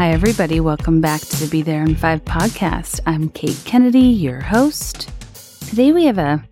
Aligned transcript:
Hi, 0.00 0.12
everybody. 0.12 0.60
Welcome 0.60 1.02
back 1.02 1.20
to 1.20 1.36
the 1.36 1.46
Be 1.46 1.60
There 1.60 1.82
in 1.82 1.94
Five 1.94 2.24
podcast. 2.24 3.00
I'm 3.04 3.28
Kate 3.28 3.60
Kennedy, 3.66 3.98
your 4.00 4.40
host. 4.40 5.10
Today 5.68 5.92
we 5.92 6.06
have 6.06 6.16
a 6.16 6.42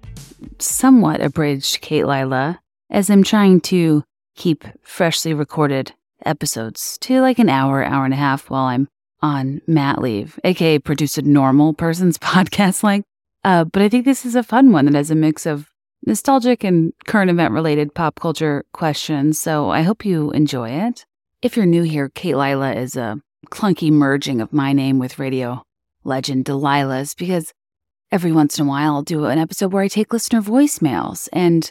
somewhat 0.59 1.23
abridged 1.23 1.81
Katelilah 1.83 2.59
as 2.91 3.09
I'm 3.09 3.23
trying 3.23 3.63
to 3.63 4.05
keep 4.37 4.67
freshly 4.83 5.33
recorded 5.33 5.95
episodes 6.27 6.99
to 6.99 7.23
like 7.23 7.39
an 7.39 7.49
hour, 7.49 7.83
hour 7.83 8.05
and 8.05 8.13
a 8.13 8.19
half 8.19 8.51
while 8.51 8.67
I'm 8.67 8.87
on 9.23 9.63
mat 9.67 9.99
leave, 10.03 10.39
aka 10.45 10.79
produce 10.79 11.17
a 11.17 11.23
normal 11.23 11.73
person's 11.73 12.19
podcast 12.19 12.83
like. 12.83 13.05
Uh, 13.45 13.65
but 13.65 13.81
I 13.81 13.89
think 13.89 14.05
this 14.05 14.27
is 14.27 14.37
a 14.37 14.43
fun 14.43 14.73
one 14.73 14.85
that 14.85 14.95
has 14.95 15.11
a 15.11 15.15
mix 15.15 15.47
of 15.47 15.71
nostalgic 16.07 16.65
and 16.65 16.93
current 17.07 17.31
event 17.31 17.55
related 17.55 17.95
pop 17.95 18.17
culture 18.21 18.65
questions. 18.75 19.39
So 19.41 19.71
I 19.71 19.81
hope 19.85 20.05
you 20.05 20.33
enjoy 20.33 20.69
it. 20.69 21.07
If 21.41 21.57
you're 21.57 21.65
new 21.65 21.85
here, 21.85 22.11
Katelilah 22.11 22.77
is 22.77 22.95
a 22.95 23.23
clunky 23.47 23.91
merging 23.91 24.41
of 24.41 24.53
my 24.53 24.73
name 24.73 24.99
with 24.99 25.19
radio 25.19 25.65
legend 26.05 26.45
Delilah's 26.45 27.15
because 27.15 27.53
every 28.11 28.33
once 28.33 28.59
in 28.59 28.67
a 28.67 28.69
while 28.69 28.95
I'll 28.97 29.03
do 29.03 29.27
an 29.27 29.39
episode 29.39 29.73
where 29.73 29.83
I 29.83 29.89
take 29.89 30.13
listener 30.13 30.43
voicemails 30.43 31.29
and 31.33 31.71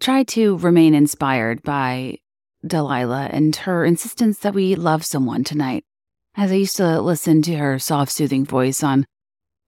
try 0.00 0.22
to 0.24 0.56
remain 0.58 0.94
inspired 0.94 1.62
by 1.62 2.18
Delilah 2.66 3.28
and 3.32 3.54
her 3.56 3.84
insistence 3.84 4.38
that 4.40 4.54
we 4.54 4.74
love 4.74 5.04
someone 5.04 5.44
tonight. 5.44 5.84
As 6.36 6.50
I 6.52 6.56
used 6.56 6.76
to 6.76 7.00
listen 7.00 7.42
to 7.42 7.54
her 7.54 7.78
soft, 7.78 8.10
soothing 8.12 8.44
voice 8.44 8.82
on 8.82 9.06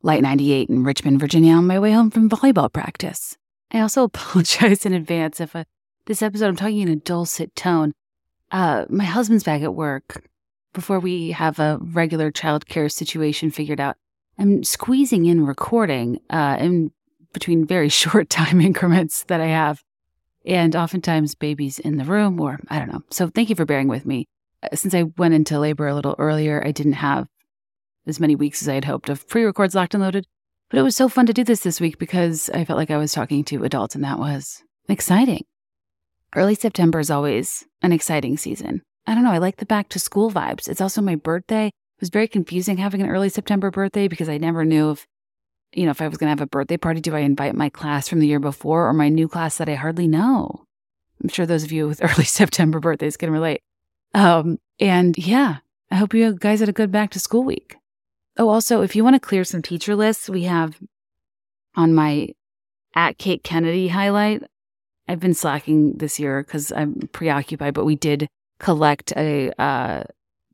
Light 0.03 0.23
98 0.23 0.69
in 0.69 0.85
Richmond, 0.85 1.21
Virginia 1.21 1.55
on 1.55 1.67
my 1.67 1.79
way 1.79 1.93
home 1.93 2.11
from 2.11 2.29
volleyball 2.31 2.73
practice. 2.73 3.37
I 3.73 3.81
also 3.81 4.03
apologize 4.05 4.87
in 4.87 4.93
advance 4.93 5.41
if 5.41 5.55
uh, 5.57 5.65
this 6.07 6.23
episode 6.23 6.47
I'm 6.49 6.57
talking 6.57 6.81
in 6.81 6.89
a 6.89 6.97
dulcet 6.97 7.55
tone. 7.57 7.93
Uh, 8.53 8.85
my 8.89 9.05
husband's 9.05 9.45
back 9.45 9.63
at 9.63 9.75
work 9.75 10.23
before 10.77 11.01
we 11.01 11.31
have 11.33 11.59
a 11.59 11.79
regular 11.81 12.31
childcare 12.31 12.93
situation 12.93 13.51
figured 13.51 13.81
out, 13.81 13.97
I'm 14.39 14.63
squeezing 14.63 15.25
in 15.25 15.45
recording 15.47 16.21
uh, 16.31 16.59
in 16.61 16.93
between 17.33 17.67
very 17.67 17.89
short 17.89 18.31
time 18.31 18.61
increments 18.61 19.25
that 19.25 19.41
I 19.41 19.47
have. 19.49 19.83
And 20.45 20.77
oftentimes, 20.77 21.35
babies 21.35 21.81
in 21.81 21.97
the 21.97 22.05
room, 22.05 22.41
or 22.41 22.61
I 22.69 22.79
don't 22.79 22.93
know. 22.93 23.03
So, 23.11 23.27
thank 23.29 23.51
you 23.51 23.57
for 23.57 23.65
bearing 23.65 23.89
with 23.89 24.07
me. 24.07 24.29
Uh, 24.63 24.77
since 24.77 24.95
I 24.95 25.05
went 25.19 25.35
into 25.35 25.59
labor 25.59 25.89
a 25.89 25.95
little 25.95 26.15
earlier, 26.21 26.65
I 26.65 26.71
didn't 26.71 26.93
have 26.93 27.27
as 28.07 28.21
many 28.21 28.37
weeks 28.37 28.63
as 28.63 28.69
I 28.69 28.75
had 28.75 28.85
hoped 28.85 29.09
of 29.09 29.27
pre 29.29 29.43
records 29.43 29.75
locked 29.75 29.95
and 29.95 30.05
loaded. 30.05 30.25
But 30.71 30.79
it 30.79 30.83
was 30.83 30.95
so 30.95 31.09
fun 31.09 31.27
to 31.27 31.33
do 31.33 31.43
this 31.43 31.61
this 31.61 31.81
week 31.81 31.99
because 31.99 32.49
I 32.51 32.65
felt 32.65 32.77
like 32.77 32.93
I 32.93 32.97
was 32.97 33.13
talking 33.13 33.43
to 33.45 33.65
adults, 33.65 33.97
and 33.97 34.05
that 34.05 34.21
was 34.21 34.63
exciting. 34.89 35.45
Early 36.37 36.55
September 36.55 37.01
is 37.01 37.11
always 37.11 37.65
an 37.83 37.91
exciting 37.93 38.37
season. 38.37 38.83
I 39.07 39.15
don't 39.15 39.25
know. 39.25 39.31
I 39.33 39.39
like 39.39 39.57
the 39.59 39.67
back 39.67 39.89
to 39.91 39.99
school 39.99 40.31
vibes. 40.31 40.69
It's 40.69 40.81
also 40.81 41.01
my 41.01 41.15
birthday. 41.15 41.69
It 41.69 42.01
was 42.01 42.11
very 42.11 42.27
confusing 42.29 42.77
having 42.77 43.01
an 43.01 43.09
early 43.09 43.29
September 43.29 43.71
birthday 43.71 44.09
because 44.09 44.29
I 44.29 44.37
never 44.39 44.65
knew 44.65 44.91
if, 44.91 45.07
you 45.73 45.85
know, 45.85 45.91
if 45.93 46.01
I 46.01 46.09
was 46.09 46.19
going 46.19 46.27
to 46.27 46.31
have 46.31 46.41
a 46.45 46.47
birthday 46.47 46.77
party, 46.77 47.01
do 47.01 47.15
I 47.15 47.21
invite 47.21 47.55
my 47.55 47.69
class 47.69 48.09
from 48.09 48.21
the 48.21 48.27
year 48.27 48.41
before 48.41 48.87
or 48.87 48.93
my 48.93 49.09
new 49.09 49.29
class 49.29 49.59
that 49.59 49.69
I 49.69 49.75
hardly 49.75 50.09
know? 50.09 50.65
I'm 51.23 51.29
sure 51.29 51.47
those 51.47 51.65
of 51.65 51.73
you 51.73 51.87
with 51.87 52.03
early 52.03 52.25
September 52.25 52.81
birthdays 52.81 53.17
can 53.17 53.31
relate. 53.31 53.63
Um, 54.15 54.59
and 54.81 55.17
yeah, 55.17 55.59
I 55.91 55.97
hope 55.97 56.13
you 56.13 56.35
guys 56.35 56.61
had 56.61 56.69
a 56.69 56.73
good 56.73 56.91
back 56.91 57.11
to 57.13 57.21
school 57.21 57.45
week. 57.45 57.77
Oh, 58.39 58.49
also, 58.49 58.83
if 58.83 58.95
you 58.95 59.03
want 59.05 59.15
to 59.15 59.21
clear 59.21 59.45
some 59.45 59.63
teacher 59.63 59.97
lists, 59.97 60.29
we 60.29 60.43
have 60.45 60.79
on 61.75 61.95
my 61.95 62.31
at 62.95 63.19
Kate 63.19 63.43
Kennedy 63.45 63.89
highlight. 63.89 64.43
I've 65.09 65.21
been 65.21 65.33
slacking 65.35 65.95
this 65.99 66.19
year 66.19 66.43
because 66.43 66.73
I'm 66.73 67.09
preoccupied, 67.13 67.73
but 67.75 67.85
we 67.87 67.95
did 67.95 68.29
collect 68.59 69.13
a 69.17 69.51
uh, 69.61 70.05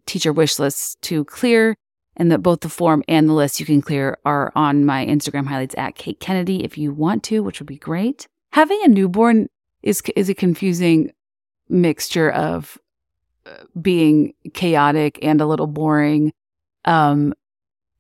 teacher 0.07 0.33
wish 0.33 0.59
list 0.59 1.01
to 1.03 1.25
clear 1.25 1.77
and 2.17 2.31
that 2.31 2.39
both 2.43 2.61
the 2.61 2.69
form 2.69 3.03
and 3.09 3.29
the 3.29 3.33
list 3.33 3.61
you 3.61 3.67
can 3.67 3.81
clear 3.81 4.19
are 4.25 4.53
on 4.55 4.85
my 4.85 5.05
Instagram 5.07 5.47
highlights 5.47 5.75
at 5.79 5.95
Kate 5.95 6.21
Kennedy 6.21 6.65
if 6.65 6.77
you 6.77 6.93
want 6.93 7.23
to, 7.25 7.41
which 7.43 7.59
would 7.61 7.67
be 7.67 7.79
great. 7.79 8.27
Having 8.53 8.81
a 8.85 8.89
newborn 8.89 9.49
is 9.83 10.03
is 10.15 10.29
a 10.29 10.35
confusing 10.35 11.11
mixture 11.69 12.31
of 12.31 12.79
uh, 13.47 13.51
being 13.81 14.35
chaotic 14.53 15.19
and 15.23 15.41
a 15.41 15.47
little 15.47 15.67
boring. 15.67 16.33
Um, 16.85 17.35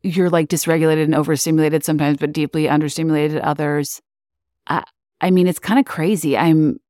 you're 0.02 0.30
like 0.30 0.48
dysregulated 0.48 1.04
and 1.04 1.14
overstimulated 1.14 1.84
sometimes, 1.84 2.18
but 2.18 2.32
deeply 2.32 2.64
understimulated 2.64 3.40
others. 3.42 4.00
I, 4.66 4.84
I 5.20 5.30
mean, 5.30 5.46
it's 5.46 5.60
kind 5.60 5.78
of 5.80 5.86
crazy. 5.86 6.36
I'm, 6.36 6.80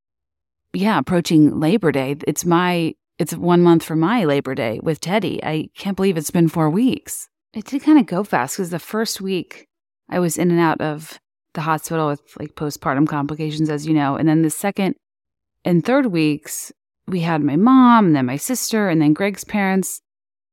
yeah, 0.73 0.99
approaching 0.99 1.61
Labor 1.61 1.93
Day. 1.93 2.17
It's 2.27 2.44
my 2.47 2.94
it's 3.22 3.37
one 3.37 3.62
month 3.62 3.84
from 3.84 4.00
my 4.00 4.25
Labor 4.25 4.53
Day 4.53 4.81
with 4.83 4.99
Teddy. 5.00 5.38
I 5.44 5.69
can't 5.77 5.94
believe 5.94 6.16
it's 6.16 6.33
been 6.33 6.49
four 6.49 6.69
weeks. 6.69 7.28
It 7.55 7.65
did 7.66 7.84
kind 7.84 7.97
of 8.00 8.06
go 8.06 8.25
fast 8.25 8.56
because 8.56 8.71
the 8.71 8.81
first 8.81 9.21
week 9.21 9.69
I 10.10 10.19
was 10.19 10.37
in 10.37 10.50
and 10.50 10.59
out 10.59 10.81
of 10.81 11.21
the 11.55 11.61
hospital 11.61 12.09
with 12.09 12.21
like 12.41 12.56
postpartum 12.56 13.06
complications, 13.06 13.71
as 13.71 13.87
you 13.87 13.94
know. 13.94 14.16
And 14.16 14.28
then 14.28 14.43
the 14.43 14.50
second 14.50 14.97
and 15.65 15.84
third 15.84 16.06
weeks, 16.06 16.72
we 17.06 17.21
had 17.21 17.44
my 17.44 17.55
mom, 17.55 18.06
and 18.06 18.16
then 18.16 18.27
my 18.27 18.38
sister, 18.38 18.88
and 18.88 19.00
then 19.00 19.12
Greg's 19.12 19.44
parents. 19.44 20.00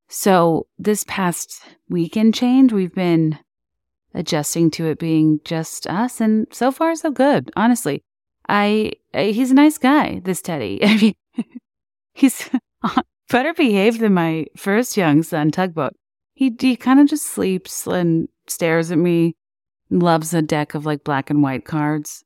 So 0.08 0.68
this 0.78 1.02
past 1.08 1.60
weekend 1.88 2.34
change, 2.36 2.72
we've 2.72 2.94
been 2.94 3.40
adjusting 4.14 4.70
to 4.72 4.86
it 4.90 5.00
being 5.00 5.40
just 5.44 5.88
us. 5.88 6.20
And 6.20 6.46
so 6.52 6.70
far, 6.70 6.94
so 6.94 7.10
good, 7.10 7.50
honestly. 7.56 8.04
I, 8.48 8.92
I 9.12 9.24
he's 9.32 9.50
a 9.50 9.54
nice 9.54 9.76
guy, 9.76 10.20
this 10.24 10.40
Teddy. 10.40 10.78
I 10.84 10.96
mean, 10.98 11.14
he's 12.12 12.48
better 13.28 13.52
behaved 13.54 14.00
than 14.00 14.14
my 14.14 14.46
first 14.56 14.96
young 14.96 15.22
son, 15.22 15.50
Tugboat. 15.50 15.94
He, 16.34 16.54
he 16.58 16.76
kind 16.76 17.00
of 17.00 17.08
just 17.08 17.26
sleeps 17.26 17.86
and 17.86 18.28
stares 18.46 18.90
at 18.90 18.98
me, 18.98 19.36
loves 19.90 20.32
a 20.32 20.42
deck 20.42 20.74
of 20.74 20.86
like 20.86 21.04
black 21.04 21.28
and 21.30 21.42
white 21.42 21.64
cards. 21.64 22.24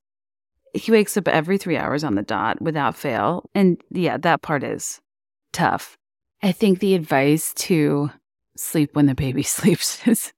He 0.74 0.90
wakes 0.90 1.16
up 1.16 1.28
every 1.28 1.58
three 1.58 1.76
hours 1.76 2.02
on 2.04 2.14
the 2.14 2.22
dot 2.22 2.60
without 2.60 2.96
fail. 2.96 3.48
And 3.54 3.80
yeah, 3.90 4.16
that 4.18 4.42
part 4.42 4.64
is 4.64 5.00
tough. 5.52 5.96
I 6.42 6.52
think 6.52 6.78
the 6.80 6.94
advice 6.94 7.54
to 7.58 8.10
sleep 8.56 8.94
when 8.94 9.06
the 9.06 9.14
baby 9.14 9.42
sleeps 9.42 10.06
is 10.06 10.32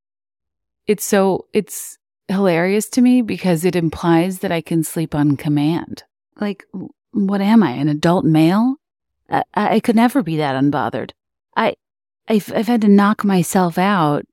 it's 0.87 1.05
so, 1.05 1.47
it's 1.53 1.99
hilarious 2.29 2.89
to 2.91 3.01
me 3.01 3.21
because 3.23 3.65
it 3.65 3.77
implies 3.77 4.39
that 4.41 4.53
I 4.53 4.61
can 4.61 4.85
sleep 4.85 5.15
on 5.15 5.37
command. 5.37 6.05
Like, 6.41 6.65
what 7.13 7.41
am 7.41 7.63
I, 7.63 7.73
an 7.73 7.89
adult 7.89 8.25
male? 8.25 8.77
I, 9.31 9.43
I 9.55 9.81
could 9.81 9.97
never 9.97 10.23
be 10.23 10.37
that 10.37 10.55
unbothered. 10.63 11.13
I, 11.57 11.75
I've, 12.29 12.53
I've 12.55 12.67
had 12.67 12.81
to 12.83 12.89
knock 12.89 13.25
myself 13.25 13.79
out 13.79 14.25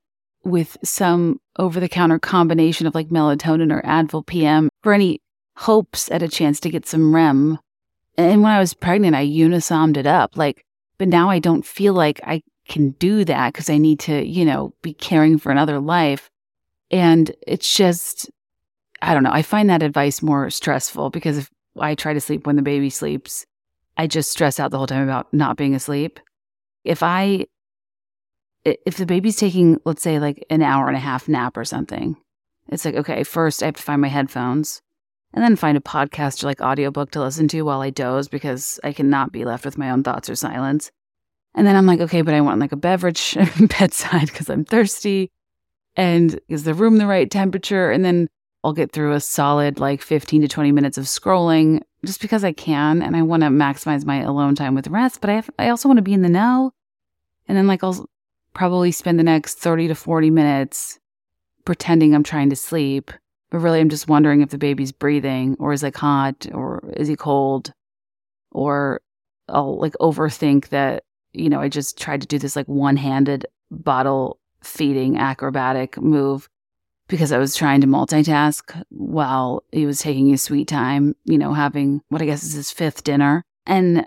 with 0.44 0.78
some 0.84 1.40
over 1.58 1.80
the 1.80 1.90
counter 1.90 2.20
combination 2.20 2.88
of 2.88 2.96
like 2.96 3.09
melatonin 3.09 3.72
or 3.72 3.81
Advil 3.84 4.26
PM 4.26 4.70
for 4.81 4.94
any 4.94 5.22
hopes 5.58 6.09
at 6.12 6.24
a 6.24 6.28
chance 6.28 6.59
to 6.62 6.70
get 6.70 6.86
some 6.88 7.16
REM. 7.16 7.59
And 8.18 8.42
when 8.44 8.52
I 8.52 8.59
was 8.59 8.74
pregnant, 8.74 9.16
I 9.16 9.26
unisommed 9.26 9.98
it 9.98 10.08
up. 10.08 10.36
Like, 10.36 10.66
but 10.98 11.08
now 11.08 11.30
I 11.30 11.40
don't 11.40 11.66
feel 11.66 11.94
like 11.94 12.20
I 12.24 12.44
can 12.68 12.92
do 12.92 13.25
that 13.25 13.54
because 13.54 13.70
I 13.70 13.78
need 13.78 14.00
to, 14.02 14.25
you 14.28 14.46
know, 14.46 14.74
be 14.81 14.94
caring 14.94 15.38
for 15.38 15.52
another 15.52 15.80
life. 15.80 16.30
And 16.92 17.31
it's 17.48 17.74
just, 17.75 18.30
I 19.02 19.14
don't 19.14 19.24
know. 19.24 19.31
I 19.31 19.42
find 19.42 19.70
that 19.70 19.84
advice 19.84 20.22
more 20.22 20.50
stressful 20.50 21.10
because 21.10 21.38
if 21.40 21.50
I 21.80 21.96
try 21.96 22.14
to 22.14 22.22
sleep 22.22 22.46
when 22.46 22.56
the 22.56 22.62
baby 22.62 22.90
sleeps, 22.90 23.46
I 23.98 24.08
just 24.08 24.31
stress 24.31 24.59
out 24.59 24.72
the 24.72 24.78
whole 24.78 24.88
time 24.88 25.04
about 25.04 25.31
not 25.34 25.58
being 25.58 25.76
asleep. 25.76 26.20
If 26.84 27.04
I, 27.04 27.46
if 28.66 28.98
the 28.98 29.06
baby's 29.06 29.36
taking, 29.38 29.80
let's 29.86 30.02
say, 30.02 30.20
like 30.20 30.46
an 30.50 30.62
hour 30.62 30.88
and 30.88 30.98
a 30.98 31.02
half 31.02 31.28
nap 31.28 31.58
or 31.58 31.66
something, 31.66 32.16
it's 32.70 32.86
like, 32.86 32.96
okay, 32.96 33.24
first 33.24 33.62
I 33.62 33.68
have 33.68 33.75
to 33.75 33.84
find 33.84 34.01
my 34.01 34.07
headphones 34.07 34.81
and 35.34 35.44
then 35.44 35.56
find 35.56 35.78
a 35.78 35.81
podcast 35.81 36.44
or 36.44 36.48
like 36.48 36.62
audiobook 36.62 37.12
to 37.12 37.22
listen 37.22 37.48
to 37.50 37.62
while 37.63 37.81
I 37.81 37.90
doze 37.90 38.28
because 38.28 38.80
I 38.84 38.94
cannot 38.94 39.31
be 39.31 39.45
left 39.45 39.66
with 39.66 39.78
my 39.78 39.90
own 39.90 40.04
thoughts 40.04 40.30
or 40.30 40.36
silence. 40.36 40.92
And 41.56 41.68
then 41.68 41.75
I'm 41.75 41.86
like, 41.86 42.00
okay, 42.00 42.24
but 42.24 42.34
I 42.34 42.42
want 42.42 42.60
like 42.60 42.72
a 42.72 42.75
beverage 42.78 43.38
bedside 43.80 44.28
because 44.28 44.50
I'm 44.50 44.66
thirsty. 44.66 45.31
And 45.96 46.39
is 46.50 46.63
the 46.63 46.74
room 46.74 46.98
the 46.98 47.06
right 47.06 47.30
temperature? 47.30 47.92
And 47.92 48.04
then 48.04 48.28
I'll 48.63 48.74
get 48.74 48.92
through 48.92 49.12
a 49.13 49.19
solid 49.19 49.80
like 49.80 50.01
15 50.01 50.42
to 50.44 50.48
20 50.48 50.72
minutes 50.72 50.98
of 50.98 51.06
scrolling 51.06 51.81
just 52.05 52.21
because 52.21 52.44
I 52.44 52.51
can 52.51 53.01
and 53.01 53.15
I 53.15 53.21
want 53.21 53.44
to 53.44 53.50
maximize 53.50 54.05
my 54.05 54.19
alone 54.19 54.55
time 54.55 54.75
with 54.75 54.88
rest, 54.88 55.21
but 55.21 55.29
I 55.29 55.33
have, 55.35 55.50
I 55.57 55.69
also 55.69 55.88
want 55.88 55.97
to 55.97 56.01
be 56.09 56.13
in 56.13 56.21
the 56.21 56.29
now. 56.29 56.71
And 57.47 57.57
then 57.57 57.67
like 57.67 57.83
I'll 57.83 58.05
probably 58.53 58.91
spend 58.91 59.17
the 59.19 59.23
next 59.33 59.55
30 59.57 59.88
to 59.88 59.95
40 59.95 60.29
minutes 60.29 61.00
pretending 61.65 62.13
I'm 62.13 62.23
trying 62.23 62.50
to 62.50 62.55
sleep, 62.57 63.11
but 63.50 63.59
really 63.59 63.79
I'm 63.79 63.89
just 63.89 64.09
wondering 64.09 64.41
if 64.41 64.50
the 64.50 64.57
baby's 64.57 64.91
breathing 64.91 65.55
or 65.59 65.71
is 65.71 65.83
like 65.83 65.95
hot 65.95 66.45
or 66.53 66.83
is 66.97 67.07
he 67.07 67.15
cold 67.15 67.73
or 68.51 69.00
I'll 69.47 69.79
like 69.79 69.94
overthink 70.01 70.69
that, 70.69 71.03
you 71.33 71.50
know, 71.50 71.61
I 71.61 71.69
just 71.69 71.97
tried 71.97 72.21
to 72.21 72.27
do 72.27 72.38
this 72.38 72.55
like 72.55 72.67
one-handed 72.67 73.45
bottle 73.71 74.39
feeding 74.61 75.17
acrobatic 75.17 75.97
move 76.01 76.47
because 77.07 77.31
I 77.31 77.38
was 77.38 77.55
trying 77.55 77.81
to 77.81 77.88
multitask 77.88 78.83
while 78.89 79.63
he 79.71 79.85
was 79.85 80.00
taking 80.00 80.27
his 80.29 80.41
sweet 80.41 80.67
time, 80.67 81.15
you 81.25 81.38
know, 81.38 81.53
having 81.53 82.01
what 82.09 82.21
I 82.21 82.25
guess 82.25 82.44
is 82.44 82.53
his 82.53 82.71
fifth 82.71 83.03
dinner. 83.03 83.44
And 83.65 84.05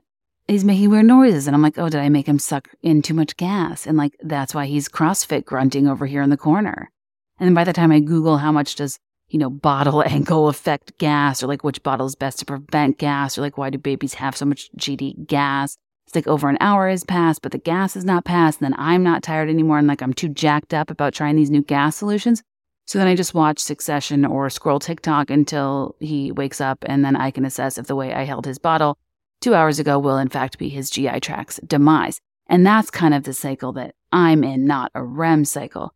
he's 0.48 0.64
making 0.64 0.90
weird 0.90 1.06
noises. 1.06 1.46
And 1.46 1.54
I'm 1.54 1.62
like, 1.62 1.78
oh, 1.78 1.88
did 1.88 2.00
I 2.00 2.08
make 2.08 2.26
him 2.28 2.38
suck 2.38 2.68
in 2.82 3.02
too 3.02 3.14
much 3.14 3.36
gas? 3.36 3.86
And 3.86 3.96
like, 3.96 4.14
that's 4.22 4.54
why 4.54 4.66
he's 4.66 4.88
CrossFit 4.88 5.44
grunting 5.44 5.88
over 5.88 6.06
here 6.06 6.22
in 6.22 6.30
the 6.30 6.36
corner. 6.36 6.90
And 7.38 7.46
then 7.48 7.54
by 7.54 7.64
the 7.64 7.72
time 7.72 7.92
I 7.92 8.00
Google 8.00 8.38
how 8.38 8.50
much 8.52 8.76
does, 8.76 8.98
you 9.28 9.38
know, 9.38 9.50
bottle 9.50 10.02
angle 10.06 10.48
affect 10.48 10.96
gas 10.98 11.42
or 11.42 11.46
like 11.48 11.64
which 11.64 11.82
bottle 11.82 12.06
is 12.06 12.14
best 12.14 12.38
to 12.38 12.44
prevent 12.46 12.98
gas 12.98 13.36
or 13.36 13.40
like 13.42 13.58
why 13.58 13.70
do 13.70 13.78
babies 13.78 14.14
have 14.14 14.36
so 14.36 14.46
much 14.46 14.70
GD 14.78 15.26
gas? 15.28 15.76
It's 16.06 16.14
like 16.14 16.28
over 16.28 16.48
an 16.48 16.56
hour 16.60 16.88
has 16.88 17.02
passed, 17.02 17.42
but 17.42 17.50
the 17.50 17.58
gas 17.58 17.96
is 17.96 18.04
not 18.04 18.24
passed. 18.24 18.60
And 18.60 18.66
then 18.72 18.80
I'm 18.80 19.02
not 19.02 19.24
tired 19.24 19.50
anymore. 19.50 19.78
And 19.78 19.88
like, 19.88 20.00
I'm 20.02 20.14
too 20.14 20.28
jacked 20.28 20.72
up 20.72 20.88
about 20.88 21.14
trying 21.14 21.34
these 21.34 21.50
new 21.50 21.62
gas 21.62 21.96
solutions. 21.96 22.44
So 22.86 22.98
then 22.98 23.08
I 23.08 23.16
just 23.16 23.34
watch 23.34 23.58
Succession 23.58 24.24
or 24.24 24.48
scroll 24.48 24.78
TikTok 24.78 25.28
until 25.28 25.96
he 25.98 26.30
wakes 26.30 26.60
up, 26.60 26.78
and 26.86 27.04
then 27.04 27.16
I 27.16 27.32
can 27.32 27.44
assess 27.44 27.78
if 27.78 27.88
the 27.88 27.96
way 27.96 28.14
I 28.14 28.22
held 28.22 28.46
his 28.46 28.58
bottle 28.58 28.96
two 29.40 29.54
hours 29.54 29.80
ago 29.80 29.98
will, 29.98 30.18
in 30.18 30.28
fact, 30.28 30.56
be 30.56 30.68
his 30.68 30.88
GI 30.88 31.18
tract's 31.20 31.58
demise. 31.66 32.20
And 32.46 32.64
that's 32.64 32.90
kind 32.90 33.12
of 33.12 33.24
the 33.24 33.32
cycle 33.34 33.72
that 33.72 33.96
I'm 34.12 34.44
in, 34.44 34.66
not 34.66 34.92
a 34.94 35.02
REM 35.02 35.44
cycle. 35.44 35.94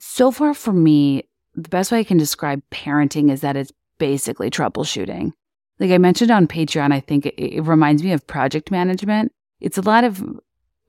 So 0.00 0.32
far, 0.32 0.54
for 0.54 0.72
me, 0.72 1.22
the 1.54 1.68
best 1.68 1.92
way 1.92 2.00
I 2.00 2.04
can 2.04 2.18
describe 2.18 2.62
parenting 2.72 3.30
is 3.30 3.40
that 3.42 3.56
it's 3.56 3.72
basically 3.98 4.50
troubleshooting. 4.50 5.32
Like 5.78 5.92
I 5.92 5.98
mentioned 5.98 6.32
on 6.32 6.48
Patreon, 6.48 6.92
I 6.92 6.98
think 6.98 7.26
it, 7.26 7.34
it 7.38 7.60
reminds 7.60 8.02
me 8.02 8.12
of 8.12 8.26
project 8.26 8.72
management. 8.72 9.32
It's 9.60 9.78
a 9.78 9.82
lot 9.82 10.02
of 10.04 10.22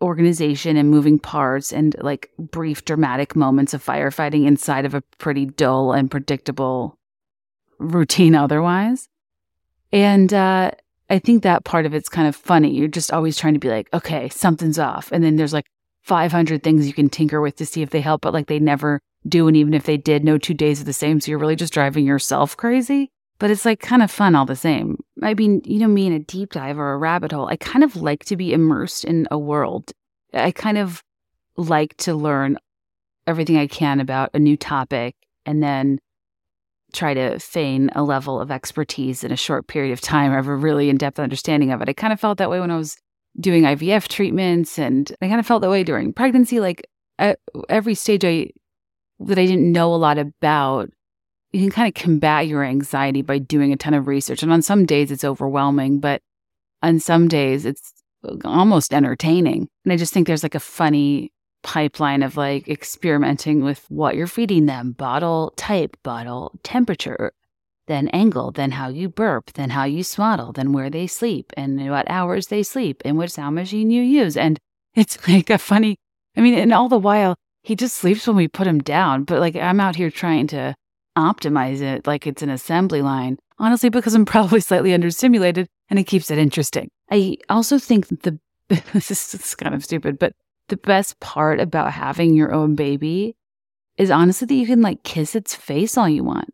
organization 0.02 0.78
and 0.78 0.90
moving 0.90 1.18
parts 1.18 1.74
and 1.74 1.96
like 2.00 2.30
brief 2.38 2.86
dramatic 2.86 3.36
moments 3.36 3.74
of 3.74 3.84
firefighting 3.84 4.46
inside 4.46 4.86
of 4.86 4.94
a 4.94 5.02
pretty 5.18 5.46
dull 5.46 5.92
and 5.92 6.12
predictable 6.12 6.98
routine 7.80 8.36
otherwise. 8.36 9.08
And 9.92 10.32
uh, 10.34 10.72
I 11.10 11.20
think 11.20 11.44
that 11.44 11.64
part 11.64 11.86
of 11.86 11.94
it's 11.94 12.10
kind 12.10 12.28
of 12.28 12.36
funny. 12.36 12.76
You're 12.76 12.88
just 12.88 13.12
always 13.12 13.38
trying 13.38 13.54
to 13.56 13.60
be 13.60 13.70
like, 13.70 13.90
okay, 13.94 14.30
something's 14.30 14.78
off. 14.80 15.12
And 15.12 15.24
then 15.24 15.36
there's 15.36 15.54
like 15.54 15.66
500 16.04 16.62
things 16.64 16.86
you 16.88 16.94
can 16.94 17.10
tinker 17.10 17.42
with 17.42 17.56
to 17.58 17.66
see 17.66 17.82
if 17.82 17.90
they 17.90 18.02
help, 18.02 18.22
but 18.22 18.34
like 18.34 18.48
they 18.48 18.60
never 18.60 19.02
do. 19.28 19.48
And 19.48 19.58
even 19.58 19.74
if 19.74 19.86
they 19.86 19.98
did, 19.98 20.24
no 20.24 20.38
two 20.38 20.54
days 20.54 20.80
are 20.82 20.86
the 20.86 20.94
same. 20.94 21.20
So 21.20 21.32
you're 21.32 21.40
really 21.40 21.56
just 21.56 21.74
driving 21.74 22.06
yourself 22.06 22.56
crazy. 22.56 23.10
But 23.40 23.52
it's 23.52 23.66
like 23.66 23.80
kind 23.80 24.02
of 24.04 24.10
fun 24.12 24.36
all 24.36 24.46
the 24.46 24.56
same 24.56 24.98
maybe 25.18 25.62
you 25.66 25.80
know 25.80 25.88
me 25.88 26.08
in 26.08 26.14
a 26.14 26.19
deep 26.19 26.52
dive 26.52 26.78
or 26.80 26.94
a 26.94 26.98
rabbit 26.98 27.31
hole 27.31 27.48
i 27.48 27.56
kind 27.58 27.84
of 27.84 27.96
like 27.96 28.24
to 28.24 28.36
be 28.38 28.54
immersed 28.54 29.04
in 29.04 29.28
a 29.31 29.38
world 29.38 29.92
i 30.34 30.52
kind 30.52 30.78
of 30.78 31.04
like 31.58 31.96
to 31.98 32.14
learn 32.14 32.58
everything 33.25 33.58
i 33.58 33.68
can 33.68 34.00
about 34.00 34.30
a 34.34 34.40
new 34.40 34.56
topic 34.56 35.16
and 35.46 35.62
then 35.62 36.00
try 36.94 37.14
to 37.14 37.38
feign 37.40 37.90
a 37.96 38.04
level 38.04 38.40
of 38.40 38.50
expertise 38.50 39.24
in 39.24 39.31
a 39.31 39.36
short 39.38 39.68
period 39.68 39.92
of 39.92 40.00
time 40.02 40.31
or 40.31 40.36
have 40.36 40.48
a 40.48 40.56
really 40.56 40.90
in-depth 40.90 41.19
understanding 41.19 41.72
of 41.72 41.81
it 41.81 41.90
i 41.90 41.94
kind 41.94 42.14
of 42.14 42.19
felt 42.19 42.38
that 42.38 42.50
way 42.50 42.60
when 42.60 42.72
i 42.72 42.78
was 42.78 42.96
doing 43.40 43.64
ivf 43.64 44.08
treatments 44.08 44.78
and 44.78 45.16
i 45.22 45.28
kind 45.28 45.40
of 45.40 45.46
felt 45.46 45.62
that 45.62 45.69
way 45.69 45.84
during 45.84 46.14
pregnancy 46.14 46.60
like 46.60 46.86
at 47.19 47.40
every 47.69 47.96
stage 47.96 48.24
i 48.24 48.48
that 49.19 49.40
i 49.40 49.46
didn't 49.46 49.72
know 49.72 49.94
a 49.94 49.98
lot 49.98 50.18
about 50.18 50.90
you 51.52 51.60
can 51.62 51.72
kind 51.72 51.88
of 51.88 51.94
combat 51.94 52.48
your 52.48 52.64
anxiety 52.64 53.22
by 53.22 53.38
doing 53.40 53.72
a 53.72 53.78
ton 53.78 53.94
of 53.94 54.08
research. 54.08 54.44
And 54.44 54.52
on 54.52 54.62
some 54.62 54.86
days 54.86 55.12
it's 55.12 55.24
overwhelming, 55.24 56.00
but 56.00 56.22
on 56.84 57.00
some 57.00 57.28
days 57.28 57.66
it's 57.66 57.94
almost 58.44 58.94
entertaining. 58.94 59.70
And 59.84 59.94
I 59.94 59.98
just 59.98 60.14
think 60.14 60.28
there's 60.28 60.44
like 60.44 60.56
a 60.56 60.60
funny 60.60 61.32
pipeline 61.64 62.24
of 62.24 62.38
like 62.38 62.68
experimenting 62.68 63.64
with 63.64 63.86
what 63.90 64.16
you're 64.16 64.28
feeding 64.28 64.66
them 64.66 64.92
bottle 64.92 65.54
type, 65.56 65.96
bottle 66.04 66.60
temperature, 66.64 67.32
then 67.88 68.10
angle, 68.10 68.52
then 68.52 68.72
how 68.72 68.90
you 68.90 69.08
burp, 69.08 69.54
then 69.54 69.70
how 69.70 69.86
you 69.86 70.04
swaddle, 70.04 70.52
then 70.52 70.74
where 70.74 70.90
they 70.90 71.08
sleep, 71.08 71.54
and 71.56 71.90
what 71.90 72.10
hours 72.12 72.48
they 72.48 72.62
sleep, 72.62 73.02
and 73.06 73.18
which 73.18 73.32
sound 73.32 73.56
machine 73.56 73.90
you 73.90 74.04
use. 74.04 74.36
And 74.36 74.60
it's 74.96 75.18
like 75.30 75.50
a 75.50 75.58
funny, 75.58 75.98
I 76.36 76.42
mean, 76.42 76.56
and 76.56 76.74
all 76.74 76.90
the 76.90 76.98
while, 77.00 77.36
he 77.64 77.76
just 77.76 77.96
sleeps 77.96 78.28
when 78.28 78.36
we 78.36 78.48
put 78.50 78.68
him 78.68 78.80
down. 78.80 79.24
But 79.24 79.40
like, 79.40 79.56
I'm 79.56 79.80
out 79.80 79.96
here 79.96 80.12
trying 80.12 80.48
to 80.48 80.76
optimize 81.18 81.81
it 81.81 82.06
like 82.06 82.28
it's 82.28 82.44
an 82.44 82.50
assembly 82.52 83.02
line, 83.02 83.38
honestly, 83.58 83.90
because 83.90 84.14
I'm 84.14 84.24
probably 84.25 84.62
slightly 84.62 84.92
understimulated 84.92 85.68
and 85.90 86.00
it 86.00 86.06
keeps 86.06 86.31
it 86.31 86.38
interesting. 86.38 86.90
I 87.12 87.38
also 87.50 87.80
think 87.80 88.08
the, 88.22 88.40
this 88.94 89.12
is 89.34 89.56
kind 89.56 89.74
of 89.74 89.84
stupid, 89.84 90.19
but 90.19 90.34
the 90.69 90.78
best 90.78 91.19
part 91.19 91.60
about 91.60 91.94
having 91.94 92.34
your 92.36 92.54
own 92.54 92.75
baby 92.75 93.36
is 93.98 94.12
honestly 94.12 94.46
that 94.46 94.54
you 94.54 94.68
can 94.68 94.81
like 94.81 95.04
kiss 95.04 95.34
its 95.36 95.56
face 95.56 95.98
all 95.98 96.08
you 96.08 96.24
want. 96.24 96.50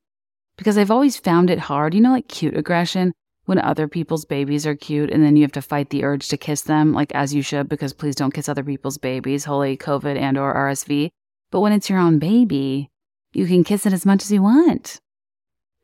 Because 0.55 0.77
I've 0.77 0.91
always 0.91 1.17
found 1.17 1.49
it 1.49 1.59
hard, 1.59 1.93
you 1.95 1.99
know, 2.01 2.11
like 2.11 2.27
cute 2.27 2.55
aggression 2.55 3.11
when 3.45 3.57
other 3.59 3.87
people's 3.87 4.23
babies 4.23 4.65
are 4.67 4.75
cute 4.75 5.09
and 5.09 5.21
then 5.23 5.35
you 5.35 5.41
have 5.41 5.51
to 5.53 5.61
fight 5.63 5.89
the 5.89 6.03
urge 6.05 6.27
to 6.29 6.37
kiss 6.37 6.61
them, 6.61 6.93
like 6.93 7.11
as 7.13 7.33
you 7.33 7.41
should, 7.41 7.67
because 7.67 7.91
please 7.91 8.15
don't 8.15 8.33
kiss 8.33 8.47
other 8.47 8.63
people's 8.63 8.97
babies, 8.99 9.43
holy 9.45 9.75
COVID 9.75 10.15
and 10.15 10.37
or 10.37 10.53
RSV. 10.55 11.09
But 11.51 11.59
when 11.61 11.73
it's 11.73 11.89
your 11.89 11.99
own 11.99 12.19
baby, 12.19 12.89
you 13.33 13.47
can 13.47 13.63
kiss 13.63 13.85
it 13.85 13.93
as 13.93 14.05
much 14.05 14.23
as 14.23 14.31
you 14.31 14.43
want. 14.43 14.99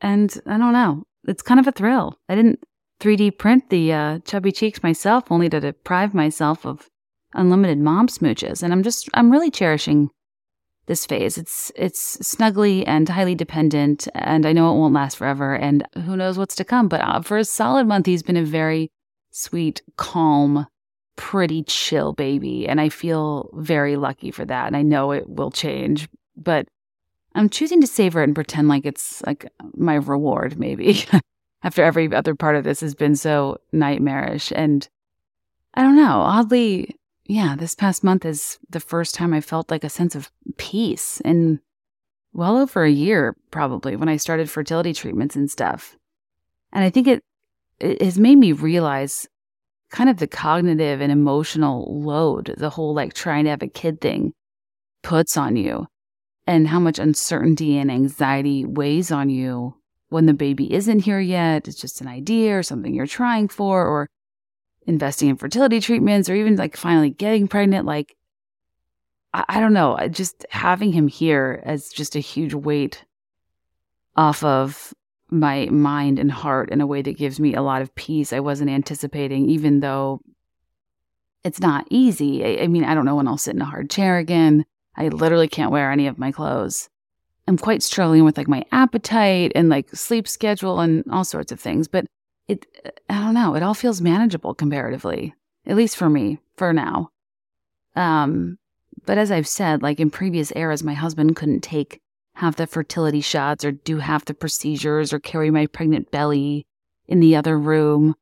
And 0.02 0.40
I 0.46 0.58
don't 0.58 0.72
know, 0.74 1.04
it's 1.28 1.42
kind 1.42 1.60
of 1.60 1.68
a 1.68 1.72
thrill. 1.72 2.18
I 2.30 2.36
didn't 2.36 2.60
3D 3.02 3.38
print 3.38 3.70
the 3.70 3.92
uh, 3.92 4.20
chubby 4.24 4.52
cheeks 4.52 4.84
myself, 4.84 5.32
only 5.32 5.50
to 5.50 5.60
deprive 5.60 6.14
myself 6.14 6.66
of 6.66 6.88
unlimited 7.34 7.80
mom 7.80 8.08
smooches. 8.08 8.62
And 8.64 8.72
I'm 8.72 8.84
just, 8.84 9.10
I'm 9.14 9.32
really 9.32 9.50
cherishing 9.52 10.10
this 10.86 11.06
phase. 11.06 11.38
It's 11.38 11.72
it's 11.76 12.18
snuggly 12.18 12.84
and 12.88 13.08
highly 13.08 13.36
dependent, 13.36 14.08
and 14.16 14.46
I 14.46 14.54
know 14.54 14.72
it 14.74 14.78
won't 14.78 14.94
last 14.94 15.18
forever, 15.18 15.56
and 15.56 15.86
who 16.06 16.16
knows 16.18 16.38
what's 16.38 16.56
to 16.56 16.64
come. 16.66 16.88
But 16.88 17.02
uh, 17.02 17.22
for 17.22 17.38
a 17.38 17.46
solid 17.46 17.88
month, 17.88 18.06
he's 18.08 18.24
been 18.24 18.38
a 18.38 18.44
very 18.44 18.92
sweet, 19.32 19.82
calm, 19.98 20.66
pretty 21.16 21.64
chill 21.64 22.14
baby, 22.14 22.68
and 22.68 22.82
I 22.82 22.90
feel 22.90 23.50
very 23.54 23.98
lucky 23.98 24.32
for 24.32 24.46
that. 24.46 24.68
And 24.68 24.76
I 24.76 24.82
know 24.82 25.12
it 25.12 25.30
will 25.30 25.52
change, 25.52 26.10
but 26.36 26.68
I'm 27.36 27.50
choosing 27.50 27.82
to 27.82 27.88
savor 27.88 28.22
it 28.22 28.26
and 28.26 28.36
pretend 28.36 28.68
like 28.68 28.86
it's 28.86 29.22
like 29.26 29.48
my 29.76 29.96
reward, 29.96 30.60
maybe, 30.60 31.04
after 31.64 31.84
every 31.84 32.14
other 32.14 32.36
part 32.36 32.56
of 32.56 32.64
this 32.64 32.82
has 32.82 32.96
been 32.96 33.16
so 33.16 33.58
nightmarish. 33.72 34.52
And 34.56 34.88
I 35.76 35.84
don't 35.84 35.96
know, 35.96 36.22
oddly, 36.22 36.96
yeah, 37.26 37.56
this 37.56 37.76
past 37.76 38.04
month 38.04 38.26
is 38.26 38.58
the 38.70 38.80
first 38.80 39.14
time 39.14 39.34
I 39.34 39.42
felt 39.42 39.70
like 39.70 39.84
a 39.84 39.90
sense 39.90 40.16
of 40.16 40.32
peace 40.58 41.22
in 41.22 41.60
well 42.34 42.58
over 42.58 42.84
a 42.84 42.90
year, 42.90 43.36
probably, 43.52 43.96
when 43.96 44.10
I 44.10 44.18
started 44.18 44.50
fertility 44.50 44.94
treatments 44.94 45.36
and 45.36 45.50
stuff. 45.50 45.96
And 46.74 46.84
I 46.84 46.90
think 46.90 47.08
it, 47.08 47.24
it 47.80 48.02
has 48.02 48.20
made 48.20 48.38
me 48.38 48.52
realize 48.54 49.28
kind 49.92 50.10
of 50.10 50.18
the 50.18 50.28
cognitive 50.28 51.02
and 51.02 51.12
emotional 51.12 52.02
load 52.04 52.54
the 52.58 52.70
whole 52.70 52.94
like 52.94 53.14
trying 53.16 53.44
to 53.46 53.50
have 53.50 53.64
a 53.64 53.68
kid 53.68 54.00
thing 54.00 54.32
puts 55.02 55.36
on 55.36 55.56
you 55.56 55.88
and 56.50 56.68
how 56.68 56.80
much 56.80 56.98
uncertainty 56.98 57.78
and 57.78 57.92
anxiety 57.92 58.66
weighs 58.66 59.12
on 59.12 59.30
you 59.30 59.76
when 60.10 60.26
the 60.26 60.34
baby 60.34 60.74
isn't 60.74 61.02
here 61.02 61.20
yet. 61.20 61.68
It's 61.68 61.80
just 61.80 62.02
an 62.02 62.08
idea 62.08 62.58
or 62.58 62.64
something 62.64 62.92
you're 62.94 63.06
trying 63.06 63.50
for, 63.50 63.86
or 63.86 64.10
investing 64.88 65.30
in 65.30 65.38
fertility 65.38 65.80
treatments, 65.80 66.28
or 66.28 66.34
even 66.36 66.56
like 66.56 66.76
finally 66.76 67.12
getting 67.12 67.48
pregnant. 67.48 67.86
Like, 67.86 68.16
I, 69.32 69.46
I 69.48 69.60
don't 69.60 69.74
know, 69.74 69.96
just 70.10 70.44
having 70.50 70.92
him 70.92 71.08
here 71.08 71.62
as 71.66 71.90
just 71.90 72.16
a 72.16 72.20
huge 72.20 72.56
weight 72.56 73.06
off 74.18 74.44
of 74.44 74.92
my 75.30 75.68
mind 75.68 76.18
and 76.18 76.32
heart 76.32 76.72
in 76.72 76.82
a 76.82 76.88
way 76.88 77.04
that 77.04 77.16
gives 77.20 77.40
me 77.40 77.54
a 77.54 77.62
lot 77.62 77.84
of 77.84 77.94
peace 77.94 78.34
I 78.34 78.40
wasn't 78.40 78.72
anticipating, 78.72 79.52
even 79.52 79.82
though 79.82 80.20
it's 81.44 81.60
not 81.60 81.86
easy. 81.92 82.44
I, 82.60 82.64
I 82.64 82.68
mean, 82.68 82.86
I 82.86 82.96
don't 82.96 83.06
know 83.06 83.18
when 83.18 83.28
I'll 83.28 83.38
sit 83.38 83.54
in 83.56 83.62
a 83.62 83.66
hard 83.66 83.92
chair 83.92 84.18
again. 84.18 84.66
I 85.00 85.08
literally 85.08 85.48
can't 85.48 85.72
wear 85.72 85.90
any 85.92 86.06
of 86.08 86.20
my 86.20 86.32
clothes. 86.32 86.90
I'm 87.48 87.58
quite 87.58 87.82
struggling 87.82 88.26
with 88.26 88.38
like 88.38 88.50
my 88.50 88.64
appetite 88.72 89.54
and 89.56 89.70
like 89.70 89.90
sleep 89.96 90.28
schedule 90.28 90.82
and 90.82 91.04
all 91.12 91.24
sorts 91.24 91.52
of 91.52 91.60
things, 91.60 91.88
but 91.88 92.06
it, 92.48 92.66
I 93.10 93.22
don't 93.24 93.34
know, 93.34 93.56
it 93.56 93.64
all 93.64 93.74
feels 93.74 94.02
manageable 94.02 94.54
comparatively, 94.54 95.34
at 95.66 95.78
least 95.78 95.96
for 95.96 96.10
me, 96.10 96.40
for 96.58 96.74
now. 96.74 97.10
Um, 97.96 98.58
but 99.06 99.18
as 99.18 99.32
I've 99.32 99.48
said, 99.48 99.82
like 99.82 100.00
in 100.00 100.12
previous 100.12 100.52
eras, 100.56 100.84
my 100.84 100.94
husband 100.94 101.36
couldn't 101.36 101.62
take 101.62 102.02
half 102.36 102.58
the 102.58 102.68
fertility 102.68 103.22
shots 103.22 103.64
or 103.64 103.72
do 103.72 103.98
half 103.98 104.26
the 104.26 104.34
procedures 104.34 105.14
or 105.14 105.20
carry 105.20 105.50
my 105.50 105.66
pregnant 105.68 106.12
belly 106.12 106.68
in 107.08 107.20
the 107.20 107.36
other 107.36 107.58
room 107.58 108.16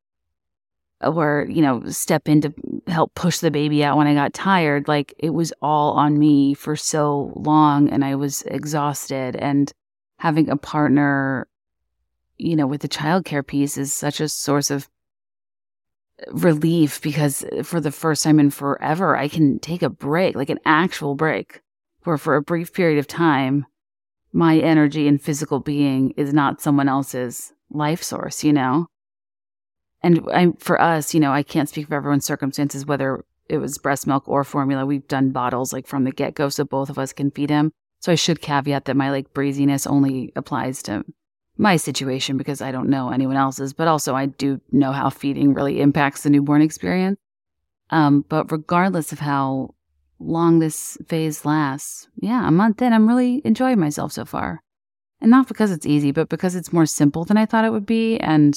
or, 1.02 1.48
you 1.50 1.62
know, 1.62 1.84
step 1.90 2.28
into 2.30 2.54
help 2.92 3.14
push 3.16 3.40
the 3.40 3.52
baby 3.52 3.84
out 3.84 3.98
when 3.98 4.08
I 4.08 4.14
got 4.14 4.34
tired. 4.34 4.88
Like 4.88 5.14
it 5.20 5.32
was 5.32 5.54
all 5.62 5.94
on 5.94 6.18
me 6.18 6.54
for 6.54 6.76
so 6.76 7.32
long 7.36 7.90
and 7.90 8.04
I 8.04 8.16
was 8.16 8.42
exhausted. 8.44 9.36
And 9.36 9.72
having 10.20 10.50
a 10.50 10.58
partner, 10.58 11.48
you 12.38 12.56
know, 12.56 12.68
with 12.68 12.82
the 12.82 12.88
childcare 12.88 13.46
piece 13.46 13.78
is 13.78 13.94
such 13.94 14.20
a 14.20 14.30
source 14.30 14.72
of 14.72 14.90
relief 16.32 17.02
because 17.02 17.46
for 17.64 17.80
the 17.80 17.92
first 17.92 18.24
time 18.24 18.40
in 18.40 18.50
forever, 18.50 19.16
I 19.16 19.28
can 19.28 19.60
take 19.60 19.84
a 19.84 19.90
break, 19.90 20.36
like 20.36 20.50
an 20.50 20.60
actual 20.66 21.16
break, 21.16 21.62
where 22.04 22.18
for 22.18 22.36
a 22.36 22.42
brief 22.42 22.74
period 22.74 23.00
of 23.00 23.08
time, 23.08 23.66
my 24.34 24.58
energy 24.58 25.08
and 25.08 25.22
physical 25.22 25.60
being 25.60 26.12
is 26.18 26.34
not 26.34 26.62
someone 26.62 26.90
else's 26.90 27.54
life 27.70 28.02
source, 28.02 28.44
you 28.44 28.54
know? 28.54 28.88
and 30.04 30.22
I, 30.32 30.50
for 30.60 30.80
us, 30.80 31.14
you 31.14 31.20
know, 31.20 31.32
I 31.32 31.44
can't 31.44 31.68
speak 31.70 31.88
for 31.88 31.96
everyone's 31.96 32.26
circumstances, 32.26 32.86
whether 32.86 33.24
it 33.50 33.58
was 33.58 33.78
breast 33.78 34.06
milk 34.08 34.28
or 34.28 34.44
formula. 34.44 34.86
We've 34.86 35.08
done 35.08 35.32
bottles 35.32 35.74
like 35.74 35.88
from 35.88 36.04
the 36.04 36.12
get 36.12 36.36
go, 36.36 36.50
so 36.50 36.64
both 36.66 36.90
of 36.90 37.00
us 37.00 37.14
can 37.14 37.32
feed 37.32 37.50
him. 37.50 37.72
So 38.00 38.12
I 38.12 38.16
should 38.16 38.42
caveat 38.42 38.86
that 38.86 38.96
my 38.98 39.10
like 39.10 39.34
breeziness 39.34 39.88
only 39.88 40.32
applies 40.36 40.84
to 40.84 41.04
my 41.58 41.78
situation 41.78 42.38
because 42.38 42.62
I 42.62 42.72
don't 42.72 42.90
know 42.90 43.10
anyone 43.10 43.38
else's, 43.38 43.74
but 43.74 43.88
also 43.88 44.16
I 44.16 44.28
do 44.28 44.62
know 44.72 44.92
how 44.92 45.10
feeding 45.10 45.54
really 45.54 45.82
impacts 45.82 46.22
the 46.22 46.30
newborn 46.30 46.62
experience. 46.62 47.18
Um, 47.90 48.24
but 48.30 48.52
regardless 48.52 49.12
of 49.12 49.20
how 49.20 49.74
long 50.20 50.60
this 50.60 50.98
phase 51.08 51.44
lasts, 51.46 52.08
yeah, 52.22 52.48
a 52.48 52.52
month 52.52 52.82
in, 52.84 52.94
I'm 52.94 53.08
really 53.08 53.42
enjoying 53.44 53.80
myself 53.80 54.12
so 54.12 54.26
far. 54.26 54.62
And 55.20 55.32
not 55.32 55.48
because 55.48 55.72
it's 55.72 55.86
easy, 55.88 56.12
but 56.12 56.30
because 56.30 56.56
it's 56.56 56.72
more 56.74 56.86
simple 56.86 57.26
than 57.26 57.38
I 57.38 57.48
thought 57.48 57.66
it 57.66 57.72
would 57.72 57.88
be. 57.88 58.20
And 58.20 58.56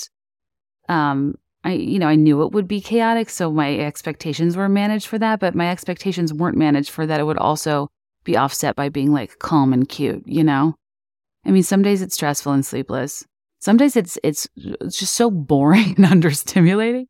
um, 0.91 1.37
I, 1.63 1.73
you 1.75 1.99
know, 1.99 2.09
I 2.09 2.17
knew 2.17 2.43
it 2.43 2.53
would 2.53 2.67
be 2.67 2.81
chaotic, 2.81 3.31
so 3.31 3.51
my 3.53 3.79
expectations 3.79 4.57
were 4.57 4.69
managed 4.69 5.07
for 5.07 5.19
that, 5.19 5.39
but 5.41 5.55
my 5.55 5.71
expectations 5.71 6.35
weren't 6.35 6.57
managed 6.57 6.91
for 6.91 7.07
that. 7.07 7.21
It 7.21 7.25
would 7.25 7.39
also 7.39 7.91
be 8.25 8.37
offset 8.37 8.75
by 8.77 8.89
being 8.89 9.13
like 9.13 9.39
calm 9.39 9.73
and 9.73 9.89
cute, 9.89 10.25
you 10.27 10.43
know? 10.43 10.75
I 11.47 11.53
mean, 11.53 11.63
some 11.63 11.83
days 11.83 12.03
it's 12.03 12.15
stressful 12.15 12.53
and 12.53 12.67
sleepless. 12.67 13.25
Some 13.61 13.77
days 13.77 13.95
it's, 13.97 14.19
it's, 14.25 14.49
it's 14.57 14.99
just 14.99 15.15
so 15.15 15.31
boring 15.31 15.95
and 15.97 15.97
understimulating. 16.07 17.07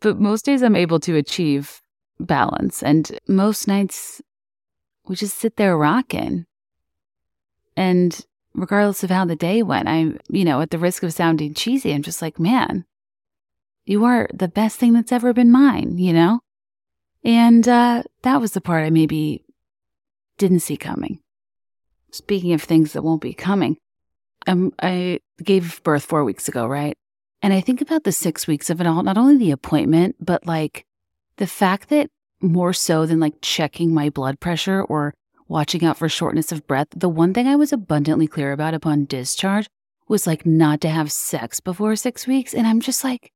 But 0.00 0.20
most 0.20 0.44
days 0.44 0.62
I'm 0.62 0.76
able 0.76 1.00
to 1.00 1.16
achieve 1.16 1.80
balance. 2.20 2.82
And 2.82 3.18
most 3.26 3.66
nights 3.66 4.20
we 5.06 5.16
just 5.16 5.38
sit 5.38 5.56
there 5.56 5.76
rocking. 5.76 6.44
And 7.76 8.20
regardless 8.52 9.04
of 9.04 9.10
how 9.10 9.24
the 9.24 9.36
day 9.36 9.62
went, 9.62 9.88
I'm, 9.88 10.18
you 10.28 10.44
know, 10.44 10.60
at 10.60 10.70
the 10.70 10.78
risk 10.78 11.02
of 11.02 11.12
sounding 11.12 11.54
cheesy, 11.54 11.94
I'm 11.94 12.02
just 12.02 12.20
like, 12.22 12.38
man, 12.40 12.84
you 13.88 14.04
are 14.04 14.28
the 14.34 14.48
best 14.48 14.78
thing 14.78 14.92
that's 14.92 15.12
ever 15.12 15.32
been 15.32 15.50
mine, 15.52 15.96
you 15.98 16.12
know? 16.12 16.40
And 17.24 17.66
uh, 17.68 18.02
that 18.22 18.40
was 18.40 18.50
the 18.52 18.60
part 18.60 18.84
I 18.84 18.90
maybe 18.90 19.44
didn't 20.38 20.60
see 20.60 20.76
coming. 20.76 21.20
Speaking 22.10 22.52
of 22.52 22.62
things 22.62 22.92
that 22.92 23.02
won't 23.02 23.20
be 23.22 23.32
coming, 23.32 23.76
um, 24.48 24.72
I 24.82 25.20
gave 25.42 25.82
birth 25.84 26.04
four 26.04 26.24
weeks 26.24 26.48
ago, 26.48 26.66
right? 26.66 26.96
And 27.42 27.52
I 27.54 27.60
think 27.60 27.80
about 27.80 28.02
the 28.02 28.12
six 28.12 28.46
weeks 28.48 28.70
of 28.70 28.80
it 28.80 28.86
all, 28.88 29.04
not 29.04 29.18
only 29.18 29.36
the 29.36 29.50
appointment, 29.52 30.16
but 30.20 30.46
like 30.46 30.84
the 31.36 31.46
fact 31.46 31.88
that 31.90 32.10
more 32.40 32.72
so 32.72 33.06
than 33.06 33.20
like 33.20 33.34
checking 33.40 33.94
my 33.94 34.10
blood 34.10 34.40
pressure 34.40 34.82
or 34.82 35.14
watching 35.46 35.84
out 35.84 35.96
for 35.96 36.08
shortness 36.08 36.50
of 36.50 36.66
breath, 36.66 36.88
the 36.90 37.08
one 37.08 37.32
thing 37.32 37.46
I 37.46 37.54
was 37.56 37.72
abundantly 37.72 38.26
clear 38.26 38.50
about 38.52 38.74
upon 38.74 39.04
discharge 39.04 39.68
was 40.08 40.26
like 40.26 40.44
not 40.44 40.80
to 40.80 40.88
have 40.88 41.12
sex 41.12 41.60
before 41.60 41.94
six 41.94 42.26
weeks. 42.26 42.52
And 42.52 42.66
I'm 42.66 42.80
just 42.80 43.04
like, 43.04 43.32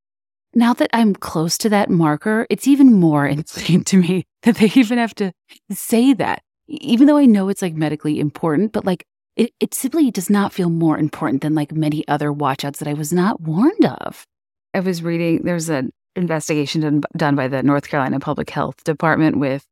now 0.54 0.72
that 0.74 0.90
I'm 0.92 1.14
close 1.14 1.56
to 1.58 1.68
that 1.68 1.90
marker, 1.90 2.46
it's 2.50 2.66
even 2.66 2.92
more 2.94 3.26
insane 3.26 3.84
to 3.84 3.96
me 3.98 4.26
that 4.42 4.56
they 4.56 4.70
even 4.74 4.98
have 4.98 5.14
to 5.16 5.32
say 5.70 6.12
that. 6.14 6.42
Even 6.66 7.06
though 7.06 7.16
I 7.16 7.26
know 7.26 7.48
it's 7.48 7.62
like 7.62 7.74
medically 7.74 8.20
important, 8.20 8.72
but 8.72 8.84
like 8.84 9.04
it, 9.36 9.52
it 9.60 9.74
simply 9.74 10.10
does 10.10 10.30
not 10.30 10.52
feel 10.52 10.70
more 10.70 10.98
important 10.98 11.42
than 11.42 11.54
like 11.54 11.72
many 11.72 12.06
other 12.08 12.30
watchouts 12.30 12.76
that 12.78 12.88
I 12.88 12.94
was 12.94 13.12
not 13.12 13.40
warned 13.40 13.84
of. 13.84 14.24
I 14.72 14.80
was 14.80 15.02
reading, 15.02 15.42
there's 15.42 15.68
an 15.68 15.92
investigation 16.14 16.80
done, 16.80 17.02
done 17.16 17.34
by 17.34 17.48
the 17.48 17.62
North 17.62 17.88
Carolina 17.88 18.20
Public 18.20 18.50
Health 18.50 18.84
Department 18.84 19.38
with 19.38 19.66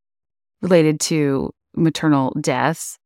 related 0.60 0.98
to 1.00 1.52
maternal 1.76 2.36
deaths. 2.40 2.98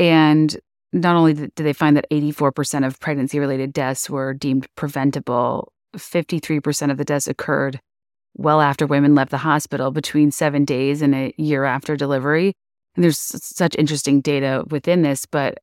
And 0.00 0.56
not 0.92 1.14
only 1.14 1.34
did 1.34 1.52
they 1.54 1.72
find 1.72 1.96
that 1.96 2.06
84% 2.10 2.86
of 2.86 2.98
pregnancy 2.98 3.38
related 3.38 3.72
deaths 3.72 4.08
were 4.10 4.34
deemed 4.34 4.66
preventable 4.76 5.72
53% 5.98 6.90
of 6.90 6.96
the 6.96 7.04
deaths 7.04 7.28
occurred 7.28 7.80
well 8.34 8.60
after 8.60 8.86
women 8.86 9.14
left 9.14 9.30
the 9.30 9.38
hospital 9.38 9.90
between 9.90 10.30
seven 10.30 10.64
days 10.64 11.02
and 11.02 11.14
a 11.14 11.34
year 11.36 11.64
after 11.64 11.96
delivery. 11.96 12.54
And 12.94 13.04
there's 13.04 13.18
such 13.18 13.76
interesting 13.76 14.20
data 14.20 14.64
within 14.70 15.02
this, 15.02 15.26
but 15.26 15.58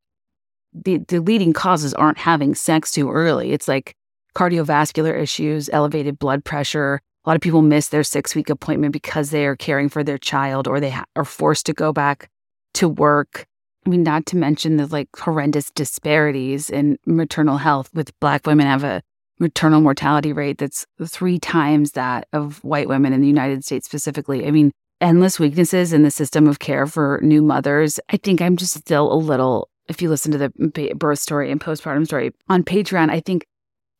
the, 0.73 0.97
the 1.07 1.19
leading 1.21 1.53
causes 1.53 1.93
aren't 1.93 2.17
having 2.17 2.53
sex 2.53 2.91
too 2.91 3.09
early. 3.09 3.51
It's 3.53 3.67
like 3.67 3.95
cardiovascular 4.35 5.17
issues, 5.17 5.69
elevated 5.71 6.19
blood 6.19 6.43
pressure. 6.43 7.01
A 7.23 7.29
lot 7.29 7.35
of 7.35 7.41
people 7.41 7.61
miss 7.61 7.87
their 7.89 8.03
six 8.03 8.35
week 8.35 8.49
appointment 8.49 8.93
because 8.93 9.29
they 9.31 9.45
are 9.45 9.55
caring 9.55 9.89
for 9.89 10.03
their 10.03 10.17
child 10.17 10.67
or 10.67 10.79
they 10.79 10.91
ha- 10.91 11.05
are 11.15 11.23
forced 11.25 11.65
to 11.67 11.73
go 11.73 11.93
back 11.93 12.29
to 12.73 12.89
work. 12.89 13.45
I 13.85 13.89
mean, 13.89 14.03
not 14.03 14.25
to 14.27 14.37
mention 14.37 14.77
the 14.77 14.87
like 14.87 15.09
horrendous 15.17 15.71
disparities 15.71 16.69
in 16.69 16.97
maternal 17.05 17.57
health 17.57 17.89
with 17.93 18.17
Black 18.19 18.45
women 18.45 18.65
have 18.65 18.83
a 18.83 19.01
maternal 19.39 19.81
mortality 19.81 20.33
rate 20.33 20.57
that's 20.57 20.85
three 21.07 21.39
times 21.39 21.91
that 21.91 22.27
of 22.33 22.63
white 22.63 22.87
women 22.87 23.13
in 23.13 23.21
the 23.21 23.27
United 23.27 23.65
States 23.65 23.85
specifically. 23.85 24.45
I 24.47 24.51
mean, 24.51 24.71
endless 25.01 25.39
weaknesses 25.39 25.93
in 25.93 26.03
the 26.03 26.11
system 26.11 26.47
of 26.47 26.59
care 26.59 26.85
for 26.87 27.19
new 27.21 27.41
mothers. 27.41 27.99
I 28.09 28.17
think 28.17 28.41
I'm 28.41 28.55
just 28.57 28.73
still 28.73 29.11
a 29.11 29.15
little, 29.15 29.69
if 29.89 30.01
you 30.01 30.09
listen 30.09 30.31
to 30.31 30.37
the 30.37 30.91
birth 30.95 31.19
story 31.19 31.51
and 31.51 31.59
postpartum 31.59 32.05
story 32.05 32.31
on 32.47 32.63
Patreon, 32.63 33.09
I 33.09 33.19
think 33.19 33.45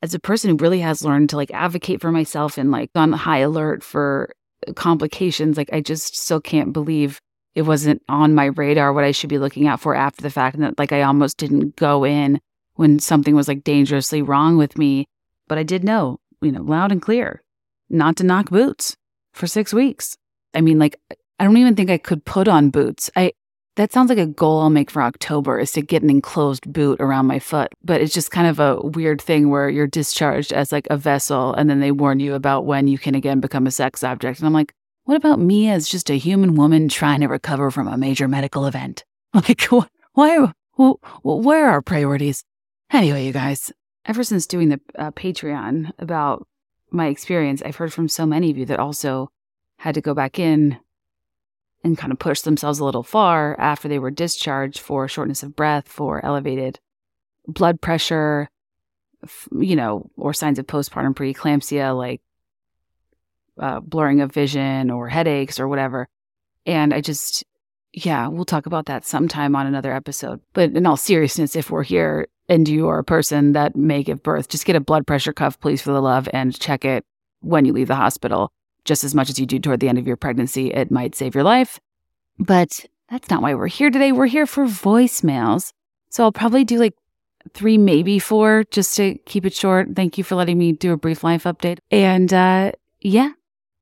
as 0.02 0.14
a 0.14 0.20
person 0.20 0.50
who 0.50 0.58
really 0.58 0.80
has 0.80 1.04
learned 1.04 1.30
to 1.32 1.36
like 1.36 1.52
advocate 1.52 2.00
for 2.02 2.12
myself 2.12 2.58
and 2.58 2.72
like 2.72 2.90
on 2.96 3.12
high 3.12 3.40
alert 3.40 3.84
for 3.84 4.32
complications, 4.76 5.58
like 5.58 5.70
I 5.74 5.82
just 5.82 6.16
still 6.16 6.42
can't 6.42 6.72
believe 6.74 7.20
it 7.56 7.64
wasn't 7.64 8.02
on 8.10 8.36
my 8.36 8.46
radar 8.46 8.94
what 8.94 9.04
I 9.06 9.12
should 9.12 9.30
be 9.30 9.38
looking 9.38 9.68
out 9.68 9.80
for 9.80 9.96
after 9.96 10.22
the 10.22 10.30
fact. 10.30 10.56
And 10.56 10.64
that 10.64 10.80
like 10.80 10.92
I 10.92 11.02
almost 11.02 11.38
didn't 11.38 11.76
go 11.76 12.06
in 12.06 12.40
when 12.76 13.00
something 13.00 13.36
was 13.36 13.48
like 13.50 13.64
dangerously 13.66 14.22
wrong 14.22 14.58
with 14.58 14.78
me 14.78 15.08
but 15.48 15.58
I 15.58 15.64
did 15.64 15.84
know, 15.84 16.20
you 16.42 16.52
know, 16.52 16.62
loud 16.62 16.92
and 16.92 17.02
clear, 17.02 17.42
not 17.90 18.16
to 18.18 18.24
knock 18.24 18.50
boots 18.50 18.98
for 19.34 19.48
six 19.48 19.74
weeks. 19.74 20.18
I 20.54 20.62
mean, 20.62 20.80
like, 20.80 21.00
I 21.40 21.44
don't 21.44 21.58
even 21.58 21.76
think 21.76 21.90
I 21.90 21.98
could 21.98 22.26
put 22.26 22.48
on 22.48 22.70
boots. 22.72 23.12
I, 23.16 23.34
that 23.76 23.92
sounds 23.92 24.10
like 24.10 24.18
a 24.18 24.26
goal 24.26 24.62
I'll 24.62 24.70
make 24.70 24.90
for 24.90 25.02
October 25.02 25.60
is 25.60 25.72
to 25.74 25.82
get 25.82 26.02
an 26.02 26.10
enclosed 26.10 26.72
boot 26.72 27.00
around 27.00 27.28
my 27.28 27.40
foot. 27.40 27.70
But 27.84 28.02
it's 28.02 28.14
just 28.14 28.32
kind 28.32 28.48
of 28.48 28.60
a 28.60 28.78
weird 28.82 29.22
thing 29.22 29.50
where 29.50 29.70
you're 29.70 29.86
discharged 29.88 30.52
as 30.54 30.72
like 30.72 30.88
a 30.90 30.98
vessel 30.98 31.54
and 31.54 31.70
then 31.70 31.80
they 31.82 31.92
warn 31.92 32.20
you 32.20 32.34
about 32.36 32.66
when 32.66 32.88
you 32.88 32.98
can 32.98 33.14
again 33.16 33.40
become 33.42 33.68
a 33.68 33.72
sex 33.72 34.04
object. 34.04 34.40
And 34.40 34.48
I'm 34.48 34.54
like, 34.54 34.74
what 35.04 35.18
about 35.18 35.40
me 35.40 35.70
as 35.70 35.88
just 35.90 36.10
a 36.10 36.18
human 36.18 36.56
woman 36.56 36.90
trying 36.90 37.20
to 37.22 37.28
recover 37.28 37.70
from 37.70 37.88
a 37.88 37.98
major 37.98 38.28
medical 38.28 38.66
event? 38.66 39.04
Like, 39.48 39.64
why, 40.14 40.54
why 40.76 40.94
where 41.24 41.70
are 41.70 41.82
priorities? 41.82 42.46
Anyway, 42.94 43.26
you 43.26 43.34
guys, 43.34 43.70
ever 44.06 44.24
since 44.24 44.46
doing 44.46 44.70
the 44.70 44.80
uh, 44.98 45.12
Patreon 45.12 45.92
about 46.00 46.48
my 46.92 47.08
experience, 47.08 47.62
I've 47.66 47.76
heard 47.76 47.94
from 47.94 48.08
so 48.08 48.26
many 48.26 48.52
of 48.52 48.58
you 48.58 48.66
that 48.68 48.80
also 48.80 49.30
had 49.78 49.96
to 49.96 50.02
go 50.02 50.14
back 50.14 50.40
in 50.40 50.78
and 51.84 51.98
kind 51.98 52.14
of 52.14 52.20
push 52.20 52.42
themselves 52.42 52.80
a 52.80 52.86
little 52.86 53.04
far 53.04 53.60
after 53.60 53.88
they 53.88 54.00
were 54.00 54.12
discharged 54.12 54.80
for 54.80 55.08
shortness 55.08 55.44
of 55.44 55.56
breath, 55.56 55.88
for 55.88 56.24
elevated 56.26 56.80
blood 57.48 57.82
pressure, 57.82 58.48
you 59.60 59.76
know, 59.76 60.10
or 60.18 60.34
signs 60.34 60.58
of 60.60 60.66
postpartum 60.66 61.14
preeclampsia 61.14 61.96
like 61.98 62.22
uh, 63.60 63.80
blurring 63.80 64.22
of 64.22 64.32
vision 64.32 64.90
or 64.90 65.10
headaches 65.10 65.60
or 65.60 65.68
whatever. 65.68 66.08
And 66.66 66.94
I 66.94 67.02
just, 67.02 67.44
yeah, 67.94 68.28
we'll 68.28 68.46
talk 68.46 68.66
about 68.66 68.88
that 68.88 69.06
sometime 69.06 69.56
on 69.56 69.68
another 69.68 69.94
episode. 69.94 70.42
But 70.54 70.72
in 70.72 70.86
all 70.86 70.98
seriousness, 70.98 71.56
if 71.56 71.70
we're 71.70 71.84
here 71.84 72.28
and 72.48 72.68
you 72.68 72.88
are 72.90 73.00
a 73.00 73.04
person 73.04 73.54
that 73.54 73.76
may 73.76 74.04
give 74.04 74.24
birth, 74.24 74.50
just 74.50 74.66
get 74.66 74.76
a 74.76 74.80
blood 74.80 75.08
pressure 75.08 75.34
cuff, 75.34 75.60
please, 75.60 75.82
for 75.82 75.92
the 75.92 76.02
love, 76.02 76.30
and 76.34 76.58
check 76.60 76.86
it 76.86 77.06
when 77.42 77.66
you 77.66 77.74
leave 77.74 77.88
the 77.88 77.96
hospital, 77.96 78.52
just 78.86 79.04
as 79.04 79.16
much 79.16 79.30
as 79.30 79.40
you 79.40 79.46
do 79.46 79.60
toward 79.60 79.80
the 79.80 79.90
end 79.90 79.98
of 79.98 80.08
your 80.08 80.16
pregnancy. 80.18 80.72
It 80.72 80.92
might 80.92 81.16
save 81.16 81.36
your 81.36 81.44
life. 81.44 81.80
But 82.38 82.86
that's 83.10 83.30
not 83.30 83.42
why 83.42 83.54
we're 83.54 83.68
here 83.68 83.90
today. 83.90 84.12
We're 84.12 84.26
here 84.26 84.46
for 84.46 84.66
voicemails. 84.66 85.72
So 86.10 86.24
I'll 86.24 86.32
probably 86.32 86.64
do 86.64 86.78
like 86.80 86.94
three, 87.54 87.78
maybe 87.78 88.20
four, 88.20 88.66
just 88.72 88.96
to 88.98 89.16
keep 89.20 89.46
it 89.46 89.54
short. 89.54 89.90
Thank 89.96 90.18
you 90.18 90.24
for 90.24 90.36
letting 90.36 90.58
me 90.58 90.72
do 90.72 90.92
a 90.94 90.98
brief 90.98 91.24
life 91.24 91.44
update. 91.44 91.80
And 91.92 92.34
uh, 92.34 92.74
yeah, 93.02 93.32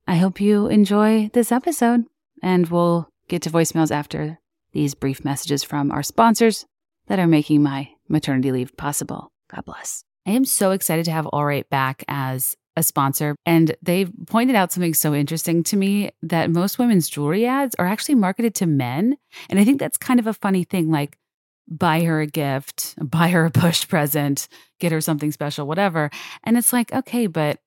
I 0.07 0.15
hope 0.17 0.39
you 0.41 0.67
enjoy 0.67 1.29
this 1.33 1.51
episode. 1.51 2.05
And 2.41 2.67
we'll 2.69 3.09
get 3.27 3.41
to 3.43 3.49
voicemails 3.49 3.91
after 3.91 4.39
these 4.73 4.93
brief 4.93 5.23
messages 5.23 5.63
from 5.63 5.91
our 5.91 6.03
sponsors 6.03 6.65
that 7.07 7.19
are 7.19 7.27
making 7.27 7.63
my 7.63 7.89
maternity 8.13 8.53
leave 8.53 8.77
possible. 8.77 9.33
God 9.53 9.65
bless. 9.65 10.05
I 10.25 10.31
am 10.31 10.45
so 10.45 10.71
excited 10.71 11.03
to 11.05 11.11
have 11.11 11.27
Aurate 11.33 11.67
back 11.69 12.05
as 12.07 12.55
a 12.77 12.81
sponsor. 12.83 13.35
And 13.45 13.75
they 13.83 14.05
pointed 14.27 14.55
out 14.55 14.71
something 14.71 14.93
so 14.93 15.13
interesting 15.13 15.63
to 15.63 15.77
me 15.77 16.11
that 16.23 16.49
most 16.49 16.79
women's 16.79 17.09
jewelry 17.09 17.45
ads 17.45 17.75
are 17.77 17.85
actually 17.85 18.15
marketed 18.15 18.55
to 18.55 18.65
men. 18.65 19.17
And 19.49 19.59
I 19.59 19.65
think 19.65 19.79
that's 19.79 19.97
kind 19.97 20.19
of 20.21 20.27
a 20.27 20.33
funny 20.33 20.63
thing 20.63 20.89
like, 20.89 21.17
buy 21.67 22.01
her 22.03 22.19
a 22.21 22.27
gift, 22.27 22.93
buy 23.01 23.27
her 23.29 23.45
a 23.45 23.51
push 23.51 23.85
present, 23.87 24.47
get 24.79 24.91
her 24.91 24.99
something 25.01 25.31
special, 25.31 25.67
whatever. 25.67 26.09
And 26.43 26.57
it's 26.57 26.71
like, 26.73 26.91
okay, 26.93 27.27
but 27.27 27.59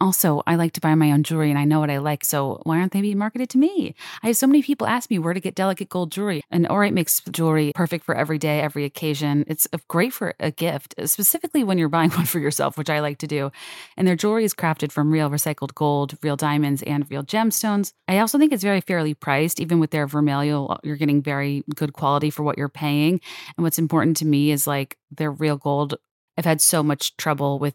also, 0.00 0.42
I 0.46 0.54
like 0.54 0.72
to 0.72 0.80
buy 0.80 0.94
my 0.94 1.12
own 1.12 1.22
jewelry 1.22 1.50
and 1.50 1.58
I 1.58 1.64
know 1.64 1.78
what 1.78 1.90
I 1.90 1.98
like, 1.98 2.24
so 2.24 2.60
why 2.64 2.78
aren't 2.78 2.92
they 2.92 3.02
being 3.02 3.18
marketed 3.18 3.50
to 3.50 3.58
me? 3.58 3.94
I 4.22 4.28
have 4.28 4.36
so 4.36 4.46
many 4.46 4.62
people 4.62 4.86
ask 4.86 5.10
me 5.10 5.18
where 5.18 5.34
to 5.34 5.40
get 5.40 5.54
delicate 5.54 5.90
gold 5.90 6.10
jewelry, 6.10 6.42
and 6.50 6.66
Aurate 6.70 6.94
makes 6.94 7.20
jewelry 7.30 7.72
perfect 7.74 8.04
for 8.04 8.14
every 8.16 8.38
day, 8.38 8.60
every 8.60 8.84
occasion. 8.84 9.44
It's 9.46 9.68
uh, 9.74 9.78
great 9.88 10.12
for 10.14 10.34
a 10.40 10.50
gift, 10.50 10.94
specifically 11.04 11.64
when 11.64 11.76
you're 11.76 11.88
buying 11.90 12.10
one 12.10 12.24
for 12.24 12.38
yourself, 12.38 12.78
which 12.78 12.88
I 12.88 13.00
like 13.00 13.18
to 13.18 13.26
do. 13.26 13.52
And 13.98 14.08
their 14.08 14.16
jewelry 14.16 14.44
is 14.44 14.54
crafted 14.54 14.90
from 14.90 15.10
real 15.12 15.28
recycled 15.28 15.74
gold, 15.74 16.16
real 16.22 16.36
diamonds, 16.36 16.82
and 16.84 17.08
real 17.10 17.22
gemstones. 17.22 17.92
I 18.08 18.20
also 18.20 18.38
think 18.38 18.52
it's 18.54 18.64
very 18.64 18.80
fairly 18.80 19.12
priced, 19.12 19.60
even 19.60 19.80
with 19.80 19.90
their 19.90 20.06
vermeil, 20.06 20.68
uh, 20.70 20.76
you're 20.82 20.96
getting 20.96 21.20
very 21.22 21.62
good 21.74 21.92
quality 21.92 22.30
for 22.30 22.42
what 22.42 22.56
you're 22.56 22.68
paying. 22.70 23.20
And 23.58 23.64
what's 23.64 23.78
important 23.78 24.16
to 24.18 24.24
me 24.26 24.50
is 24.50 24.66
like 24.66 24.96
their 25.10 25.30
real 25.30 25.56
gold 25.58 25.96
I've 26.38 26.44
had 26.46 26.60
so 26.62 26.82
much 26.82 27.14
trouble 27.18 27.58
with 27.58 27.74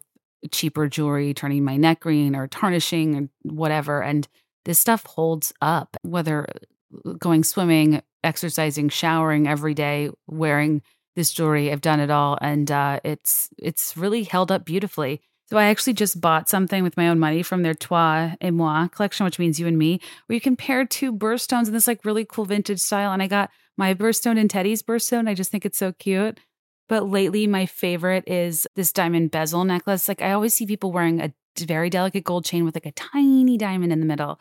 cheaper 0.50 0.88
jewelry, 0.88 1.34
turning 1.34 1.64
my 1.64 1.76
neck 1.76 2.00
green 2.00 2.34
or 2.36 2.46
tarnishing 2.46 3.14
or 3.16 3.28
whatever. 3.54 4.02
And 4.02 4.26
this 4.64 4.78
stuff 4.78 5.04
holds 5.06 5.52
up, 5.60 5.96
whether 6.02 6.46
uh, 7.04 7.12
going 7.14 7.44
swimming, 7.44 8.02
exercising, 8.22 8.88
showering 8.88 9.46
every 9.46 9.74
day, 9.74 10.10
wearing 10.26 10.82
this 11.14 11.32
jewelry. 11.32 11.72
I've 11.72 11.80
done 11.80 12.00
it 12.00 12.10
all, 12.10 12.36
and 12.40 12.70
uh, 12.70 13.00
it's 13.04 13.48
it's 13.58 13.96
really 13.96 14.24
held 14.24 14.50
up 14.52 14.64
beautifully. 14.64 15.20
So 15.48 15.56
I 15.58 15.66
actually 15.66 15.92
just 15.92 16.20
bought 16.20 16.48
something 16.48 16.82
with 16.82 16.96
my 16.96 17.08
own 17.08 17.20
money 17.20 17.44
from 17.44 17.62
their 17.62 17.74
Toi 17.74 18.34
et 18.40 18.50
Moi 18.50 18.88
collection, 18.88 19.22
which 19.24 19.38
means 19.38 19.60
you 19.60 19.68
and 19.68 19.78
me, 19.78 20.00
where 20.26 20.34
you 20.34 20.40
can 20.40 20.56
pair 20.56 20.84
two 20.84 21.12
birthstones 21.16 21.68
in 21.68 21.72
this 21.72 21.86
like 21.86 22.04
really 22.04 22.24
cool 22.24 22.44
vintage 22.44 22.80
style. 22.80 23.12
And 23.12 23.22
I 23.22 23.28
got 23.28 23.50
my 23.76 23.94
birthstone 23.94 24.40
and 24.40 24.50
Teddy's 24.50 24.82
birthstone. 24.82 25.28
I 25.28 25.34
just 25.34 25.52
think 25.52 25.64
it's 25.64 25.78
so 25.78 25.92
cute. 25.92 26.40
But 26.88 27.08
lately, 27.10 27.46
my 27.46 27.66
favorite 27.66 28.24
is 28.28 28.66
this 28.76 28.92
diamond 28.92 29.30
bezel 29.30 29.64
necklace. 29.64 30.08
Like, 30.08 30.22
I 30.22 30.32
always 30.32 30.54
see 30.54 30.66
people 30.66 30.92
wearing 30.92 31.20
a 31.20 31.32
very 31.58 31.90
delicate 31.90 32.24
gold 32.24 32.44
chain 32.44 32.64
with 32.64 32.76
like 32.76 32.86
a 32.86 32.92
tiny 32.92 33.56
diamond 33.58 33.92
in 33.92 34.00
the 34.00 34.06
middle. 34.06 34.38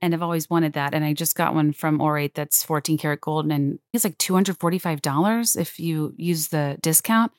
And 0.00 0.14
I've 0.14 0.22
always 0.22 0.48
wanted 0.48 0.74
that. 0.74 0.94
And 0.94 1.04
I 1.04 1.12
just 1.12 1.34
got 1.36 1.54
one 1.54 1.72
from 1.72 2.00
Aurate 2.00 2.34
that's 2.34 2.62
14 2.62 2.98
karat 2.98 3.20
gold 3.20 3.50
and 3.50 3.80
it's 3.92 4.04
like 4.04 4.16
$245 4.18 5.58
if 5.60 5.80
you 5.80 6.14
use 6.16 6.48
the 6.48 6.78
discount. 6.80 7.32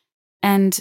And 0.44 0.78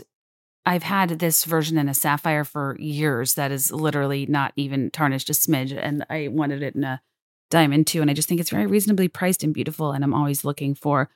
I've 0.66 0.82
had 0.82 1.10
this 1.10 1.44
version 1.44 1.78
in 1.78 1.88
a 1.88 1.94
sapphire 1.94 2.44
for 2.44 2.76
years 2.80 3.34
that 3.34 3.52
is 3.52 3.70
literally 3.70 4.26
not 4.26 4.52
even 4.56 4.90
tarnished 4.90 5.30
a 5.30 5.34
smidge. 5.34 5.78
And 5.80 6.04
I 6.10 6.28
wanted 6.28 6.62
it 6.62 6.74
in 6.74 6.82
a 6.84 7.00
diamond 7.50 7.86
too. 7.86 8.00
And 8.02 8.10
I 8.10 8.14
just 8.14 8.28
think 8.28 8.40
it's 8.40 8.50
very 8.50 8.66
reasonably 8.66 9.06
priced 9.06 9.44
and 9.44 9.54
beautiful. 9.54 9.92
And 9.92 10.02
I'm 10.02 10.12
always 10.14 10.44
looking 10.44 10.74
for 10.74 11.08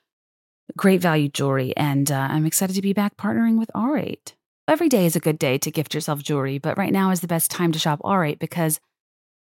great 0.76 1.00
value 1.00 1.28
jewelry, 1.28 1.76
and 1.76 2.10
uh, 2.10 2.14
I'm 2.30 2.46
excited 2.46 2.74
to 2.76 2.82
be 2.82 2.92
back 2.92 3.16
partnering 3.16 3.58
with 3.58 3.70
Aurate. 3.74 4.34
Every 4.68 4.88
day 4.88 5.06
is 5.06 5.16
a 5.16 5.20
good 5.20 5.38
day 5.38 5.58
to 5.58 5.70
gift 5.70 5.92
yourself 5.94 6.22
jewelry, 6.22 6.58
but 6.58 6.78
right 6.78 6.92
now 6.92 7.10
is 7.10 7.20
the 7.20 7.26
best 7.26 7.50
time 7.50 7.72
to 7.72 7.78
shop 7.78 8.00
Aurate 8.04 8.38
because 8.38 8.80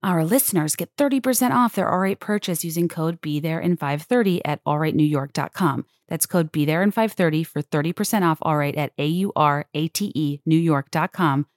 our 0.04 0.24
listeners 0.26 0.76
get 0.76 0.96
30% 0.98 1.52
off 1.52 1.74
their 1.74 1.90
Aurate 1.90 2.20
purchase 2.20 2.64
using 2.66 2.88
code 2.88 3.22
Be 3.22 3.40
There 3.40 3.60
in 3.60 3.78
530 3.78 4.44
at 4.46 4.64
AurateNewYork.com. 4.66 5.86
That's 6.08 6.26
code 6.26 6.52
Be 6.52 6.66
There 6.66 6.84
in 6.84 6.92
530 6.92 7.44
for 7.44 7.62
30% 7.62 8.22
off 8.24 8.40
Aurate 8.42 8.76
at 8.78 8.92
A 8.98 9.06
U 9.08 9.32
R 9.36 9.66
A 9.74 9.88
T 9.88 10.12
E 10.14 10.42
New 10.46 10.60
York.com. 10.60 11.48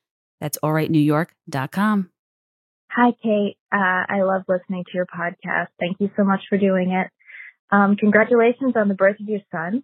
That's 0.40 0.56
AurateNewYork.com. 0.62 2.10
Hi, 2.92 3.12
Kate. 3.22 3.58
Uh, 3.74 4.04
I 4.08 4.22
love 4.22 4.42
listening 4.48 4.84
to 4.84 4.90
your 4.94 5.04
podcast. 5.06 5.66
Thank 5.78 5.98
you 6.00 6.10
so 6.16 6.24
much 6.24 6.40
for 6.48 6.56
doing 6.56 6.92
it. 6.92 7.08
Um, 7.70 7.96
congratulations 7.96 8.74
on 8.76 8.88
the 8.88 8.94
birth 8.94 9.20
of 9.20 9.28
your 9.28 9.40
son. 9.50 9.82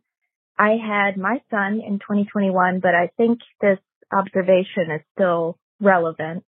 I 0.59 0.76
had 0.81 1.17
my 1.19 1.41
son 1.50 1.81
in 1.85 1.99
2021, 1.99 2.81
but 2.81 2.95
I 2.95 3.11
think 3.17 3.41
this 3.61 3.79
observation 4.12 4.91
is 4.95 5.00
still 5.14 5.57
relevant. 5.81 6.45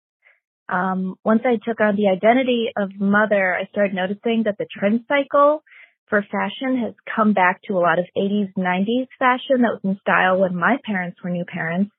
Um, 0.68 1.16
once 1.24 1.42
I 1.44 1.58
took 1.62 1.80
on 1.80 1.96
the 1.96 2.08
identity 2.08 2.68
of 2.76 2.90
mother, 2.98 3.54
I 3.54 3.66
started 3.66 3.94
noticing 3.94 4.42
that 4.44 4.56
the 4.58 4.66
trend 4.70 5.02
cycle 5.08 5.62
for 6.08 6.22
fashion 6.22 6.78
has 6.84 6.94
come 7.14 7.32
back 7.34 7.60
to 7.64 7.74
a 7.76 7.80
lot 7.82 7.98
of 7.98 8.06
80s, 8.16 8.52
90s 8.56 9.08
fashion 9.18 9.62
that 9.62 9.74
was 9.74 9.80
in 9.84 9.98
style 10.00 10.38
when 10.38 10.56
my 10.56 10.76
parents 10.84 11.18
were 11.22 11.30
new 11.30 11.44
parents. 11.44 11.90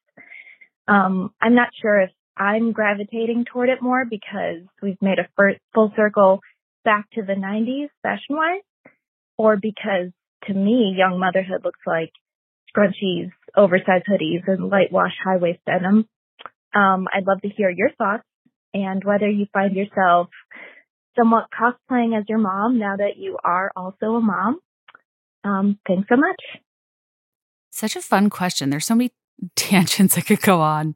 Um, 0.87 1.33
I'm 1.41 1.55
not 1.55 1.69
sure 1.81 2.01
if 2.01 2.11
I'm 2.37 2.71
gravitating 2.71 3.45
toward 3.51 3.69
it 3.69 3.81
more 3.81 4.05
because 4.09 4.61
we've 4.81 5.01
made 5.01 5.19
a 5.19 5.27
full 5.75 5.91
circle 5.95 6.39
back 6.85 7.05
to 7.13 7.21
the 7.21 7.33
90s 7.33 7.89
fashion 8.01 8.35
wise, 8.35 8.61
or 9.37 9.55
because 9.55 10.09
to 10.45 10.53
me, 10.53 10.93
young 10.97 11.19
motherhood 11.19 11.63
looks 11.63 11.79
like 11.85 12.11
scrunchies, 12.75 13.31
oversized 13.55 14.05
hoodies, 14.09 14.47
and 14.47 14.69
light 14.69 14.91
wash 14.91 15.13
high 15.23 15.37
waist 15.37 15.59
denim. 15.65 16.07
Um, 16.75 17.07
I'd 17.13 17.25
love 17.25 17.41
to 17.41 17.49
hear 17.49 17.69
your 17.69 17.91
thoughts 17.97 18.23
and 18.73 19.03
whether 19.03 19.29
you 19.29 19.45
find 19.53 19.75
yourself 19.75 20.27
somewhat 21.17 21.47
cosplaying 21.51 22.17
as 22.17 22.25
your 22.27 22.37
mom 22.37 22.77
now 22.77 22.97
that 22.97 23.17
you 23.17 23.37
are 23.43 23.71
also 23.75 24.15
a 24.15 24.21
mom. 24.21 24.59
Um, 25.43 25.79
thanks 25.87 26.07
so 26.09 26.17
much. 26.17 26.61
Such 27.71 27.95
a 27.95 28.01
fun 28.01 28.29
question. 28.29 28.69
There's 28.69 28.85
so 28.85 28.95
many 28.95 29.11
tangents 29.55 30.17
I 30.17 30.21
could 30.21 30.41
go 30.41 30.61
on 30.61 30.95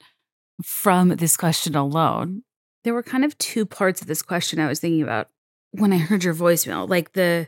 from 0.64 1.10
this 1.10 1.38
question 1.38 1.76
alone. 1.76 2.44
There 2.84 2.94
were 2.94 3.04
kind 3.04 3.24
of 3.26 3.38
two 3.38 3.66
parts 3.66 4.02
of 4.02 4.08
this 4.08 4.22
question 4.22 4.60
I 4.60 4.68
was 4.68 4.80
thinking 4.80 5.02
about 5.04 5.30
when 5.72 5.94
I 5.94 5.98
heard 5.98 6.24
your 6.24 6.34
voicemail, 6.34 6.90
like 6.90 7.14
the 7.14 7.48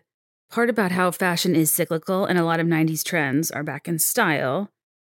part 0.53 0.69
about 0.69 0.91
how 0.91 1.09
fashion 1.09 1.55
is 1.55 1.73
cyclical 1.73 2.25
and 2.25 2.37
a 2.37 2.45
lot 2.45 2.59
of 2.59 2.67
90s 2.67 3.03
trends 3.03 3.49
are 3.49 3.63
back 3.63 3.87
in 3.87 3.97
style 3.97 4.69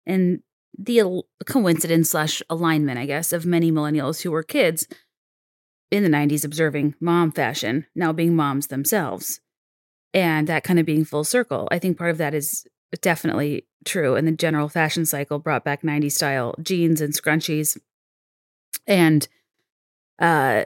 and 0.07 0.41
the 0.79 1.01
al- 1.01 1.27
coincidence 1.45 2.11
slash 2.11 2.41
alignment 2.49 3.01
i 3.01 3.05
guess 3.07 3.33
of 3.33 3.45
many 3.45 3.73
millennials 3.73 4.23
who 4.23 4.31
were 4.31 4.45
kids 4.45 4.87
in 5.91 6.05
the 6.05 6.09
90s 6.09 6.45
observing 6.45 6.95
mom 7.01 7.33
fashion 7.33 7.85
now 7.97 8.13
being 8.13 8.37
moms 8.37 8.69
themselves 8.69 9.41
and 10.13 10.47
that 10.47 10.63
kind 10.63 10.79
of 10.79 10.87
being 10.87 11.05
full 11.05 11.25
circle 11.25 11.67
i 11.73 11.81
think 11.81 11.99
part 11.99 12.11
of 12.13 12.19
that 12.19 12.33
is 12.33 12.65
definitely 13.01 13.67
true 13.85 14.15
and 14.15 14.29
the 14.29 14.33
general 14.33 14.69
fashion 14.69 15.05
cycle 15.05 15.41
brought 15.41 15.65
back 15.65 15.83
90s 15.83 16.13
style 16.13 16.55
jeans 16.63 17.01
and 17.01 17.13
scrunchies 17.13 17.77
and 18.87 19.27
uh 20.21 20.63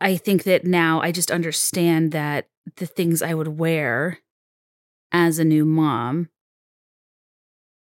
i 0.00 0.16
think 0.16 0.44
that 0.44 0.64
now 0.64 1.02
i 1.02 1.12
just 1.12 1.30
understand 1.30 2.12
that 2.12 2.46
the 2.76 2.86
things 2.86 3.22
I 3.22 3.34
would 3.34 3.58
wear 3.58 4.18
as 5.12 5.38
a 5.38 5.44
new 5.44 5.64
mom, 5.64 6.28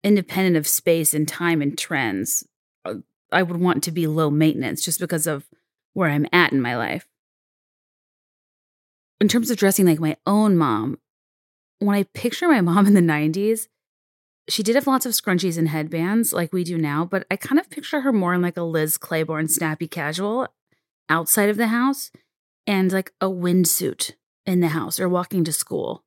independent 0.03 0.57
of 0.57 0.67
space 0.67 1.15
and 1.15 1.27
time 1.27 1.61
and 1.61 1.77
trends. 1.77 2.47
Uh, 2.85 2.95
I 3.33 3.43
would 3.43 3.59
want 3.61 3.83
to 3.85 3.93
be 3.93 4.07
low 4.07 4.31
maintenance 4.31 4.85
just 4.85 5.01
because 5.01 5.27
of 5.27 5.47
where 5.93 6.09
I'm 6.11 6.27
at 6.33 6.53
in 6.53 6.63
my 6.63 6.77
life. 6.77 7.07
In 9.21 9.29
terms 9.29 9.51
of 9.51 9.57
dressing 9.57 9.85
like 9.85 9.99
my 10.01 10.17
own 10.27 10.57
mom, 10.57 10.99
when 11.81 11.95
I 11.97 12.05
picture 12.15 12.49
my 12.49 12.61
mom 12.61 12.87
in 12.87 12.95
the 12.95 13.01
90s, 13.03 13.67
she 14.49 14.63
did 14.63 14.77
have 14.77 14.87
lots 14.87 15.05
of 15.05 15.13
scrunchies 15.13 15.59
and 15.59 15.69
headbands 15.69 16.33
like 16.33 16.55
we 16.55 16.65
do 16.65 16.79
now, 16.79 17.05
but 17.05 17.27
I 17.31 17.37
kind 17.37 17.59
of 17.59 17.69
picture 17.69 18.01
her 18.01 18.13
more 18.15 18.33
in 18.33 18.41
like 18.41 18.57
a 18.57 18.63
Liz 18.63 18.97
Claiborne 18.97 19.49
snappy 19.49 19.87
casual 19.87 20.47
outside 21.11 21.51
of 21.51 21.59
the 21.59 21.67
house 21.67 22.11
and 22.67 22.91
like 22.91 23.13
a 23.21 23.27
windsuit 23.27 24.13
in 24.49 24.61
the 24.61 24.69
house 24.69 24.99
or 24.99 25.09
walking 25.09 25.45
to 25.45 25.53
school. 25.53 26.03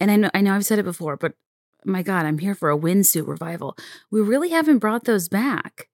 And 0.00 0.10
I 0.10 0.16
know 0.16 0.30
I 0.34 0.40
know 0.42 0.52
I've 0.54 0.66
said 0.66 0.78
it 0.80 0.84
before, 0.84 1.16
but 1.16 1.34
my 1.84 2.02
God, 2.02 2.26
I'm 2.26 2.38
here 2.38 2.54
for 2.54 2.70
a 2.70 2.78
windsuit 2.78 3.26
revival. 3.26 3.76
We 4.10 4.20
really 4.20 4.50
haven't 4.50 4.78
brought 4.78 5.04
those 5.04 5.28
back. 5.28 5.88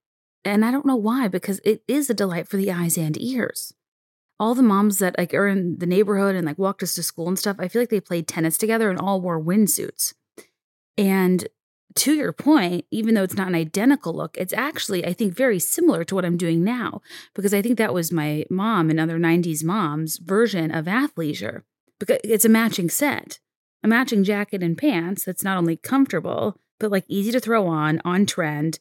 And 0.45 0.65
I 0.65 0.71
don't 0.71 0.87
know 0.87 0.97
why, 0.97 1.29
because 1.29 1.61
it 1.65 1.83
is 1.87 2.09
a 2.11 2.15
delight 2.15 2.49
for 2.49 2.57
the 2.57 2.73
eyes 2.73 2.97
and 2.97 3.21
ears. 3.21 3.75
All 4.41 4.55
the 4.55 4.63
moms 4.63 4.99
that 4.99 5.17
like 5.17 5.33
are 5.35 5.47
in 5.47 5.79
the 5.79 5.87
neighborhood 5.87 6.35
and 6.35 6.47
like 6.47 6.59
walked 6.59 6.83
us 6.83 6.95
to 6.97 7.03
school 7.03 7.29
and 7.29 7.39
stuff, 7.39 7.57
I 7.59 7.69
feel 7.69 7.81
like 7.83 7.91
they 7.91 8.01
played 8.01 8.27
tennis 8.27 8.59
together 8.59 8.91
and 8.91 8.99
all 8.99 9.21
wore 9.21 9.41
windsuits. 9.41 10.15
And 10.99 11.47
to 11.97 12.13
your 12.15 12.33
point, 12.33 12.87
even 12.91 13.15
though 13.15 13.23
it's 13.23 13.37
not 13.37 13.47
an 13.47 13.55
identical 13.55 14.15
look, 14.15 14.37
it's 14.39 14.53
actually, 14.53 15.07
I 15.07 15.13
think, 15.13 15.35
very 15.35 15.59
similar 15.59 16.03
to 16.05 16.15
what 16.15 16.25
I'm 16.25 16.37
doing 16.37 16.65
now, 16.65 17.03
because 17.35 17.55
I 17.55 17.63
think 17.63 17.79
that 17.79 17.95
was 17.95 18.11
my 18.11 18.45
mom 18.51 18.91
and 18.91 18.99
other 18.99 19.19
90s 19.19 19.63
moms' 19.63 20.17
version 20.19 20.75
of 20.75 20.87
athleisure 20.87 21.63
because 22.07 22.21
it's 22.25 22.45
a 22.45 22.49
matching 22.51 22.89
set, 22.91 23.41
a 23.83 23.89
matching 23.89 24.25
jacket 24.25 24.63
and 24.63 24.77
pants 24.77 25.25
that's 25.25 25.45
not 25.45 25.57
only 25.59 25.77
comfortable, 25.77 26.59
but 26.79 26.91
like 26.91 27.05
easy 27.09 27.33
to 27.33 27.41
throw 27.41 27.67
on, 27.67 28.01
on 28.05 28.27
trend. 28.27 28.79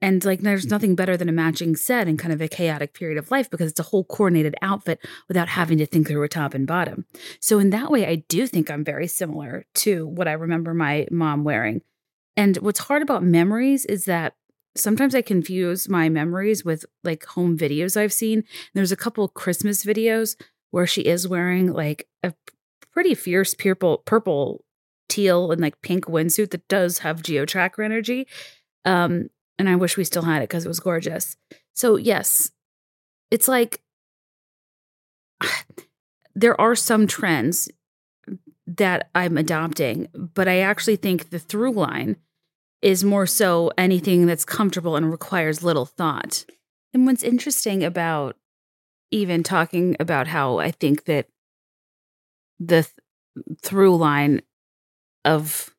And 0.00 0.22
like, 0.24 0.40
there's 0.40 0.66
nothing 0.66 0.94
better 0.94 1.16
than 1.16 1.28
a 1.28 1.32
matching 1.32 1.76
set 1.76 2.08
in 2.08 2.16
kind 2.16 2.32
of 2.32 2.40
a 2.40 2.48
chaotic 2.48 2.92
period 2.94 3.16
of 3.18 3.30
life 3.30 3.48
because 3.50 3.70
it's 3.70 3.80
a 3.80 3.84
whole 3.84 4.04
coordinated 4.04 4.54
outfit 4.60 4.98
without 5.28 5.48
having 5.48 5.78
to 5.78 5.86
think 5.86 6.08
through 6.08 6.22
a 6.22 6.28
top 6.28 6.52
and 6.54 6.66
bottom. 6.66 7.06
So, 7.40 7.58
in 7.58 7.70
that 7.70 7.90
way, 7.90 8.06
I 8.06 8.16
do 8.28 8.46
think 8.46 8.70
I'm 8.70 8.84
very 8.84 9.06
similar 9.06 9.64
to 9.76 10.06
what 10.06 10.28
I 10.28 10.32
remember 10.32 10.74
my 10.74 11.06
mom 11.10 11.44
wearing. 11.44 11.80
And 12.36 12.56
what's 12.58 12.80
hard 12.80 13.00
about 13.02 13.22
memories 13.22 13.86
is 13.86 14.04
that 14.06 14.34
sometimes 14.74 15.14
I 15.14 15.22
confuse 15.22 15.88
my 15.88 16.08
memories 16.10 16.64
with 16.64 16.84
like 17.02 17.24
home 17.24 17.56
videos 17.56 17.96
I've 17.96 18.12
seen. 18.12 18.44
There's 18.74 18.92
a 18.92 18.96
couple 18.96 19.26
Christmas 19.28 19.84
videos 19.84 20.38
where 20.70 20.86
she 20.88 21.02
is 21.02 21.28
wearing 21.28 21.72
like 21.72 22.08
a 22.22 22.34
pretty 22.94 23.14
fierce 23.14 23.52
purple, 23.54 23.98
purple, 24.06 24.64
teal, 25.08 25.50
and 25.50 25.60
like 25.60 25.82
pink 25.82 26.06
windsuit 26.06 26.50
that 26.52 26.66
does 26.68 27.00
have 27.00 27.22
Geo 27.22 27.44
Tracker 27.44 27.82
energy. 27.82 28.26
Um, 28.86 29.28
and 29.58 29.68
I 29.68 29.76
wish 29.76 29.96
we 29.96 30.04
still 30.04 30.22
had 30.22 30.38
it 30.40 30.48
because 30.48 30.64
it 30.64 30.68
was 30.68 30.80
gorgeous. 30.80 31.36
So 31.74 31.96
yes, 31.96 32.52
it's 33.30 33.48
like 33.48 33.82
there 36.34 36.58
are 36.58 36.74
some 36.76 37.06
trends 37.06 37.68
that 38.66 39.10
I'm 39.14 39.36
adopting, 39.36 40.06
but 40.14 40.48
I 40.48 40.58
actually 40.60 40.96
think 40.96 41.28
the 41.30 41.38
through 41.38 41.72
line 41.72 42.16
is 42.80 43.04
more 43.04 43.26
so 43.26 43.72
anything 43.76 44.26
that's 44.26 44.44
comfortable 44.44 44.96
and 44.96 45.10
requires 45.10 45.62
little 45.62 45.86
thought. 45.86 46.44
And 46.92 47.06
what's 47.06 47.22
interesting 47.22 47.82
about 47.82 48.36
even 49.10 49.42
talking 49.42 49.96
about 50.00 50.28
how 50.28 50.58
I 50.58 50.70
think 50.70 51.04
that 51.06 51.26
the 52.60 52.82
th- 52.82 53.46
through 53.62 53.96
line 53.96 54.40
of 55.24 55.74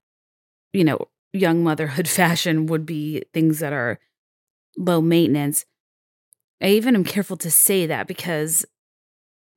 you 0.73 0.83
know 0.83 1.07
young 1.33 1.63
motherhood 1.63 2.07
fashion 2.07 2.65
would 2.65 2.85
be 2.85 3.23
things 3.33 3.59
that 3.59 3.73
are 3.73 3.99
low 4.77 5.01
maintenance 5.01 5.65
i 6.61 6.67
even 6.67 6.95
am 6.95 7.03
careful 7.03 7.37
to 7.37 7.49
say 7.49 7.85
that 7.85 8.07
because 8.07 8.65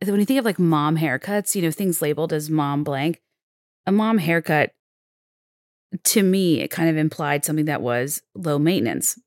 when 0.06 0.20
you 0.20 0.26
think 0.26 0.38
of 0.38 0.44
like 0.44 0.58
mom 0.58 0.96
haircuts 0.96 1.54
you 1.56 1.62
know 1.62 1.70
things 1.72 2.00
labeled 2.02 2.32
as 2.32 2.48
mom 2.48 2.84
blank 2.84 3.20
a 3.86 3.92
mom 3.92 4.18
haircut 4.18 4.72
to 6.04 6.22
me 6.22 6.60
it 6.60 6.70
kind 6.70 6.88
of 6.88 6.96
implied 6.96 7.44
something 7.44 7.64
that 7.64 7.82
was 7.82 8.22
low 8.36 8.58
maintenance 8.58 9.18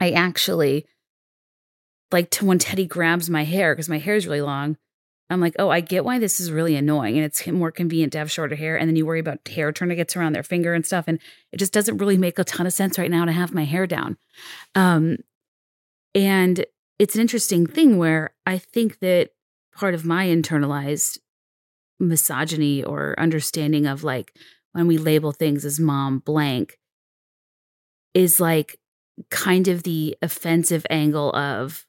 i 0.00 0.10
actually 0.10 0.84
like 2.12 2.28
to 2.30 2.44
when 2.44 2.58
teddy 2.58 2.84
grabs 2.84 3.30
my 3.30 3.44
hair 3.44 3.74
because 3.74 3.88
my 3.88 3.98
hair 3.98 4.16
is 4.16 4.26
really 4.26 4.40
long 4.42 4.76
I'm 5.30 5.40
like, 5.40 5.54
oh, 5.58 5.68
I 5.68 5.80
get 5.80 6.04
why 6.04 6.18
this 6.18 6.40
is 6.40 6.50
really 6.50 6.74
annoying 6.74 7.16
and 7.16 7.24
it's 7.24 7.46
more 7.46 7.70
convenient 7.70 8.12
to 8.12 8.18
have 8.18 8.30
shorter 8.30 8.54
hair. 8.56 8.78
And 8.78 8.88
then 8.88 8.96
you 8.96 9.04
worry 9.04 9.20
about 9.20 9.46
hair 9.46 9.72
tourniquets 9.72 10.16
around 10.16 10.32
their 10.32 10.42
finger 10.42 10.72
and 10.72 10.86
stuff. 10.86 11.04
And 11.06 11.18
it 11.52 11.58
just 11.58 11.72
doesn't 11.72 11.98
really 11.98 12.16
make 12.16 12.38
a 12.38 12.44
ton 12.44 12.66
of 12.66 12.72
sense 12.72 12.98
right 12.98 13.10
now 13.10 13.26
to 13.26 13.32
have 13.32 13.52
my 13.52 13.64
hair 13.64 13.86
down. 13.86 14.16
Um, 14.74 15.18
and 16.14 16.64
it's 16.98 17.14
an 17.14 17.20
interesting 17.20 17.66
thing 17.66 17.98
where 17.98 18.30
I 18.46 18.56
think 18.56 19.00
that 19.00 19.30
part 19.74 19.92
of 19.94 20.04
my 20.06 20.26
internalized 20.26 21.18
misogyny 22.00 22.82
or 22.82 23.14
understanding 23.18 23.84
of 23.84 24.02
like 24.02 24.34
when 24.72 24.86
we 24.86 24.96
label 24.96 25.32
things 25.32 25.64
as 25.66 25.78
mom 25.78 26.20
blank 26.20 26.78
is 28.14 28.40
like 28.40 28.78
kind 29.30 29.68
of 29.68 29.82
the 29.82 30.16
offensive 30.22 30.86
angle 30.88 31.34
of, 31.36 31.84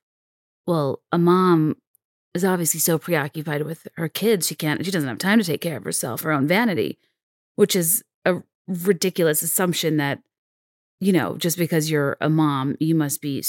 well, 0.67 1.01
a 1.13 1.17
mom 1.17 1.77
is 2.33 2.45
obviously 2.45 2.79
so 2.79 2.97
preoccupied 2.97 3.63
with 3.63 3.87
her 3.95 4.07
kids 4.07 4.47
she 4.47 4.55
can't 4.55 4.85
she 4.85 4.91
doesn't 4.91 5.09
have 5.09 5.17
time 5.17 5.39
to 5.39 5.45
take 5.45 5.61
care 5.61 5.77
of 5.77 5.83
herself 5.83 6.21
her 6.21 6.31
own 6.31 6.47
vanity 6.47 6.97
which 7.55 7.75
is 7.75 8.03
a 8.25 8.35
ridiculous 8.67 9.41
assumption 9.41 9.97
that 9.97 10.19
you 10.99 11.11
know 11.11 11.37
just 11.37 11.57
because 11.57 11.89
you're 11.89 12.17
a 12.21 12.29
mom 12.29 12.75
you 12.79 12.93
must 12.95 13.21
be 13.21 13.43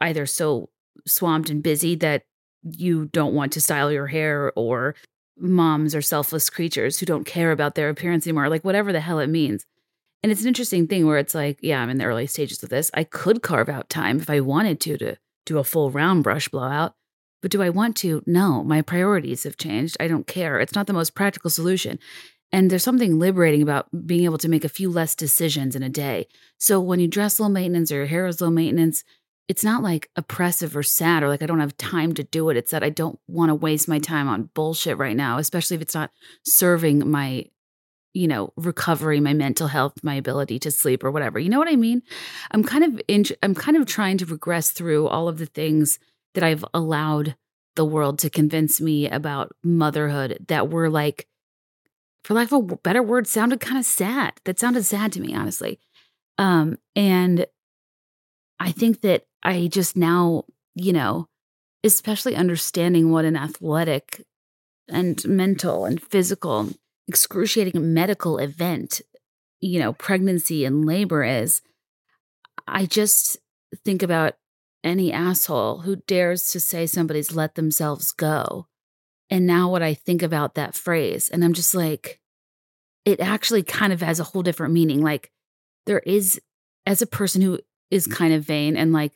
either 0.00 0.26
so 0.26 0.68
swamped 1.06 1.50
and 1.50 1.62
busy 1.62 1.94
that 1.94 2.24
you 2.62 3.06
don't 3.06 3.34
want 3.34 3.52
to 3.52 3.60
style 3.60 3.90
your 3.90 4.06
hair 4.08 4.52
or 4.56 4.94
moms 5.38 5.94
are 5.94 6.02
selfless 6.02 6.50
creatures 6.50 6.98
who 6.98 7.06
don't 7.06 7.24
care 7.24 7.52
about 7.52 7.74
their 7.74 7.88
appearance 7.88 8.26
anymore 8.26 8.48
like 8.48 8.64
whatever 8.64 8.92
the 8.92 9.00
hell 9.00 9.20
it 9.20 9.28
means 9.28 9.64
and 10.22 10.30
it's 10.30 10.42
an 10.42 10.48
interesting 10.48 10.86
thing 10.86 11.06
where 11.06 11.16
it's 11.18 11.34
like 11.34 11.58
yeah 11.62 11.80
i'm 11.80 11.88
in 11.88 11.96
the 11.98 12.04
early 12.04 12.26
stages 12.26 12.62
of 12.62 12.68
this 12.68 12.90
i 12.92 13.04
could 13.04 13.40
carve 13.42 13.68
out 13.68 13.88
time 13.88 14.18
if 14.20 14.28
i 14.28 14.40
wanted 14.40 14.80
to 14.80 14.98
to 14.98 15.16
do 15.46 15.58
a 15.58 15.64
full 15.64 15.90
round 15.90 16.22
brush 16.24 16.48
blowout 16.48 16.94
but 17.40 17.50
do 17.50 17.62
I 17.62 17.70
want 17.70 17.96
to? 17.98 18.22
No, 18.26 18.62
my 18.62 18.82
priorities 18.82 19.44
have 19.44 19.56
changed. 19.56 19.96
I 20.00 20.08
don't 20.08 20.26
care. 20.26 20.58
It's 20.60 20.74
not 20.74 20.86
the 20.86 20.92
most 20.92 21.14
practical 21.14 21.50
solution. 21.50 21.98
And 22.52 22.68
there's 22.68 22.82
something 22.84 23.18
liberating 23.18 23.62
about 23.62 23.88
being 24.06 24.24
able 24.24 24.38
to 24.38 24.48
make 24.48 24.64
a 24.64 24.68
few 24.68 24.90
less 24.90 25.14
decisions 25.14 25.76
in 25.76 25.82
a 25.82 25.88
day. 25.88 26.26
So 26.58 26.80
when 26.80 27.00
you 27.00 27.06
dress 27.08 27.38
low 27.38 27.48
maintenance 27.48 27.92
or 27.92 27.96
your 27.96 28.06
hair 28.06 28.26
is 28.26 28.40
low 28.40 28.50
maintenance, 28.50 29.04
it's 29.48 29.64
not 29.64 29.82
like 29.82 30.10
oppressive 30.16 30.76
or 30.76 30.82
sad 30.82 31.22
or 31.22 31.28
like 31.28 31.42
I 31.42 31.46
don't 31.46 31.60
have 31.60 31.76
time 31.76 32.12
to 32.14 32.24
do 32.24 32.50
it. 32.50 32.56
It's 32.56 32.70
that 32.72 32.82
I 32.82 32.90
don't 32.90 33.18
want 33.26 33.50
to 33.50 33.54
waste 33.54 33.88
my 33.88 33.98
time 33.98 34.28
on 34.28 34.50
bullshit 34.54 34.98
right 34.98 35.16
now, 35.16 35.38
especially 35.38 35.76
if 35.76 35.82
it's 35.82 35.94
not 35.94 36.10
serving 36.44 37.08
my, 37.08 37.46
you 38.14 38.28
know, 38.28 38.52
recovery, 38.56 39.20
my 39.20 39.32
mental 39.32 39.66
health, 39.68 39.94
my 40.02 40.14
ability 40.14 40.58
to 40.60 40.70
sleep 40.70 41.02
or 41.04 41.10
whatever. 41.10 41.38
You 41.38 41.48
know 41.48 41.58
what 41.58 41.68
I 41.72 41.76
mean? 41.76 42.02
I'm 42.50 42.62
kind 42.62 42.84
of 42.84 43.00
in, 43.08 43.24
I'm 43.42 43.54
kind 43.56 43.76
of 43.76 43.86
trying 43.86 44.18
to 44.18 44.26
regress 44.26 44.70
through 44.70 45.08
all 45.08 45.26
of 45.28 45.38
the 45.38 45.46
things 45.46 45.98
that 46.34 46.44
I've 46.44 46.64
allowed 46.74 47.36
the 47.76 47.84
world 47.84 48.18
to 48.20 48.30
convince 48.30 48.80
me 48.80 49.08
about 49.08 49.54
motherhood 49.62 50.44
that 50.48 50.68
were 50.68 50.88
like, 50.90 51.26
for 52.24 52.34
lack 52.34 52.52
of 52.52 52.70
a 52.70 52.76
better 52.76 53.02
word, 53.02 53.26
sounded 53.26 53.60
kind 53.60 53.78
of 53.78 53.84
sad. 53.84 54.32
That 54.44 54.58
sounded 54.58 54.84
sad 54.84 55.12
to 55.12 55.20
me, 55.20 55.34
honestly. 55.34 55.78
Um, 56.38 56.78
and 56.94 57.46
I 58.58 58.72
think 58.72 59.00
that 59.02 59.24
I 59.42 59.68
just 59.68 59.96
now, 59.96 60.44
you 60.74 60.92
know, 60.92 61.28
especially 61.82 62.36
understanding 62.36 63.10
what 63.10 63.24
an 63.24 63.36
athletic 63.36 64.24
and 64.88 65.24
mental 65.26 65.86
and 65.86 66.02
physical, 66.02 66.68
excruciating 67.08 67.94
medical 67.94 68.38
event, 68.38 69.00
you 69.60 69.78
know, 69.80 69.92
pregnancy 69.94 70.64
and 70.64 70.84
labor 70.84 71.24
is, 71.24 71.62
I 72.68 72.84
just 72.84 73.38
think 73.84 74.02
about 74.02 74.34
any 74.84 75.12
asshole 75.12 75.78
who 75.80 75.96
dares 76.06 76.50
to 76.52 76.60
say 76.60 76.86
somebody's 76.86 77.34
let 77.34 77.54
themselves 77.54 78.12
go. 78.12 78.66
And 79.28 79.46
now, 79.46 79.70
what 79.70 79.82
I 79.82 79.94
think 79.94 80.22
about 80.22 80.54
that 80.54 80.74
phrase, 80.74 81.28
and 81.28 81.44
I'm 81.44 81.52
just 81.52 81.74
like, 81.74 82.20
it 83.04 83.20
actually 83.20 83.62
kind 83.62 83.92
of 83.92 84.00
has 84.02 84.18
a 84.20 84.24
whole 84.24 84.42
different 84.42 84.74
meaning. 84.74 85.02
Like, 85.02 85.30
there 85.86 86.00
is, 86.00 86.40
as 86.86 87.00
a 87.00 87.06
person 87.06 87.40
who 87.40 87.60
is 87.90 88.06
kind 88.06 88.34
of 88.34 88.42
vain 88.44 88.76
and 88.76 88.92
like 88.92 89.12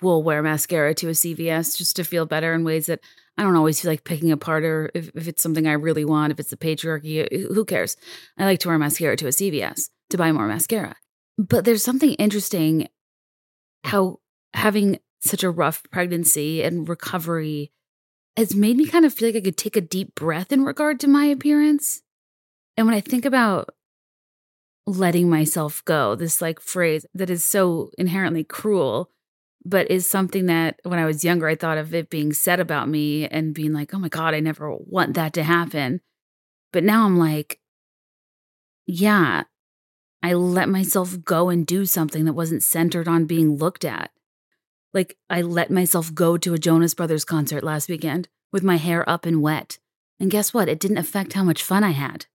will 0.00 0.22
wear 0.22 0.42
mascara 0.42 0.94
to 0.94 1.08
a 1.08 1.12
CVS 1.12 1.76
just 1.76 1.96
to 1.96 2.04
feel 2.04 2.26
better 2.26 2.54
in 2.54 2.64
ways 2.64 2.86
that 2.86 3.00
I 3.36 3.42
don't 3.42 3.56
always 3.56 3.80
feel 3.80 3.90
like 3.90 4.04
picking 4.04 4.32
apart 4.32 4.64
or 4.64 4.90
if, 4.94 5.10
if 5.14 5.28
it's 5.28 5.42
something 5.42 5.66
I 5.66 5.72
really 5.72 6.04
want, 6.04 6.32
if 6.32 6.40
it's 6.40 6.50
the 6.50 6.56
patriarchy, 6.56 7.26
eh, 7.30 7.38
who 7.52 7.64
cares? 7.64 7.96
I 8.38 8.44
like 8.44 8.60
to 8.60 8.68
wear 8.68 8.78
mascara 8.78 9.16
to 9.18 9.26
a 9.26 9.30
CVS 9.30 9.90
to 10.10 10.18
buy 10.18 10.32
more 10.32 10.46
mascara. 10.48 10.96
But 11.36 11.64
there's 11.66 11.82
something 11.84 12.14
interesting 12.14 12.88
how 13.82 14.20
having 14.54 14.98
such 15.20 15.42
a 15.42 15.50
rough 15.50 15.82
pregnancy 15.90 16.62
and 16.62 16.88
recovery 16.88 17.72
has 18.36 18.54
made 18.54 18.76
me 18.76 18.86
kind 18.86 19.04
of 19.04 19.12
feel 19.12 19.28
like 19.28 19.36
I 19.36 19.40
could 19.40 19.56
take 19.56 19.76
a 19.76 19.80
deep 19.80 20.14
breath 20.14 20.52
in 20.52 20.64
regard 20.64 20.98
to 21.00 21.08
my 21.08 21.24
appearance. 21.26 22.02
And 22.76 22.86
when 22.86 22.94
I 22.94 23.00
think 23.00 23.24
about 23.24 23.70
letting 24.86 25.28
myself 25.28 25.84
go, 25.84 26.14
this 26.14 26.40
like 26.40 26.60
phrase 26.60 27.04
that 27.14 27.30
is 27.30 27.42
so 27.44 27.90
inherently 27.98 28.42
cruel, 28.44 29.10
but 29.64 29.90
is 29.90 30.08
something 30.08 30.46
that 30.46 30.78
when 30.84 30.98
I 30.98 31.04
was 31.06 31.24
younger, 31.24 31.46
I 31.48 31.54
thought 31.56 31.78
of 31.78 31.94
it 31.94 32.10
being 32.10 32.32
said 32.32 32.60
about 32.60 32.88
me 32.88 33.26
and 33.26 33.54
being 33.54 33.72
like, 33.72 33.92
oh 33.94 33.98
my 33.98 34.08
God, 34.08 34.34
I 34.34 34.40
never 34.40 34.72
want 34.72 35.14
that 35.14 35.32
to 35.34 35.42
happen. 35.42 36.00
But 36.72 36.84
now 36.84 37.04
I'm 37.06 37.18
like, 37.18 37.60
yeah, 38.86 39.44
I 40.22 40.34
let 40.34 40.68
myself 40.68 41.22
go 41.24 41.48
and 41.50 41.66
do 41.66 41.86
something 41.86 42.24
that 42.24 42.32
wasn't 42.34 42.62
centered 42.62 43.06
on 43.08 43.24
being 43.26 43.56
looked 43.56 43.84
at. 43.84 44.10
Like, 44.94 45.18
I 45.28 45.42
let 45.42 45.70
myself 45.72 46.14
go 46.14 46.36
to 46.38 46.54
a 46.54 46.58
Jonas 46.58 46.94
Brothers 46.94 47.24
concert 47.24 47.64
last 47.64 47.88
weekend 47.88 48.28
with 48.52 48.62
my 48.62 48.76
hair 48.76 49.06
up 49.10 49.26
and 49.26 49.42
wet. 49.42 49.78
And 50.20 50.30
guess 50.30 50.54
what? 50.54 50.68
It 50.68 50.78
didn't 50.78 50.98
affect 50.98 51.32
how 51.32 51.42
much 51.42 51.64
fun 51.64 51.82
I 51.82 51.90
had. 51.90 52.26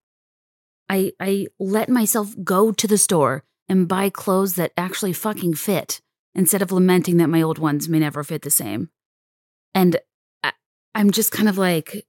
I, 0.90 1.14
I 1.22 1.48
let 1.58 1.88
myself 1.88 2.36
go 2.44 2.74
to 2.74 2.88
the 2.88 2.98
store 2.98 3.44
and 3.70 3.88
buy 3.88 4.10
clothes 4.10 4.56
that 4.56 4.74
actually 4.76 5.14
fucking 5.14 5.54
fit 5.54 6.02
instead 6.36 6.62
of 6.62 6.72
lamenting 6.72 7.18
that 7.18 7.30
my 7.30 7.42
old 7.42 7.60
ones 7.60 7.88
may 7.88 8.00
never 8.00 8.24
fit 8.26 8.42
the 8.42 8.50
same. 8.50 8.90
And 9.74 9.98
I, 10.44 10.52
I'm 10.94 11.12
just 11.12 11.32
kind 11.32 11.48
of 11.48 11.58
like, 11.58 12.06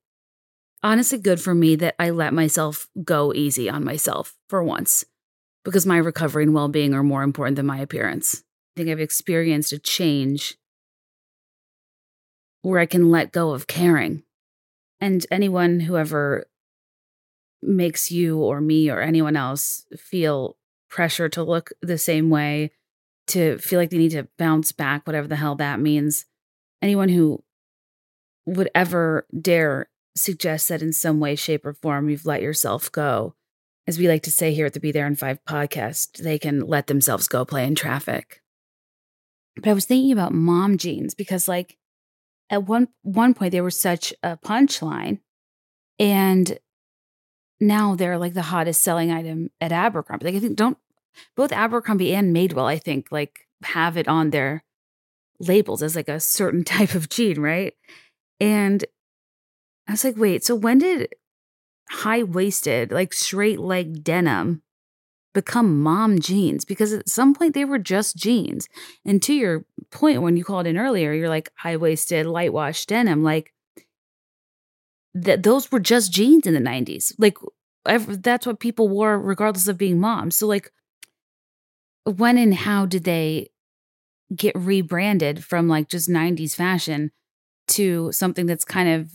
honestly, 0.82 1.18
good 1.18 1.40
for 1.40 1.54
me 1.54 1.76
that 1.76 1.94
I 2.00 2.10
let 2.10 2.34
myself 2.34 2.88
go 3.04 3.32
easy 3.32 3.70
on 3.70 3.84
myself 3.84 4.34
for 4.48 4.64
once 4.64 5.04
because 5.64 5.86
my 5.86 5.98
recovery 5.98 6.42
and 6.42 6.54
well 6.54 6.68
being 6.68 6.92
are 6.94 7.02
more 7.04 7.22
important 7.22 7.54
than 7.56 7.66
my 7.66 7.78
appearance. 7.78 8.42
I 8.76 8.80
think 8.80 8.88
I've 8.90 9.00
experienced 9.00 9.72
a 9.72 9.78
change 9.78 10.56
where 12.62 12.78
I 12.78 12.86
can 12.86 13.10
let 13.10 13.32
go 13.32 13.52
of 13.52 13.66
caring. 13.66 14.22
And 15.00 15.24
anyone, 15.30 15.80
who 15.80 15.96
ever 15.96 16.46
makes 17.62 18.10
you 18.12 18.38
or 18.38 18.60
me 18.60 18.90
or 18.90 19.00
anyone 19.00 19.36
else 19.36 19.86
feel 19.98 20.56
pressure 20.88 21.28
to 21.30 21.42
look 21.42 21.70
the 21.82 21.98
same 21.98 22.30
way, 22.30 22.70
to 23.28 23.58
feel 23.58 23.78
like 23.80 23.90
they 23.90 23.98
need 23.98 24.10
to 24.12 24.28
bounce 24.38 24.72
back, 24.72 25.06
whatever 25.06 25.26
the 25.26 25.36
hell 25.36 25.54
that 25.56 25.80
means, 25.80 26.26
anyone 26.82 27.08
who 27.08 27.42
would 28.46 28.70
ever 28.74 29.26
dare 29.38 29.88
suggest 30.16 30.68
that 30.68 30.82
in 30.82 30.92
some 30.92 31.18
way, 31.18 31.34
shape, 31.34 31.64
or 31.64 31.72
form 31.72 32.08
you've 32.10 32.26
let 32.26 32.42
yourself 32.42 32.92
go, 32.92 33.34
as 33.86 33.98
we 33.98 34.06
like 34.06 34.22
to 34.22 34.30
say 34.30 34.52
here 34.52 34.66
at 34.66 34.74
the 34.74 34.80
Be 34.80 34.92
There 34.92 35.06
in 35.06 35.16
Five 35.16 35.38
podcast, 35.48 36.18
they 36.18 36.38
can 36.38 36.60
let 36.60 36.88
themselves 36.88 37.26
go 37.26 37.44
play 37.46 37.64
in 37.66 37.74
traffic. 37.74 38.39
But 39.60 39.70
I 39.70 39.74
was 39.74 39.84
thinking 39.84 40.12
about 40.12 40.32
mom 40.32 40.78
jeans 40.78 41.14
because 41.14 41.48
like 41.48 41.76
at 42.48 42.66
one 42.66 42.88
one 43.02 43.34
point 43.34 43.52
they 43.52 43.60
were 43.60 43.70
such 43.70 44.12
a 44.22 44.36
punchline 44.36 45.20
and 45.98 46.58
now 47.60 47.94
they're 47.94 48.18
like 48.18 48.34
the 48.34 48.42
hottest 48.42 48.80
selling 48.82 49.10
item 49.10 49.50
at 49.60 49.72
Abercrombie. 49.72 50.26
Like 50.26 50.34
I 50.34 50.40
think 50.40 50.56
don't 50.56 50.78
both 51.36 51.52
Abercrombie 51.52 52.14
and 52.14 52.34
Madewell, 52.34 52.66
I 52.66 52.78
think, 52.78 53.08
like 53.12 53.46
have 53.64 53.96
it 53.96 54.08
on 54.08 54.30
their 54.30 54.64
labels 55.38 55.82
as 55.82 55.96
like 55.96 56.08
a 56.08 56.20
certain 56.20 56.64
type 56.64 56.94
of 56.94 57.08
jean, 57.08 57.40
right? 57.40 57.74
And 58.40 58.84
I 59.86 59.92
was 59.92 60.04
like, 60.04 60.16
wait, 60.16 60.44
so 60.44 60.54
when 60.54 60.78
did 60.78 61.12
high 61.90 62.22
waisted, 62.22 62.92
like 62.92 63.12
straight 63.12 63.58
leg 63.58 64.02
denim 64.02 64.62
become 65.32 65.80
mom 65.80 66.18
jeans 66.20 66.64
because 66.64 66.92
at 66.92 67.08
some 67.08 67.34
point 67.34 67.54
they 67.54 67.64
were 67.64 67.78
just 67.78 68.16
jeans. 68.16 68.68
And 69.04 69.22
to 69.22 69.32
your 69.34 69.64
point, 69.90 70.22
when 70.22 70.36
you 70.36 70.44
called 70.44 70.66
in 70.66 70.76
earlier, 70.76 71.12
you're 71.12 71.28
like 71.28 71.50
high 71.56 71.76
waisted, 71.76 72.26
light 72.26 72.52
wash 72.52 72.86
denim. 72.86 73.22
Like 73.22 73.52
that, 75.14 75.42
those 75.42 75.70
were 75.70 75.80
just 75.80 76.12
jeans 76.12 76.46
in 76.46 76.54
the 76.54 76.60
90s. 76.60 77.12
Like 77.18 77.38
every, 77.86 78.16
that's 78.16 78.46
what 78.46 78.60
people 78.60 78.88
wore, 78.88 79.18
regardless 79.20 79.68
of 79.68 79.78
being 79.78 80.00
moms. 80.00 80.36
So, 80.36 80.46
like, 80.46 80.72
when 82.04 82.38
and 82.38 82.54
how 82.54 82.86
did 82.86 83.04
they 83.04 83.50
get 84.34 84.54
rebranded 84.56 85.44
from 85.44 85.68
like 85.68 85.88
just 85.88 86.08
90s 86.08 86.54
fashion 86.54 87.10
to 87.68 88.10
something 88.12 88.46
that's 88.46 88.64
kind 88.64 88.88
of 88.88 89.10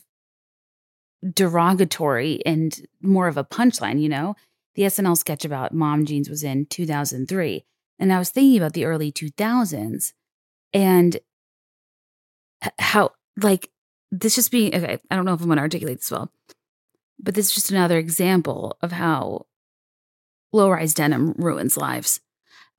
derogatory 1.33 2.45
and 2.45 2.81
more 3.01 3.27
of 3.27 3.37
a 3.37 3.43
punchline, 3.43 4.01
you 4.01 4.07
know? 4.09 4.35
The 4.75 4.83
SNL 4.83 5.17
sketch 5.17 5.45
about 5.45 5.73
mom 5.73 6.05
jeans 6.05 6.29
was 6.29 6.43
in 6.43 6.65
2003. 6.67 7.65
And 7.97 8.11
I 8.13 8.19
was 8.19 8.29
thinking 8.29 8.57
about 8.57 8.73
the 8.73 8.85
early 8.85 9.11
2000s 9.11 10.11
and 10.73 11.17
how, 12.79 13.11
like, 13.41 13.69
this 14.11 14.35
just 14.35 14.51
being, 14.51 14.75
okay, 14.75 14.99
I 15.09 15.15
don't 15.15 15.23
know 15.25 15.33
if 15.33 15.39
I'm 15.39 15.47
going 15.47 15.55
to 15.57 15.61
articulate 15.61 15.99
this 15.99 16.11
well, 16.11 16.31
but 17.19 17.35
this 17.35 17.47
is 17.47 17.53
just 17.55 17.71
another 17.71 17.97
example 17.97 18.77
of 18.81 18.91
how 18.91 19.45
low 20.51 20.69
rise 20.69 20.93
denim 20.93 21.31
ruins 21.37 21.77
lives. 21.77 22.19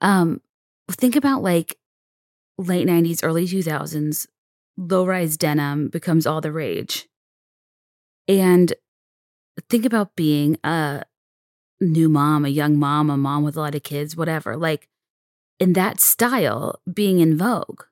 Um, 0.03 0.41
think 0.91 1.17
about 1.17 1.43
like 1.43 1.77
late 2.59 2.87
90s, 2.87 3.21
early 3.23 3.47
2000s, 3.47 4.27
low 4.77 5.07
rise 5.07 5.39
denim 5.39 5.89
becomes 5.89 6.27
all 6.27 6.43
the 6.43 6.53
rage. 6.53 7.09
And 8.29 8.73
think 9.71 9.87
about 9.87 10.15
being 10.15 10.59
a 10.63 11.05
new 11.81 12.09
mom, 12.09 12.45
a 12.45 12.49
young 12.49 12.79
mom, 12.79 13.11
a 13.11 13.17
mom 13.17 13.43
with 13.45 13.57
a 13.57 13.61
lot 13.61 13.75
of 13.75 13.83
kids, 13.83 14.17
whatever, 14.17 14.57
like 14.57 14.89
in 15.59 15.73
that 15.75 16.01
style 16.01 16.81
being 16.93 17.21
in 17.21 17.37
vogue 17.37 17.83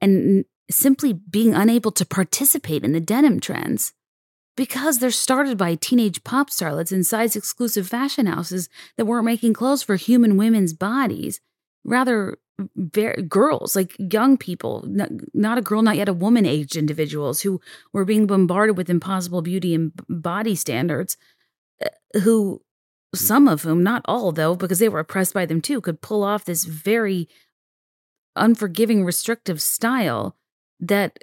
and 0.00 0.44
simply 0.70 1.12
being 1.12 1.54
unable 1.54 1.92
to 1.92 2.06
participate 2.06 2.84
in 2.84 2.92
the 2.92 3.00
denim 3.00 3.40
trends 3.40 3.92
because 4.56 4.98
they're 4.98 5.10
started 5.10 5.56
by 5.56 5.74
teenage 5.74 6.22
pop 6.24 6.50
starlets 6.50 6.92
in 6.92 7.02
size 7.04 7.36
exclusive 7.36 7.86
fashion 7.86 8.26
houses 8.26 8.68
that 8.96 9.06
weren't 9.06 9.24
making 9.24 9.52
clothes 9.54 9.82
for 9.82 9.96
human 9.96 10.36
women's 10.36 10.72
bodies, 10.72 11.40
rather 11.84 12.36
very, 12.76 13.22
girls, 13.22 13.74
like 13.74 13.96
young 13.98 14.36
people, 14.36 14.84
not, 14.86 15.08
not 15.34 15.58
a 15.58 15.62
girl, 15.62 15.82
not 15.82 15.96
yet 15.96 16.08
a 16.08 16.12
woman 16.12 16.44
aged 16.46 16.76
individuals 16.76 17.40
who 17.42 17.60
were 17.92 18.04
being 18.04 18.26
bombarded 18.26 18.76
with 18.76 18.90
impossible 18.90 19.40
beauty 19.42 19.74
and 19.74 19.90
body 20.08 20.54
standards, 20.54 21.16
eh, 21.80 21.88
who 22.22 22.60
Mm-hmm. 23.14 23.26
some 23.26 23.46
of 23.48 23.62
whom, 23.62 23.82
not 23.82 24.00
all 24.06 24.32
though, 24.32 24.54
because 24.54 24.78
they 24.78 24.88
were 24.88 25.00
oppressed 25.00 25.34
by 25.34 25.44
them 25.46 25.60
too, 25.60 25.80
could 25.82 26.00
pull 26.00 26.22
off 26.24 26.44
this 26.46 26.64
very 26.64 27.28
unforgiving, 28.36 29.04
restrictive 29.04 29.60
style 29.60 30.34
that 30.80 31.18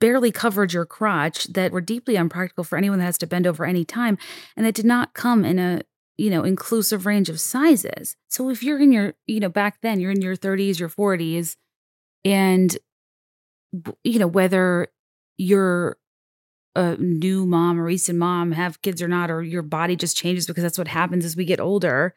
barely 0.00 0.32
covered 0.32 0.72
your 0.72 0.84
crotch, 0.86 1.44
that 1.52 1.70
were 1.72 1.80
deeply 1.82 2.16
unpractical 2.16 2.64
for 2.64 2.76
anyone 2.78 2.98
that 2.98 3.04
has 3.04 3.18
to 3.18 3.26
bend 3.26 3.46
over 3.46 3.64
any 3.66 3.84
time, 3.84 4.16
and 4.56 4.64
that 4.66 4.74
did 4.74 4.84
not 4.86 5.12
come 5.14 5.44
in 5.44 5.58
a 5.58 5.82
you 6.18 6.30
know 6.30 6.44
inclusive 6.44 7.04
range 7.06 7.28
of 7.28 7.40
sizes. 7.40 8.16
So 8.28 8.48
if 8.48 8.62
you're 8.62 8.80
in 8.80 8.90
your 8.92 9.12
you 9.26 9.40
know 9.40 9.48
back 9.50 9.78
then 9.82 10.00
you're 10.00 10.10
in 10.12 10.22
your 10.22 10.36
30s, 10.36 10.78
your 10.80 10.88
40s, 10.90 11.56
and 12.24 12.74
you 14.04 14.18
know 14.18 14.26
whether 14.26 14.86
you're 15.36 15.96
a 16.74 16.96
new 16.96 17.44
mom 17.46 17.78
or 17.80 17.84
recent 17.84 18.18
mom 18.18 18.52
have 18.52 18.80
kids 18.82 19.02
or 19.02 19.08
not 19.08 19.30
or 19.30 19.42
your 19.42 19.62
body 19.62 19.96
just 19.96 20.16
changes 20.16 20.46
because 20.46 20.62
that's 20.62 20.78
what 20.78 20.88
happens 20.88 21.24
as 21.24 21.36
we 21.36 21.44
get 21.44 21.60
older 21.60 22.14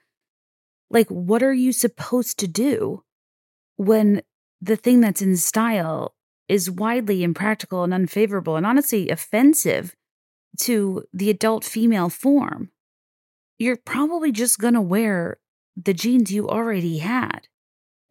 like 0.89 1.07
what 1.09 1.43
are 1.43 1.53
you 1.53 1.71
supposed 1.71 2.39
to 2.39 2.47
do 2.47 3.03
when 3.75 4.21
the 4.61 4.75
thing 4.77 5.01
that's 5.01 5.21
in 5.21 5.35
style 5.35 6.15
is 6.47 6.71
widely 6.71 7.23
impractical 7.23 7.83
and 7.83 7.93
unfavorable 7.93 8.55
and 8.55 8.65
honestly 8.65 9.09
offensive 9.09 9.95
to 10.57 11.03
the 11.13 11.29
adult 11.29 11.65
female 11.65 12.09
form 12.09 12.69
you're 13.59 13.77
probably 13.77 14.31
just 14.31 14.59
going 14.59 14.73
to 14.73 14.81
wear 14.81 15.37
the 15.75 15.93
jeans 15.93 16.31
you 16.31 16.47
already 16.47 16.99
had 16.99 17.47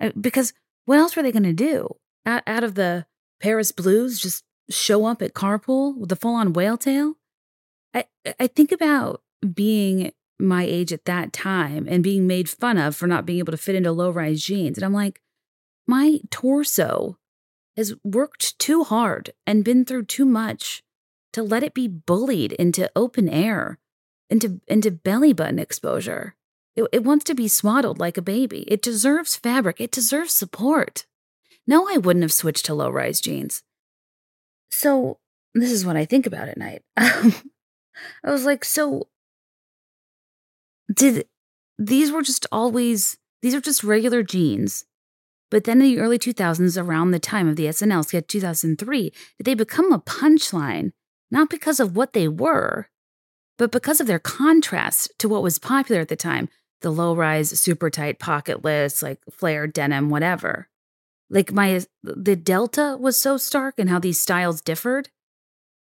uh, 0.00 0.11
because 0.20 0.52
what 0.85 0.98
else 0.98 1.16
were 1.16 1.22
they 1.22 1.33
going 1.33 1.42
to 1.42 1.52
do 1.54 1.88
out, 2.26 2.62
of 2.64 2.74
the 2.74 3.07
paris 3.40 3.72
blues 3.72 4.20
just 4.20 4.44
show 4.70 5.07
up 5.07 5.22
at 5.22 5.35
carpool 5.35 5.96
with 5.96 6.11
a 6.12 6.16
full 6.16 6.35
on 6.35 6.53
whale 6.53 6.77
tail. 6.77 7.14
I, 7.92 8.05
I 8.40 8.46
think 8.46 8.72
about 8.72 9.22
being 9.55 10.12
my 10.38 10.64
age 10.64 10.92
at 10.92 11.05
that 11.05 11.33
time 11.33 11.87
and 11.88 12.03
being 12.03 12.27
made 12.27 12.48
fun 12.48 12.79
of 12.79 12.96
for 12.96 13.07
not 13.07 13.27
being 13.27 13.38
able 13.38 13.53
to 13.53 13.57
fit 13.57 13.74
into 13.77 13.92
low 13.92 14.11
rise 14.11 14.42
jeans. 14.42 14.79
And 14.79 14.85
I'm 14.85 14.92
like, 14.94 15.20
my 15.87 16.18
torso 16.31 17.18
has 17.77 17.94
worked 18.03 18.59
too 18.59 18.85
hard 18.85 19.31
and 19.46 19.64
been 19.64 19.85
through 19.85 20.05
too 20.07 20.24
much 20.24 20.83
to 21.33 21.42
let 21.42 21.62
it 21.62 21.74
be 21.74 21.88
bullied 21.88 22.53
into 22.53 22.90
open 22.96 23.29
air, 23.29 23.79
into, 24.31 24.61
into 24.66 24.90
belly 24.90 25.33
button 25.33 25.59
exposure. 25.59 26.35
It, 26.77 26.85
it 26.92 27.05
wants 27.05 27.24
to 27.27 27.35
be 27.35 27.48
swaddled 27.48 27.98
like 27.98 28.16
a 28.16 28.22
baby. 28.22 28.61
It 28.66 28.83
deserves 28.83 29.37
fabric, 29.37 29.81
it 29.81 29.90
deserves 29.90 30.33
support. 30.33 31.07
No, 31.66 31.88
I 31.88 31.98
wouldn't 31.98 32.22
have 32.22 32.33
switched 32.33 32.66
to 32.66 32.74
low 32.74 32.90
rise 32.90 33.20
jeans. 33.20 33.62
So 34.70 35.18
this 35.55 35.70
is 35.72 35.85
what 35.85 35.96
I 35.96 36.05
think 36.05 36.27
about 36.27 36.48
at 36.48 36.59
night. 36.59 36.83
Um, 37.07 37.33
I 38.24 38.33
was 38.33 38.44
like, 38.44 38.64
so 38.64 39.07
did 40.92 41.29
these 41.79 42.11
were 42.11 42.22
just 42.22 42.44
always 42.50 43.18
these 43.40 43.55
are 43.55 43.61
just 43.61 43.85
regular 43.85 44.24
jeans. 44.24 44.85
But 45.48 45.62
then 45.62 45.81
in 45.81 45.87
the 45.90 46.00
early 46.00 46.18
2000s, 46.18 46.81
around 46.83 47.12
the 47.12 47.20
time 47.20 47.46
of 47.46 47.55
the 47.55 47.66
SNL 47.66 48.05
sketch 48.05 48.27
2003, 48.27 49.11
did 49.38 49.44
they 49.44 49.55
become 49.55 49.92
a 49.92 50.00
punchline? 50.00 50.90
Not 51.31 51.50
because 51.50 51.79
of 51.79 51.94
what 51.94 52.14
they 52.14 52.27
were, 52.27 52.88
but 53.59 53.70
because 53.70 54.00
of 54.00 54.09
their 54.09 54.18
contrast 54.18 55.12
to 55.20 55.29
what 55.29 55.44
was 55.44 55.61
popular 55.61 56.00
at 56.00 56.09
the 56.09 56.16
time 56.16 56.48
the 56.81 56.90
low 56.90 57.14
rise, 57.14 57.50
super 57.61 57.90
tight, 57.90 58.18
pocketless, 58.18 59.05
like 59.05 59.20
flared 59.31 59.72
denim, 59.72 60.11
whatever 60.11 60.68
like 61.30 61.52
my 61.52 61.80
the 62.02 62.37
delta 62.37 62.96
was 62.98 63.18
so 63.18 63.37
stark 63.37 63.76
and 63.78 63.88
how 63.90 63.98
these 63.98 64.20
styles 64.20 64.60
differed 64.60 65.08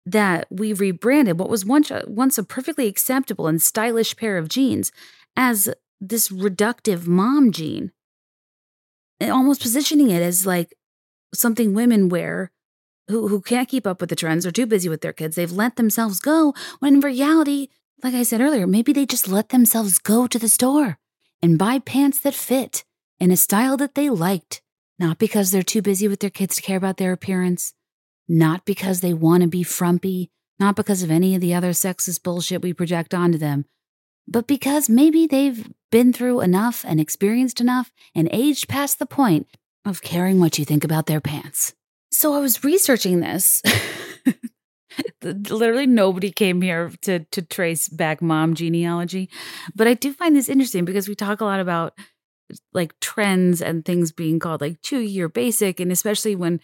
that 0.05 0.47
we 0.49 0.73
rebranded 0.73 1.39
what 1.39 1.49
was 1.49 1.65
once 1.65 1.91
once 2.07 2.37
a 2.37 2.43
perfectly 2.43 2.87
acceptable 2.87 3.47
and 3.47 3.61
stylish 3.61 4.15
pair 4.15 4.37
of 4.37 4.49
jeans 4.49 4.91
as 5.35 5.69
this 5.99 6.29
reductive 6.29 7.07
mom 7.07 7.51
jean 7.51 7.91
and 9.19 9.31
almost 9.31 9.61
positioning 9.61 10.09
it 10.09 10.21
as 10.21 10.45
like 10.45 10.73
something 11.33 11.73
women 11.73 12.09
wear 12.09 12.51
who, 13.07 13.27
who 13.27 13.41
can't 13.41 13.69
keep 13.69 13.85
up 13.85 14.01
with 14.01 14.09
the 14.09 14.15
trends 14.15 14.45
or 14.45 14.51
too 14.51 14.65
busy 14.65 14.89
with 14.89 15.01
their 15.01 15.13
kids 15.13 15.35
they've 15.35 15.51
let 15.51 15.75
themselves 15.75 16.19
go 16.19 16.53
when 16.79 16.95
in 16.95 16.99
reality 16.99 17.67
like 18.03 18.13
i 18.15 18.23
said 18.23 18.41
earlier 18.41 18.65
maybe 18.65 18.91
they 18.93 19.05
just 19.05 19.27
let 19.27 19.49
themselves 19.49 19.99
go 19.99 20.25
to 20.27 20.39
the 20.39 20.49
store 20.49 20.97
and 21.43 21.57
buy 21.59 21.77
pants 21.79 22.19
that 22.19 22.33
fit 22.33 22.83
in 23.19 23.29
a 23.31 23.37
style 23.37 23.77
that 23.77 23.93
they 23.93 24.09
liked 24.09 24.61
not 25.01 25.17
because 25.17 25.51
they're 25.51 25.63
too 25.63 25.81
busy 25.81 26.07
with 26.07 26.19
their 26.21 26.29
kids 26.29 26.55
to 26.55 26.61
care 26.61 26.77
about 26.77 26.97
their 26.97 27.11
appearance, 27.11 27.73
not 28.29 28.63
because 28.65 29.01
they 29.01 29.13
want 29.15 29.41
to 29.41 29.49
be 29.49 29.63
frumpy, 29.63 30.29
not 30.59 30.75
because 30.75 31.01
of 31.01 31.09
any 31.11 31.33
of 31.35 31.41
the 31.41 31.55
other 31.55 31.71
sexist 31.71 32.21
bullshit 32.23 32.61
we 32.61 32.71
project 32.71 33.13
onto 33.13 33.37
them, 33.37 33.65
but 34.27 34.45
because 34.47 34.87
maybe 34.87 35.25
they've 35.25 35.67
been 35.91 36.13
through 36.13 36.39
enough 36.39 36.85
and 36.87 37.01
experienced 37.01 37.59
enough 37.59 37.91
and 38.15 38.29
aged 38.31 38.69
past 38.69 38.99
the 38.99 39.05
point 39.07 39.47
of 39.83 40.03
caring 40.03 40.39
what 40.39 40.59
you 40.59 40.63
think 40.63 40.83
about 40.83 41.07
their 41.07 41.19
pants. 41.19 41.73
So 42.11 42.35
I 42.35 42.39
was 42.39 42.63
researching 42.63 43.21
this. 43.21 43.63
Literally 45.23 45.87
nobody 45.87 46.29
came 46.29 46.61
here 46.61 46.91
to 47.03 47.19
to 47.19 47.41
trace 47.41 47.87
back 47.89 48.21
mom 48.21 48.53
jeaneology, 48.53 49.29
but 49.73 49.87
I 49.87 49.93
do 49.95 50.13
find 50.13 50.35
this 50.35 50.49
interesting 50.49 50.85
because 50.85 51.07
we 51.09 51.15
talk 51.15 51.39
a 51.41 51.45
lot 51.45 51.59
about 51.61 51.93
like 52.73 52.99
trends 52.99 53.61
and 53.61 53.85
things 53.85 54.11
being 54.11 54.39
called 54.39 54.61
like 54.61 54.81
two 54.81 54.99
year 54.99 55.29
basic. 55.29 55.79
And 55.79 55.91
especially 55.91 56.35
when 56.35 56.59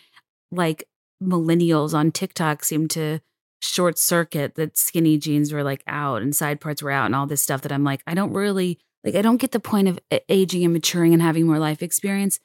like 0.51 0.85
millennials 1.21 1.93
on 1.93 2.11
TikTok 2.11 2.63
seem 2.63 2.87
to 2.89 3.19
short 3.61 3.97
circuit 3.97 4.55
that 4.55 4.77
skinny 4.77 5.17
jeans 5.17 5.51
were 5.51 5.63
like 5.63 5.83
out 5.87 6.21
and 6.21 6.35
side 6.35 6.61
parts 6.61 6.83
were 6.83 6.91
out 6.91 7.07
and 7.07 7.15
all 7.15 7.25
this 7.25 7.41
stuff 7.41 7.61
that 7.61 7.71
I'm 7.71 7.83
like, 7.83 8.01
I 8.05 8.13
don't 8.13 8.33
really 8.33 8.79
like, 9.03 9.15
I 9.15 9.21
don't 9.21 9.37
get 9.41 9.51
the 9.51 9.59
point 9.59 9.87
of 9.87 9.99
aging 10.29 10.63
and 10.63 10.73
maturing 10.73 11.13
and 11.13 11.21
having 11.21 11.47
more 11.47 11.59
life 11.59 11.81
experience. 11.81 12.39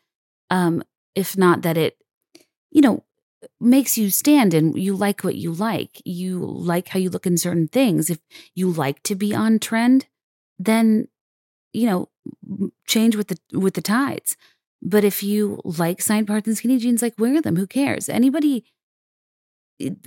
Um, 0.49 0.83
if 1.15 1.37
not 1.37 1.63
that 1.63 1.77
it, 1.77 1.99
you 2.71 2.81
know, 2.81 3.05
makes 3.61 3.99
you 3.99 4.09
stand 4.09 4.55
and 4.55 4.79
you 4.81 4.95
like 4.97 5.23
what 5.23 5.35
you 5.35 5.53
like. 5.53 6.01
You 6.05 6.39
like 6.41 6.89
how 6.89 6.99
you 7.01 7.11
look 7.11 7.27
in 7.27 7.37
certain 7.37 7.67
things. 7.69 8.09
If 8.09 8.19
you 8.55 8.71
like 8.71 9.03
to 9.03 9.15
be 9.17 9.35
on 9.35 9.59
trend, 9.59 10.07
then 10.61 11.09
you 11.73 11.87
know, 11.87 12.71
change 12.87 13.17
with 13.17 13.29
the 13.29 13.39
with 13.59 13.75
the 13.75 13.83
tides. 13.83 14.37
But 14.83 15.05
if 15.05 15.23
you 15.23 15.61
like 15.65 16.01
signed 16.03 16.27
parts 16.27 16.47
and 16.47 16.57
skinny 16.57 16.79
jeans, 16.79 17.03
like 17.03 17.15
wear 17.19 17.41
them. 17.41 17.57
Who 17.57 17.67
cares? 17.67 18.09
Anybody, 18.09 18.65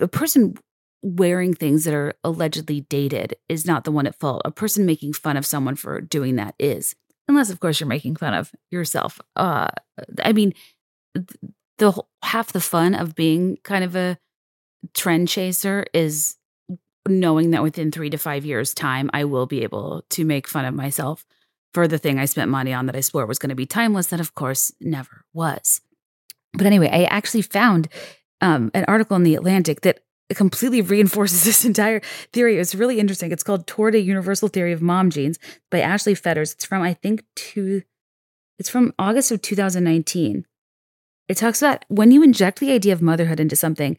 a 0.01 0.07
person 0.07 0.55
wearing 1.01 1.53
things 1.53 1.85
that 1.85 1.93
are 1.93 2.13
allegedly 2.23 2.81
dated 2.81 3.35
is 3.47 3.65
not 3.65 3.83
the 3.83 3.91
one 3.91 4.07
at 4.07 4.19
fault. 4.19 4.41
A 4.43 4.51
person 4.51 4.85
making 4.85 5.13
fun 5.13 5.37
of 5.37 5.45
someone 5.45 5.75
for 5.75 6.01
doing 6.01 6.35
that 6.35 6.55
is, 6.59 6.95
unless 7.27 7.49
of 7.49 7.59
course 7.59 7.79
you're 7.79 7.87
making 7.87 8.15
fun 8.15 8.33
of 8.33 8.51
yourself. 8.69 9.19
Uh, 9.35 9.67
I 10.23 10.33
mean, 10.33 10.53
the 11.77 12.01
half 12.23 12.51
the 12.51 12.59
fun 12.61 12.95
of 12.95 13.15
being 13.15 13.57
kind 13.63 13.83
of 13.83 13.95
a 13.95 14.17
trend 14.93 15.29
chaser 15.29 15.85
is 15.93 16.35
knowing 17.07 17.51
that 17.51 17.61
within 17.63 17.91
three 17.91 18.09
to 18.09 18.17
five 18.17 18.43
years 18.45 18.73
time 18.73 19.11
i 19.13 19.23
will 19.23 19.45
be 19.45 19.61
able 19.61 20.03
to 20.09 20.23
make 20.25 20.47
fun 20.47 20.65
of 20.65 20.73
myself 20.73 21.25
for 21.75 21.89
the 21.89 21.97
thing 21.97 22.17
I 22.17 22.23
spent 22.23 22.49
money 22.49 22.71
on 22.71 22.85
that 22.85 22.95
I 22.95 23.01
swore 23.01 23.25
was 23.25 23.37
going 23.37 23.49
to 23.49 23.55
be 23.55 23.65
timeless, 23.65 24.07
that 24.07 24.21
of 24.21 24.33
course 24.33 24.71
never 24.79 25.25
was. 25.33 25.81
But 26.53 26.65
anyway, 26.65 26.87
I 26.87 27.03
actually 27.03 27.41
found 27.41 27.89
um, 28.39 28.71
an 28.73 28.85
article 28.87 29.17
in 29.17 29.23
The 29.23 29.35
Atlantic 29.35 29.81
that 29.81 29.99
completely 30.33 30.81
reinforces 30.81 31.43
this 31.43 31.65
entire 31.65 31.99
theory. 32.31 32.57
It's 32.59 32.73
really 32.75 32.97
interesting. 32.97 33.29
It's 33.33 33.43
called 33.43 33.67
Toward 33.67 33.93
a 33.93 33.99
Universal 33.99 34.47
Theory 34.47 34.71
of 34.71 34.81
Mom 34.81 35.09
Jeans 35.09 35.37
by 35.69 35.81
Ashley 35.81 36.15
Fetters. 36.15 36.53
It's 36.53 36.63
from, 36.63 36.81
I 36.81 36.93
think, 36.93 37.23
two, 37.35 37.81
it's 38.57 38.69
from 38.69 38.93
August 38.97 39.31
of 39.33 39.41
2019. 39.41 40.45
It 41.27 41.35
talks 41.35 41.61
about 41.61 41.83
when 41.89 42.11
you 42.11 42.23
inject 42.23 42.59
the 42.61 42.71
idea 42.71 42.93
of 42.93 43.01
motherhood 43.01 43.41
into 43.41 43.57
something, 43.57 43.97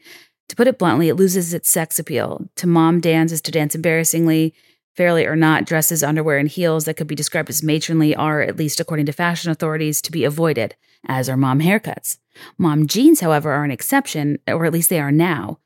to 0.49 0.55
put 0.55 0.65
it 0.67 0.79
bluntly, 0.79 1.09
it 1.09 1.15
loses 1.15 1.53
its 1.53 1.69
sex 1.69 1.99
appeal. 1.99 2.49
To 2.55 2.65
mom 2.65 3.01
dance 3.01 3.31
is 3.31 3.41
to 3.43 3.51
dance 3.51 3.75
embarrassingly 3.75 4.55
fairly 4.97 5.27
or 5.27 5.35
not, 5.35 5.63
dresses, 5.65 6.03
underwear, 6.03 6.39
and 6.39 6.49
heels 6.49 6.85
that 6.85 6.95
could 6.95 7.05
be 7.07 7.13
described 7.15 7.49
as 7.49 7.61
matronly 7.63 8.15
are, 8.15 8.41
at 8.41 8.57
least 8.57 8.79
according 8.79 9.05
to 9.05 9.13
fashion 9.13 9.51
authorities, 9.51 10.01
to 10.01 10.11
be 10.11 10.25
avoided, 10.25 10.75
as 11.05 11.29
are 11.29 11.37
mom 11.37 11.59
haircuts. 11.59 12.17
Mom 12.57 12.87
jeans, 12.87 13.19
however, 13.21 13.51
are 13.51 13.63
an 13.63 13.69
exception, 13.71 14.39
or 14.47 14.65
at 14.65 14.73
least 14.73 14.89
they 14.89 14.99
are 14.99 15.11
now. 15.11 15.59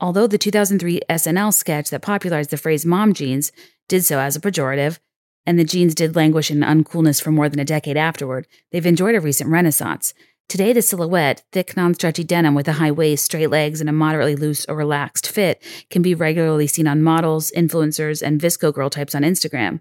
Although 0.00 0.26
the 0.26 0.38
2003 0.38 1.02
SNL 1.10 1.52
sketch 1.52 1.90
that 1.90 2.00
popularized 2.02 2.50
the 2.50 2.56
phrase 2.56 2.86
mom 2.86 3.12
jeans 3.12 3.52
did 3.88 4.04
so 4.06 4.18
as 4.20 4.34
a 4.36 4.40
pejorative, 4.40 4.98
and 5.44 5.58
the 5.58 5.64
jeans 5.64 5.94
did 5.94 6.16
languish 6.16 6.50
in 6.50 6.60
uncoolness 6.60 7.20
for 7.22 7.30
more 7.30 7.48
than 7.50 7.60
a 7.60 7.64
decade 7.64 7.96
afterward, 7.98 8.46
they've 8.72 8.84
enjoyed 8.86 9.14
a 9.14 9.20
recent 9.20 9.50
renaissance. 9.50 10.14
Today, 10.48 10.72
the 10.72 10.80
silhouette, 10.80 11.42
thick, 11.52 11.76
non 11.76 11.92
stretchy 11.92 12.24
denim 12.24 12.54
with 12.54 12.66
a 12.68 12.72
high 12.72 12.90
waist, 12.90 13.22
straight 13.26 13.48
legs, 13.50 13.82
and 13.82 13.90
a 13.90 13.92
moderately 13.92 14.34
loose 14.34 14.64
or 14.64 14.76
relaxed 14.76 15.28
fit 15.30 15.62
can 15.90 16.00
be 16.00 16.14
regularly 16.14 16.66
seen 16.66 16.86
on 16.86 17.02
models, 17.02 17.52
influencers, 17.54 18.22
and 18.22 18.40
VSCO 18.40 18.72
girl 18.72 18.88
types 18.88 19.14
on 19.14 19.20
Instagram. 19.22 19.80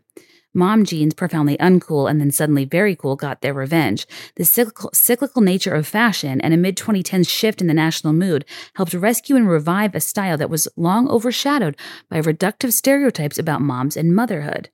Mom 0.53 0.83
jeans, 0.83 1.13
profoundly 1.13 1.55
uncool 1.57 2.09
and 2.09 2.19
then 2.19 2.31
suddenly 2.31 2.65
very 2.65 2.97
cool, 2.97 3.15
got 3.15 3.39
their 3.39 3.53
revenge. 3.53 4.05
The 4.35 4.43
cyclical, 4.43 4.89
cyclical 4.93 5.41
nature 5.41 5.73
of 5.73 5.87
fashion 5.87 6.41
and 6.41 6.53
a 6.53 6.57
mid 6.57 6.75
2010s 6.75 7.29
shift 7.29 7.61
in 7.61 7.67
the 7.67 7.73
national 7.73 8.11
mood 8.11 8.43
helped 8.75 8.93
rescue 8.93 9.37
and 9.37 9.47
revive 9.47 9.95
a 9.95 10.01
style 10.01 10.37
that 10.37 10.49
was 10.49 10.67
long 10.75 11.07
overshadowed 11.07 11.77
by 12.09 12.19
reductive 12.19 12.73
stereotypes 12.73 13.39
about 13.39 13.61
moms 13.61 13.95
and 13.95 14.13
motherhood. 14.13 14.69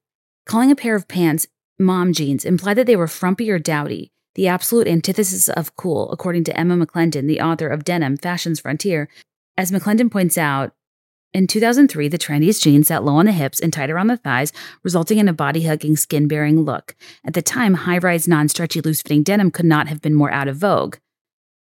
Calling 0.48 0.72
a 0.72 0.76
pair 0.76 0.96
of 0.96 1.08
pants 1.08 1.46
mom 1.78 2.14
jeans 2.14 2.46
implied 2.46 2.76
that 2.78 2.88
they 2.88 2.96
were 2.96 3.08
frumpy 3.08 3.52
or 3.52 3.60
dowdy 3.60 4.13
the 4.36 4.48
absolute 4.48 4.88
antithesis 4.88 5.50
of 5.50 5.76
cool, 5.76 6.12
according 6.12 6.44
to 6.46 6.60
Emma 6.60 6.76
McClendon, 6.76 7.28
the 7.28 7.42
author 7.42 7.68
of 7.68 7.84
Denim 7.84 8.18
Fashion's 8.18 8.60
Frontier. 8.60 9.08
As 9.58 9.72
McClendon 9.72 10.10
points 10.10 10.38
out, 10.38 10.74
in 11.34 11.48
2003, 11.48 12.08
the 12.08 12.18
trendiest 12.18 12.62
jeans 12.62 12.88
sat 12.88 13.04
low 13.04 13.16
on 13.16 13.26
the 13.26 13.32
hips 13.32 13.60
and 13.60 13.74
tight 13.74 13.90
around 13.90 14.08
the 14.08 14.18
thighs, 14.18 14.52
resulting 14.84 15.18
in 15.18 15.28
a 15.28 15.34
body 15.34 15.64
hugging, 15.66 15.98
skin 15.98 16.28
bearing 16.28 16.62
look. 16.62 16.96
At 17.26 17.34
the 17.34 17.42
time, 17.42 17.74
high 17.74 17.98
rise, 17.98 18.28
non 18.28 18.48
stretchy, 18.50 18.82
loose 18.82 19.02
fitting 19.02 19.24
denim 19.24 19.50
could 19.50 19.66
not 19.66 19.88
have 19.88 20.02
been 20.02 20.14
more 20.14 20.32
out 20.32 20.48
of 20.48 20.58
vogue. 20.58 20.98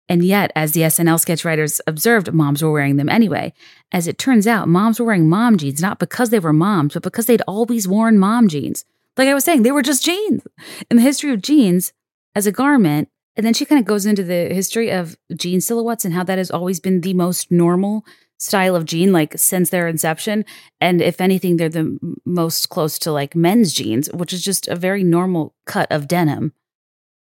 And 0.08 0.24
yet, 0.24 0.52
as 0.56 0.72
the 0.72 0.82
SNL 0.82 1.20
sketch 1.20 1.44
writers 1.46 1.82
observed, 1.88 2.34
moms 2.34 2.64
were 2.64 2.72
wearing 2.72 2.96
them 2.96 3.10
anyway. 3.10 3.54
As 3.92 4.08
it 4.08 4.18
turns 4.18 4.48
out, 4.48 4.68
moms 4.70 4.98
were 5.00 5.06
wearing 5.06 5.28
mom 5.30 5.58
jeans 5.58 5.82
not 5.82 6.00
because 6.00 6.30
they 6.30 6.40
were 6.40 6.54
moms, 6.54 6.94
but 6.94 7.04
because 7.04 7.26
they'd 7.26 7.44
always 7.46 7.86
worn 7.88 8.18
mom 8.18 8.48
jeans. 8.48 8.86
Like 9.18 9.28
I 9.28 9.34
was 9.34 9.44
saying, 9.44 9.64
they 9.64 9.74
were 9.74 9.82
just 9.84 10.04
jeans. 10.06 10.48
In 10.90 10.98
the 10.98 11.04
history 11.04 11.34
of 11.34 11.42
jeans, 11.42 11.92
as 12.36 12.48
a 12.48 12.52
garment. 12.52 13.10
And 13.36 13.46
then 13.46 13.54
she 13.54 13.66
kind 13.66 13.80
of 13.80 13.86
goes 13.86 14.06
into 14.06 14.24
the 14.24 14.54
history 14.54 14.90
of 14.92 15.18
jean 15.36 15.62
silhouettes 15.62 16.04
and 16.04 16.14
how 16.14 16.24
that 16.24 16.38
has 16.38 16.52
always 16.52 16.80
been 16.80 17.02
the 17.02 17.14
most 17.14 17.52
normal 17.52 18.06
style 18.38 18.76
of 18.76 18.86
jean, 18.86 19.12
like 19.12 19.38
since 19.38 19.70
their 19.70 19.88
inception. 19.88 20.46
And 20.82 21.02
if 21.02 21.20
anything, 21.22 21.58
they're 21.58 21.70
the 21.70 21.98
most 22.26 22.70
close 22.70 22.98
to 23.00 23.12
like 23.12 23.36
men's 23.36 23.74
jeans, 23.74 24.12
which 24.14 24.34
is 24.34 24.44
just 24.44 24.68
a 24.68 24.76
very 24.76 25.04
normal 25.04 25.56
cut 25.66 25.90
of 25.92 26.08
denim. 26.08 26.54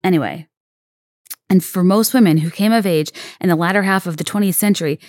Anyway, 0.03 0.47
and 1.49 1.63
for 1.63 1.83
most 1.83 2.13
women 2.13 2.37
who 2.37 2.51
came 2.51 2.71
of 2.71 2.85
age 2.85 3.11
in 3.41 3.49
the 3.49 3.55
latter 3.55 3.83
half 3.83 4.07
of 4.07 4.17
the 4.17 4.23
20th 4.23 4.53
century, 4.55 4.99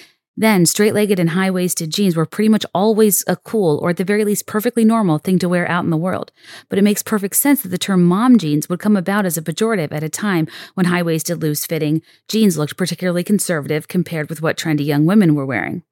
then, 0.40 0.64
straight 0.64 0.94
legged 0.94 1.18
and 1.20 1.30
high 1.30 1.50
waisted 1.50 1.90
jeans 1.90 2.16
were 2.16 2.24
pretty 2.24 2.48
much 2.48 2.64
always 2.74 3.22
a 3.26 3.36
cool, 3.36 3.76
or 3.76 3.90
at 3.90 3.98
the 3.98 4.04
very 4.06 4.24
least, 4.24 4.46
perfectly 4.46 4.86
normal 4.86 5.18
thing 5.18 5.38
to 5.38 5.50
wear 5.50 5.68
out 5.70 5.84
in 5.84 5.90
the 5.90 5.98
world. 5.98 6.32
But 6.70 6.78
it 6.78 6.82
makes 6.82 7.02
perfect 7.02 7.36
sense 7.36 7.60
that 7.60 7.68
the 7.68 7.76
term 7.76 8.02
mom 8.02 8.38
jeans 8.38 8.66
would 8.66 8.80
come 8.80 8.96
about 8.96 9.26
as 9.26 9.36
a 9.36 9.42
pejorative 9.42 9.92
at 9.92 10.02
a 10.02 10.08
time 10.08 10.48
when 10.72 10.86
high 10.86 11.02
waisted, 11.02 11.42
loose 11.42 11.66
fitting 11.66 12.00
jeans 12.26 12.56
looked 12.56 12.78
particularly 12.78 13.22
conservative 13.22 13.86
compared 13.86 14.30
with 14.30 14.40
what 14.40 14.56
trendy 14.56 14.86
young 14.86 15.04
women 15.04 15.34
were 15.34 15.44
wearing. 15.44 15.82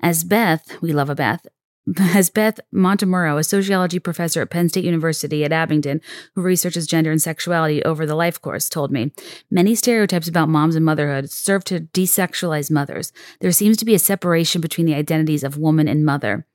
As 0.00 0.22
Beth, 0.22 0.80
we 0.80 0.92
love 0.92 1.10
a 1.10 1.16
Beth, 1.16 1.44
as 1.98 2.30
Beth 2.30 2.60
Montemurro, 2.74 3.38
a 3.38 3.44
sociology 3.44 3.98
professor 3.98 4.42
at 4.42 4.50
Penn 4.50 4.68
State 4.68 4.84
University 4.84 5.44
at 5.44 5.52
Abington, 5.52 6.00
who 6.34 6.42
researches 6.42 6.86
gender 6.86 7.10
and 7.10 7.20
sexuality 7.22 7.82
over 7.84 8.06
the 8.06 8.14
life 8.14 8.40
course, 8.40 8.68
told 8.68 8.90
me, 8.90 9.12
many 9.50 9.74
stereotypes 9.74 10.28
about 10.28 10.48
moms 10.48 10.76
and 10.76 10.84
motherhood 10.84 11.30
serve 11.30 11.64
to 11.64 11.80
desexualize 11.80 12.70
mothers. 12.70 13.12
There 13.40 13.52
seems 13.52 13.76
to 13.78 13.84
be 13.84 13.94
a 13.94 13.98
separation 13.98 14.60
between 14.60 14.86
the 14.86 14.94
identities 14.94 15.42
of 15.42 15.56
woman 15.56 15.88
and 15.88 16.04
mother, 16.04 16.46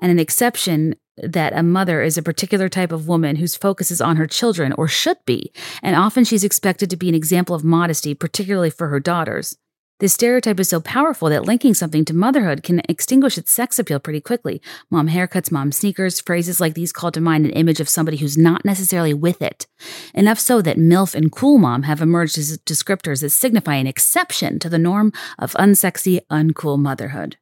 and 0.00 0.10
an 0.10 0.18
exception 0.18 0.96
that 1.16 1.56
a 1.56 1.62
mother 1.62 2.02
is 2.02 2.18
a 2.18 2.22
particular 2.22 2.68
type 2.68 2.90
of 2.90 3.06
woman 3.06 3.36
whose 3.36 3.54
focus 3.54 3.92
is 3.92 4.00
on 4.00 4.16
her 4.16 4.26
children, 4.26 4.72
or 4.76 4.88
should 4.88 5.18
be, 5.24 5.52
and 5.82 5.94
often 5.94 6.24
she's 6.24 6.42
expected 6.44 6.90
to 6.90 6.96
be 6.96 7.08
an 7.08 7.14
example 7.14 7.54
of 7.54 7.62
modesty, 7.64 8.12
particularly 8.12 8.70
for 8.70 8.88
her 8.88 8.98
daughters. 8.98 9.56
This 10.00 10.12
stereotype 10.14 10.58
is 10.58 10.68
so 10.68 10.80
powerful 10.80 11.28
that 11.28 11.44
linking 11.44 11.72
something 11.72 12.04
to 12.06 12.14
motherhood 12.14 12.64
can 12.64 12.82
extinguish 12.88 13.38
its 13.38 13.52
sex 13.52 13.78
appeal 13.78 14.00
pretty 14.00 14.20
quickly. 14.20 14.60
Mom 14.90 15.08
haircuts, 15.08 15.52
mom 15.52 15.70
sneakers, 15.70 16.20
phrases 16.20 16.60
like 16.60 16.74
these 16.74 16.92
call 16.92 17.12
to 17.12 17.20
mind 17.20 17.44
an 17.46 17.52
image 17.52 17.78
of 17.78 17.88
somebody 17.88 18.16
who's 18.16 18.36
not 18.36 18.64
necessarily 18.64 19.14
with 19.14 19.40
it. 19.40 19.68
Enough 20.12 20.40
so 20.40 20.60
that 20.60 20.76
MILF 20.78 21.14
and 21.14 21.30
cool 21.30 21.58
mom 21.58 21.84
have 21.84 22.02
emerged 22.02 22.36
as 22.38 22.58
descriptors 22.58 23.20
that 23.20 23.30
signify 23.30 23.76
an 23.76 23.86
exception 23.86 24.58
to 24.58 24.68
the 24.68 24.78
norm 24.78 25.12
of 25.38 25.52
unsexy, 25.54 26.18
uncool 26.30 26.76
motherhood. 26.78 27.36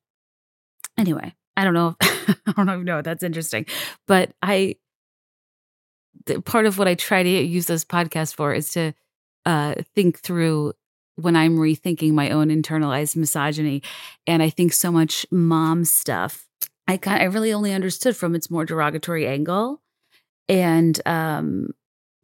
Anyway, 0.98 1.34
I 1.56 1.64
don't 1.64 1.74
know 1.74 1.96
if, 2.02 2.38
I 2.46 2.52
don't 2.52 2.66
know 2.66 2.78
if 2.78 2.84
no, 2.84 3.00
that's 3.00 3.22
interesting, 3.22 3.64
but 4.06 4.30
I 4.42 4.76
part 6.44 6.66
of 6.66 6.76
what 6.76 6.86
I 6.86 6.94
try 6.94 7.22
to 7.22 7.28
use 7.28 7.66
this 7.66 7.84
podcast 7.84 8.34
for 8.36 8.52
is 8.52 8.70
to 8.74 8.92
uh, 9.46 9.74
think 9.94 10.20
through 10.20 10.74
when 11.16 11.36
I'm 11.36 11.56
rethinking 11.56 12.12
my 12.12 12.30
own 12.30 12.48
internalized 12.48 13.16
misogyny. 13.16 13.82
And 14.26 14.42
I 14.42 14.50
think 14.50 14.72
so 14.72 14.90
much 14.90 15.26
mom 15.30 15.84
stuff, 15.84 16.48
I, 16.88 16.98
I 17.06 17.24
really 17.24 17.52
only 17.52 17.72
understood 17.72 18.16
from 18.16 18.34
its 18.34 18.50
more 18.50 18.64
derogatory 18.64 19.26
angle. 19.26 19.80
And 20.48 21.00
um, 21.06 21.70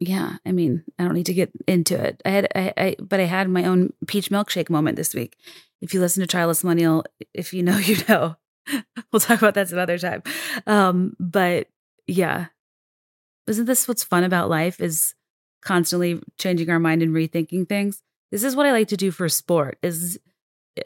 yeah, 0.01 0.37
I 0.44 0.53
mean, 0.53 0.85
I 0.98 1.05
don't 1.05 1.14
need 1.14 1.27
to 1.27 1.35
get 1.35 1.51
into 1.66 2.01
it. 2.03 2.20
I 2.24 2.31
had, 2.31 2.53
I, 2.55 2.72
I, 2.77 2.96
but 2.98 3.20
I 3.20 3.24
had 3.24 3.48
my 3.48 3.64
own 3.64 3.92
peach 4.07 4.31
milkshake 4.31 4.70
moment 4.70 4.96
this 4.96 5.14
week. 5.14 5.37
If 5.81 5.94
you 5.94 6.01
listen 6.01 6.20
to 6.22 6.27
Childless 6.27 6.64
Millennial, 6.64 7.05
if 7.35 7.53
you 7.55 7.62
know, 7.62 7.77
you 7.77 7.96
know. 8.09 8.37
we'll 9.12 9.20
talk 9.20 9.38
about 9.38 9.55
that 9.55 9.68
some 9.68 9.79
other 9.79 9.98
time. 9.98 10.22
Um, 10.66 11.14
but 11.20 11.68
yeah, 12.07 12.46
isn't 13.46 13.64
this 13.66 13.87
what's 13.87 14.05
fun 14.05 14.24
about 14.24 14.51
life? 14.51 14.81
Is 14.81 15.14
constantly 15.62 16.20
changing 16.38 16.68
our 16.70 16.79
mind 16.79 17.03
and 17.03 17.14
rethinking 17.14 17.68
things 17.68 18.03
this 18.30 18.44
is 18.44 18.54
what 18.56 18.66
I 18.66 18.72
like 18.72 18.88
to 18.88 18.96
do 18.96 19.10
for 19.10 19.28
sport 19.28 19.78
is 19.82 20.18
eh, 20.76 20.82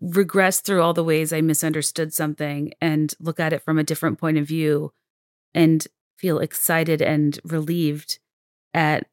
regress 0.00 0.60
through 0.60 0.82
all 0.82 0.94
the 0.94 1.04
ways 1.04 1.32
I 1.32 1.40
misunderstood 1.40 2.12
something 2.14 2.72
and 2.80 3.14
look 3.20 3.38
at 3.38 3.52
it 3.52 3.62
from 3.62 3.78
a 3.78 3.84
different 3.84 4.18
point 4.18 4.38
of 4.38 4.46
view 4.46 4.92
and 5.54 5.86
feel 6.18 6.38
excited 6.38 7.00
and 7.02 7.38
relieved 7.44 8.18
at 8.74 9.06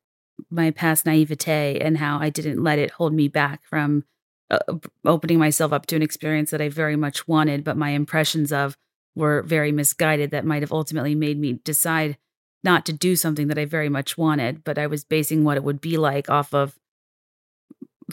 my 0.49 0.71
past 0.71 1.05
naivete 1.05 1.79
and 1.79 1.97
how 1.97 2.19
I 2.19 2.29
didn't 2.29 2.63
let 2.63 2.79
it 2.79 2.91
hold 2.91 3.13
me 3.13 3.27
back 3.27 3.63
from 3.65 4.03
uh, 4.49 4.59
opening 5.05 5.39
myself 5.39 5.71
up 5.71 5.85
to 5.87 5.95
an 5.95 6.01
experience 6.01 6.51
that 6.51 6.61
I 6.61 6.69
very 6.69 6.95
much 6.95 7.27
wanted, 7.27 7.63
but 7.63 7.77
my 7.77 7.91
impressions 7.91 8.51
of 8.51 8.77
were 9.15 9.43
very 9.43 9.71
misguided 9.71 10.31
that 10.31 10.45
might 10.45 10.61
have 10.61 10.73
ultimately 10.73 11.15
made 11.15 11.39
me 11.39 11.53
decide 11.63 12.17
not 12.63 12.85
to 12.85 12.93
do 12.93 13.15
something 13.15 13.47
that 13.47 13.57
I 13.57 13.65
very 13.65 13.87
much 13.87 14.17
wanted, 14.17 14.63
but 14.63 14.77
I 14.77 14.87
was 14.87 15.03
basing 15.05 15.43
what 15.45 15.55
it 15.57 15.63
would 15.63 15.79
be 15.79 15.97
like 15.97 16.29
off 16.29 16.53
of 16.53 16.77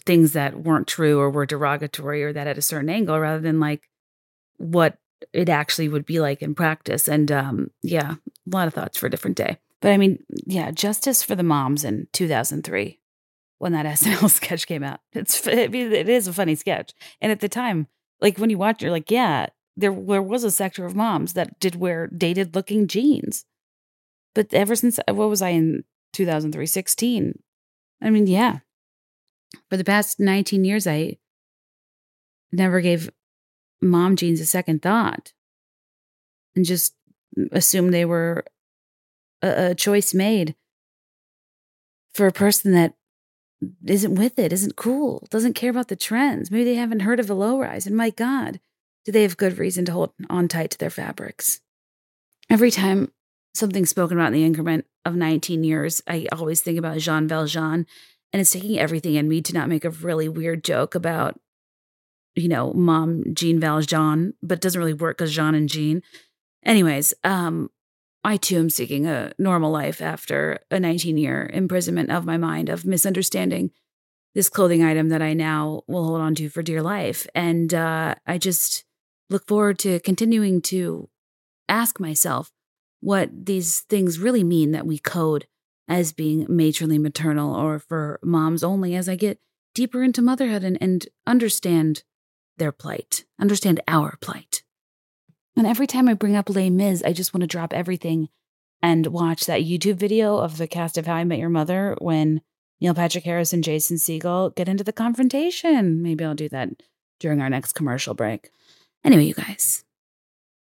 things 0.04 0.32
that 0.32 0.58
weren't 0.60 0.86
true 0.86 1.18
or 1.20 1.30
were 1.30 1.46
derogatory 1.46 2.24
or 2.24 2.32
that 2.32 2.46
at 2.46 2.58
a 2.58 2.62
certain 2.62 2.88
angle 2.90 3.18
rather 3.18 3.40
than 3.40 3.60
like 3.60 3.88
what 4.56 4.96
it 5.32 5.48
actually 5.48 5.88
would 5.88 6.04
be 6.06 6.20
like 6.20 6.42
in 6.42 6.54
practice. 6.54 7.08
And 7.08 7.30
um, 7.30 7.70
yeah, 7.82 8.12
a 8.14 8.50
lot 8.50 8.66
of 8.68 8.74
thoughts 8.74 8.98
for 8.98 9.06
a 9.06 9.10
different 9.10 9.36
day. 9.36 9.58
But 9.80 9.92
I 9.92 9.96
mean, 9.96 10.22
yeah, 10.46 10.70
justice 10.70 11.22
for 11.22 11.34
the 11.34 11.42
moms 11.42 11.84
in 11.84 12.08
2003 12.12 12.98
when 13.58 13.72
that 13.72 13.86
SNL 13.86 14.30
sketch 14.30 14.66
came 14.66 14.82
out. 14.82 15.00
It's 15.12 15.46
it 15.46 15.74
is 15.74 16.28
a 16.28 16.32
funny 16.32 16.54
sketch, 16.54 16.92
and 17.20 17.30
at 17.32 17.40
the 17.40 17.48
time, 17.48 17.88
like 18.20 18.38
when 18.38 18.48
you 18.50 18.58
watch, 18.58 18.76
it, 18.80 18.82
you're 18.82 18.92
like, 18.92 19.10
yeah, 19.10 19.46
there 19.76 19.92
there 19.92 20.22
was 20.22 20.44
a 20.44 20.52
sector 20.52 20.84
of 20.84 20.94
moms 20.94 21.32
that 21.32 21.58
did 21.58 21.74
wear 21.74 22.06
dated 22.06 22.54
looking 22.54 22.86
jeans, 22.86 23.44
but 24.36 24.52
ever 24.54 24.76
since 24.76 25.00
uh, 25.08 25.14
what 25.14 25.28
was 25.28 25.42
I 25.42 25.48
in 25.50 25.82
2003, 26.12 26.64
16? 26.64 27.40
I 28.00 28.10
mean, 28.10 28.28
yeah, 28.28 28.60
for 29.70 29.76
the 29.76 29.84
past 29.84 30.20
19 30.20 30.64
years, 30.64 30.86
I 30.86 31.18
never 32.52 32.80
gave 32.80 33.10
mom 33.80 34.16
jeans 34.16 34.40
a 34.40 34.46
second 34.46 34.82
thought 34.82 35.32
and 36.54 36.64
just 36.64 36.94
assumed 37.50 37.92
they 37.92 38.04
were 38.04 38.44
a, 39.42 39.70
a 39.70 39.74
choice 39.74 40.14
made 40.14 40.54
for 42.14 42.26
a 42.26 42.32
person 42.32 42.72
that 42.72 42.94
isn't 43.86 44.14
with 44.16 44.38
it, 44.38 44.52
isn't 44.52 44.76
cool, 44.76 45.26
doesn't 45.30 45.54
care 45.54 45.70
about 45.70 45.88
the 45.88 45.96
trends. 45.96 46.50
Maybe 46.50 46.64
they 46.64 46.74
haven't 46.74 47.00
heard 47.00 47.20
of 47.20 47.30
a 47.30 47.34
low 47.34 47.58
rise. 47.58 47.86
And 47.86 47.96
my 47.96 48.10
God, 48.10 48.60
do 49.04 49.12
they 49.12 49.22
have 49.22 49.36
good 49.36 49.58
reason 49.58 49.84
to 49.86 49.92
hold 49.92 50.12
on 50.28 50.48
tight 50.48 50.70
to 50.72 50.78
their 50.78 50.90
fabrics? 50.90 51.60
Every 52.50 52.70
time 52.70 53.12
something's 53.54 53.90
spoken 53.90 54.18
about 54.18 54.28
in 54.28 54.32
the 54.34 54.44
increment 54.44 54.84
of 55.04 55.14
19 55.14 55.64
years, 55.64 56.02
I 56.06 56.26
always 56.32 56.60
think 56.60 56.78
about 56.78 56.98
Jean 56.98 57.28
Valjean 57.28 57.86
and 58.32 58.40
it's 58.40 58.50
taking 58.50 58.78
everything 58.78 59.14
in 59.14 59.28
me 59.28 59.42
to 59.42 59.52
not 59.52 59.68
make 59.68 59.84
a 59.84 59.90
really 59.90 60.28
weird 60.28 60.64
joke 60.64 60.94
about, 60.94 61.38
you 62.34 62.48
know, 62.48 62.72
mom, 62.72 63.22
Jean 63.34 63.60
Valjean, 63.60 64.32
but 64.42 64.60
doesn't 64.60 64.78
really 64.78 64.94
work 64.94 65.18
because 65.18 65.34
Jean 65.34 65.54
and 65.54 65.68
Jean. 65.68 66.02
Anyways, 66.64 67.12
um, 67.24 67.68
I 68.24 68.36
too 68.38 68.56
am 68.56 68.70
seeking 68.70 69.06
a 69.06 69.32
normal 69.38 69.70
life 69.70 70.00
after 70.00 70.58
a 70.70 70.80
19 70.80 71.18
year 71.18 71.48
imprisonment 71.52 72.10
of 72.10 72.24
my 72.24 72.38
mind, 72.38 72.68
of 72.68 72.86
misunderstanding 72.86 73.70
this 74.34 74.48
clothing 74.48 74.82
item 74.82 75.10
that 75.10 75.20
I 75.20 75.34
now 75.34 75.82
will 75.86 76.06
hold 76.06 76.22
on 76.22 76.34
to 76.36 76.48
for 76.48 76.62
dear 76.62 76.80
life. 76.80 77.26
And 77.34 77.74
uh, 77.74 78.14
I 78.26 78.38
just 78.38 78.84
look 79.28 79.46
forward 79.46 79.78
to 79.80 80.00
continuing 80.00 80.62
to 80.62 81.10
ask 81.68 82.00
myself 82.00 82.50
what 83.00 83.28
these 83.46 83.80
things 83.80 84.18
really 84.18 84.44
mean 84.44 84.70
that 84.70 84.86
we 84.86 84.96
code 84.98 85.46
as 85.88 86.12
being 86.12 86.46
majorly 86.46 87.00
maternal 87.00 87.54
or 87.54 87.78
for 87.78 88.18
moms 88.22 88.62
only 88.62 88.94
as 88.94 89.08
I 89.08 89.16
get 89.16 89.38
deeper 89.74 90.02
into 90.02 90.22
motherhood 90.22 90.64
and, 90.64 90.78
and 90.80 91.06
understand 91.26 92.04
their 92.58 92.72
plight, 92.72 93.24
understand 93.40 93.80
our 93.88 94.16
plight. 94.20 94.62
And 95.56 95.66
every 95.66 95.86
time 95.86 96.08
I 96.08 96.14
bring 96.14 96.36
up 96.36 96.48
Les 96.48 96.70
Mis, 96.70 97.02
I 97.02 97.12
just 97.12 97.34
want 97.34 97.42
to 97.42 97.46
drop 97.46 97.72
everything 97.72 98.28
and 98.82 99.06
watch 99.08 99.46
that 99.46 99.62
YouTube 99.62 99.94
video 99.96 100.38
of 100.38 100.56
the 100.56 100.66
cast 100.66 100.98
of 100.98 101.06
How 101.06 101.14
I 101.14 101.24
Met 101.24 101.38
Your 101.38 101.48
Mother 101.48 101.96
when 102.00 102.40
Neil 102.80 102.94
Patrick 102.94 103.24
Harris 103.24 103.52
and 103.52 103.62
Jason 103.62 103.96
Segel 103.96 104.54
get 104.54 104.68
into 104.68 104.84
the 104.84 104.92
confrontation. 104.92 106.02
Maybe 106.02 106.24
I'll 106.24 106.34
do 106.34 106.48
that 106.50 106.70
during 107.20 107.40
our 107.40 107.50
next 107.50 107.72
commercial 107.74 108.14
break. 108.14 108.50
Anyway, 109.04 109.24
you 109.24 109.34
guys, 109.34 109.84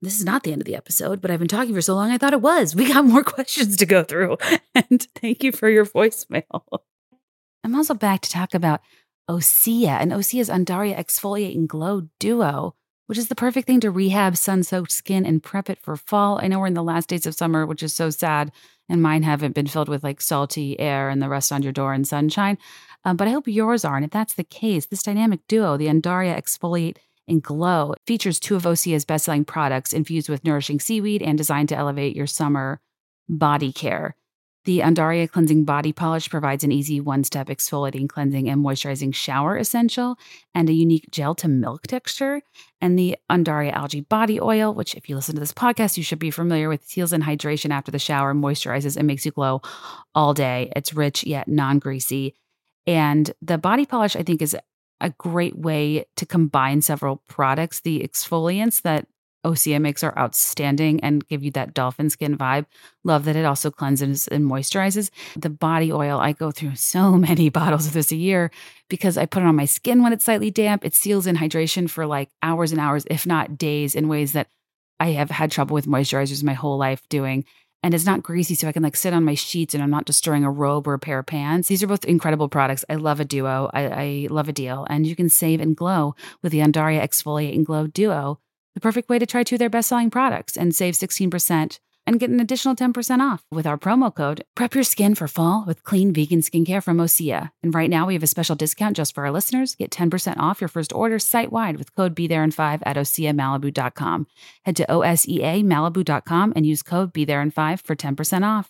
this 0.02 0.20
is 0.20 0.26
not 0.26 0.44
the 0.44 0.52
end 0.54 0.62
of 0.62 0.66
the 0.66 0.76
episode, 0.76 1.22
but 1.22 1.32
I've 1.32 1.40
been 1.40 1.48
talking 1.48 1.74
for 1.74 1.82
so 1.82 1.96
long, 1.96 2.12
I 2.12 2.18
thought 2.18 2.34
it 2.34 2.42
was. 2.42 2.76
We 2.76 2.88
got 2.88 3.06
more 3.06 3.24
questions 3.24 3.78
to 3.78 3.86
go 3.86 4.04
through. 4.04 4.38
And 4.92 5.02
thank 5.16 5.42
you 5.42 5.54
for 5.54 5.70
your 5.70 5.86
voicemail. 5.86 6.64
I'm 7.64 7.74
also 7.76 7.94
back 7.94 8.20
to 8.22 8.30
talk 8.30 8.54
about 8.54 8.82
Osea 9.30 9.88
and 9.88 10.12
Osea's 10.12 10.50
Undaria 10.50 10.98
Exfoliate 10.98 11.56
and 11.56 11.68
Glow 11.68 12.10
Duo, 12.20 12.76
which 13.08 13.18
is 13.18 13.30
the 13.30 13.36
perfect 13.36 13.68
thing 13.68 13.80
to 13.80 13.90
rehab 13.90 14.36
sun 14.36 14.64
soaked 14.64 14.92
skin 14.92 15.26
and 15.26 15.42
prep 15.42 15.70
it 15.70 15.80
for 15.80 15.96
fall. 15.96 16.40
I 16.42 16.48
know 16.48 16.60
we're 16.60 16.68
in 16.68 16.74
the 16.74 16.84
last 16.84 17.08
days 17.08 17.26
of 17.26 17.34
summer, 17.36 17.66
which 17.66 17.84
is 17.84 17.94
so 17.94 18.10
sad, 18.10 18.52
and 18.90 19.02
mine 19.02 19.24
haven't 19.24 19.56
been 19.56 19.66
filled 19.68 19.88
with 19.88 20.04
like 20.04 20.20
salty 20.20 20.78
air 20.78 21.08
and 21.10 21.22
the 21.22 21.30
rest 21.30 21.54
on 21.54 21.64
your 21.64 21.72
door 21.74 21.94
and 21.94 22.06
sunshine. 22.06 22.58
Um, 23.06 23.16
but 23.16 23.30
I 23.30 23.32
hope 23.32 23.48
yours 23.48 23.86
are. 23.86 23.96
And 23.96 24.04
if 24.04 24.12
that's 24.12 24.34
the 24.34 24.44
case, 24.44 24.88
this 24.88 25.04
dynamic 25.04 25.40
duo, 25.48 25.78
the 25.78 25.88
Undaria 25.88 26.38
Exfoliate 26.38 26.98
and 27.28 27.42
glow. 27.42 27.94
features 28.06 28.40
two 28.40 28.56
of 28.56 28.64
Osea's 28.64 29.06
best-selling 29.06 29.46
products 29.46 29.94
infused 29.94 30.30
with 30.30 30.44
nourishing 30.44 30.80
seaweed 30.80 31.22
and 31.22 31.38
designed 31.38 31.70
to 31.70 31.76
elevate 31.78 32.16
your 32.16 32.28
summer 32.28 32.80
body 33.28 33.72
care. 33.72 34.16
The 34.66 34.80
Undaria 34.80 35.30
Cleansing 35.32 35.64
Body 35.64 35.94
Polish 35.94 36.28
provides 36.28 36.64
an 36.64 36.72
easy 36.72 37.00
one 37.00 37.24
step 37.24 37.48
exfoliating, 37.48 38.10
cleansing, 38.10 38.50
and 38.50 38.66
moisturizing 38.66 39.14
shower 39.14 39.58
essential 39.58 40.18
and 40.56 40.68
a 40.70 40.74
unique 40.74 41.08
gel 41.12 41.36
to 41.36 41.48
milk 41.48 41.84
texture. 41.86 42.42
And 42.82 42.98
the 42.98 43.16
Undaria 43.32 43.74
Algae 43.74 44.02
Body 44.02 44.40
Oil, 44.42 44.74
which, 44.74 44.96
if 44.96 45.08
you 45.08 45.16
listen 45.16 45.36
to 45.36 45.40
this 45.40 45.54
podcast, 45.54 45.98
you 45.98 46.04
should 46.04 46.18
be 46.18 46.32
familiar 46.32 46.68
with, 46.68 46.84
seals 46.88 47.14
in 47.14 47.22
hydration 47.22 47.70
after 47.70 47.92
the 47.92 48.00
shower, 48.00 48.34
moisturizes, 48.34 48.98
and 48.98 49.06
makes 49.06 49.24
you 49.24 49.32
glow 49.32 49.62
all 50.16 50.34
day. 50.34 50.72
It's 50.76 50.96
rich 50.96 51.24
yet 51.26 51.48
non 51.48 51.78
greasy. 51.78 52.34
And 52.88 53.32
the 53.44 53.58
body 53.60 53.86
polish, 53.86 54.16
I 54.16 54.24
think, 54.24 54.42
is 54.42 54.56
a 55.02 55.10
great 55.12 55.58
way 55.58 56.06
to 56.16 56.26
combine 56.26 56.82
several 56.82 57.18
products. 57.28 57.82
The 57.82 58.00
exfoliants 58.00 58.82
that 58.84 59.08
Osea 59.46 59.80
makes 59.80 60.04
are 60.04 60.18
outstanding 60.18 61.00
and 61.02 61.28
give 61.28 61.44
you 61.44 61.52
that 61.52 61.76
dolphin 61.76 62.10
skin 62.10 62.36
vibe. 62.36 62.66
Love 63.04 63.26
that 63.26 63.36
it 63.36 63.46
also 63.46 63.70
cleanses 63.70 64.28
and 64.28 64.50
moisturizes. 64.50 65.12
The 65.38 65.52
body 65.52 65.92
oil, 65.94 66.20
I 66.20 66.32
go 66.32 66.50
through 66.50 66.76
so 66.76 67.12
many 67.18 67.50
bottles 67.50 67.86
of 67.86 67.94
this 67.94 68.12
a 68.12 68.16
year 68.16 68.50
because 68.90 69.18
I 69.18 69.26
put 69.28 69.44
it 69.44 69.46
on 69.46 69.56
my 69.56 69.66
skin 69.66 70.02
when 70.02 70.14
it's 70.14 70.26
slightly 70.26 70.50
damp. 70.50 70.84
It 70.84 70.96
seals 70.96 71.28
in 71.28 71.36
hydration 71.36 71.90
for 71.90 72.08
like 72.08 72.30
hours 72.42 72.72
and 72.72 72.82
hours, 72.82 73.06
if 73.10 73.28
not 73.28 73.58
days, 73.58 73.94
in 73.96 74.08
ways 74.08 74.34
that 74.34 74.48
I 75.00 75.10
have 75.10 75.30
had 75.30 75.52
trouble 75.52 75.74
with 75.76 75.88
moisturizers 75.88 76.42
my 76.44 76.54
whole 76.54 76.78
life 76.78 77.04
doing 77.10 77.46
and 77.86 77.94
it's 77.94 78.04
not 78.08 78.24
greasy, 78.24 78.56
so 78.56 78.68
I 78.68 78.72
can 78.72 78.82
like 78.82 78.96
sit 78.96 79.14
on 79.14 79.24
my 79.24 79.36
sheets 79.36 79.76
and 79.76 79.84
I'm 79.84 79.92
not 79.92 80.06
destroying 80.06 80.44
a 80.44 80.50
robe 80.50 80.88
or 80.88 80.96
a 80.96 81.00
pair 81.00 81.20
of 81.20 81.28
pants. 81.28 81.68
These 81.68 81.84
are 81.84 81.88
both 81.88 82.04
incredible 82.04 82.50
products. 82.50 82.84
I 82.90 82.96
love 82.96 83.20
a 83.20 83.26
duo. 83.26 83.70
I, 83.76 83.84
I 83.84 84.28
love 84.32 84.50
a 84.50 84.54
deal. 84.54 84.88
And 84.90 85.06
you 85.06 85.16
can 85.16 85.30
save 85.30 85.62
and 85.62 85.78
glow 85.78 86.16
with 86.42 86.52
the 86.52 86.60
Undaria 86.62 87.04
Exfoliate 87.04 87.54
and 87.54 87.64
Glow 87.64 87.86
Duo, 87.86 88.40
the 88.74 88.80
perfect 88.82 89.08
way 89.08 89.20
to 89.20 89.28
try 89.28 89.44
two 89.44 89.54
of 89.56 89.60
their 89.60 89.70
best 89.70 89.88
selling 89.90 90.10
products 90.10 90.58
and 90.58 90.74
save 90.76 90.96
16% 90.96 91.78
and 92.08 92.20
get 92.20 92.30
an 92.30 92.40
additional 92.40 92.76
10% 92.76 93.20
off 93.20 93.44
with 93.52 93.66
our 93.68 93.78
promo 93.78 94.14
code 94.14 94.44
Prep 94.56 94.76
Your 94.76 94.84
Skin 94.84 95.16
for 95.16 95.28
Fall 95.28 95.64
with 95.68 95.84
clean 95.84 96.14
vegan 96.14 96.40
skincare 96.40 96.84
from 96.84 96.98
Osea. 96.98 97.52
And 97.64 97.74
right 97.74 97.90
now 97.90 98.08
we 98.08 98.14
have 98.14 98.24
a 98.24 98.28
special 98.28 98.56
discount 98.56 98.96
just 98.98 99.14
for 99.16 99.26
our 99.26 99.32
listeners. 99.32 99.76
Get 99.76 99.92
10% 99.92 100.38
off 100.38 100.62
your 100.62 100.68
first 100.68 100.94
order 100.94 101.18
site 101.20 101.52
wide 101.52 101.78
with 101.78 101.96
code 101.96 102.14
Be 102.16 102.28
There 102.28 102.44
in 102.44 102.52
5 102.52 102.84
at 102.86 102.96
OseaMalibu.com. 102.96 104.28
Head 104.66 104.76
to 104.76 104.86
OSEA 104.88 105.64
Malibu.com 105.64 106.54
and 106.56 106.66
use 106.66 106.84
code 106.84 107.12
Be 107.14 107.26
There 107.26 107.42
in 107.42 107.52
5 107.52 107.82
for 107.82 107.96
10% 107.96 108.46
off. 108.46 108.70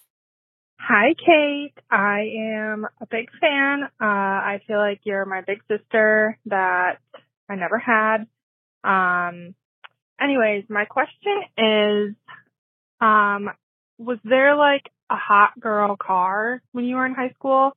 Hi, 0.79 1.15
Kate. 1.17 1.73
I 1.89 2.29
am 2.37 2.85
a 3.01 3.05
big 3.07 3.29
fan. 3.41 3.83
Uh, 3.99 4.05
I 4.05 4.61
feel 4.67 4.77
like 4.77 5.01
you're 5.03 5.25
my 5.25 5.41
big 5.41 5.61
sister 5.69 6.37
that 6.45 6.99
I 7.49 7.55
never 7.55 7.79
had. 7.79 8.27
Um, 8.83 9.55
anyways, 10.21 10.65
my 10.69 10.85
question 10.85 11.31
is 11.57 12.13
um, 13.01 13.49
was 13.97 14.17
there 14.23 14.55
like 14.55 14.89
a 15.09 15.15
hot 15.15 15.59
girl 15.59 15.95
car 15.97 16.61
when 16.71 16.85
you 16.85 16.95
were 16.95 17.05
in 17.05 17.13
high 17.13 17.31
school? 17.31 17.71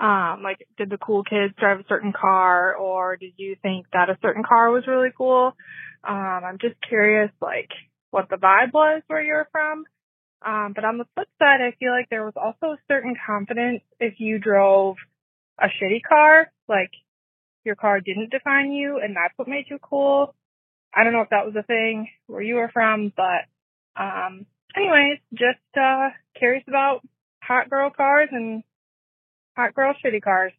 Um, 0.00 0.40
like 0.42 0.66
did 0.78 0.90
the 0.90 0.98
cool 0.98 1.22
kids 1.24 1.54
drive 1.58 1.78
a 1.80 1.84
certain 1.88 2.12
car 2.18 2.74
or 2.74 3.16
did 3.16 3.34
you 3.36 3.56
think 3.62 3.86
that 3.92 4.10
a 4.10 4.18
certain 4.22 4.42
car 4.42 4.70
was 4.70 4.86
really 4.86 5.10
cool? 5.16 5.52
Um, 6.06 6.14
I'm 6.44 6.58
just 6.60 6.74
curious 6.86 7.30
like 7.40 7.70
what 8.10 8.28
the 8.28 8.36
vibe 8.36 8.72
was 8.72 9.02
where 9.06 9.22
you 9.22 9.32
were 9.34 9.48
from. 9.52 9.84
Um, 10.44 10.72
but 10.74 10.84
on 10.84 10.98
the 10.98 11.04
flip 11.14 11.28
side, 11.38 11.60
I 11.60 11.72
feel 11.78 11.92
like 11.92 12.08
there 12.10 12.24
was 12.24 12.34
also 12.36 12.72
a 12.74 12.78
certain 12.88 13.14
confidence 13.26 13.82
if 14.00 14.14
you 14.18 14.40
drove 14.40 14.96
a 15.60 15.66
shitty 15.66 16.00
car, 16.06 16.50
like 16.68 16.90
your 17.64 17.76
car 17.76 18.00
didn't 18.00 18.30
define 18.32 18.72
you 18.72 18.98
and 19.02 19.14
that's 19.14 19.34
what 19.36 19.46
made 19.46 19.66
you 19.70 19.78
cool. 19.80 20.34
I 20.94 21.04
don't 21.04 21.12
know 21.12 21.20
if 21.22 21.30
that 21.30 21.46
was 21.46 21.54
a 21.56 21.62
thing 21.62 22.08
where 22.26 22.42
you 22.42 22.56
were 22.56 22.70
from, 22.74 23.12
but 23.16 23.46
um, 23.96 24.46
anyways, 24.76 25.18
just 25.32 25.58
uh, 25.78 26.08
curious 26.38 26.64
about 26.68 27.00
hot 27.42 27.70
girl 27.70 27.90
cars 27.90 28.28
and 28.32 28.62
hot 29.56 29.74
girl 29.74 29.94
shitty 30.04 30.22
cars. 30.22 30.52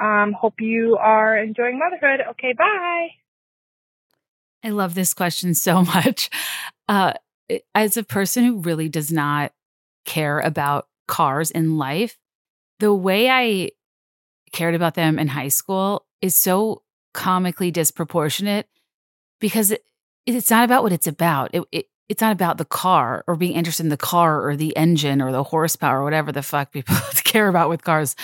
Um, 0.00 0.32
hope 0.32 0.54
you 0.60 0.96
are 0.96 1.36
enjoying 1.36 1.78
motherhood. 1.78 2.20
Okay, 2.32 2.54
bye. 2.56 3.08
I 4.64 4.70
love 4.70 4.94
this 4.94 5.12
question 5.14 5.54
so 5.54 5.82
much. 5.84 6.30
Uh, 6.88 7.14
as 7.74 7.96
a 7.96 8.02
person 8.02 8.44
who 8.44 8.60
really 8.60 8.88
does 8.88 9.12
not 9.12 9.52
care 10.04 10.38
about 10.40 10.88
cars 11.06 11.50
in 11.50 11.78
life, 11.78 12.18
the 12.80 12.92
way 12.94 13.28
I 13.28 13.70
cared 14.52 14.74
about 14.74 14.94
them 14.94 15.18
in 15.18 15.28
high 15.28 15.48
school 15.48 16.04
is 16.20 16.36
so 16.36 16.82
comically 17.14 17.70
disproportionate 17.70 18.66
because 19.40 19.70
it, 19.70 19.84
it's 20.26 20.50
not 20.50 20.64
about 20.64 20.82
what 20.82 20.92
it's 20.92 21.06
about. 21.06 21.50
It, 21.52 21.62
it, 21.70 21.86
it's 22.12 22.20
not 22.20 22.32
about 22.32 22.58
the 22.58 22.66
car 22.66 23.24
or 23.26 23.34
being 23.36 23.56
interested 23.56 23.84
in 23.84 23.88
the 23.88 23.96
car 23.96 24.46
or 24.46 24.54
the 24.54 24.76
engine 24.76 25.22
or 25.22 25.32
the 25.32 25.42
horsepower 25.42 26.00
or 26.00 26.04
whatever 26.04 26.30
the 26.30 26.42
fuck 26.42 26.70
people 26.70 26.94
care 27.24 27.48
about 27.48 27.70
with 27.70 27.82
cars. 27.84 28.14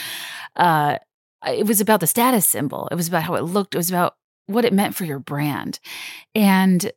Uh, 0.56 0.98
it 1.46 1.66
was 1.66 1.80
about 1.80 2.00
the 2.00 2.06
status 2.06 2.46
symbol. 2.46 2.86
It 2.92 2.96
was 2.96 3.08
about 3.08 3.22
how 3.22 3.34
it 3.36 3.40
looked. 3.44 3.74
It 3.74 3.78
was 3.78 3.88
about 3.88 4.14
what 4.46 4.66
it 4.66 4.74
meant 4.74 4.94
for 4.94 5.06
your 5.06 5.18
brand. 5.18 5.80
And 6.34 6.92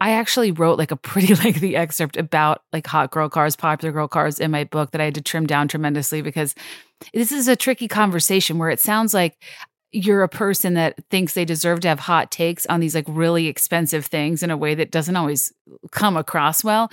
I 0.00 0.10
actually 0.12 0.52
wrote 0.52 0.78
like 0.78 0.92
a 0.92 0.96
pretty 0.96 1.34
lengthy 1.34 1.74
excerpt 1.76 2.16
about 2.16 2.62
like 2.72 2.86
hot 2.86 3.10
girl 3.10 3.28
cars, 3.28 3.56
popular 3.56 3.90
girl 3.90 4.06
cars 4.06 4.38
in 4.38 4.52
my 4.52 4.62
book 4.62 4.92
that 4.92 5.00
I 5.00 5.04
had 5.06 5.16
to 5.16 5.22
trim 5.22 5.46
down 5.48 5.66
tremendously 5.66 6.22
because 6.22 6.54
this 7.12 7.32
is 7.32 7.48
a 7.48 7.56
tricky 7.56 7.88
conversation 7.88 8.58
where 8.58 8.70
it 8.70 8.78
sounds 8.78 9.12
like 9.12 9.36
you're 9.92 10.22
a 10.22 10.28
person 10.28 10.74
that 10.74 10.98
thinks 11.10 11.34
they 11.34 11.44
deserve 11.44 11.80
to 11.80 11.88
have 11.88 12.00
hot 12.00 12.30
takes 12.30 12.64
on 12.66 12.80
these 12.80 12.94
like 12.94 13.04
really 13.06 13.46
expensive 13.46 14.06
things 14.06 14.42
in 14.42 14.50
a 14.50 14.56
way 14.56 14.74
that 14.74 14.90
doesn't 14.90 15.16
always 15.16 15.52
come 15.90 16.16
across 16.16 16.64
well 16.64 16.90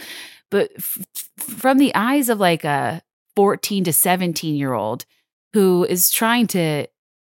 but 0.50 0.70
f- 0.78 1.00
from 1.38 1.78
the 1.78 1.93
eyes 1.95 2.28
of 2.30 2.39
like 2.39 2.64
a 2.66 3.02
14 3.36 3.86
to 3.86 3.93
17 3.93 4.56
year 4.56 4.74
old 4.74 5.06
who 5.54 5.86
is 5.89 6.12
trying 6.12 6.45
to 6.47 6.86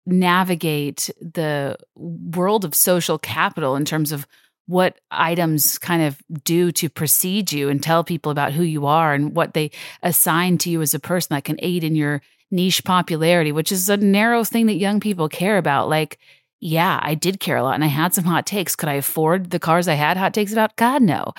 navigate 0.08 1.12
the 1.22 1.78
world 1.96 2.66
of 2.66 2.74
social 2.74 3.20
capital 3.20 3.76
in 3.76 3.86
terms 3.86 4.12
of 4.12 4.26
what 4.68 5.00
items 5.12 5.78
kind 5.78 6.02
of 6.02 6.22
do 6.44 6.72
to 6.72 6.90
precede 6.90 7.52
you 7.52 7.70
and 7.70 7.84
tell 7.84 8.04
people 8.04 8.32
about 8.32 8.52
who 8.54 8.64
you 8.64 8.86
are 8.86 9.14
and 9.14 9.36
what 9.36 9.54
they 9.54 9.70
assign 10.02 10.58
to 10.58 10.70
you 10.70 10.82
as 10.82 10.94
a 10.94 11.00
person 11.00 11.36
that 11.36 11.44
can 11.44 11.58
aid 11.60 11.84
in 11.84 11.96
your 11.96 12.22
niche 12.52 12.84
popularity, 12.84 13.52
which 13.52 13.72
is 13.72 13.90
a 13.90 13.98
narrow 13.98 14.44
thing 14.44 14.66
that 14.68 14.74
young 14.76 15.00
people 15.00 15.30
care 15.30 15.58
about. 15.58 15.90
Like, 15.90 16.20
yeah, 16.60 17.00
I 17.02 17.16
did 17.16 17.40
care 17.40 17.58
a 17.58 17.64
lot 17.64 17.76
and 17.76 17.84
I 17.84 17.88
had 17.88 18.14
some 18.14 18.26
hot 18.26 18.46
takes. 18.46 18.76
Could 18.76 18.90
I 18.90 18.96
afford 18.96 19.50
the 19.50 19.60
cars 19.60 19.88
I 19.88 19.94
had 19.96 20.18
hot 20.18 20.34
takes 20.34 20.52
about? 20.52 20.76
God, 20.76 21.02
no. 21.02 21.34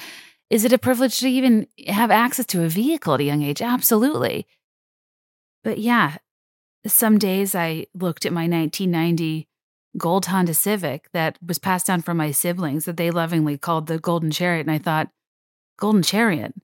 Is 0.50 0.64
it 0.64 0.72
a 0.72 0.78
privilege 0.78 1.20
to 1.20 1.28
even 1.28 1.66
have 1.88 2.10
access 2.10 2.46
to 2.46 2.64
a 2.64 2.68
vehicle 2.68 3.14
at 3.14 3.20
a 3.20 3.24
young 3.24 3.42
age? 3.42 3.62
Absolutely. 3.62 4.46
But 5.62 5.78
yeah, 5.78 6.16
some 6.86 7.18
days 7.18 7.54
I 7.54 7.86
looked 7.94 8.26
at 8.26 8.32
my 8.32 8.42
1990 8.48 9.48
gold 9.98 10.26
Honda 10.26 10.54
Civic 10.54 11.08
that 11.12 11.38
was 11.46 11.58
passed 11.58 11.86
down 11.86 12.02
from 12.02 12.16
my 12.16 12.32
siblings 12.32 12.86
that 12.86 12.96
they 12.96 13.10
lovingly 13.10 13.56
called 13.56 13.86
the 13.86 13.98
Golden 13.98 14.30
Chariot. 14.30 14.62
And 14.62 14.70
I 14.70 14.78
thought, 14.78 15.10
Golden 15.78 16.02
Chariot? 16.02 16.54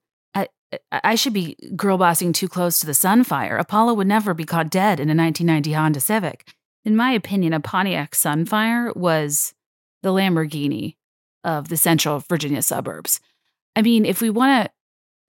I 0.92 1.14
should 1.14 1.32
be 1.32 1.56
girl 1.76 1.96
bossing 1.96 2.32
too 2.32 2.48
close 2.48 2.78
to 2.80 2.86
the 2.86 2.92
Sunfire. 2.92 3.58
Apollo 3.58 3.94
would 3.94 4.06
never 4.06 4.34
be 4.34 4.44
caught 4.44 4.70
dead 4.70 5.00
in 5.00 5.08
a 5.08 5.14
1990 5.16 5.72
Honda 5.72 6.00
Civic. 6.00 6.50
In 6.84 6.94
my 6.96 7.12
opinion, 7.12 7.52
a 7.52 7.60
Pontiac 7.60 8.12
Sunfire 8.12 8.94
was 8.96 9.54
the 10.02 10.10
Lamborghini 10.10 10.96
of 11.44 11.68
the 11.68 11.76
central 11.76 12.18
Virginia 12.28 12.62
suburbs. 12.62 13.20
I 13.76 13.82
mean, 13.82 14.04
if 14.04 14.20
we 14.20 14.28
want 14.30 14.66
to, 14.66 14.70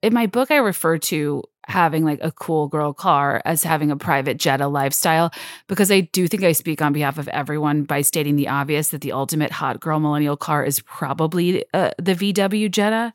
in 0.02 0.12
my 0.14 0.26
book, 0.26 0.50
I 0.50 0.56
refer 0.56 0.96
to 0.98 1.42
having 1.66 2.04
like 2.04 2.18
a 2.22 2.32
cool 2.32 2.68
girl 2.68 2.92
car 2.92 3.40
as 3.44 3.62
having 3.62 3.90
a 3.90 3.96
private 3.96 4.38
Jetta 4.38 4.66
lifestyle 4.66 5.30
because 5.68 5.90
I 5.90 6.00
do 6.00 6.26
think 6.26 6.42
I 6.42 6.52
speak 6.52 6.80
on 6.82 6.92
behalf 6.92 7.16
of 7.18 7.28
everyone 7.28 7.84
by 7.84 8.00
stating 8.02 8.36
the 8.36 8.48
obvious 8.48 8.88
that 8.88 9.02
the 9.02 9.12
ultimate 9.12 9.52
hot 9.52 9.78
girl 9.78 10.00
millennial 10.00 10.36
car 10.36 10.64
is 10.64 10.80
probably 10.80 11.64
uh, 11.74 11.90
the 12.00 12.14
VW 12.14 12.70
Jetta 12.70 13.12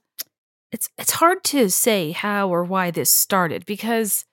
it's 0.71 0.89
it's 0.97 1.11
hard 1.11 1.43
to 1.45 1.69
say 1.69 2.11
how 2.11 2.49
or 2.49 2.63
why 2.63 2.91
this 2.91 3.11
started 3.11 3.65
because 3.65 4.25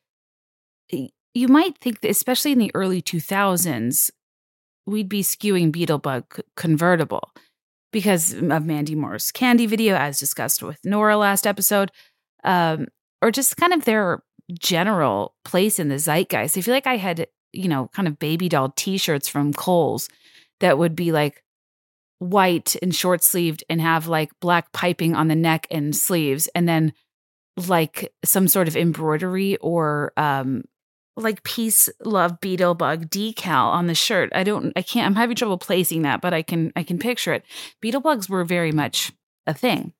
you 1.35 1.49
might 1.49 1.78
think 1.78 2.01
that 2.01 2.11
especially 2.11 2.53
in 2.53 2.59
the 2.59 2.70
early 2.74 3.03
2000s 3.03 4.11
we'd 4.87 5.09
be 5.09 5.22
skewing 5.22 5.70
beetlebug 5.72 6.24
convertible 6.57 7.30
because 7.93 8.33
of 8.33 8.64
mandy 8.64 8.95
moore's 8.95 9.30
candy 9.30 9.66
video 9.66 9.95
as 9.97 10.18
discussed 10.18 10.62
with 10.62 10.78
nora 10.85 11.16
last 11.16 11.47
episode 11.47 11.91
um, 12.45 12.89
or 13.20 13.30
just 13.30 13.57
kind 13.57 13.72
of 13.72 13.85
their 13.85 14.22
general 14.53 15.35
place 15.45 15.78
in 15.78 15.89
the 15.89 15.99
zeitgeist 15.99 16.57
i 16.57 16.61
feel 16.61 16.74
like 16.74 16.87
i 16.87 16.97
had 16.97 17.26
you 17.53 17.68
know 17.68 17.89
kind 17.93 18.09
of 18.09 18.18
baby 18.18 18.49
doll 18.49 18.72
t-shirts 18.76 19.28
from 19.28 19.53
kohl's 19.53 20.09
that 20.61 20.78
would 20.78 20.97
be 20.97 21.12
like 21.12 21.43
white 22.22 22.76
and 22.80 22.94
short 22.94 23.22
sleeved 23.22 23.64
and 23.68 23.80
have 23.80 24.06
like 24.06 24.30
black 24.40 24.72
piping 24.72 25.14
on 25.14 25.28
the 25.28 25.34
neck 25.34 25.66
and 25.70 25.94
sleeves 25.94 26.48
and 26.54 26.68
then 26.68 26.92
like 27.68 28.12
some 28.24 28.48
sort 28.48 28.68
of 28.68 28.76
embroidery 28.76 29.56
or 29.58 30.12
um 30.16 30.62
like 31.16 31.42
peace 31.42 31.90
love 32.04 32.40
beetle 32.40 32.74
bug 32.74 33.10
decal 33.10 33.70
on 33.72 33.88
the 33.88 33.94
shirt 33.94 34.30
i 34.34 34.42
don't 34.42 34.72
i 34.76 34.82
can't 34.82 35.06
i'm 35.06 35.14
having 35.16 35.36
trouble 35.36 35.58
placing 35.58 36.02
that 36.02 36.20
but 36.22 36.32
i 36.32 36.40
can 36.42 36.72
i 36.76 36.82
can 36.82 36.98
picture 36.98 37.34
it 37.34 37.44
beetle 37.80 38.00
bugs 38.00 38.28
were 38.30 38.44
very 38.44 38.72
much 38.72 39.12
a 39.46 39.52
thing 39.52 39.92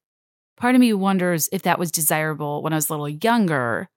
part 0.56 0.74
of 0.74 0.80
me 0.80 0.92
wonders 0.94 1.48
if 1.52 1.62
that 1.62 1.78
was 1.78 1.90
desirable 1.92 2.62
when 2.62 2.72
i 2.72 2.76
was 2.76 2.88
a 2.88 2.92
little 2.92 3.08
younger 3.08 3.88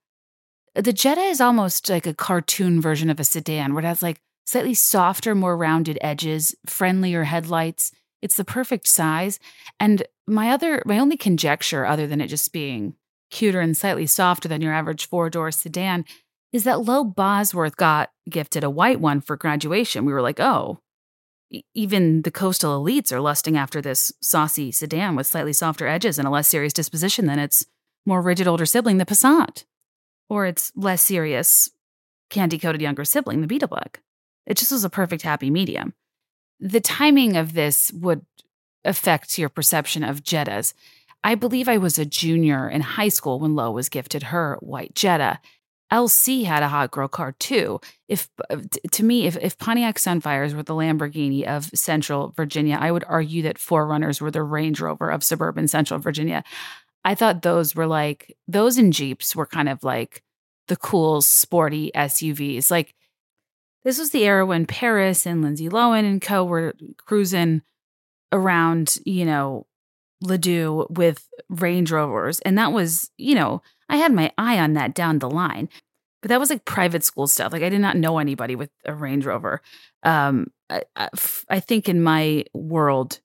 the 0.74 0.92
jetta 0.92 1.22
is 1.22 1.40
almost 1.40 1.88
like 1.90 2.06
a 2.08 2.14
cartoon 2.14 2.82
version 2.82 3.10
of 3.10 3.20
a 3.20 3.24
sedan 3.24 3.74
where 3.74 3.84
it 3.84 3.88
has 3.88 4.02
like 4.02 4.20
slightly 4.48 4.74
softer 4.74 5.34
more 5.34 5.56
rounded 5.56 5.98
edges 6.02 6.54
friendlier 6.66 7.24
headlights 7.24 7.92
it's 8.26 8.38
the 8.38 8.44
perfect 8.44 8.88
size. 8.88 9.38
And 9.80 10.02
my 10.26 10.50
other, 10.50 10.82
my 10.84 10.98
only 10.98 11.16
conjecture, 11.16 11.86
other 11.86 12.08
than 12.08 12.20
it 12.20 12.26
just 12.28 12.52
being 12.52 12.96
cuter 13.30 13.60
and 13.62 13.78
slightly 13.78 14.08
softer 14.08 14.48
than 14.48 14.62
your 14.62 14.74
average 14.74 15.08
four 15.08 15.30
door 15.30 15.52
sedan, 15.52 16.06
is 16.52 16.64
that 16.64 16.82
Lo 16.82 17.04
Bosworth 17.04 17.78
got 17.78 18.10
gifted 18.28 18.64
a 18.64 18.70
white 18.70 19.00
one 19.00 19.22
for 19.22 19.38
graduation. 19.38 20.06
We 20.06 20.12
were 20.14 20.24
like, 20.24 20.40
oh, 20.40 20.82
even 21.76 22.24
the 22.24 22.32
coastal 22.32 22.84
elites 22.84 23.12
are 23.12 23.22
lusting 23.22 23.56
after 23.58 23.80
this 23.80 24.12
saucy 24.24 24.72
sedan 24.72 25.16
with 25.16 25.28
slightly 25.28 25.54
softer 25.54 25.86
edges 25.86 26.18
and 26.18 26.28
a 26.28 26.32
less 26.32 26.48
serious 26.48 26.74
disposition 26.74 27.28
than 27.28 27.38
its 27.38 27.64
more 28.08 28.24
rigid 28.24 28.48
older 28.48 28.66
sibling, 28.66 28.98
the 28.98 29.06
Passat, 29.06 29.66
or 30.30 30.48
its 30.48 30.72
less 30.76 31.04
serious 31.04 31.70
candy 32.32 32.58
coated 32.58 32.82
younger 32.82 33.06
sibling, 33.06 33.42
the 33.42 33.48
Beetlebug. 33.60 33.98
It 34.48 34.58
just 34.58 34.72
was 34.72 34.84
a 34.84 34.90
perfect 34.90 35.22
happy 35.22 35.52
medium 35.52 35.94
the 36.60 36.82
timing 36.82 37.36
of 37.38 37.54
this 37.54 37.92
would 37.94 38.26
affect 38.84 39.38
your 39.38 39.50
perception 39.50 40.04
of 40.04 40.24
Jetta's. 40.24 40.74
I 41.24 41.36
believe 41.36 41.68
I 41.68 41.78
was 41.78 41.98
a 41.98 42.06
junior 42.06 42.70
in 42.70 42.82
high 42.82 43.08
school 43.10 43.40
when 43.40 43.56
Lo 43.56 43.72
was 43.72 43.90
gifted 43.90 44.24
her 44.24 44.58
white 44.62 44.94
Jetta. 44.94 45.40
LC 45.92 46.44
had 46.46 46.62
a 46.64 46.68
hot 46.68 46.92
girl 46.92 47.08
car 47.08 47.32
too. 47.34 47.80
If 48.08 48.30
uh, 48.50 48.58
to 48.92 49.04
me, 49.04 49.26
if, 49.28 49.38
if 49.38 49.58
Pontiac 49.58 49.98
Sunfires 49.98 50.54
were 50.54 50.64
the 50.64 50.74
Lamborghini 50.74 51.44
of 51.44 51.66
Central 51.76 52.30
Virginia, 52.32 52.78
I 52.80 52.92
would 52.92 53.04
argue 53.08 53.42
that 53.44 53.58
4Runners 53.58 54.20
were 54.22 54.32
the 54.32 54.44
Range 54.44 54.80
Rover 54.82 55.10
of 55.10 55.24
suburban 55.24 55.68
Central 55.68 56.00
Virginia. 56.00 56.44
I 57.04 57.14
thought 57.16 57.44
those 57.44 57.76
were 57.76 57.86
like 57.88 58.36
those 58.48 58.78
and 58.78 58.94
Jeeps 58.94 59.36
were 59.36 59.46
kind 59.46 59.70
of 59.70 59.84
like 59.84 60.24
the 60.68 60.76
cool 60.76 61.22
sporty 61.22 61.92
SUVs. 61.96 62.72
Like 62.72 62.96
this 63.86 64.00
was 64.00 64.10
the 64.10 64.26
era 64.26 64.46
when 64.48 64.66
Paris 64.66 65.28
and 65.28 65.44
Lindsay 65.44 65.70
Lohan 65.70 66.06
and 66.10 66.20
co 66.20 66.44
were 66.44 66.74
cruising 66.98 67.62
around, 68.34 68.98
you 69.06 69.26
know, 69.26 69.68
Ledoux 70.22 70.88
with 70.90 71.28
Range 71.50 71.90
Rovers. 71.92 72.40
And 72.40 72.58
that 72.58 72.72
was, 72.74 73.12
you 73.18 73.36
know, 73.36 73.62
I 73.88 73.98
had 73.98 74.12
my 74.12 74.32
eye 74.40 74.58
on 74.58 74.74
that 74.74 74.96
down 74.96 75.20
the 75.20 75.30
line, 75.30 75.70
but 76.24 76.30
that 76.30 76.40
was 76.40 76.50
like 76.50 76.66
private 76.66 77.04
school 77.04 77.28
stuff. 77.28 77.54
Like 77.54 77.62
I 77.62 77.70
did 77.70 77.80
not 77.80 77.96
know 77.96 78.18
anybody 78.18 78.56
with 78.56 78.72
a 78.86 78.94
Range 78.96 79.24
Rover. 79.24 79.62
Um, 80.02 80.48
I, 80.68 80.82
I, 80.96 81.10
I 81.48 81.60
think 81.60 81.88
in 81.88 82.02
my 82.02 82.44
world, 82.56 83.20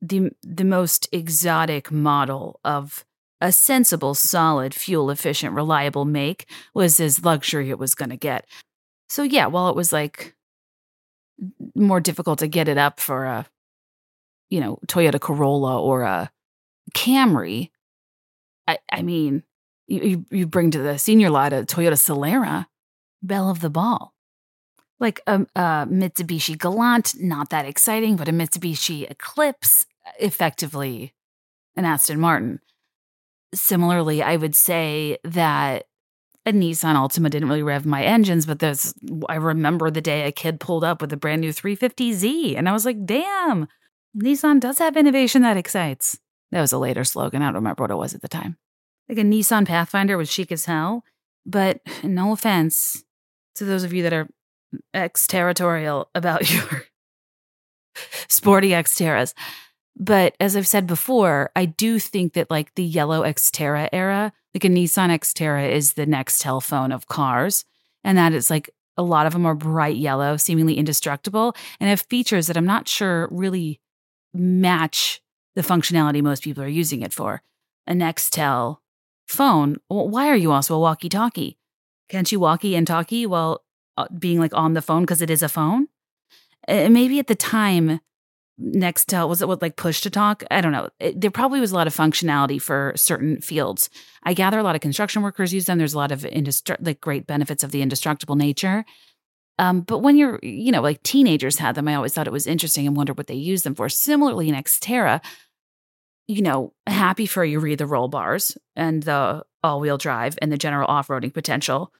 the 0.00 0.30
the 0.44 0.64
most 0.64 1.08
exotic 1.12 1.90
model 1.90 2.60
of 2.64 3.04
a 3.40 3.50
sensible, 3.50 4.14
solid, 4.14 4.72
fuel 4.72 5.10
efficient, 5.10 5.52
reliable 5.52 6.04
make 6.04 6.48
was 6.74 7.00
as 7.00 7.24
luxury 7.24 7.70
it 7.70 7.78
was 7.80 7.96
going 7.96 8.10
to 8.10 8.16
get. 8.16 8.46
So 9.08 9.22
yeah, 9.22 9.46
while 9.46 9.68
it 9.68 9.76
was 9.76 9.92
like 9.92 10.34
more 11.74 12.00
difficult 12.00 12.38
to 12.40 12.48
get 12.48 12.68
it 12.68 12.78
up 12.78 13.00
for 13.00 13.24
a 13.24 13.46
you 14.50 14.60
know, 14.60 14.78
Toyota 14.86 15.20
Corolla 15.20 15.80
or 15.80 16.02
a 16.02 16.30
Camry, 16.94 17.70
I, 18.68 18.78
I 18.92 19.02
mean, 19.02 19.42
you, 19.88 20.24
you 20.30 20.46
bring 20.46 20.70
to 20.70 20.78
the 20.78 20.98
senior 20.98 21.30
lot 21.30 21.52
a 21.52 21.62
Toyota 21.64 21.94
Solara, 21.94 22.66
bell 23.22 23.50
of 23.50 23.60
the 23.60 23.70
ball. 23.70 24.14
Like 25.00 25.20
a, 25.26 25.32
um, 25.34 25.46
a 25.56 25.60
Mitsubishi 25.90 26.56
Galant, 26.56 27.14
not 27.20 27.50
that 27.50 27.64
exciting, 27.64 28.16
but 28.16 28.28
a 28.28 28.32
Mitsubishi 28.32 29.10
Eclipse, 29.10 29.86
effectively 30.20 31.14
an 31.76 31.84
Aston 31.84 32.20
Martin. 32.20 32.60
Similarly, 33.54 34.22
I 34.22 34.36
would 34.36 34.54
say 34.54 35.18
that 35.24 35.84
a 36.46 36.52
Nissan 36.52 36.94
Altima 36.94 37.30
didn't 37.30 37.48
really 37.48 37.62
rev 37.62 37.86
my 37.86 38.02
engines, 38.04 38.46
but 38.46 38.58
there's 38.58 38.94
I 39.28 39.36
remember 39.36 39.90
the 39.90 40.00
day 40.02 40.24
a 40.26 40.32
kid 40.32 40.60
pulled 40.60 40.84
up 40.84 41.00
with 41.00 41.12
a 41.12 41.16
brand 41.16 41.40
new 41.40 41.50
350Z 41.52 42.56
and 42.56 42.68
I 42.68 42.72
was 42.72 42.84
like, 42.84 43.04
"Damn, 43.06 43.66
Nissan 44.16 44.60
does 44.60 44.78
have 44.78 44.96
innovation 44.96 45.42
that 45.42 45.56
excites." 45.56 46.18
That 46.52 46.60
was 46.60 46.72
a 46.72 46.78
later 46.78 47.04
slogan. 47.04 47.40
I 47.42 47.46
don't 47.46 47.54
remember 47.54 47.82
what 47.84 47.90
it 47.90 47.94
was 47.96 48.14
at 48.14 48.20
the 48.20 48.28
time. 48.28 48.56
Like 49.08 49.18
a 49.18 49.22
Nissan 49.22 49.66
Pathfinder 49.66 50.16
was 50.16 50.30
chic 50.30 50.52
as 50.52 50.66
hell, 50.66 51.04
but 51.46 51.80
no 52.02 52.32
offense 52.32 53.04
to 53.54 53.64
those 53.64 53.82
of 53.82 53.92
you 53.92 54.02
that 54.02 54.12
are 54.12 54.28
ex-territorial 54.92 56.10
about 56.14 56.50
your 56.52 56.84
sporty 58.28 58.70
Xterras. 58.70 59.32
But 59.96 60.34
as 60.40 60.56
I've 60.56 60.68
said 60.68 60.86
before, 60.86 61.50
I 61.56 61.64
do 61.64 61.98
think 61.98 62.34
that 62.34 62.50
like 62.50 62.74
the 62.74 62.84
yellow 62.84 63.22
Xterra 63.22 63.88
era 63.92 64.32
like 64.54 64.64
a 64.64 64.68
Nissan 64.68 65.10
Xterra 65.10 65.70
is 65.70 65.94
the 65.94 66.06
Nextel 66.06 66.62
phone 66.62 66.92
of 66.92 67.08
cars, 67.08 67.64
and 68.04 68.16
that 68.16 68.32
is 68.32 68.48
like 68.50 68.70
a 68.96 69.02
lot 69.02 69.26
of 69.26 69.32
them 69.32 69.44
are 69.44 69.54
bright 69.56 69.96
yellow, 69.96 70.36
seemingly 70.36 70.78
indestructible, 70.78 71.54
and 71.80 71.90
have 71.90 72.02
features 72.02 72.46
that 72.46 72.56
I'm 72.56 72.64
not 72.64 72.86
sure 72.86 73.28
really 73.32 73.80
match 74.32 75.20
the 75.56 75.62
functionality 75.62 76.22
most 76.22 76.44
people 76.44 76.62
are 76.62 76.68
using 76.68 77.02
it 77.02 77.12
for. 77.12 77.42
A 77.88 77.92
Nextel 77.92 78.78
phone. 79.26 79.76
Why 79.88 80.28
are 80.28 80.36
you 80.36 80.52
also 80.52 80.76
a 80.76 80.80
walkie 80.80 81.08
talkie? 81.08 81.58
Can't 82.08 82.30
you 82.30 82.38
walkie 82.38 82.76
and 82.76 82.86
talkie 82.86 83.26
while 83.26 83.64
uh, 83.96 84.06
being 84.16 84.38
like 84.38 84.54
on 84.54 84.74
the 84.74 84.82
phone 84.82 85.02
because 85.02 85.22
it 85.22 85.30
is 85.30 85.42
a 85.42 85.48
phone? 85.48 85.88
maybe 86.88 87.18
at 87.18 87.26
the 87.26 87.34
time, 87.34 88.00
Nextel 88.60 89.28
was 89.28 89.42
it 89.42 89.48
what 89.48 89.62
like 89.62 89.74
push 89.74 90.00
to 90.02 90.10
talk? 90.10 90.44
I 90.48 90.60
don't 90.60 90.70
know. 90.70 90.88
It, 91.00 91.20
there 91.20 91.30
probably 91.32 91.58
was 91.60 91.72
a 91.72 91.74
lot 91.74 91.88
of 91.88 91.96
functionality 91.96 92.62
for 92.62 92.92
certain 92.94 93.40
fields. 93.40 93.90
I 94.22 94.32
gather 94.32 94.58
a 94.58 94.62
lot 94.62 94.76
of 94.76 94.80
construction 94.80 95.22
workers 95.22 95.52
use 95.52 95.66
them. 95.66 95.78
There's 95.78 95.94
a 95.94 95.98
lot 95.98 96.12
of 96.12 96.20
indestru- 96.20 96.76
like 96.84 97.00
great 97.00 97.26
benefits 97.26 97.64
of 97.64 97.72
the 97.72 97.82
indestructible 97.82 98.36
nature. 98.36 98.84
Um, 99.58 99.80
but 99.80 99.98
when 99.98 100.16
you're, 100.16 100.38
you 100.42 100.70
know, 100.70 100.82
like 100.82 101.02
teenagers 101.02 101.58
had 101.58 101.74
them, 101.74 101.88
I 101.88 101.94
always 101.96 102.14
thought 102.14 102.26
it 102.28 102.32
was 102.32 102.46
interesting 102.46 102.86
and 102.86 102.96
wondered 102.96 103.16
what 103.18 103.26
they 103.26 103.34
used 103.34 103.64
them 103.64 103.74
for. 103.74 103.88
Similarly, 103.88 104.48
in 104.48 104.54
Xterra, 104.54 105.20
you 106.28 106.42
know, 106.42 106.72
happy 106.86 107.26
for 107.26 107.44
you 107.44 107.58
read 107.58 107.78
the 107.78 107.86
roll 107.86 108.08
bars 108.08 108.56
and 108.76 109.02
the 109.02 109.42
all-wheel 109.64 109.98
drive 109.98 110.38
and 110.40 110.50
the 110.52 110.58
general 110.58 110.86
off-roading 110.88 111.34
potential. 111.34 111.92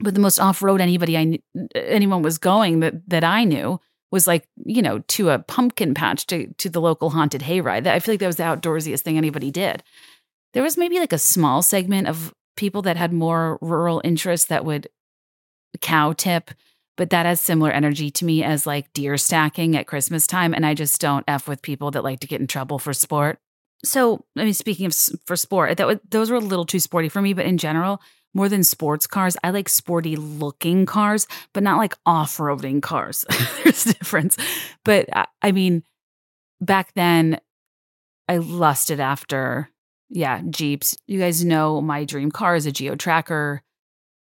But 0.00 0.14
the 0.14 0.20
most 0.20 0.38
off-road 0.38 0.80
anybody 0.80 1.16
I 1.18 1.38
anyone 1.74 2.22
was 2.22 2.38
going 2.38 2.80
that 2.80 3.02
that 3.08 3.24
I 3.24 3.42
knew 3.42 3.80
was 4.10 4.26
like, 4.26 4.46
you 4.64 4.82
know, 4.82 5.00
to 5.00 5.30
a 5.30 5.38
pumpkin 5.38 5.94
patch 5.94 6.26
to 6.28 6.46
to 6.54 6.70
the 6.70 6.80
local 6.80 7.10
haunted 7.10 7.42
hayride. 7.42 7.86
I 7.86 7.98
feel 7.98 8.14
like 8.14 8.20
that 8.20 8.26
was 8.26 8.36
the 8.36 8.42
outdoorsiest 8.44 9.00
thing 9.00 9.16
anybody 9.16 9.50
did. 9.50 9.82
There 10.54 10.62
was 10.62 10.76
maybe 10.78 10.98
like 10.98 11.12
a 11.12 11.18
small 11.18 11.62
segment 11.62 12.08
of 12.08 12.32
people 12.56 12.82
that 12.82 12.96
had 12.96 13.12
more 13.12 13.58
rural 13.60 14.00
interests 14.04 14.48
that 14.48 14.64
would 14.64 14.88
cow 15.80 16.12
tip, 16.14 16.50
but 16.96 17.10
that 17.10 17.26
has 17.26 17.40
similar 17.40 17.70
energy 17.70 18.10
to 18.12 18.24
me 18.24 18.42
as 18.42 18.66
like 18.66 18.90
deer 18.94 19.16
stacking 19.18 19.76
at 19.76 19.86
Christmas 19.86 20.26
time. 20.26 20.54
And 20.54 20.64
I 20.64 20.74
just 20.74 21.00
don't 21.00 21.24
f 21.28 21.46
with 21.46 21.62
people 21.62 21.90
that 21.92 22.04
like 22.04 22.20
to 22.20 22.26
get 22.26 22.40
in 22.40 22.46
trouble 22.46 22.78
for 22.78 22.94
sport. 22.94 23.38
So, 23.84 24.24
I 24.36 24.44
mean, 24.44 24.54
speaking 24.54 24.86
of 24.86 24.94
for 25.26 25.36
sport, 25.36 25.76
that 25.76 25.86
was, 25.86 25.98
those 26.10 26.30
were 26.30 26.36
a 26.36 26.40
little 26.40 26.64
too 26.66 26.80
sporty 26.80 27.08
for 27.08 27.22
me. 27.22 27.32
But 27.32 27.46
in 27.46 27.58
general, 27.58 28.00
more 28.34 28.48
than 28.48 28.64
sports 28.64 29.06
cars, 29.06 29.36
I 29.42 29.50
like 29.50 29.68
sporty 29.68 30.16
looking 30.16 30.86
cars, 30.86 31.26
but 31.52 31.62
not 31.62 31.78
like 31.78 31.94
off 32.04 32.36
roading 32.36 32.82
cars. 32.82 33.24
There's 33.64 33.86
a 33.86 33.94
difference. 33.94 34.36
But 34.84 35.14
uh, 35.14 35.26
I 35.42 35.52
mean, 35.52 35.82
back 36.60 36.92
then, 36.94 37.40
I 38.28 38.38
lusted 38.38 39.00
after, 39.00 39.70
yeah, 40.10 40.42
Jeeps. 40.50 40.96
You 41.06 41.18
guys 41.18 41.44
know 41.44 41.80
my 41.80 42.04
dream 42.04 42.30
car 42.30 42.54
is 42.56 42.66
a 42.66 42.72
Geo 42.72 42.94
Tracker. 42.94 43.62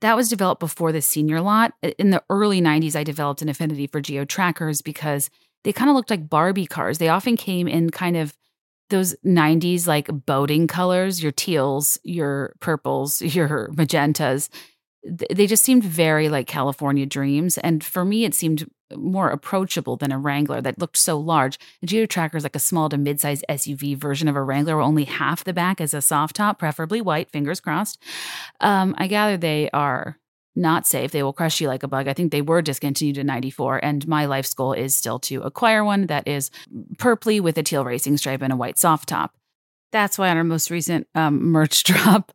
That 0.01 0.15
was 0.15 0.29
developed 0.29 0.59
before 0.59 0.91
the 0.91 1.01
senior 1.03 1.41
lot. 1.41 1.73
In 1.99 2.09
the 2.09 2.23
early 2.29 2.59
90s, 2.59 2.95
I 2.95 3.03
developed 3.03 3.43
an 3.43 3.49
affinity 3.49 3.85
for 3.85 4.01
Geo 4.01 4.25
Trackers 4.25 4.81
because 4.81 5.29
they 5.63 5.71
kind 5.71 5.91
of 5.91 5.95
looked 5.95 6.09
like 6.09 6.27
Barbie 6.27 6.65
cars. 6.65 6.97
They 6.97 7.09
often 7.09 7.37
came 7.37 7.67
in 7.67 7.91
kind 7.91 8.17
of 8.17 8.35
those 8.91 9.15
90s 9.25 9.87
like 9.87 10.07
boating 10.27 10.67
colors, 10.67 11.23
your 11.23 11.31
teals, 11.31 11.97
your 12.03 12.53
purples, 12.59 13.21
your 13.23 13.69
magentas. 13.73 14.49
They 15.03 15.47
just 15.47 15.63
seemed 15.63 15.83
very 15.83 16.29
like 16.29 16.45
California 16.45 17.07
dreams. 17.07 17.57
And 17.57 17.83
for 17.83 18.05
me, 18.05 18.23
it 18.23 18.35
seemed 18.35 18.69
more 18.95 19.29
approachable 19.29 19.95
than 19.95 20.11
a 20.11 20.19
Wrangler 20.19 20.61
that 20.61 20.77
looked 20.77 20.97
so 20.97 21.17
large. 21.17 21.57
Geo 21.83 22.05
Tracker 22.05 22.37
is 22.37 22.43
like 22.43 22.57
a 22.57 22.59
small 22.59 22.87
to 22.89 22.97
midsize 22.97 23.41
SUV 23.49 23.97
version 23.97 24.27
of 24.27 24.35
a 24.35 24.43
Wrangler, 24.43 24.75
where 24.75 24.85
only 24.85 25.05
half 25.05 25.43
the 25.43 25.53
back 25.53 25.81
is 25.81 25.95
a 25.95 26.01
soft 26.03 26.35
top, 26.35 26.59
preferably 26.59 27.01
white, 27.01 27.31
fingers 27.31 27.59
crossed. 27.59 27.99
Um, 28.59 28.93
I 28.97 29.07
gather 29.07 29.37
they 29.37 29.69
are 29.73 30.19
not 30.55 30.85
safe. 30.85 31.11
They 31.11 31.23
will 31.23 31.33
crush 31.33 31.61
you 31.61 31.67
like 31.67 31.83
a 31.83 31.87
bug. 31.87 32.07
I 32.07 32.13
think 32.13 32.31
they 32.31 32.41
were 32.41 32.61
discontinued 32.61 33.17
in 33.17 33.27
94, 33.27 33.83
and 33.83 34.07
my 34.07 34.25
life's 34.25 34.53
goal 34.53 34.73
is 34.73 34.95
still 34.95 35.19
to 35.21 35.41
acquire 35.43 35.83
one 35.83 36.07
that 36.07 36.27
is 36.27 36.51
purpley 36.97 37.39
with 37.39 37.57
a 37.57 37.63
teal 37.63 37.85
racing 37.85 38.17
stripe 38.17 38.41
and 38.41 38.51
a 38.53 38.57
white 38.57 38.77
soft 38.77 39.09
top. 39.09 39.33
That's 39.91 40.17
why 40.17 40.29
on 40.29 40.37
our 40.37 40.43
most 40.43 40.69
recent 40.69 41.07
um, 41.15 41.51
merch 41.51 41.83
drop, 41.83 42.31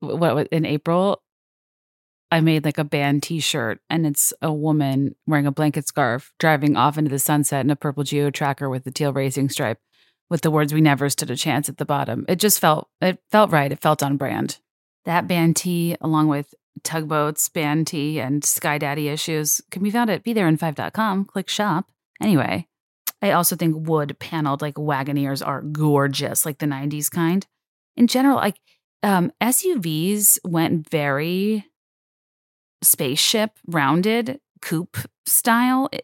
what 0.00 0.48
in 0.48 0.64
April, 0.64 1.22
I 2.30 2.40
made 2.40 2.64
like 2.64 2.78
a 2.78 2.84
band 2.84 3.22
T-shirt, 3.22 3.80
and 3.90 4.06
it's 4.06 4.32
a 4.42 4.52
woman 4.52 5.14
wearing 5.26 5.46
a 5.46 5.52
blanket 5.52 5.86
scarf 5.86 6.32
driving 6.38 6.76
off 6.76 6.96
into 6.98 7.10
the 7.10 7.18
sunset 7.18 7.64
in 7.64 7.70
a 7.70 7.76
purple 7.76 8.04
Geo 8.04 8.30
Tracker 8.30 8.68
with 8.70 8.84
the 8.84 8.90
teal 8.90 9.12
racing 9.12 9.48
stripe, 9.50 9.78
with 10.30 10.40
the 10.42 10.50
words 10.50 10.72
"We 10.72 10.80
never 10.80 11.10
stood 11.10 11.30
a 11.30 11.36
chance" 11.36 11.68
at 11.68 11.76
the 11.78 11.84
bottom. 11.84 12.24
It 12.28 12.36
just 12.36 12.60
felt 12.60 12.88
it 13.00 13.18
felt 13.32 13.50
right. 13.50 13.72
It 13.72 13.80
felt 13.80 14.00
on 14.02 14.16
brand. 14.16 14.58
That 15.06 15.26
band 15.26 15.56
tee, 15.56 15.96
along 16.00 16.28
with 16.28 16.54
tugboats, 16.82 17.48
ban 17.48 17.84
tea, 17.84 18.20
and 18.20 18.44
Sky 18.44 18.78
Daddy 18.78 19.08
issues 19.08 19.60
can 19.70 19.82
be 19.82 19.90
found 19.90 20.10
at 20.10 20.22
be 20.22 20.32
there 20.32 20.48
in 20.48 20.58
5.com. 20.58 21.24
Click 21.26 21.48
shop. 21.48 21.90
Anyway, 22.22 22.66
I 23.22 23.32
also 23.32 23.56
think 23.56 23.88
wood 23.88 24.16
paneled 24.18 24.62
like 24.62 24.74
Wagoneers 24.74 25.46
are 25.46 25.62
gorgeous, 25.62 26.46
like 26.46 26.58
the 26.58 26.66
90s 26.66 27.10
kind. 27.10 27.46
In 27.96 28.06
general, 28.06 28.36
like 28.36 28.58
um, 29.02 29.32
SUVs 29.42 30.38
went 30.44 30.88
very 30.88 31.64
spaceship, 32.82 33.52
rounded, 33.66 34.40
coupe 34.62 34.96
style 35.26 35.88
eh, 35.92 36.00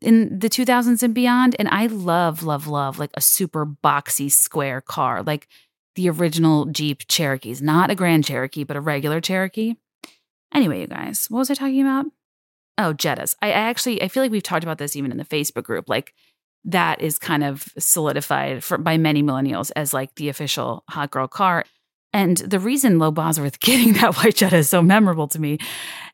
in 0.00 0.38
the 0.38 0.48
2000s 0.48 1.02
and 1.02 1.14
beyond. 1.14 1.54
And 1.58 1.68
I 1.68 1.86
love, 1.86 2.42
love, 2.42 2.66
love 2.66 2.98
like 2.98 3.10
a 3.14 3.20
super 3.20 3.66
boxy 3.66 4.30
square 4.30 4.80
car. 4.80 5.22
Like 5.22 5.46
the 5.96 6.08
original 6.10 6.66
Jeep 6.66 7.02
Cherokees, 7.08 7.60
not 7.60 7.90
a 7.90 7.94
Grand 7.94 8.24
Cherokee, 8.24 8.64
but 8.64 8.76
a 8.76 8.80
regular 8.80 9.20
Cherokee. 9.20 9.74
Anyway, 10.54 10.80
you 10.80 10.86
guys, 10.86 11.26
what 11.30 11.38
was 11.40 11.50
I 11.50 11.54
talking 11.54 11.80
about? 11.82 12.06
Oh, 12.78 12.94
Jettas. 12.94 13.36
I, 13.42 13.48
I 13.48 13.50
actually 13.50 14.02
I 14.02 14.08
feel 14.08 14.22
like 14.22 14.32
we've 14.32 14.42
talked 14.42 14.62
about 14.64 14.78
this 14.78 14.96
even 14.96 15.10
in 15.10 15.18
the 15.18 15.24
Facebook 15.24 15.64
group. 15.64 15.88
Like 15.88 16.14
that 16.64 17.00
is 17.00 17.18
kind 17.18 17.44
of 17.44 17.68
solidified 17.78 18.62
for, 18.64 18.78
by 18.78 18.98
many 18.98 19.22
millennials 19.22 19.70
as 19.76 19.92
like 19.92 20.14
the 20.14 20.28
official 20.28 20.84
hot 20.88 21.10
girl 21.10 21.28
car. 21.28 21.64
And 22.12 22.36
the 22.38 22.58
reason 22.58 22.98
Lo 22.98 23.10
Bosworth 23.10 23.60
getting 23.60 23.94
that 23.94 24.16
white 24.16 24.36
Jetta 24.36 24.56
is 24.56 24.68
so 24.68 24.82
memorable 24.82 25.28
to 25.28 25.38
me, 25.38 25.58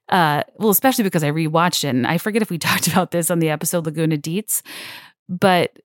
uh, 0.09 0.43
well, 0.57 0.71
especially 0.71 1.05
because 1.05 1.25
I 1.25 1.31
rewatched 1.31 1.85
it, 1.85 1.89
and 1.89 2.07
I 2.07 2.19
forget 2.19 2.43
if 2.43 2.51
we 2.51 2.59
talked 2.59 2.87
about 2.89 3.11
this 3.13 3.31
on 3.31 3.39
the 3.39 3.49
episode 3.51 3.87
Laguna 3.87 4.19
Deets, 4.19 4.61
but 5.29 5.79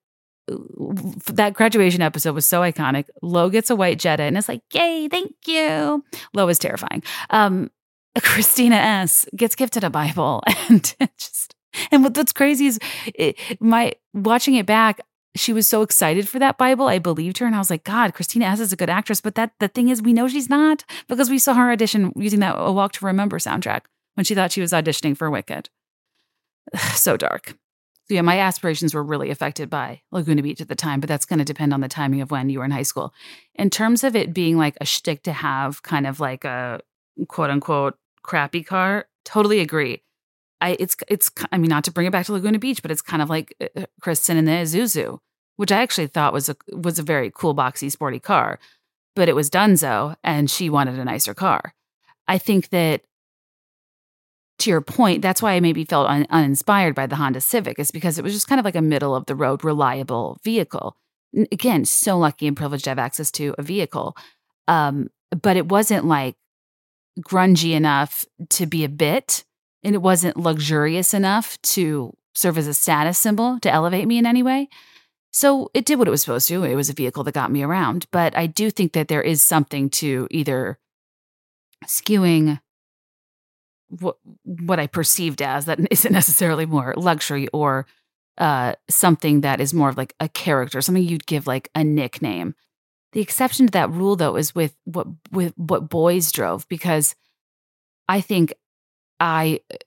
that 1.34 1.54
graduation 1.54 2.02
episode 2.02 2.34
was 2.34 2.45
so 2.45 2.62
iconic. 2.62 3.06
Lo 3.22 3.49
gets 3.49 3.70
a 3.70 3.76
white 3.76 3.99
Jetta 3.99 4.24
and 4.24 4.38
it's 4.38 4.49
like, 4.49 4.62
yay, 4.74 5.08
thank 5.08 5.32
you. 5.47 6.04
Lo 6.34 6.47
is 6.47 6.60
terrifying. 6.60 7.04
Um, 7.30 7.72
Christina 8.22 8.76
S 8.76 9.26
gets 9.36 9.56
gifted 9.56 9.84
a 9.84 9.89
Bible 9.89 10.43
and 10.70 10.95
just 11.18 11.56
and 11.91 12.04
what 12.04 12.36
crazy 12.36 12.66
is 12.68 12.78
it, 13.16 13.38
my 13.62 13.93
watching 14.14 14.56
it 14.56 14.66
back, 14.66 14.99
she 15.38 15.54
was 15.54 15.66
so 15.68 15.84
excited 15.84 16.28
for 16.28 16.38
that 16.38 16.58
Bible. 16.58 16.89
I 16.89 16.99
believed 16.99 17.38
her, 17.38 17.45
and 17.45 17.56
I 17.56 17.60
was 17.60 17.70
like, 17.70 17.86
God, 17.86 18.14
Christina 18.14 18.43
S 18.43 18.60
is 18.60 18.74
a 18.74 18.76
good 18.76 18.89
actress, 18.89 19.22
but 19.22 19.36
that 19.36 19.54
the 19.62 19.70
thing 19.70 19.88
is, 19.88 20.02
we 20.02 20.12
know 20.12 20.28
she's 20.28 20.49
not 20.49 20.84
because 21.08 21.30
we 21.30 21.39
saw 21.39 21.54
her 21.54 21.72
audition 21.72 22.12
using 22.18 22.41
that 22.41 22.58
"A 22.58 22.74
Walk 22.74 22.91
to 22.93 23.06
Remember" 23.06 23.38
soundtrack 23.39 23.82
when 24.16 24.26
she 24.26 24.36
thought 24.36 24.52
she 24.52 24.60
was 24.60 24.74
auditioning 24.74 25.16
for 25.16 25.32
Wicked. 25.32 25.70
so 26.93 27.16
dark. 27.16 27.56
So 28.08 28.16
yeah, 28.16 28.22
my 28.22 28.39
aspirations 28.39 28.93
were 28.93 29.04
really 29.04 29.30
affected 29.30 29.70
by 29.70 30.02
Laguna 30.12 30.41
Beach 30.41 30.62
at 30.62 30.68
the 30.68 30.76
time, 30.76 30.99
but 30.99 31.08
that's 31.08 31.26
going 31.26 31.39
to 31.39 31.45
depend 31.45 31.74
on 31.74 31.82
the 31.82 31.88
timing 31.88 32.22
of 32.22 32.32
when 32.32 32.49
you 32.49 32.60
were 32.60 32.66
in 32.66 32.72
high 32.72 32.82
school. 32.84 33.14
In 33.56 33.70
terms 33.70 34.04
of 34.04 34.16
it 34.16 34.34
being 34.34 34.58
like 34.58 34.76
a 34.82 34.86
shtick 34.86 35.24
to 35.24 35.34
have, 35.34 35.84
kind 35.84 36.08
of 36.08 36.20
like 36.20 36.43
a 36.43 36.82
quote 37.28 37.49
unquote 37.49 37.95
crappy 38.24 38.64
car, 38.64 39.06
totally 39.26 39.60
agree. 39.60 40.02
I 40.60 40.78
it's 40.80 40.95
it's 41.08 41.30
I 41.52 41.58
mean 41.58 41.70
not 41.70 41.84
to 41.86 41.91
bring 41.91 42.08
it 42.08 42.12
back 42.12 42.26
to 42.28 42.34
Laguna 42.34 42.60
Beach, 42.60 42.82
but 42.82 42.91
it's 42.91 43.02
kind 43.02 43.22
of 43.22 43.30
like 43.30 43.56
uh, 43.62 43.80
uh, 43.82 43.86
Kristen 44.02 44.38
and 44.38 44.47
the 44.47 44.52
Isuzu, 44.52 45.20
which 45.58 45.72
I 45.72 45.82
actually 45.82 46.08
thought 46.08 46.34
was 46.34 46.49
a 46.49 46.56
was 46.72 46.99
a 46.99 47.04
very 47.04 47.32
cool, 47.34 47.56
boxy, 47.56 47.91
sporty 47.91 48.20
car, 48.20 48.60
but 49.16 49.30
it 49.30 49.36
was 49.36 49.49
Dunzo, 49.49 50.16
and 50.24 50.49
she 50.49 50.70
wanted 50.70 50.99
a 50.99 51.06
nicer 51.06 51.34
car. 51.34 51.74
I 52.28 52.38
think 52.38 52.70
that 52.70 53.02
to 54.62 54.70
your 54.70 54.82
point, 54.82 55.22
that's 55.22 55.41
why 55.41 55.53
I 55.53 55.59
maybe 55.59 55.84
felt 55.84 56.07
un- 56.09 56.28
uninspired 56.30 56.95
by 56.95 57.07
the 57.07 57.16
Honda 57.16 57.41
Civic, 57.41 57.78
is 57.80 57.91
because 57.91 58.18
it 58.18 58.24
was 58.24 58.34
just 58.34 58.47
kind 58.47 58.59
of 58.59 58.66
like 58.66 58.76
a 58.76 58.82
middle 58.82 59.16
of 59.16 59.26
the 59.26 59.36
road, 59.36 59.64
reliable 59.64 60.39
vehicle. 60.43 60.95
again, 61.51 61.86
so 61.86 62.18
lucky 62.18 62.45
and 62.45 62.57
privileged 62.57 62.84
to 62.84 62.89
have 62.89 62.99
access 62.99 63.32
to 63.32 63.55
a 63.57 63.64
vehicle. 63.64 64.18
Um, 64.68 65.07
but 65.41 65.55
it 65.55 65.70
wasn't 65.70 66.03
like 66.03 66.36
grungy 67.22 67.72
enough 67.74 68.26
to 68.49 68.66
be 68.66 68.84
a 68.84 68.89
bit, 68.89 69.45
and 69.82 69.95
it 69.95 70.01
wasn't 70.01 70.36
luxurious 70.38 71.14
enough 71.14 71.59
to 71.64 72.14
serve 72.36 72.57
as 72.57 72.68
a 72.68 72.74
status 72.74 73.18
symbol 73.18 73.59
to 73.62 73.72
elevate 73.72 74.07
me 74.09 74.18
in 74.18 74.26
any 74.26 74.43
way. 74.43 74.68
So 75.32 75.70
it 75.74 75.86
did 75.86 75.97
what 75.99 76.07
it 76.09 76.12
was 76.12 76.20
supposed 76.22 76.49
to. 76.49 76.66
It 76.66 76.76
was 76.76 76.89
a 76.89 76.93
vehicle 76.93 77.24
that 77.24 77.34
got 77.34 77.51
me 77.51 77.64
around. 77.64 78.05
But 78.12 78.36
I 78.38 78.45
do 78.47 78.70
think 78.70 78.91
that 78.93 79.07
there 79.07 79.22
is 79.22 79.43
something 79.43 79.89
to 80.03 80.28
either 80.30 80.78
skewing 81.86 82.59
what 84.00 84.18
what 84.46 84.80
I 84.80 84.88
perceived 84.88 85.42
as 85.42 85.66
that 85.66 85.80
isn't 85.92 86.12
necessarily 86.12 86.66
more 86.66 86.94
luxury 86.98 87.48
or 87.54 87.86
uh, 88.38 88.74
something 88.89 89.42
that 89.42 89.60
is 89.60 89.74
more 89.74 89.89
of 89.89 89.98
like 89.98 90.16
a 90.20 90.30
character, 90.30 90.82
something 90.82 91.04
you'd 91.04 91.28
give 91.28 91.46
like 91.48 91.70
a 91.76 91.84
nickname. 91.84 92.56
The 93.14 93.20
exception 93.22 93.68
to 93.68 93.72
that 93.72 93.89
rule, 93.92 94.16
though, 94.16 94.38
is 94.38 94.56
with 94.56 94.76
what 94.86 95.08
with 95.32 95.54
what 95.58 95.89
boys 95.89 96.32
drove 96.32 96.68
because 96.70 97.16
I 98.08 98.22
think 98.22 98.54
I 99.20 99.60
uh, 99.72 99.78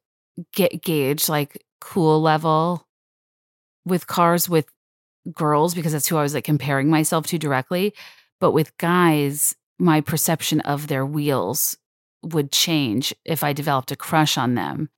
get 0.53 0.83
gauge 0.83 1.29
like 1.29 1.65
cool 1.81 2.21
level 2.21 2.87
with 3.87 4.07
cars 4.07 4.49
with 4.49 4.67
girls 5.33 5.75
because 5.75 5.93
that's 5.93 6.07
who 6.07 6.17
I 6.19 6.23
was 6.23 6.35
like 6.35 6.45
comparing 6.45 6.91
myself 6.91 7.27
to 7.29 7.39
directly. 7.39 7.95
But 8.41 8.53
with 8.53 8.77
guys, 8.77 9.57
my 9.79 10.03
perception 10.03 10.61
of 10.61 10.87
their 10.89 11.07
wheels 11.07 11.79
would 12.25 12.51
change 12.53 13.14
if 13.25 13.45
I 13.45 13.53
developed 13.53 13.93
a 13.93 13.97
crush 13.97 14.37
on 14.39 14.55
them. 14.55 14.89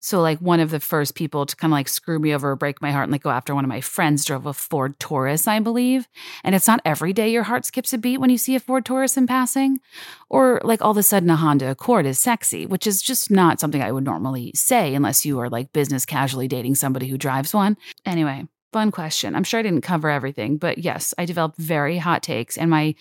So, 0.00 0.20
like, 0.20 0.38
one 0.40 0.60
of 0.60 0.70
the 0.70 0.80
first 0.80 1.14
people 1.14 1.46
to 1.46 1.56
kind 1.56 1.72
of 1.72 1.76
like 1.76 1.88
screw 1.88 2.18
me 2.18 2.34
over 2.34 2.50
or 2.50 2.56
break 2.56 2.82
my 2.82 2.92
heart 2.92 3.04
and 3.04 3.12
like 3.12 3.22
go 3.22 3.30
after 3.30 3.54
one 3.54 3.64
of 3.64 3.70
my 3.70 3.80
friends 3.80 4.26
drove 4.26 4.44
a 4.44 4.52
Ford 4.52 4.98
Taurus, 5.00 5.48
I 5.48 5.60
believe. 5.60 6.08
And 6.42 6.54
it's 6.54 6.66
not 6.68 6.82
every 6.84 7.14
day 7.14 7.30
your 7.30 7.44
heart 7.44 7.64
skips 7.64 7.94
a 7.94 7.98
beat 7.98 8.18
when 8.18 8.28
you 8.28 8.36
see 8.36 8.54
a 8.54 8.60
Ford 8.60 8.84
Taurus 8.84 9.16
in 9.16 9.26
passing, 9.26 9.80
or 10.28 10.60
like 10.62 10.82
all 10.82 10.90
of 10.90 10.98
a 10.98 11.02
sudden 11.02 11.30
a 11.30 11.36
Honda 11.36 11.70
Accord 11.70 12.04
is 12.04 12.18
sexy, 12.18 12.66
which 12.66 12.86
is 12.86 13.00
just 13.00 13.30
not 13.30 13.58
something 13.60 13.80
I 13.80 13.92
would 13.92 14.04
normally 14.04 14.52
say 14.54 14.94
unless 14.94 15.24
you 15.24 15.38
are 15.40 15.48
like 15.48 15.72
business 15.72 16.04
casually 16.04 16.48
dating 16.48 16.74
somebody 16.74 17.06
who 17.08 17.16
drives 17.16 17.54
one. 17.54 17.78
Anyway, 18.04 18.46
fun 18.74 18.90
question. 18.90 19.34
I'm 19.34 19.44
sure 19.44 19.60
I 19.60 19.62
didn't 19.62 19.80
cover 19.80 20.10
everything, 20.10 20.58
but 20.58 20.76
yes, 20.76 21.14
I 21.16 21.24
developed 21.24 21.56
very 21.56 21.96
hot 21.96 22.22
takes 22.22 22.58
and 22.58 22.68
my 22.70 22.94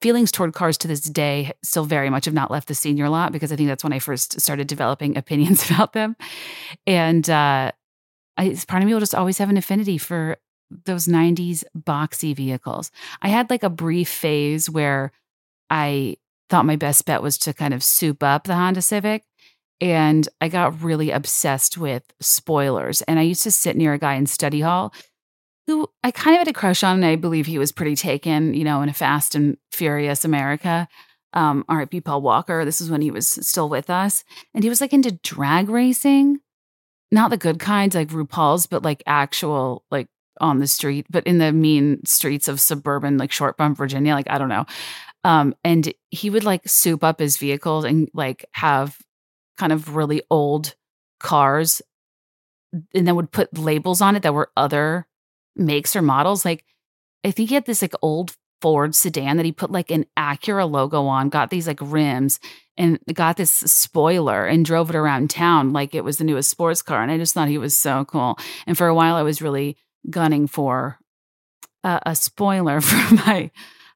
feelings 0.00 0.32
toward 0.32 0.52
cars 0.54 0.78
to 0.78 0.88
this 0.88 1.00
day 1.02 1.52
still 1.62 1.84
very 1.84 2.08
much 2.10 2.24
have 2.24 2.34
not 2.34 2.50
left 2.50 2.68
the 2.68 2.74
senior 2.74 3.08
lot 3.08 3.32
because 3.32 3.52
I 3.52 3.56
think 3.56 3.68
that's 3.68 3.84
when 3.84 3.92
I 3.92 3.98
first 3.98 4.40
started 4.40 4.66
developing 4.66 5.16
opinions 5.16 5.68
about 5.70 5.92
them. 5.92 6.16
And 6.86 7.28
uh, 7.28 7.72
I, 8.36 8.56
part 8.66 8.82
of 8.82 8.86
me 8.86 8.92
will 8.92 9.00
just 9.00 9.14
always 9.14 9.38
have 9.38 9.50
an 9.50 9.56
affinity 9.56 9.98
for 9.98 10.36
those 10.86 11.06
90s 11.06 11.62
boxy 11.76 12.34
vehicles. 12.34 12.90
I 13.22 13.28
had 13.28 13.50
like 13.50 13.62
a 13.62 13.70
brief 13.70 14.08
phase 14.08 14.68
where 14.70 15.12
I 15.70 16.16
thought 16.50 16.66
my 16.66 16.76
best 16.76 17.04
bet 17.06 17.22
was 17.22 17.38
to 17.38 17.52
kind 17.54 17.74
of 17.74 17.82
soup 17.84 18.22
up 18.22 18.44
the 18.44 18.54
Honda 18.54 18.82
Civic. 18.82 19.24
And 19.80 20.28
I 20.40 20.48
got 20.48 20.82
really 20.82 21.10
obsessed 21.10 21.76
with 21.76 22.04
spoilers. 22.20 23.02
And 23.02 23.18
I 23.18 23.22
used 23.22 23.42
to 23.42 23.50
sit 23.50 23.76
near 23.76 23.92
a 23.92 23.98
guy 23.98 24.14
in 24.14 24.26
study 24.26 24.60
hall 24.60 24.92
who 25.66 25.88
I 26.02 26.10
kind 26.10 26.34
of 26.36 26.40
had 26.40 26.48
a 26.48 26.52
crush 26.52 26.82
on, 26.82 26.96
and 26.96 27.04
I 27.06 27.16
believe 27.16 27.46
he 27.46 27.58
was 27.58 27.72
pretty 27.72 27.96
taken, 27.96 28.54
you 28.54 28.64
know, 28.64 28.82
in 28.82 28.88
a 28.88 28.92
fast 28.94 29.34
and 29.34 29.56
furious 29.72 30.24
America. 30.24 30.88
Um, 31.32 31.64
R.I.P. 31.68 32.02
Paul 32.02 32.22
Walker. 32.22 32.64
This 32.64 32.80
is 32.80 32.90
when 32.90 33.00
he 33.02 33.10
was 33.10 33.28
still 33.28 33.68
with 33.68 33.90
us, 33.90 34.24
and 34.54 34.62
he 34.62 34.70
was 34.70 34.80
like 34.80 34.92
into 34.92 35.12
drag 35.12 35.68
racing, 35.68 36.38
not 37.10 37.30
the 37.30 37.36
good 37.36 37.58
kinds 37.58 37.96
like 37.96 38.08
RuPaul's, 38.10 38.66
but 38.66 38.82
like 38.84 39.02
actual 39.06 39.84
like 39.90 40.06
on 40.40 40.58
the 40.60 40.66
street, 40.68 41.06
but 41.10 41.26
in 41.26 41.38
the 41.38 41.50
mean 41.52 42.04
streets 42.04 42.46
of 42.46 42.60
suburban 42.60 43.18
like 43.18 43.32
short 43.32 43.56
bump 43.56 43.78
Virginia. 43.78 44.14
Like 44.14 44.30
I 44.30 44.38
don't 44.38 44.48
know. 44.48 44.66
Um, 45.24 45.54
and 45.64 45.92
he 46.10 46.30
would 46.30 46.44
like 46.44 46.68
soup 46.68 47.02
up 47.02 47.18
his 47.18 47.38
vehicles 47.38 47.84
and 47.84 48.08
like 48.14 48.44
have 48.52 48.96
kind 49.58 49.72
of 49.72 49.96
really 49.96 50.22
old 50.30 50.76
cars, 51.18 51.82
and 52.94 53.08
then 53.08 53.16
would 53.16 53.32
put 53.32 53.56
labels 53.58 54.00
on 54.02 54.14
it 54.14 54.22
that 54.22 54.34
were 54.34 54.50
other 54.56 55.08
makes 55.56 55.94
or 55.96 56.02
models. 56.02 56.44
Like, 56.44 56.64
I 57.24 57.30
think 57.30 57.48
he 57.48 57.54
had 57.54 57.66
this 57.66 57.82
like 57.82 57.94
old 58.02 58.34
Ford 58.60 58.94
sedan 58.94 59.36
that 59.36 59.46
he 59.46 59.52
put 59.52 59.70
like 59.70 59.90
an 59.90 60.06
Acura 60.18 60.70
logo 60.70 61.04
on, 61.06 61.28
got 61.28 61.50
these 61.50 61.66
like 61.66 61.78
rims 61.82 62.40
and 62.76 62.98
got 63.12 63.36
this 63.36 63.50
spoiler 63.50 64.46
and 64.46 64.64
drove 64.64 64.90
it 64.90 64.96
around 64.96 65.30
town 65.30 65.72
like 65.72 65.94
it 65.94 66.04
was 66.04 66.18
the 66.18 66.24
newest 66.24 66.50
sports 66.50 66.82
car. 66.82 67.02
And 67.02 67.12
I 67.12 67.18
just 67.18 67.34
thought 67.34 67.48
he 67.48 67.58
was 67.58 67.76
so 67.76 68.04
cool. 68.06 68.38
And 68.66 68.76
for 68.76 68.86
a 68.86 68.94
while, 68.94 69.14
I 69.14 69.22
was 69.22 69.42
really 69.42 69.76
gunning 70.10 70.46
for 70.46 70.98
a, 71.82 72.00
a 72.06 72.16
spoiler 72.16 72.80
for 72.80 73.14
my 73.14 73.50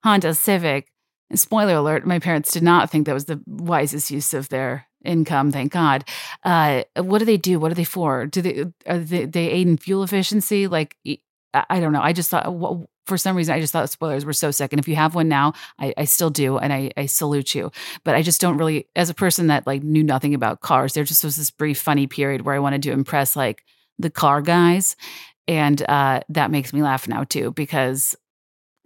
Honda 0.04 0.34
Civic. 0.34 0.90
And 1.30 1.38
spoiler 1.38 1.74
alert, 1.74 2.06
my 2.06 2.18
parents 2.18 2.52
did 2.52 2.62
not 2.62 2.90
think 2.90 3.06
that 3.06 3.12
was 3.12 3.26
the 3.26 3.42
wisest 3.46 4.10
use 4.10 4.32
of 4.34 4.48
their 4.48 4.86
income 5.04 5.52
thank 5.52 5.70
god 5.70 6.04
uh, 6.42 6.82
what 6.96 7.20
do 7.20 7.24
they 7.24 7.36
do 7.36 7.60
what 7.60 7.70
are 7.70 7.76
they 7.76 7.84
for 7.84 8.26
do 8.26 8.42
they 8.42 8.62
uh, 8.62 8.94
are 8.94 8.98
they, 8.98 9.26
they 9.26 9.48
aid 9.48 9.68
in 9.68 9.76
fuel 9.76 10.02
efficiency 10.02 10.66
like 10.66 10.96
I 11.54 11.80
don't 11.80 11.92
know. 11.92 12.02
I 12.02 12.12
just 12.12 12.30
thought 12.30 12.44
uh, 12.46 12.76
for 13.06 13.16
some 13.16 13.34
reason 13.36 13.54
I 13.54 13.60
just 13.60 13.72
thought 13.72 13.88
spoilers 13.88 14.24
were 14.24 14.34
so 14.34 14.50
sick. 14.50 14.72
And 14.72 14.80
if 14.80 14.86
you 14.86 14.96
have 14.96 15.14
one 15.14 15.28
now, 15.28 15.54
I, 15.78 15.94
I 15.96 16.04
still 16.04 16.28
do, 16.30 16.58
and 16.58 16.72
I, 16.72 16.90
I, 16.96 17.06
salute 17.06 17.54
you. 17.54 17.72
But 18.04 18.14
I 18.14 18.22
just 18.22 18.40
don't 18.40 18.58
really, 18.58 18.86
as 18.94 19.08
a 19.08 19.14
person 19.14 19.46
that 19.46 19.66
like 19.66 19.82
knew 19.82 20.02
nothing 20.04 20.34
about 20.34 20.60
cars, 20.60 20.92
there 20.92 21.04
just 21.04 21.24
was 21.24 21.36
this 21.36 21.50
brief 21.50 21.78
funny 21.80 22.06
period 22.06 22.42
where 22.42 22.54
I 22.54 22.58
wanted 22.58 22.82
to 22.82 22.92
impress 22.92 23.34
like 23.34 23.64
the 23.98 24.10
car 24.10 24.42
guys, 24.42 24.94
and 25.48 25.80
uh, 25.88 26.20
that 26.28 26.50
makes 26.50 26.72
me 26.74 26.82
laugh 26.82 27.08
now 27.08 27.24
too 27.24 27.50
because 27.52 28.14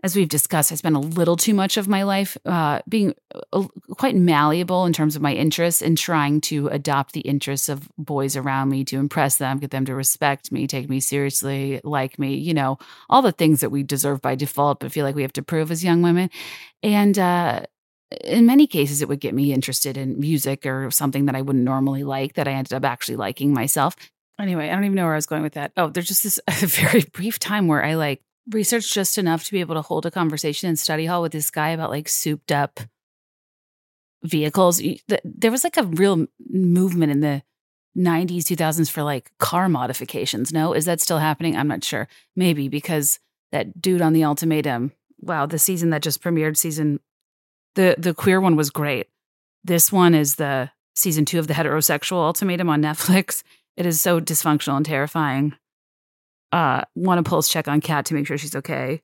as 0.05 0.17
we've 0.17 0.29
discussed, 0.29 0.73
I 0.73 0.75
spent 0.75 0.97
a 0.97 1.01
little 1.01 1.37
too 1.37 1.55
much 1.55 1.77
of 1.77 1.87
my 1.87 2.03
life 2.03 2.37
uh, 2.45 2.81
being 2.89 3.15
uh, 3.53 3.65
quite 3.93 4.17
malleable 4.17 4.85
in 4.85 4.93
terms 4.93 5.15
of 5.15 5.23
my 5.23 5.33
interests 5.33 5.81
and 5.81 5.97
trying 5.97 6.41
to 6.43 6.67
adopt 6.69 7.13
the 7.13 7.21
interests 7.21 7.69
of 7.69 7.89
boys 7.97 8.37
around 8.37 8.69
me 8.71 8.85
to 8.87 8.99
impress 8.99 9.37
them, 9.37 9.59
get 9.59 9.71
them 9.71 9.85
to 9.85 9.95
respect 9.95 10.51
me, 10.51 10.67
take 10.67 10.89
me 10.91 10.99
seriously, 10.99 11.81
like 11.85 12.19
me, 12.19 12.35
you 12.35 12.53
know, 12.53 12.79
all 13.09 13.23
the 13.23 13.31
things 13.31 13.61
that 13.61 13.71
we 13.71 13.85
deserve 13.85 14.21
by 14.21 14.35
default, 14.35 14.81
but 14.81 14.91
feel 14.91 15.05
like 15.05 15.15
we 15.15 15.23
have 15.23 15.33
to 15.35 15.43
prove 15.43 15.71
as 15.71 15.85
young 15.85 16.03
women. 16.03 16.29
And, 16.83 17.19
uh, 17.19 17.63
in 18.25 18.45
many 18.45 18.67
cases, 18.67 19.01
it 19.01 19.09
would 19.09 19.21
get 19.21 19.35
me 19.35 19.55
interested 19.55 19.97
in 19.97 20.21
music 20.21 20.67
or 20.67 20.91
something 20.91 21.25
that 21.27 21.35
I 21.35 21.41
wouldn't 21.41 21.65
normally 21.65 22.05
like 22.05 22.35
that 22.35 22.47
I 22.47 22.53
ended 22.53 22.75
up 22.75 22.85
actually 22.85 23.17
liking 23.17 23.55
myself. 23.55 23.97
Anyway, 24.39 24.69
I 24.69 24.75
don't 24.75 24.85
even 24.85 24.97
know 24.97 25.05
where 25.05 25.15
I 25.15 25.17
was 25.17 25.25
going 25.25 25.43
with 25.43 25.55
that. 25.55 25.73
Oh, 25.79 25.89
there's 25.89 26.09
just 26.09 26.23
this 26.23 26.39
very 26.51 27.05
brief 27.13 27.39
time 27.39 27.69
where 27.69 27.83
I 27.83 27.95
like 27.95 28.21
Research 28.51 28.93
just 28.93 29.19
enough 29.19 29.45
to 29.45 29.53
be 29.53 29.61
able 29.61 29.77
to 29.77 29.83
hold 29.83 30.05
a 30.05 30.11
conversation 30.11 30.69
in 30.69 30.75
study 30.77 31.07
hall 31.07 31.23
with 31.23 31.31
this 31.31 31.49
guy 31.51 31.69
about 31.69 31.91
like 31.91 32.09
souped 32.09 32.51
up 32.51 32.81
vehicles. 34.25 34.83
There 35.25 35.51
was 35.53 35.63
like 35.63 35.77
a 35.77 35.85
real 35.85 36.27
movement 36.51 37.13
in 37.13 37.21
the 37.21 37.43
90s, 37.97 38.39
2000s 38.43 38.91
for 38.91 39.05
like 39.05 39.31
car 39.39 39.69
modifications. 39.69 40.53
No, 40.53 40.73
is 40.73 40.87
that 40.87 41.01
still 41.01 41.19
happening? 41.19 41.57
I'm 41.57 41.69
not 41.69 41.85
sure. 41.85 42.09
Maybe 42.35 42.69
because 42.69 43.21
that 43.53 43.81
dude 43.81 44.03
on 44.03 44.13
the 44.13 44.25
ultimatum, 44.25 44.91
wow, 45.21 45.47
the 45.47 45.59
season 45.59 45.91
that 45.91 46.03
just 46.03 46.21
premiered, 46.21 46.57
season 46.57 46.99
the 47.77 47.95
the 47.97 48.13
queer 48.13 48.41
one 48.41 48.57
was 48.57 48.71
great. 48.71 49.09
This 49.63 49.93
one 49.93 50.17
is 50.17 50.35
the 50.35 50.69
season 50.97 51.25
2 51.25 51.39
of 51.39 51.47
the 51.47 51.55
heterosexual 51.55 52.25
ultimatum 52.27 52.69
on 52.71 52.83
Netflix. 52.83 53.45
It 53.77 53.87
is 53.87 54.01
so 54.01 54.21
dysfunctional 54.21 54.77
and 54.79 54.85
terrifying 54.85 55.55
uh, 56.53 56.83
want 56.95 57.19
to 57.25 57.29
pulse 57.29 57.49
check 57.49 57.67
on 57.67 57.81
Kat 57.81 58.05
to 58.07 58.15
make 58.15 58.27
sure 58.27 58.39
she's 58.39 58.55
okay. 58.57 59.03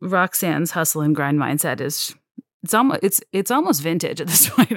Roxanne's 0.00 0.70
hustle 0.72 1.00
and 1.02 1.16
grind 1.16 1.38
mindset 1.38 1.80
is 1.80 2.14
it's 2.62 2.72
almost 2.74 3.00
it's 3.02 3.20
it's 3.32 3.50
almost 3.50 3.82
vintage 3.82 4.20
at 4.20 4.26
this 4.26 4.48
point. 4.48 4.72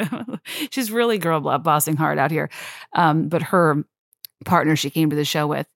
she's 0.72 0.92
really 0.92 1.18
girl 1.18 1.40
bossing 1.60 1.96
hard 1.96 2.18
out 2.18 2.32
here. 2.32 2.50
Um, 2.96 3.30
but 3.30 3.42
her 3.44 3.84
partner 4.46 4.76
she 4.76 4.90
came 4.90 5.10
to 5.10 5.16
the 5.16 5.26
show 5.26 5.48
with, 5.48 5.68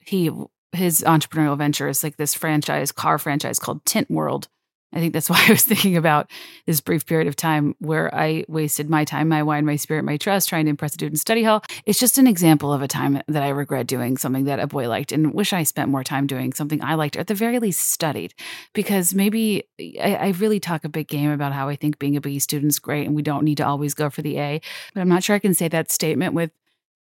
he 0.00 0.30
his 0.72 1.02
entrepreneurial 1.06 1.58
venture 1.58 1.88
is 1.88 2.02
like 2.02 2.16
this 2.16 2.34
franchise 2.34 2.92
car 2.92 3.18
franchise 3.18 3.58
called 3.58 3.84
Tint 3.84 4.10
World, 4.10 4.48
I 4.92 4.98
think 5.00 5.12
that's 5.12 5.30
why 5.30 5.42
I 5.46 5.50
was 5.52 5.62
thinking 5.62 5.96
about 5.96 6.30
this 6.66 6.80
brief 6.80 7.06
period 7.06 7.28
of 7.28 7.36
time 7.36 7.74
where 7.78 8.12
I 8.14 8.44
wasted 8.48 8.90
my 8.90 9.04
time, 9.04 9.28
my 9.28 9.42
wine, 9.42 9.64
my 9.66 9.76
spirit, 9.76 10.04
my 10.04 10.16
trust 10.16 10.48
trying 10.48 10.64
to 10.64 10.70
impress 10.70 10.94
a 10.94 10.98
dude 10.98 11.12
in 11.12 11.16
study 11.16 11.42
hall. 11.42 11.62
It's 11.86 11.98
just 11.98 12.18
an 12.18 12.26
example 12.26 12.72
of 12.72 12.82
a 12.82 12.88
time 12.88 13.20
that 13.28 13.42
I 13.42 13.48
regret 13.50 13.86
doing 13.86 14.16
something 14.16 14.44
that 14.44 14.60
a 14.60 14.66
boy 14.66 14.88
liked 14.88 15.12
and 15.12 15.32
wish 15.32 15.52
I 15.52 15.62
spent 15.62 15.90
more 15.90 16.04
time 16.04 16.26
doing 16.26 16.52
something 16.52 16.82
I 16.82 16.94
liked, 16.94 17.16
or 17.16 17.20
at 17.20 17.28
the 17.28 17.34
very 17.34 17.58
least 17.58 17.90
studied, 17.90 18.34
because 18.72 19.14
maybe 19.14 19.64
I, 20.02 20.14
I 20.16 20.28
really 20.38 20.60
talk 20.60 20.84
a 20.84 20.88
big 20.88 21.08
game 21.08 21.30
about 21.30 21.52
how 21.52 21.68
I 21.68 21.76
think 21.76 21.98
being 21.98 22.16
a 22.16 22.20
B 22.20 22.38
student 22.38 22.70
is 22.70 22.78
great 22.78 23.06
and 23.06 23.14
we 23.14 23.22
don't 23.22 23.44
need 23.44 23.58
to 23.58 23.66
always 23.66 23.94
go 23.94 24.10
for 24.10 24.22
the 24.22 24.38
A. 24.38 24.60
But 24.94 25.00
I'm 25.00 25.08
not 25.08 25.22
sure 25.22 25.36
I 25.36 25.40
can 25.40 25.54
say 25.54 25.68
that 25.68 25.90
statement 25.90 26.34
with 26.34 26.50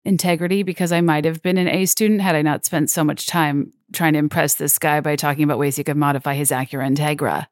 integrity 0.04 0.64
because 0.64 0.92
I 0.92 1.02
might 1.02 1.26
have 1.26 1.42
been 1.42 1.58
an 1.58 1.68
A 1.68 1.86
student 1.86 2.22
had 2.22 2.36
I 2.36 2.42
not 2.42 2.66
spent 2.66 2.90
so 2.90 3.04
much 3.04 3.28
time 3.28 3.74
trying 3.94 4.14
to 4.14 4.20
impress 4.20 4.56
this 4.56 4.78
guy 4.78 5.02
by 5.02 5.16
talking 5.16 5.44
about 5.44 5.58
ways 5.58 5.76
he 5.76 5.84
could 5.84 5.98
modify 5.98 6.34
his 6.34 6.52
Acura 6.52 6.88
Integra. 6.94 7.48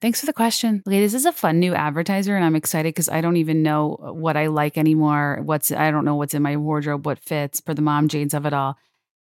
Thanks 0.00 0.20
for 0.20 0.26
the 0.26 0.32
question. 0.32 0.82
Okay, 0.86 1.00
this 1.00 1.14
is 1.14 1.24
a 1.24 1.32
fun 1.32 1.58
new 1.58 1.74
advertiser, 1.74 2.36
and 2.36 2.44
I'm 2.44 2.56
excited 2.56 2.92
because 2.94 3.08
I 3.08 3.20
don't 3.20 3.36
even 3.36 3.62
know 3.62 3.96
what 4.14 4.36
I 4.36 4.48
like 4.48 4.76
anymore. 4.76 5.40
What's 5.44 5.72
I 5.72 5.90
don't 5.90 6.04
know 6.04 6.16
what's 6.16 6.34
in 6.34 6.42
my 6.42 6.56
wardrobe, 6.56 7.06
what 7.06 7.18
fits 7.20 7.60
for 7.60 7.74
the 7.74 7.82
mom 7.82 8.08
jeans 8.08 8.34
of 8.34 8.44
it 8.44 8.52
all. 8.52 8.76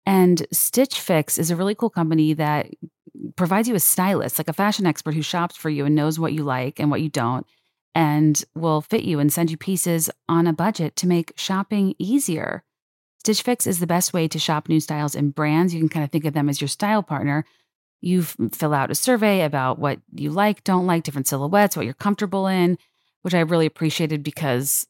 And 0.07 0.46
Stitch 0.52 1.00
Fix 1.00 1.38
is 1.38 1.50
a 1.50 1.57
really 1.57 1.74
cool 1.74 1.90
company 1.90 2.32
that 2.34 2.68
provides 3.36 3.68
you 3.68 3.74
a 3.74 3.80
stylist, 3.80 4.38
like 4.38 4.48
a 4.48 4.52
fashion 4.52 4.86
expert 4.86 5.14
who 5.14 5.22
shops 5.22 5.57
for 5.57 5.70
you 5.70 5.84
and 5.84 5.94
knows 5.94 6.18
what 6.18 6.32
you 6.32 6.42
like 6.44 6.78
and 6.80 6.90
what 6.90 7.00
you 7.02 7.09
don't, 7.09 7.46
and 7.94 8.42
will 8.54 8.80
fit 8.80 9.02
you 9.04 9.18
and 9.18 9.32
send 9.32 9.50
you 9.50 9.57
pieces 9.57 10.11
on 10.28 10.46
a 10.46 10.52
budget 10.52 10.96
to 10.96 11.07
make 11.09 11.32
shopping 11.36 11.94
easier. 11.98 12.62
Stitch 13.20 13.42
Fix 13.42 13.66
is 13.66 13.80
the 13.80 13.86
best 13.86 14.12
way 14.12 14.26
to 14.28 14.38
shop 14.38 14.68
new 14.68 14.80
styles 14.80 15.14
and 15.14 15.34
brands. 15.34 15.74
You 15.74 15.80
can 15.80 15.88
kind 15.88 16.04
of 16.04 16.11
think 16.11 16.24
of 16.24 16.34
them 16.34 16.48
as 16.48 16.61
your 16.61 16.68
style 16.68 17.02
partner 17.02 17.44
you 18.01 18.22
mm, 18.22 18.55
fill 18.55 18.74
out 18.74 18.90
a 18.90 18.94
survey 18.94 19.42
about 19.42 19.78
what 19.78 20.01
you 20.14 20.30
like, 20.30 20.64
don't 20.64 20.86
like, 20.86 21.03
different 21.05 21.26
silhouettes, 21.26 21.76
what 21.76 21.84
you're 21.84 21.94
comfortable 21.94 22.47
in, 22.47 22.78
which 23.22 23.34
I 23.34 23.40
really 23.40 23.66
appreciated 23.66 24.22
because 24.22 24.86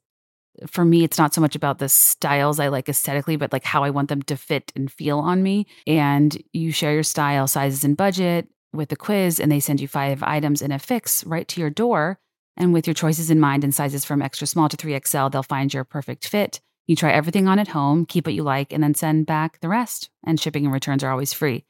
for 0.67 0.85
me, 0.85 1.05
it's 1.05 1.19
not 1.19 1.35
so 1.35 1.41
much 1.41 1.55
about 1.55 1.79
the 1.79 1.89
styles 1.89 2.59
I 2.59 2.69
like 2.69 2.89
aesthetically, 2.89 3.37
but 3.37 3.53
like 3.53 3.65
how 3.65 3.85
I 3.85 3.91
want 3.91 4.09
them 4.09 4.23
to 4.23 4.37
fit 4.39 4.73
and 4.75 4.91
feel 4.91 5.19
on 5.19 5.43
me. 5.43 5.67
And 5.87 6.41
you 6.55 6.73
share 6.73 6.95
your 6.95 7.03
style, 7.03 7.47
sizes, 7.47 7.85
and 7.85 7.97
budget 7.97 8.49
with 8.73 8.89
the 8.89 8.97
quiz, 8.97 9.39
and 9.39 9.53
they 9.53 9.61
send 9.61 9.81
you 9.81 9.89
five 9.89 10.23
items 10.23 10.63
in 10.63 10.73
a 10.73 10.79
fix 10.79 11.25
right 11.27 11.47
to 11.49 11.61
your 11.61 11.69
door. 11.71 12.19
And 12.59 12.73
with 12.73 12.87
your 12.87 12.95
choices 12.95 13.31
in 13.31 13.39
mind 13.39 13.65
and 13.65 13.75
sizes 13.75 14.07
from 14.07 14.23
extra 14.23 14.47
small 14.47 14.71
to 14.71 14.79
3XL, 14.79 15.31
they'll 15.31 15.43
find 15.43 15.75
your 15.75 15.85
perfect 15.85 16.27
fit. 16.27 16.63
You 16.87 16.97
try 16.97 17.11
everything 17.13 17.47
on 17.49 17.59
at 17.59 17.69
home, 17.69 18.07
keep 18.07 18.27
what 18.27 18.33
you 18.35 18.43
like, 18.43 18.73
and 18.73 18.83
then 18.83 18.95
send 18.95 19.27
back 19.27 19.61
the 19.61 19.69
rest. 19.69 20.09
And 20.25 20.41
shipping 20.41 20.65
and 20.65 20.73
returns 20.73 21.05
are 21.05 21.11
always 21.11 21.35
free 21.35 21.67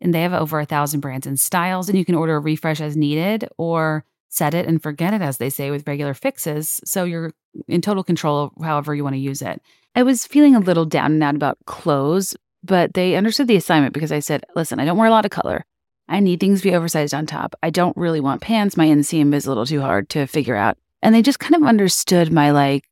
and 0.00 0.14
they 0.14 0.22
have 0.22 0.32
over 0.32 0.58
a 0.58 0.66
thousand 0.66 1.00
brands 1.00 1.26
and 1.26 1.38
styles. 1.38 1.88
And 1.88 1.98
you 1.98 2.04
can 2.04 2.14
order 2.14 2.36
a 2.36 2.40
refresh 2.40 2.80
as 2.80 2.96
needed 2.96 3.48
or 3.58 4.04
set 4.28 4.54
it 4.54 4.66
and 4.66 4.82
forget 4.82 5.12
it, 5.12 5.22
as 5.22 5.38
they 5.38 5.50
say, 5.50 5.70
with 5.70 5.86
regular 5.86 6.14
fixes. 6.14 6.80
So 6.84 7.04
you're 7.04 7.32
in 7.68 7.80
total 7.80 8.04
control 8.04 8.52
however 8.62 8.94
you 8.94 9.04
want 9.04 9.14
to 9.14 9.20
use 9.20 9.42
it. 9.42 9.60
I 9.94 10.02
was 10.02 10.26
feeling 10.26 10.54
a 10.54 10.60
little 10.60 10.84
down 10.84 11.12
and 11.12 11.22
out 11.24 11.34
about 11.34 11.58
clothes, 11.66 12.36
but 12.62 12.94
they 12.94 13.16
understood 13.16 13.48
the 13.48 13.56
assignment 13.56 13.92
because 13.92 14.12
I 14.12 14.20
said, 14.20 14.44
listen, 14.54 14.78
I 14.78 14.84
don't 14.84 14.96
wear 14.98 15.08
a 15.08 15.10
lot 15.10 15.24
of 15.24 15.30
color. 15.32 15.64
I 16.08 16.20
need 16.20 16.40
things 16.40 16.60
to 16.62 16.68
be 16.70 16.74
oversized 16.76 17.14
on 17.14 17.26
top. 17.26 17.54
I 17.62 17.70
don't 17.70 17.96
really 17.96 18.20
want 18.20 18.40
pants. 18.40 18.76
My 18.76 18.86
inseam 18.86 19.34
is 19.34 19.46
a 19.46 19.48
little 19.50 19.66
too 19.66 19.80
hard 19.80 20.08
to 20.10 20.26
figure 20.26 20.56
out. 20.56 20.76
And 21.02 21.14
they 21.14 21.22
just 21.22 21.38
kind 21.38 21.54
of 21.54 21.62
understood 21.62 22.32
my 22.32 22.50
like 22.50 22.89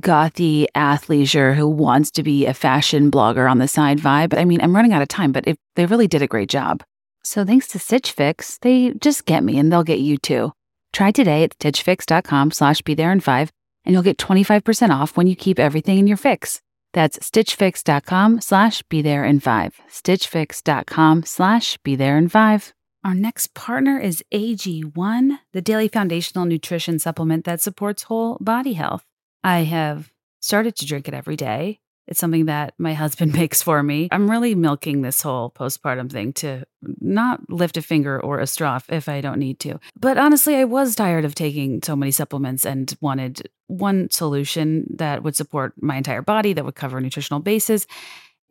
gothy 0.00 0.66
athleisure 0.74 1.54
who 1.54 1.66
wants 1.68 2.10
to 2.12 2.22
be 2.22 2.46
a 2.46 2.52
fashion 2.54 3.10
blogger 3.10 3.50
on 3.50 3.58
the 3.58 3.68
side 3.68 3.98
vibe. 3.98 4.36
I 4.36 4.44
mean, 4.44 4.60
I'm 4.60 4.74
running 4.76 4.92
out 4.92 5.02
of 5.02 5.08
time, 5.08 5.32
but 5.32 5.46
if 5.46 5.56
they 5.74 5.86
really 5.86 6.06
did 6.08 6.22
a 6.22 6.26
great 6.26 6.48
job. 6.48 6.82
So 7.24 7.44
thanks 7.44 7.66
to 7.68 7.78
Stitch 7.78 8.12
Fix, 8.12 8.58
they 8.58 8.92
just 9.00 9.24
get 9.24 9.42
me 9.42 9.58
and 9.58 9.72
they'll 9.72 9.82
get 9.82 9.98
you 9.98 10.18
too. 10.18 10.52
Try 10.92 11.10
today 11.10 11.42
at 11.44 11.58
stitchfix.com 11.58 12.52
slash 12.52 12.82
be 12.82 12.94
there 12.94 13.10
in 13.12 13.20
five 13.20 13.50
and 13.84 13.92
you'll 13.92 14.02
get 14.02 14.18
25% 14.18 14.90
off 14.90 15.16
when 15.16 15.26
you 15.26 15.34
keep 15.36 15.58
everything 15.58 15.98
in 15.98 16.06
your 16.06 16.16
fix. 16.16 16.60
That's 16.92 17.18
stitchfix.com 17.18 18.40
slash 18.40 18.82
be 18.84 19.02
there 19.02 19.24
in 19.24 19.40
five. 19.40 19.76
Stitchfix.com 19.90 21.24
slash 21.24 21.76
be 21.78 21.96
there 21.96 22.16
in 22.16 22.28
five. 22.28 22.72
Our 23.04 23.14
next 23.14 23.54
partner 23.54 23.98
is 23.98 24.24
AG1, 24.32 25.38
the 25.52 25.62
daily 25.62 25.88
foundational 25.88 26.44
nutrition 26.46 26.98
supplement 26.98 27.44
that 27.44 27.60
supports 27.60 28.04
whole 28.04 28.36
body 28.40 28.72
health. 28.74 29.04
I 29.46 29.60
have 29.60 30.10
started 30.40 30.74
to 30.76 30.86
drink 30.86 31.06
it 31.06 31.14
every 31.14 31.36
day. 31.36 31.78
It's 32.08 32.18
something 32.18 32.46
that 32.46 32.74
my 32.78 32.94
husband 32.94 33.32
makes 33.34 33.62
for 33.62 33.80
me. 33.80 34.08
I'm 34.10 34.28
really 34.28 34.56
milking 34.56 35.02
this 35.02 35.22
whole 35.22 35.52
postpartum 35.52 36.10
thing 36.10 36.32
to 36.34 36.64
not 37.00 37.48
lift 37.48 37.76
a 37.76 37.82
finger 37.82 38.20
or 38.20 38.40
a 38.40 38.46
straw 38.48 38.80
if 38.88 39.08
I 39.08 39.20
don't 39.20 39.38
need 39.38 39.60
to. 39.60 39.78
But 39.98 40.18
honestly, 40.18 40.56
I 40.56 40.64
was 40.64 40.96
tired 40.96 41.24
of 41.24 41.36
taking 41.36 41.80
so 41.80 41.94
many 41.94 42.10
supplements 42.10 42.66
and 42.66 42.92
wanted 43.00 43.48
one 43.68 44.10
solution 44.10 44.88
that 44.96 45.22
would 45.22 45.36
support 45.36 45.74
my 45.80 45.96
entire 45.96 46.22
body, 46.22 46.52
that 46.52 46.64
would 46.64 46.74
cover 46.74 47.00
nutritional 47.00 47.38
bases. 47.38 47.86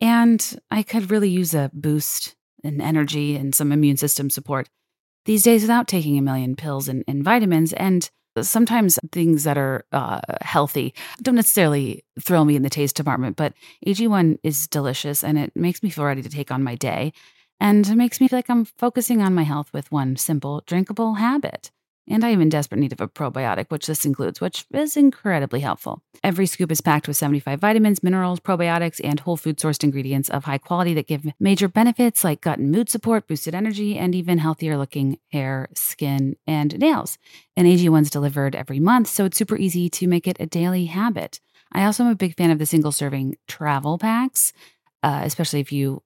And 0.00 0.58
I 0.70 0.82
could 0.82 1.10
really 1.10 1.28
use 1.30 1.52
a 1.52 1.70
boost 1.74 2.34
in 2.64 2.80
energy 2.80 3.36
and 3.36 3.54
some 3.54 3.70
immune 3.70 3.98
system 3.98 4.30
support 4.30 4.70
these 5.26 5.42
days 5.42 5.60
without 5.60 5.88
taking 5.88 6.16
a 6.16 6.22
million 6.22 6.56
pills 6.56 6.88
and, 6.88 7.04
and 7.06 7.22
vitamins. 7.22 7.74
And 7.74 8.08
sometimes 8.42 8.98
things 9.12 9.44
that 9.44 9.56
are 9.56 9.84
uh, 9.92 10.20
healthy 10.42 10.94
don't 11.22 11.34
necessarily 11.36 12.04
thrill 12.20 12.44
me 12.44 12.56
in 12.56 12.62
the 12.62 12.70
taste 12.70 12.96
department, 12.96 13.36
but 13.36 13.52
AG1 13.86 14.38
is 14.42 14.66
delicious 14.66 15.24
and 15.24 15.38
it 15.38 15.52
makes 15.56 15.82
me 15.82 15.90
feel 15.90 16.04
ready 16.04 16.22
to 16.22 16.28
take 16.28 16.50
on 16.50 16.62
my 16.62 16.74
day. 16.74 17.12
And 17.58 17.86
it 17.88 17.94
makes 17.96 18.20
me 18.20 18.28
feel 18.28 18.36
like 18.38 18.50
I'm 18.50 18.66
focusing 18.66 19.22
on 19.22 19.34
my 19.34 19.44
health 19.44 19.72
with 19.72 19.90
one 19.90 20.16
simple, 20.16 20.62
drinkable 20.66 21.14
habit. 21.14 21.70
And 22.08 22.24
I 22.24 22.28
am 22.28 22.40
in 22.40 22.48
desperate 22.48 22.78
need 22.78 22.92
of 22.92 23.00
a 23.00 23.08
probiotic, 23.08 23.68
which 23.70 23.86
this 23.88 24.04
includes, 24.04 24.40
which 24.40 24.64
is 24.72 24.96
incredibly 24.96 25.60
helpful. 25.60 26.02
Every 26.22 26.46
scoop 26.46 26.70
is 26.70 26.80
packed 26.80 27.08
with 27.08 27.16
75 27.16 27.60
vitamins, 27.60 28.02
minerals, 28.02 28.38
probiotics, 28.38 29.00
and 29.02 29.18
whole 29.18 29.36
food 29.36 29.58
sourced 29.58 29.82
ingredients 29.82 30.28
of 30.30 30.44
high 30.44 30.58
quality 30.58 30.94
that 30.94 31.08
give 31.08 31.26
major 31.40 31.66
benefits 31.68 32.22
like 32.22 32.40
gut 32.40 32.58
and 32.60 32.70
mood 32.70 32.88
support, 32.88 33.26
boosted 33.26 33.54
energy, 33.56 33.98
and 33.98 34.14
even 34.14 34.38
healthier 34.38 34.76
looking 34.78 35.18
hair, 35.32 35.68
skin, 35.74 36.36
and 36.46 36.78
nails. 36.78 37.18
And 37.56 37.66
AG1's 37.66 38.10
delivered 38.10 38.54
every 38.54 38.78
month, 38.78 39.08
so 39.08 39.24
it's 39.24 39.36
super 39.38 39.56
easy 39.56 39.88
to 39.90 40.06
make 40.06 40.28
it 40.28 40.36
a 40.38 40.46
daily 40.46 40.86
habit. 40.86 41.40
I 41.72 41.84
also 41.84 42.04
am 42.04 42.10
a 42.10 42.14
big 42.14 42.36
fan 42.36 42.52
of 42.52 42.60
the 42.60 42.66
single 42.66 42.92
serving 42.92 43.36
travel 43.48 43.98
packs. 43.98 44.52
Uh, 45.02 45.20
especially 45.24 45.60
if 45.60 45.70
you 45.70 46.02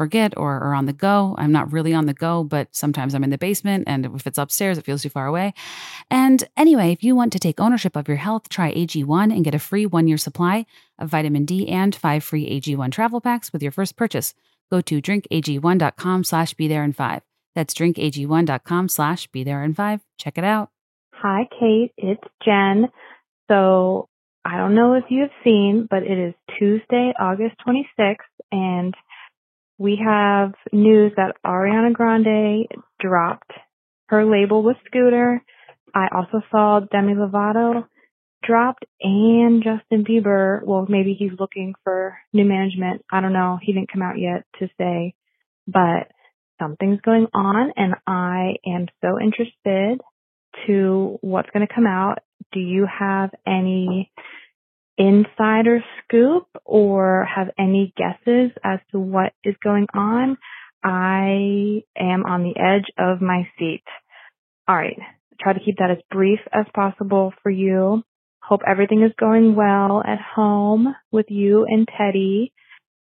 forget 0.00 0.32
or 0.38 0.52
are 0.56 0.72
on 0.72 0.86
the 0.86 0.94
go. 0.94 1.34
I'm 1.36 1.52
not 1.52 1.70
really 1.74 1.92
on 1.92 2.06
the 2.06 2.14
go, 2.14 2.42
but 2.42 2.74
sometimes 2.74 3.12
I'm 3.14 3.22
in 3.22 3.28
the 3.28 3.36
basement. 3.36 3.84
And 3.86 4.06
if 4.06 4.26
it's 4.26 4.38
upstairs, 4.38 4.78
it 4.78 4.86
feels 4.86 5.02
too 5.02 5.10
far 5.10 5.26
away. 5.26 5.52
And 6.10 6.42
anyway, 6.56 6.90
if 6.92 7.04
you 7.04 7.14
want 7.14 7.34
to 7.34 7.38
take 7.38 7.60
ownership 7.60 7.94
of 7.96 8.08
your 8.08 8.16
health, 8.16 8.48
try 8.48 8.72
AG1 8.74 9.24
and 9.30 9.44
get 9.44 9.54
a 9.54 9.58
free 9.58 9.84
one 9.84 10.08
year 10.08 10.16
supply 10.16 10.64
of 10.98 11.10
vitamin 11.10 11.44
D 11.44 11.68
and 11.68 11.94
five 11.94 12.24
free 12.24 12.48
AG1 12.48 12.90
travel 12.92 13.20
packs 13.20 13.52
with 13.52 13.62
your 13.62 13.72
first 13.72 13.94
purchase. 13.96 14.32
Go 14.70 14.80
to 14.80 15.02
drinkag1.com 15.02 16.24
slash 16.24 16.54
be 16.54 16.66
there 16.66 16.82
in 16.82 16.94
five. 16.94 17.20
That's 17.54 17.74
drinkag1.com 17.74 18.88
slash 18.88 19.26
be 19.26 19.44
there 19.44 19.62
in 19.62 19.74
five. 19.74 20.00
Check 20.16 20.38
it 20.38 20.44
out. 20.44 20.70
Hi, 21.12 21.42
Kate. 21.60 21.92
It's 21.98 22.24
Jen. 22.42 22.88
So 23.50 24.06
I 24.46 24.56
don't 24.56 24.74
know 24.74 24.94
if 24.94 25.04
you 25.10 25.20
have 25.20 25.44
seen, 25.44 25.86
but 25.90 26.04
it 26.04 26.16
is 26.18 26.32
Tuesday, 26.58 27.12
August 27.20 27.54
26th, 27.68 28.24
and 28.50 28.94
we 29.80 29.98
have 30.04 30.52
news 30.74 31.10
that 31.16 31.34
Ariana 31.44 31.94
Grande 31.94 32.66
dropped 33.00 33.50
her 34.08 34.26
label 34.30 34.62
with 34.62 34.76
Scooter. 34.86 35.42
I 35.94 36.08
also 36.14 36.42
saw 36.50 36.80
Demi 36.80 37.14
Lovato 37.14 37.86
dropped 38.46 38.84
and 39.00 39.64
Justin 39.64 40.04
Bieber. 40.04 40.60
Well, 40.62 40.84
maybe 40.88 41.16
he's 41.18 41.32
looking 41.40 41.72
for 41.82 42.18
new 42.34 42.44
management. 42.44 43.04
I 43.10 43.22
don't 43.22 43.32
know. 43.32 43.58
He 43.62 43.72
didn't 43.72 43.90
come 43.90 44.02
out 44.02 44.18
yet 44.18 44.44
to 44.58 44.68
say, 44.78 45.14
but 45.66 46.12
something's 46.60 47.00
going 47.00 47.28
on 47.32 47.72
and 47.74 47.94
I 48.06 48.56
am 48.66 48.86
so 49.02 49.18
interested 49.18 49.98
to 50.66 51.16
what's 51.22 51.48
going 51.54 51.66
to 51.66 51.74
come 51.74 51.86
out. 51.86 52.16
Do 52.52 52.60
you 52.60 52.86
have 52.98 53.30
any 53.46 54.12
insider 55.00 55.82
scoop 56.04 56.46
or 56.66 57.26
have 57.34 57.48
any 57.58 57.94
guesses 57.96 58.50
as 58.62 58.80
to 58.92 59.00
what 59.00 59.32
is 59.42 59.54
going 59.64 59.86
on, 59.94 60.36
I 60.84 61.82
am 61.98 62.24
on 62.26 62.42
the 62.42 62.54
edge 62.56 62.84
of 62.98 63.22
my 63.22 63.48
seat. 63.58 63.82
All 64.68 64.76
right. 64.76 64.98
Try 65.40 65.54
to 65.54 65.60
keep 65.64 65.76
that 65.78 65.90
as 65.90 65.96
brief 66.10 66.40
as 66.52 66.66
possible 66.74 67.32
for 67.42 67.48
you. 67.50 68.02
Hope 68.42 68.60
everything 68.66 69.02
is 69.02 69.12
going 69.18 69.54
well 69.54 70.02
at 70.06 70.18
home 70.20 70.94
with 71.10 71.26
you 71.30 71.64
and 71.66 71.88
Teddy, 71.88 72.52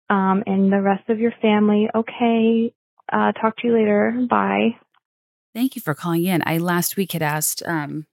um, 0.09 0.43
and 0.45 0.71
the 0.71 0.81
rest 0.81 1.09
of 1.09 1.19
your 1.19 1.31
family. 1.41 1.88
Okay. 1.95 2.73
Uh, 3.11 3.31
talk 3.31 3.55
to 3.57 3.67
you 3.67 3.73
later. 3.73 4.25
Bye. 4.29 4.75
Thank 5.55 5.77
you 5.77 5.81
for 5.81 5.93
calling 5.95 6.25
in. 6.25 6.43
I 6.45 6.57
last 6.57 6.97
week 6.97 7.13
had 7.13 7.21
asked, 7.21 7.63
um, 7.65 8.07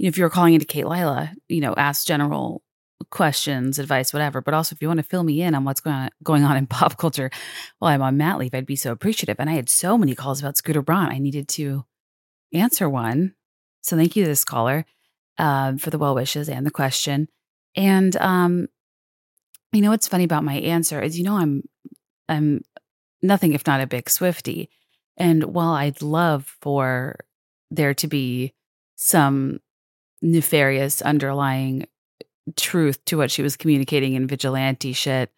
you 0.00 0.06
know, 0.06 0.08
if 0.08 0.16
you're 0.18 0.30
calling 0.30 0.54
into 0.54 0.66
Katelilah, 0.66 1.34
you 1.50 1.60
know, 1.60 1.74
ask 1.76 2.06
general 2.06 2.62
questions, 3.10 3.78
advice, 3.78 4.14
whatever. 4.14 4.40
But 4.40 4.54
also, 4.54 4.74
if 4.74 4.80
you 4.80 4.88
want 4.88 4.96
to 4.96 5.02
fill 5.04 5.24
me 5.24 5.42
in 5.42 5.54
on 5.54 5.64
what's 5.64 5.80
going 5.82 5.94
on, 5.94 6.10
going 6.22 6.42
on 6.42 6.56
in 6.56 6.66
pop 6.66 6.96
culture 6.96 7.30
while 7.78 7.92
I'm 7.92 8.00
on 8.00 8.16
mat 8.16 8.38
leave, 8.38 8.54
I'd 8.54 8.64
be 8.64 8.76
so 8.76 8.92
appreciative. 8.92 9.36
And 9.38 9.50
I 9.50 9.54
had 9.54 9.68
so 9.68 9.98
many 9.98 10.14
calls 10.14 10.40
about 10.40 10.56
Scooter 10.56 10.80
Braun. 10.80 11.10
I 11.12 11.18
needed 11.18 11.48
to 11.48 11.84
answer 12.54 12.88
one. 12.88 13.34
So 13.82 13.94
thank 13.94 14.16
you 14.16 14.24
to 14.24 14.28
this 14.28 14.42
caller 14.44 14.86
um, 15.36 15.76
for 15.76 15.90
the 15.90 15.98
well 15.98 16.14
wishes 16.14 16.48
and 16.48 16.64
the 16.64 16.70
question. 16.70 17.28
And 17.76 18.16
um, 18.16 18.68
you 19.72 19.82
know 19.82 19.90
what's 19.90 20.08
funny 20.08 20.24
about 20.24 20.44
my 20.44 20.54
answer 20.54 21.02
is, 21.02 21.18
you 21.18 21.24
know, 21.24 21.36
I'm 21.36 21.62
I'm 22.26 22.62
nothing 23.20 23.52
if 23.52 23.66
not 23.66 23.82
a 23.82 23.86
big 23.86 24.06
Swiftie. 24.06 24.68
And 25.18 25.44
while 25.44 25.72
I'd 25.74 26.00
love 26.00 26.56
for 26.62 27.20
there 27.70 27.92
to 27.92 28.06
be 28.08 28.54
some 28.96 29.60
nefarious 30.22 31.02
underlying 31.02 31.86
truth 32.56 33.02
to 33.06 33.16
what 33.16 33.30
she 33.30 33.42
was 33.42 33.56
communicating 33.56 34.14
in 34.14 34.26
vigilante 34.26 34.92
shit. 34.92 35.30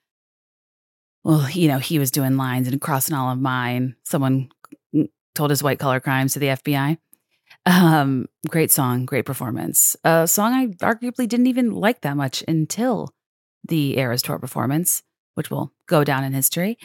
Well, 1.25 1.49
you 1.51 1.69
know, 1.69 1.79
he 1.79 1.99
was 1.99 2.11
doing 2.11 2.37
lines 2.37 2.67
and 2.69 2.81
crossing 2.81 3.15
all 3.15 3.31
of 3.31 3.41
mine. 3.41 3.95
Someone 4.05 4.51
told 5.35 5.51
his 5.51 5.63
white 5.63 5.79
collar 5.79 6.01
crimes 6.01 6.33
to 6.33 6.39
the 6.41 6.47
FBI. 6.49 6.99
Um, 7.65 8.27
great 8.49 8.73
song, 8.73 9.05
great 9.07 9.25
performance. 9.25 9.97
A 10.03 10.27
song 10.27 10.53
I 10.53 10.67
arguably 10.85 11.29
didn't 11.29 11.47
even 11.47 11.71
like 11.73 12.01
that 12.01 12.17
much 12.17 12.43
until 12.49 13.15
the 13.69 13.99
Eras 13.99 14.23
Tour 14.23 14.41
performance, 14.41 15.05
which 15.35 15.49
will 15.49 15.73
go 15.87 16.03
down 16.03 16.25
in 16.25 16.33
history. 16.33 16.77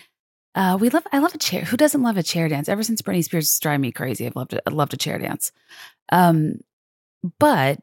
Uh, 0.54 0.78
we 0.80 0.89
love. 0.89 1.06
I 1.12 1.20
love 1.20 1.36
a 1.36 1.39
chair. 1.39 1.64
Who 1.64 1.78
doesn't 1.78 2.02
love 2.02 2.18
a 2.18 2.24
chair 2.24 2.48
dance? 2.48 2.68
Ever 2.70 2.82
since 2.84 3.02
Britney 3.04 3.24
Spears 3.24 3.60
drive 3.60 3.80
me 3.80 3.91
crazy, 3.91 4.26
I've 4.26 4.36
loved. 4.36 4.54
It, 4.54 4.62
I 4.66 4.70
loved 4.72 4.91
a 4.93 4.98
chair 4.98 5.18
dance. 5.20 5.52
Um, 6.12 6.60
but 7.39 7.80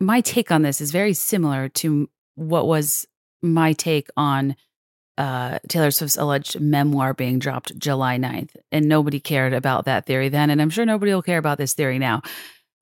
my 0.00 0.20
take 0.20 0.50
on 0.50 0.62
this 0.62 0.80
is 0.80 0.90
very 0.90 1.12
similar 1.14 1.68
to 1.70 2.08
what 2.34 2.66
was 2.66 3.06
my 3.42 3.72
take 3.72 4.08
on 4.16 4.56
uh, 5.18 5.58
Taylor 5.68 5.90
Swift's 5.90 6.18
alleged 6.18 6.60
memoir 6.60 7.14
being 7.14 7.38
dropped 7.38 7.78
July 7.78 8.18
9th. 8.18 8.54
And 8.70 8.88
nobody 8.88 9.20
cared 9.20 9.54
about 9.54 9.86
that 9.86 10.06
theory 10.06 10.28
then. 10.28 10.50
And 10.50 10.60
I'm 10.60 10.70
sure 10.70 10.84
nobody 10.84 11.14
will 11.14 11.22
care 11.22 11.38
about 11.38 11.58
this 11.58 11.74
theory 11.74 11.98
now. 11.98 12.22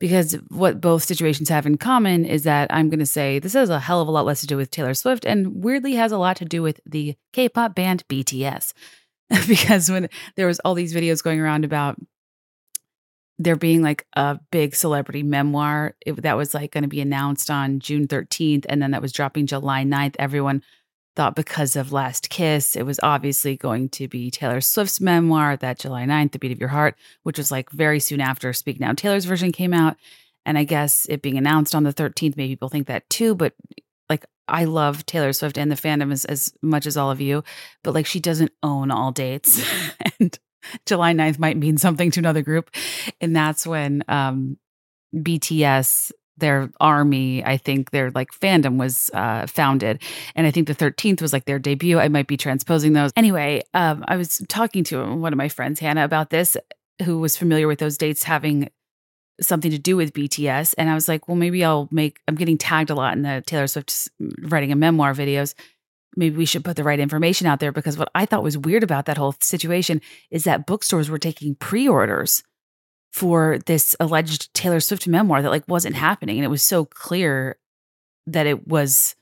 Because 0.00 0.32
what 0.48 0.80
both 0.80 1.04
situations 1.04 1.48
have 1.48 1.66
in 1.66 1.78
common 1.78 2.24
is 2.24 2.42
that 2.42 2.66
I'm 2.74 2.90
going 2.90 2.98
to 2.98 3.06
say 3.06 3.38
this 3.38 3.52
has 3.52 3.70
a 3.70 3.78
hell 3.78 4.02
of 4.02 4.08
a 4.08 4.10
lot 4.10 4.26
less 4.26 4.40
to 4.40 4.46
do 4.46 4.56
with 4.56 4.70
Taylor 4.70 4.92
Swift 4.92 5.24
and 5.24 5.62
weirdly 5.62 5.92
has 5.94 6.10
a 6.12 6.18
lot 6.18 6.36
to 6.38 6.44
do 6.44 6.62
with 6.62 6.80
the 6.84 7.14
K 7.32 7.48
pop 7.48 7.74
band 7.76 8.02
BTS. 8.08 8.72
because 9.48 9.90
when 9.90 10.08
there 10.36 10.48
was 10.48 10.58
all 10.60 10.74
these 10.74 10.92
videos 10.94 11.22
going 11.22 11.40
around 11.40 11.64
about 11.64 11.96
there 13.38 13.56
being 13.56 13.82
like 13.82 14.06
a 14.14 14.38
big 14.50 14.74
celebrity 14.74 15.22
memoir 15.22 15.94
it, 16.04 16.22
that 16.22 16.36
was 16.36 16.54
like 16.54 16.72
going 16.72 16.82
to 16.82 16.88
be 16.88 17.00
announced 17.00 17.50
on 17.50 17.80
June 17.80 18.06
13th 18.06 18.64
and 18.68 18.80
then 18.80 18.92
that 18.92 19.02
was 19.02 19.12
dropping 19.12 19.46
July 19.46 19.82
9th 19.84 20.14
everyone 20.18 20.62
thought 21.16 21.34
because 21.36 21.76
of 21.76 21.92
Last 21.92 22.30
Kiss 22.30 22.76
it 22.76 22.84
was 22.84 23.00
obviously 23.02 23.56
going 23.56 23.88
to 23.90 24.06
be 24.08 24.30
Taylor 24.30 24.60
Swift's 24.60 25.00
memoir 25.00 25.56
that 25.56 25.78
July 25.78 26.04
9th 26.04 26.32
The 26.32 26.38
Beat 26.38 26.52
of 26.52 26.60
Your 26.60 26.68
Heart 26.68 26.96
which 27.24 27.38
was 27.38 27.50
like 27.50 27.70
very 27.70 28.00
soon 28.00 28.20
after 28.20 28.52
Speak 28.52 28.78
Now 28.80 28.92
Taylor's 28.92 29.24
version 29.24 29.52
came 29.52 29.74
out 29.74 29.96
and 30.46 30.56
I 30.58 30.64
guess 30.64 31.06
it 31.08 31.22
being 31.22 31.38
announced 31.38 31.74
on 31.74 31.82
the 31.84 31.92
13th 31.94 32.36
made 32.36 32.48
people 32.48 32.68
think 32.68 32.86
that 32.86 33.08
too 33.10 33.34
but 33.34 33.54
like 34.08 34.24
I 34.46 34.64
love 34.64 35.06
Taylor 35.06 35.32
Swift 35.32 35.58
and 35.58 35.72
the 35.72 35.76
fandom 35.76 36.12
as, 36.12 36.24
as 36.24 36.52
much 36.62 36.86
as 36.86 36.96
all 36.96 37.10
of 37.10 37.20
you 37.20 37.42
but 37.82 37.94
like 37.94 38.06
she 38.06 38.20
doesn't 38.20 38.52
own 38.62 38.90
all 38.92 39.10
dates 39.10 39.64
and 40.20 40.38
July 40.86 41.12
9th 41.14 41.38
might 41.38 41.56
mean 41.56 41.76
something 41.78 42.10
to 42.12 42.20
another 42.20 42.42
group. 42.42 42.70
And 43.20 43.34
that's 43.34 43.66
when 43.66 44.04
um, 44.08 44.56
BTS, 45.14 46.12
their 46.36 46.70
army, 46.80 47.44
I 47.44 47.56
think 47.56 47.90
their 47.90 48.10
like 48.10 48.30
fandom 48.32 48.78
was 48.78 49.10
uh, 49.14 49.46
founded. 49.46 50.02
And 50.34 50.46
I 50.46 50.50
think 50.50 50.66
the 50.68 50.74
13th 50.74 51.22
was 51.22 51.32
like 51.32 51.44
their 51.44 51.58
debut. 51.58 51.98
I 51.98 52.08
might 52.08 52.26
be 52.26 52.36
transposing 52.36 52.92
those. 52.92 53.12
Anyway, 53.16 53.62
um, 53.72 54.04
I 54.06 54.16
was 54.16 54.44
talking 54.48 54.84
to 54.84 55.14
one 55.16 55.32
of 55.32 55.36
my 55.36 55.48
friends, 55.48 55.80
Hannah, 55.80 56.04
about 56.04 56.30
this, 56.30 56.56
who 57.04 57.18
was 57.18 57.36
familiar 57.36 57.68
with 57.68 57.78
those 57.78 57.98
dates 57.98 58.22
having 58.22 58.68
something 59.40 59.72
to 59.72 59.78
do 59.78 59.96
with 59.96 60.12
BTS. 60.12 60.76
And 60.78 60.88
I 60.88 60.94
was 60.94 61.08
like, 61.08 61.26
well, 61.26 61.36
maybe 61.36 61.64
I'll 61.64 61.88
make, 61.90 62.20
I'm 62.28 62.36
getting 62.36 62.56
tagged 62.56 62.90
a 62.90 62.94
lot 62.94 63.14
in 63.16 63.22
the 63.22 63.42
Taylor 63.44 63.66
Swift 63.66 64.08
writing 64.42 64.70
a 64.70 64.76
memoir 64.76 65.12
videos 65.12 65.54
maybe 66.16 66.36
we 66.36 66.44
should 66.46 66.64
put 66.64 66.76
the 66.76 66.84
right 66.84 67.00
information 67.00 67.46
out 67.46 67.60
there 67.60 67.72
because 67.72 67.98
what 67.98 68.10
I 68.14 68.26
thought 68.26 68.42
was 68.42 68.58
weird 68.58 68.82
about 68.82 69.06
that 69.06 69.18
whole 69.18 69.34
situation 69.40 70.00
is 70.30 70.44
that 70.44 70.66
bookstores 70.66 71.10
were 71.10 71.18
taking 71.18 71.54
pre-orders 71.56 72.42
for 73.12 73.58
this 73.66 73.94
alleged 74.00 74.52
Taylor 74.54 74.80
Swift 74.80 75.06
memoir 75.06 75.42
that 75.42 75.50
like 75.50 75.64
wasn't 75.68 75.96
happening 75.96 76.36
and 76.36 76.44
it 76.44 76.48
was 76.48 76.62
so 76.62 76.84
clear 76.84 77.56
that 78.26 78.46
it 78.46 78.66
was 78.66 79.14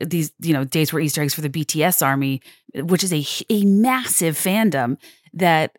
these 0.00 0.32
you 0.40 0.52
know 0.52 0.64
days 0.64 0.92
were 0.92 1.00
easter 1.00 1.22
eggs 1.22 1.34
for 1.34 1.40
the 1.40 1.48
BTS 1.50 2.04
army 2.04 2.42
which 2.74 3.02
is 3.04 3.12
a 3.12 3.24
a 3.50 3.64
massive 3.64 4.36
fandom 4.36 4.98
that 5.32 5.76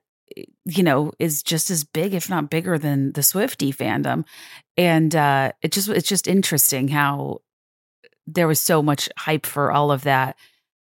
you 0.66 0.84
know 0.84 1.12
is 1.20 1.44
just 1.44 1.70
as 1.70 1.84
big 1.84 2.14
if 2.14 2.30
not 2.30 2.50
bigger 2.50 2.78
than 2.78 3.12
the 3.14 3.22
Swiftie 3.22 3.76
fandom 3.76 4.26
and 4.78 5.16
uh 5.16 5.52
it 5.62 5.72
just 5.72 5.90
it's 5.90 6.08
just 6.10 6.28
interesting 6.28 6.88
how 6.88 7.40
there 8.28 8.48
was 8.48 8.62
so 8.62 8.82
much 8.82 9.10
hype 9.18 9.46
for 9.46 9.72
all 9.72 9.92
of 9.92 10.04
that. 10.04 10.38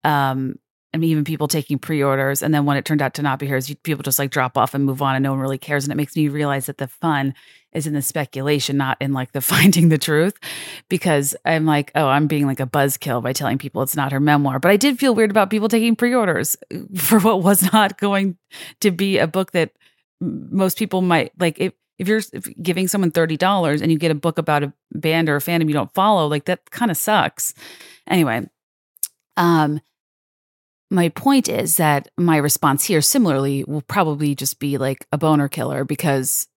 Um, 0.04 0.60
I 0.94 0.98
mean, 0.98 1.10
even 1.12 1.26
people 1.26 1.48
taking 1.48 1.78
pre-orders, 1.78 2.42
and 2.42 2.54
then 2.54 2.66
when 2.66 2.78
it 2.78 2.86
turned 2.86 3.02
out 3.02 3.14
to 3.16 3.22
not 3.22 3.40
be 3.40 3.46
hers, 3.46 3.72
people 3.84 4.04
just 4.04 4.18
like 4.18 4.32
drop 4.32 4.58
off 4.58 4.74
and 4.74 4.86
move 4.86 5.02
on, 5.02 5.16
and 5.16 5.24
no 5.24 5.32
one 5.32 5.40
really 5.40 5.58
cares. 5.58 5.84
And 5.84 5.92
it 5.92 5.96
makes 5.98 6.16
me 6.16 6.28
realize 6.30 6.66
that 6.68 6.78
the 6.78 6.88
fun 6.88 7.36
is 7.74 7.86
in 7.86 7.94
the 7.94 8.02
speculation, 8.02 8.78
not 8.78 8.98
in 9.02 9.14
like 9.14 9.32
the 9.34 9.42
finding 9.42 9.90
the 9.90 9.98
truth, 9.98 10.38
because 10.90 11.36
I'm 11.46 11.66
like, 11.66 11.92
oh, 11.94 12.08
I'm 12.08 12.28
being 12.28 12.46
like 12.48 12.62
a 12.62 12.66
buzzkill 12.66 13.22
by 13.22 13.34
telling 13.34 13.58
people 13.58 13.84
it's 13.84 13.98
not 13.98 14.12
her 14.14 14.20
memoir. 14.20 14.60
But 14.60 14.72
I 14.72 14.78
did 14.78 14.98
feel 14.98 15.14
weird 15.14 15.30
about 15.30 15.50
people 15.50 15.68
taking 15.70 15.96
pre-orders 15.96 16.56
uh, 16.74 16.78
for 16.98 17.20
what 17.20 17.44
was 17.44 17.72
not 17.74 18.00
going 18.00 18.38
to 18.82 18.90
be 18.90 19.20
a 19.20 19.28
book 19.28 19.52
that 19.52 19.72
most 20.20 20.80
people 20.80 21.02
might 21.02 21.34
like. 21.40 21.60
It 21.60 21.76
if 22.00 22.08
you're 22.08 22.22
giving 22.62 22.88
someone 22.88 23.12
$30 23.12 23.82
and 23.82 23.92
you 23.92 23.98
get 23.98 24.12
a 24.12 24.16
book 24.16 24.38
about 24.38 24.64
a 24.64 24.74
band 24.94 25.30
or 25.30 25.36
a 25.38 25.40
fandom 25.40 25.68
you 25.68 25.74
don't 25.74 25.94
follow, 25.94 26.28
like 26.28 26.46
that 26.46 26.70
kind 26.72 26.92
of 26.92 26.98
sucks. 26.98 27.54
Anyway, 28.08 28.48
um 29.36 29.80
my 30.90 31.10
point 31.10 31.50
is 31.50 31.76
that 31.78 32.08
my 32.18 32.38
response 32.38 32.86
here 32.86 33.02
similarly 33.02 33.66
will 33.66 33.82
probably 33.82 34.34
just 34.36 34.58
be 34.58 34.78
like 34.78 35.06
a 35.12 35.18
boner 35.18 35.50
killer 35.50 35.84
because 35.84 36.48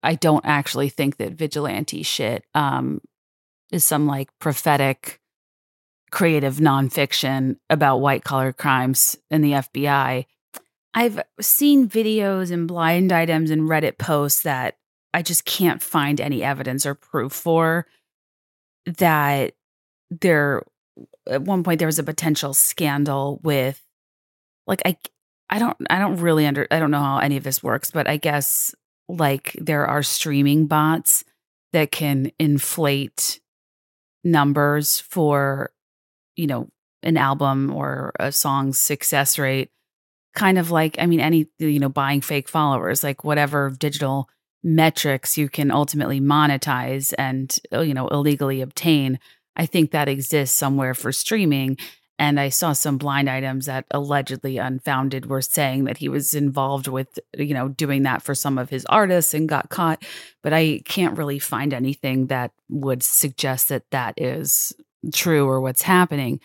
I 0.00 0.14
don't 0.14 0.44
actually 0.46 0.88
think 0.90 1.16
that 1.16 1.32
vigilante 1.32 2.02
shit 2.02 2.44
um 2.54 3.00
is 3.72 3.84
some 3.84 4.06
like 4.06 4.28
prophetic 4.38 5.18
creative 6.10 6.56
nonfiction 6.56 7.56
about 7.70 7.96
white 7.98 8.22
collar 8.22 8.52
crimes 8.52 9.16
in 9.30 9.40
the 9.42 9.52
FBI 9.52 10.26
I've 10.94 11.20
seen 11.40 11.88
videos 11.88 12.50
and 12.50 12.68
blind 12.68 13.12
items 13.12 13.50
and 13.50 13.62
Reddit 13.62 13.98
posts 13.98 14.42
that 14.42 14.76
I 15.14 15.22
just 15.22 15.44
can't 15.44 15.82
find 15.82 16.20
any 16.20 16.42
evidence 16.42 16.84
or 16.86 16.94
proof 16.94 17.32
for 17.32 17.86
that 18.98 19.54
there 20.10 20.62
at 21.28 21.42
one 21.42 21.62
point 21.62 21.78
there 21.78 21.86
was 21.86 21.98
a 21.98 22.02
potential 22.04 22.52
scandal 22.52 23.40
with 23.42 23.80
like 24.66 24.82
I 24.84 24.96
I 25.48 25.58
don't 25.58 25.76
I 25.88 25.98
don't 25.98 26.16
really 26.16 26.46
under 26.46 26.66
I 26.70 26.78
don't 26.78 26.90
know 26.90 27.00
how 27.02 27.18
any 27.18 27.36
of 27.38 27.44
this 27.44 27.62
works, 27.62 27.90
but 27.90 28.06
I 28.08 28.16
guess 28.18 28.74
like 29.08 29.56
there 29.60 29.86
are 29.86 30.02
streaming 30.02 30.66
bots 30.66 31.24
that 31.72 31.90
can 31.90 32.32
inflate 32.38 33.40
numbers 34.24 35.00
for 35.00 35.72
you 36.36 36.46
know 36.46 36.68
an 37.02 37.16
album 37.16 37.72
or 37.72 38.12
a 38.20 38.30
song's 38.30 38.78
success 38.78 39.38
rate 39.38 39.70
kind 40.34 40.58
of 40.58 40.70
like 40.70 40.96
i 40.98 41.06
mean 41.06 41.20
any 41.20 41.46
you 41.58 41.78
know 41.78 41.88
buying 41.88 42.20
fake 42.20 42.48
followers 42.48 43.02
like 43.04 43.22
whatever 43.24 43.70
digital 43.78 44.28
metrics 44.64 45.36
you 45.38 45.48
can 45.48 45.70
ultimately 45.70 46.20
monetize 46.20 47.12
and 47.18 47.56
uh, 47.72 47.80
you 47.80 47.94
know 47.94 48.08
illegally 48.08 48.60
obtain 48.60 49.18
i 49.56 49.66
think 49.66 49.90
that 49.90 50.08
exists 50.08 50.56
somewhere 50.56 50.94
for 50.94 51.10
streaming 51.12 51.76
and 52.18 52.38
i 52.38 52.48
saw 52.48 52.72
some 52.72 52.96
blind 52.98 53.28
items 53.28 53.66
that 53.66 53.84
allegedly 53.90 54.58
unfounded 54.58 55.26
were 55.26 55.42
saying 55.42 55.84
that 55.84 55.98
he 55.98 56.08
was 56.08 56.34
involved 56.34 56.86
with 56.86 57.18
you 57.36 57.54
know 57.54 57.68
doing 57.68 58.02
that 58.02 58.22
for 58.22 58.34
some 58.34 58.56
of 58.58 58.70
his 58.70 58.84
artists 58.86 59.34
and 59.34 59.48
got 59.48 59.68
caught 59.68 60.04
but 60.42 60.52
i 60.52 60.80
can't 60.84 61.18
really 61.18 61.38
find 61.40 61.74
anything 61.74 62.28
that 62.28 62.52
would 62.68 63.02
suggest 63.02 63.68
that 63.68 63.82
that 63.90 64.14
is 64.16 64.72
true 65.12 65.46
or 65.46 65.60
what's 65.60 65.82
happening 65.82 66.40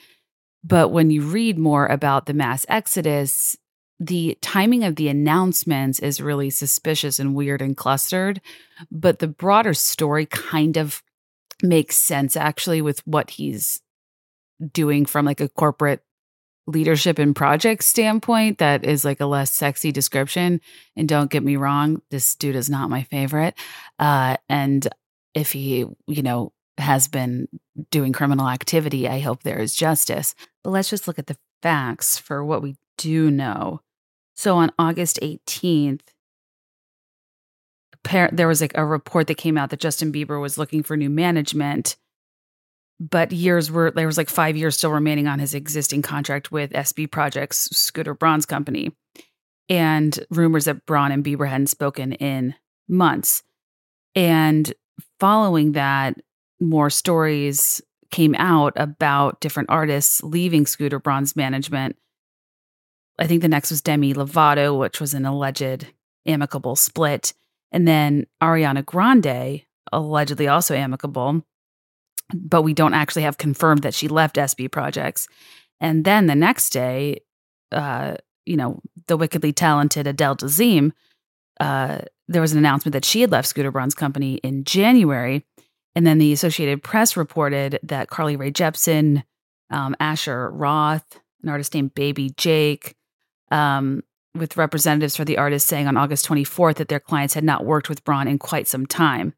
but 0.63 0.89
when 0.89 1.11
you 1.11 1.21
read 1.21 1.57
more 1.59 1.85
about 1.85 2.25
the 2.25 2.33
mass 2.33 2.65
exodus 2.67 3.55
the 3.99 4.37
timing 4.41 4.83
of 4.83 4.95
the 4.95 5.07
announcements 5.07 5.99
is 5.99 6.21
really 6.21 6.49
suspicious 6.49 7.19
and 7.19 7.33
weird 7.33 7.61
and 7.61 7.75
clustered, 7.75 8.39
but 8.91 9.19
the 9.19 9.27
broader 9.27 9.73
story 9.73 10.25
kind 10.27 10.77
of 10.77 11.01
makes 11.63 11.95
sense 11.95 12.35
actually 12.35 12.81
with 12.81 12.99
what 13.07 13.31
he's 13.31 13.81
doing 14.71 15.05
from 15.05 15.25
like 15.25 15.41
a 15.41 15.49
corporate 15.49 16.03
leadership 16.67 17.17
and 17.17 17.35
project 17.35 17.83
standpoint 17.83 18.57
that 18.59 18.83
is 18.85 19.03
like 19.05 19.19
a 19.19 19.25
less 19.25 19.51
sexy 19.51 19.91
description 19.91 20.61
and 20.95 21.07
don't 21.09 21.31
get 21.31 21.41
me 21.41 21.55
wrong 21.55 22.01
this 22.11 22.35
dude 22.35 22.57
is 22.57 22.69
not 22.69 22.89
my 22.89 23.03
favorite 23.03 23.55
uh 23.99 24.35
and 24.49 24.87
if 25.33 25.53
he 25.53 25.85
you 26.07 26.21
know 26.23 26.51
has 26.77 27.07
been 27.07 27.47
doing 27.89 28.11
criminal 28.11 28.47
activity 28.49 29.07
i 29.07 29.17
hope 29.17 29.43
there 29.43 29.59
is 29.61 29.73
justice 29.73 30.35
but 30.61 30.71
let's 30.71 30.89
just 30.89 31.07
look 31.07 31.17
at 31.17 31.27
the 31.27 31.37
facts 31.63 32.17
for 32.17 32.43
what 32.43 32.61
we 32.61 32.75
do 32.97 33.31
know 33.31 33.79
so 34.37 34.55
on 34.57 34.71
August 34.77 35.19
18th, 35.23 36.01
there 38.33 38.47
was 38.47 38.61
like 38.61 38.71
a 38.77 38.85
report 38.85 39.25
that 39.27 39.35
came 39.35 39.57
out 39.57 39.71
that 39.71 39.79
Justin 39.79 40.13
Bieber 40.13 40.39
was 40.39 40.59
looking 40.59 40.83
for 40.83 40.95
new 40.95 41.09
management, 41.09 41.95
but 42.99 43.31
years 43.31 43.71
were 43.71 43.91
there 43.91 44.05
was 44.05 44.17
like 44.17 44.29
five 44.29 44.55
years 44.55 44.77
still 44.77 44.91
remaining 44.91 45.27
on 45.27 45.39
his 45.39 45.55
existing 45.55 46.03
contract 46.03 46.51
with 46.51 46.69
SB 46.71 47.11
Projects 47.11 47.67
Scooter 47.71 48.13
Braun's 48.13 48.45
company, 48.45 48.95
and 49.67 50.23
rumors 50.29 50.65
that 50.65 50.85
Braun 50.85 51.11
and 51.11 51.25
Bieber 51.25 51.49
hadn't 51.49 51.67
spoken 51.67 52.13
in 52.13 52.53
months, 52.87 53.41
and 54.15 54.71
following 55.19 55.73
that, 55.73 56.15
more 56.61 56.91
stories 56.91 57.81
came 58.11 58.35
out 58.35 58.71
about 58.77 59.41
different 59.41 59.69
artists 59.69 60.23
leaving 60.23 60.65
Scooter 60.65 60.99
Braun's 60.99 61.35
management 61.35 61.97
I 63.19 63.27
think 63.27 63.41
the 63.41 63.47
next 63.47 63.71
was 63.71 63.81
Demi 63.81 64.13
Lovato, 64.13 64.77
which 64.77 65.01
was 65.01 65.13
an 65.13 65.25
alleged 65.25 65.87
amicable 66.25 66.75
split. 66.75 67.33
And 67.71 67.87
then 67.87 68.27
Ariana 68.41 68.85
Grande, 68.85 69.63
allegedly 69.91 70.47
also 70.47 70.75
amicable, 70.75 71.43
but 72.33 72.61
we 72.61 72.73
don't 72.73 72.93
actually 72.93 73.23
have 73.23 73.37
confirmed 73.37 73.83
that 73.83 73.93
she 73.93 74.07
left 74.07 74.35
SB 74.35 74.71
Projects. 74.71 75.27
And 75.79 76.05
then 76.05 76.27
the 76.27 76.35
next 76.35 76.71
day, 76.71 77.21
uh, 77.71 78.15
you 78.45 78.55
know, 78.55 78.81
the 79.07 79.17
wickedly 79.17 79.51
talented 79.51 80.07
Adele 80.07 80.35
Dazeem, 80.37 80.91
uh, 81.59 81.99
there 82.27 82.41
was 82.41 82.51
an 82.51 82.57
announcement 82.57 82.93
that 82.93 83.05
she 83.05 83.21
had 83.21 83.31
left 83.31 83.47
Scooter 83.47 83.71
Braun's 83.71 83.95
company 83.95 84.35
in 84.35 84.63
January. 84.63 85.45
And 85.95 86.05
then 86.05 86.19
the 86.19 86.33
Associated 86.33 86.83
Press 86.83 87.17
reported 87.17 87.79
that 87.83 88.09
Carly 88.09 88.35
Rae 88.35 88.51
Jepsen, 88.51 89.23
um, 89.71 89.95
Asher 89.99 90.51
Roth, 90.51 91.19
an 91.43 91.49
artist 91.49 91.73
named 91.73 91.95
Baby 91.95 92.31
Jake, 92.37 92.95
um, 93.51 94.01
with 94.35 94.57
representatives 94.57 95.15
for 95.15 95.25
the 95.25 95.37
artist 95.37 95.67
saying 95.67 95.87
on 95.87 95.97
August 95.97 96.27
24th 96.27 96.75
that 96.75 96.89
their 96.89 96.99
clients 96.99 97.33
had 97.33 97.43
not 97.43 97.65
worked 97.65 97.89
with 97.89 98.03
Braun 98.03 98.27
in 98.27 98.37
quite 98.37 98.67
some 98.67 98.85
time. 98.85 99.33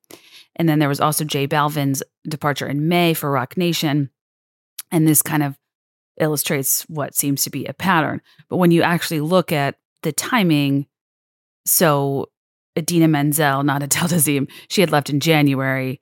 And 0.56 0.68
then 0.68 0.80
there 0.80 0.90
was 0.90 1.00
also 1.00 1.24
J 1.24 1.48
Balvin's 1.48 2.04
departure 2.28 2.68
in 2.68 2.88
May 2.90 3.14
for 3.14 3.32
Roc 3.32 3.56
Nation. 3.56 4.10
And 4.92 5.08
this 5.08 5.22
kind 5.22 5.44
of 5.44 5.56
illustrates 6.20 6.82
what 6.90 7.16
seems 7.16 7.44
to 7.44 7.50
be 7.50 7.66
a 7.66 7.74
pattern. 7.74 8.22
But 8.50 8.58
when 8.58 8.72
you 8.72 8.82
actually 8.82 9.22
look 9.22 9.52
at 9.54 9.76
the 10.04 10.12
timing, 10.12 10.88
so 11.66 12.30
Idina 12.78 13.08
Menzel, 13.08 13.64
not 13.64 13.84
Adele 13.84 14.10
Dazeem, 14.10 14.50
she 14.70 14.82
had 14.82 14.92
left 14.92 15.10
in 15.10 15.22
January. 15.22 16.02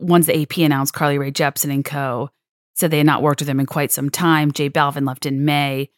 Once 0.00 0.26
the 0.26 0.42
AP 0.42 0.58
announced 0.58 0.92
Carly 0.92 1.16
Rae 1.18 1.30
Jepsen 1.30 1.72
and 1.72 1.84
co. 1.84 2.28
said 2.74 2.90
they 2.90 2.98
had 2.98 3.06
not 3.06 3.22
worked 3.22 3.40
with 3.40 3.48
him 3.48 3.60
in 3.60 3.64
quite 3.64 3.92
some 3.92 4.10
time. 4.10 4.52
Jay 4.52 4.68
Balvin 4.68 5.06
left 5.06 5.24
in 5.24 5.44
May. 5.46 5.88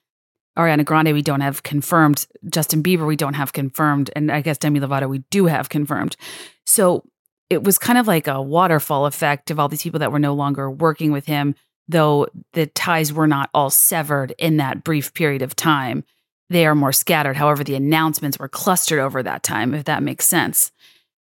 Ariana 0.56 0.84
Grande, 0.84 1.12
we 1.12 1.22
don't 1.22 1.42
have 1.42 1.62
confirmed. 1.62 2.26
Justin 2.50 2.82
Bieber, 2.82 3.06
we 3.06 3.16
don't 3.16 3.34
have 3.34 3.52
confirmed. 3.52 4.10
And 4.16 4.32
I 4.32 4.40
guess 4.40 4.58
Demi 4.58 4.80
Lovato, 4.80 5.08
we 5.08 5.18
do 5.30 5.46
have 5.46 5.68
confirmed. 5.68 6.16
So 6.64 7.04
it 7.50 7.62
was 7.62 7.78
kind 7.78 7.98
of 7.98 8.06
like 8.06 8.26
a 8.26 8.40
waterfall 8.42 9.06
effect 9.06 9.50
of 9.50 9.60
all 9.60 9.68
these 9.68 9.82
people 9.82 10.00
that 10.00 10.12
were 10.12 10.18
no 10.18 10.34
longer 10.34 10.70
working 10.70 11.12
with 11.12 11.26
him, 11.26 11.54
though 11.88 12.26
the 12.54 12.66
ties 12.66 13.12
were 13.12 13.26
not 13.26 13.50
all 13.52 13.70
severed 13.70 14.34
in 14.38 14.56
that 14.56 14.82
brief 14.82 15.12
period 15.12 15.42
of 15.42 15.54
time. 15.54 16.04
They 16.48 16.66
are 16.66 16.74
more 16.74 16.92
scattered. 16.92 17.36
However, 17.36 17.62
the 17.62 17.74
announcements 17.74 18.38
were 18.38 18.48
clustered 18.48 19.00
over 19.00 19.22
that 19.22 19.42
time, 19.42 19.74
if 19.74 19.84
that 19.84 20.02
makes 20.02 20.26
sense. 20.26 20.72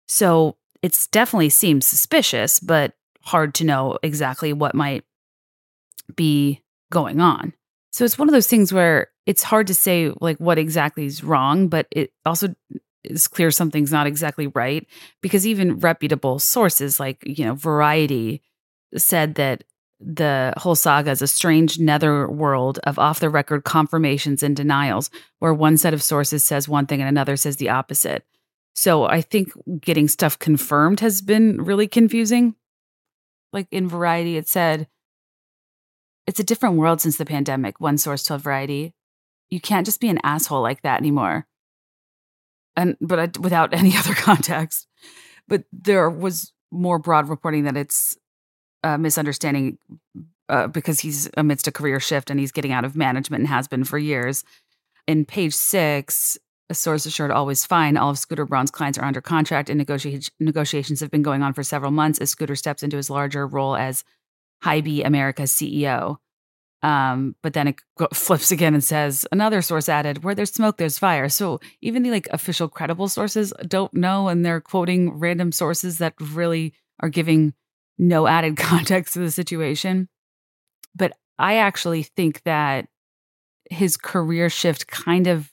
So 0.08 0.56
it 0.82 1.08
definitely 1.12 1.48
seems 1.50 1.84
suspicious, 1.86 2.58
but 2.60 2.94
hard 3.22 3.52
to 3.56 3.64
know 3.64 3.98
exactly 4.02 4.52
what 4.52 4.74
might 4.74 5.04
be 6.14 6.62
going 6.90 7.20
on. 7.20 7.52
So 7.92 8.04
it's 8.04 8.16
one 8.18 8.28
of 8.28 8.32
those 8.32 8.46
things 8.46 8.72
where 8.72 9.08
it's 9.26 9.42
hard 9.42 9.66
to 9.66 9.74
say 9.74 10.10
like 10.20 10.38
what 10.38 10.56
exactly 10.56 11.04
is 11.04 11.22
wrong, 11.22 11.68
but 11.68 11.86
it 11.90 12.12
also 12.24 12.54
is 13.04 13.28
clear 13.28 13.50
something's 13.50 13.92
not 13.92 14.06
exactly 14.06 14.46
right 14.48 14.86
because 15.20 15.46
even 15.46 15.78
reputable 15.80 16.38
sources 16.38 16.98
like, 17.00 17.22
you 17.26 17.44
know, 17.44 17.54
Variety 17.54 18.40
said 18.96 19.34
that 19.34 19.64
the 19.98 20.52
whole 20.56 20.74
saga 20.74 21.10
is 21.10 21.22
a 21.22 21.26
strange 21.26 21.78
netherworld 21.80 22.78
of 22.84 22.98
off 22.98 23.18
the 23.18 23.30
record 23.30 23.64
confirmations 23.64 24.42
and 24.42 24.54
denials 24.54 25.10
where 25.40 25.54
one 25.54 25.76
set 25.76 25.94
of 25.94 26.02
sources 26.02 26.44
says 26.44 26.68
one 26.68 26.86
thing 26.86 27.00
and 27.00 27.08
another 27.08 27.36
says 27.36 27.56
the 27.56 27.70
opposite. 27.70 28.24
So 28.76 29.04
I 29.06 29.22
think 29.22 29.52
getting 29.80 30.06
stuff 30.06 30.38
confirmed 30.38 31.00
has 31.00 31.20
been 31.22 31.62
really 31.62 31.88
confusing. 31.88 32.54
Like 33.54 33.66
in 33.70 33.88
Variety, 33.88 34.36
it 34.36 34.48
said, 34.48 34.86
it's 36.26 36.40
a 36.40 36.44
different 36.44 36.74
world 36.76 37.00
since 37.00 37.16
the 37.16 37.24
pandemic, 37.24 37.80
one 37.80 37.96
source 37.98 38.22
told 38.22 38.42
Variety 38.42 38.95
you 39.50 39.60
can't 39.60 39.86
just 39.86 40.00
be 40.00 40.08
an 40.08 40.18
asshole 40.22 40.62
like 40.62 40.82
that 40.82 41.00
anymore. 41.00 41.46
And 42.76 42.96
but 43.00 43.18
I, 43.18 43.28
without 43.40 43.72
any 43.72 43.96
other 43.96 44.14
context, 44.14 44.86
but 45.48 45.64
there 45.72 46.10
was 46.10 46.52
more 46.70 46.98
broad 46.98 47.28
reporting 47.28 47.64
that 47.64 47.76
it's 47.76 48.18
a 48.82 48.98
misunderstanding 48.98 49.78
uh, 50.48 50.66
because 50.68 51.00
he's 51.00 51.28
amidst 51.36 51.66
a 51.66 51.72
career 51.72 52.00
shift 52.00 52.30
and 52.30 52.38
he's 52.38 52.52
getting 52.52 52.72
out 52.72 52.84
of 52.84 52.96
management 52.96 53.40
and 53.42 53.48
has 53.48 53.66
been 53.68 53.84
for 53.84 53.98
years. 53.98 54.44
In 55.06 55.24
page 55.24 55.54
six, 55.54 56.36
a 56.68 56.74
source 56.74 57.06
assured 57.06 57.30
always 57.30 57.64
fine. 57.64 57.96
All 57.96 58.10
of 58.10 58.18
Scooter 58.18 58.44
Braun's 58.44 58.72
clients 58.72 58.98
are 58.98 59.04
under 59.04 59.20
contract, 59.20 59.70
and 59.70 59.78
negotiations 60.40 60.98
have 61.00 61.10
been 61.12 61.22
going 61.22 61.42
on 61.42 61.54
for 61.54 61.62
several 61.62 61.92
months 61.92 62.18
as 62.18 62.28
Scooter 62.30 62.56
steps 62.56 62.82
into 62.82 62.96
his 62.96 63.08
larger 63.10 63.46
role 63.46 63.76
as 63.76 64.02
Hybe 64.64 65.04
America's 65.06 65.52
CEO. 65.52 66.16
Um, 66.86 67.34
but 67.42 67.52
then 67.54 67.66
it 67.66 67.80
flips 68.14 68.52
again 68.52 68.72
and 68.72 68.84
says 68.84 69.26
another 69.32 69.60
source 69.60 69.88
added, 69.88 70.22
"Where 70.22 70.36
there's 70.36 70.52
smoke, 70.52 70.76
there's 70.76 71.00
fire." 71.00 71.28
So 71.28 71.58
even 71.80 72.04
the 72.04 72.12
like 72.12 72.28
official 72.30 72.68
credible 72.68 73.08
sources 73.08 73.52
don't 73.66 73.92
know, 73.92 74.28
and 74.28 74.46
they're 74.46 74.60
quoting 74.60 75.12
random 75.18 75.50
sources 75.50 75.98
that 75.98 76.14
really 76.20 76.74
are 77.00 77.08
giving 77.08 77.54
no 77.98 78.28
added 78.28 78.56
context 78.56 79.14
to 79.14 79.18
the 79.18 79.32
situation. 79.32 80.08
But 80.94 81.14
I 81.40 81.56
actually 81.56 82.04
think 82.04 82.44
that 82.44 82.86
his 83.68 83.96
career 83.96 84.48
shift 84.48 84.86
kind 84.86 85.26
of 85.26 85.50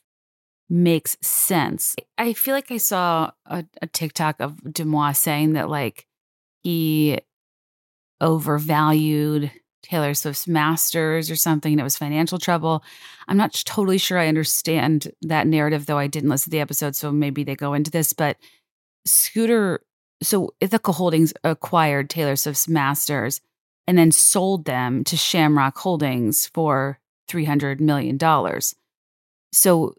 makes 0.69 1.17
sense. 1.21 1.95
I 2.15 2.33
feel 2.33 2.53
like 2.53 2.69
I 2.69 2.77
saw 2.77 3.31
a, 3.47 3.65
a 3.81 3.87
TikTok 3.87 4.39
of 4.39 4.57
DeuxMoi 4.63 5.15
saying 5.15 5.53
that 5.53 5.67
like 5.67 6.05
he 6.61 7.17
overvalued 8.21 9.51
Taylor 9.83 10.13
Swift's 10.13 10.47
masters 10.47 11.29
or 11.29 11.35
something, 11.35 11.73
and 11.73 11.79
it 11.79 11.83
was 11.83 11.97
financial 11.97 12.39
trouble. 12.39 12.83
I'm 13.27 13.37
not 13.37 13.53
totally 13.65 13.97
sure 13.97 14.17
I 14.17 14.27
understand 14.29 15.11
that 15.21 15.45
narrative, 15.45 15.85
though 15.85 15.97
I 15.99 16.07
didn't 16.07 16.29
listen 16.29 16.45
to 16.45 16.49
the 16.49 16.61
episode, 16.61 16.95
so 16.95 17.11
maybe 17.11 17.43
they 17.43 17.55
go 17.55 17.73
into 17.73 17.91
this. 17.91 18.13
But 18.13 18.37
Scooter, 19.05 19.81
so 20.23 20.55
Ithaca 20.61 20.93
Holdings 20.93 21.33
acquired 21.43 22.09
Taylor 22.09 22.35
Swift's 22.37 22.67
masters 22.69 23.41
and 23.85 23.97
then 23.97 24.11
sold 24.11 24.63
them 24.65 25.03
to 25.03 25.17
Shamrock 25.17 25.77
Holdings 25.77 26.47
for 26.47 26.97
$300 27.29 27.81
million. 27.81 28.17
So 29.51 29.95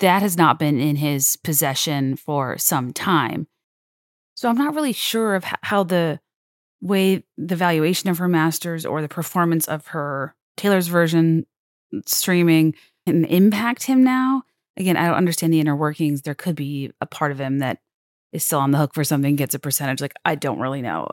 that 0.00 0.20
has 0.20 0.36
not 0.36 0.58
been 0.58 0.78
in 0.78 0.96
his 0.96 1.36
possession 1.38 2.16
for 2.16 2.58
some 2.58 2.92
time. 2.92 3.48
So 4.36 4.50
I'm 4.50 4.58
not 4.58 4.74
really 4.74 4.92
sure 4.92 5.34
of 5.34 5.44
how 5.62 5.82
the 5.82 6.20
way 6.80 7.24
the 7.36 7.56
valuation 7.56 8.10
of 8.10 8.18
her 8.18 8.28
masters 8.28 8.84
or 8.84 9.00
the 9.00 9.08
performance 9.08 9.66
of 9.68 9.88
her 9.88 10.34
Taylor's 10.56 10.88
version 10.88 11.46
streaming 12.04 12.74
can 13.06 13.24
impact 13.24 13.84
him 13.84 14.02
now. 14.02 14.42
Again, 14.76 14.96
I 14.96 15.06
don't 15.06 15.16
understand 15.16 15.52
the 15.52 15.60
inner 15.60 15.76
workings. 15.76 16.22
There 16.22 16.34
could 16.34 16.54
be 16.56 16.90
a 17.00 17.06
part 17.06 17.32
of 17.32 17.40
him 17.40 17.58
that 17.60 17.80
is 18.32 18.44
still 18.44 18.58
on 18.58 18.72
the 18.72 18.78
hook 18.78 18.92
for 18.94 19.04
something, 19.04 19.36
gets 19.36 19.54
a 19.54 19.58
percentage. 19.58 20.00
Like 20.02 20.14
I 20.24 20.34
don't 20.34 20.60
really 20.60 20.82
know. 20.82 21.08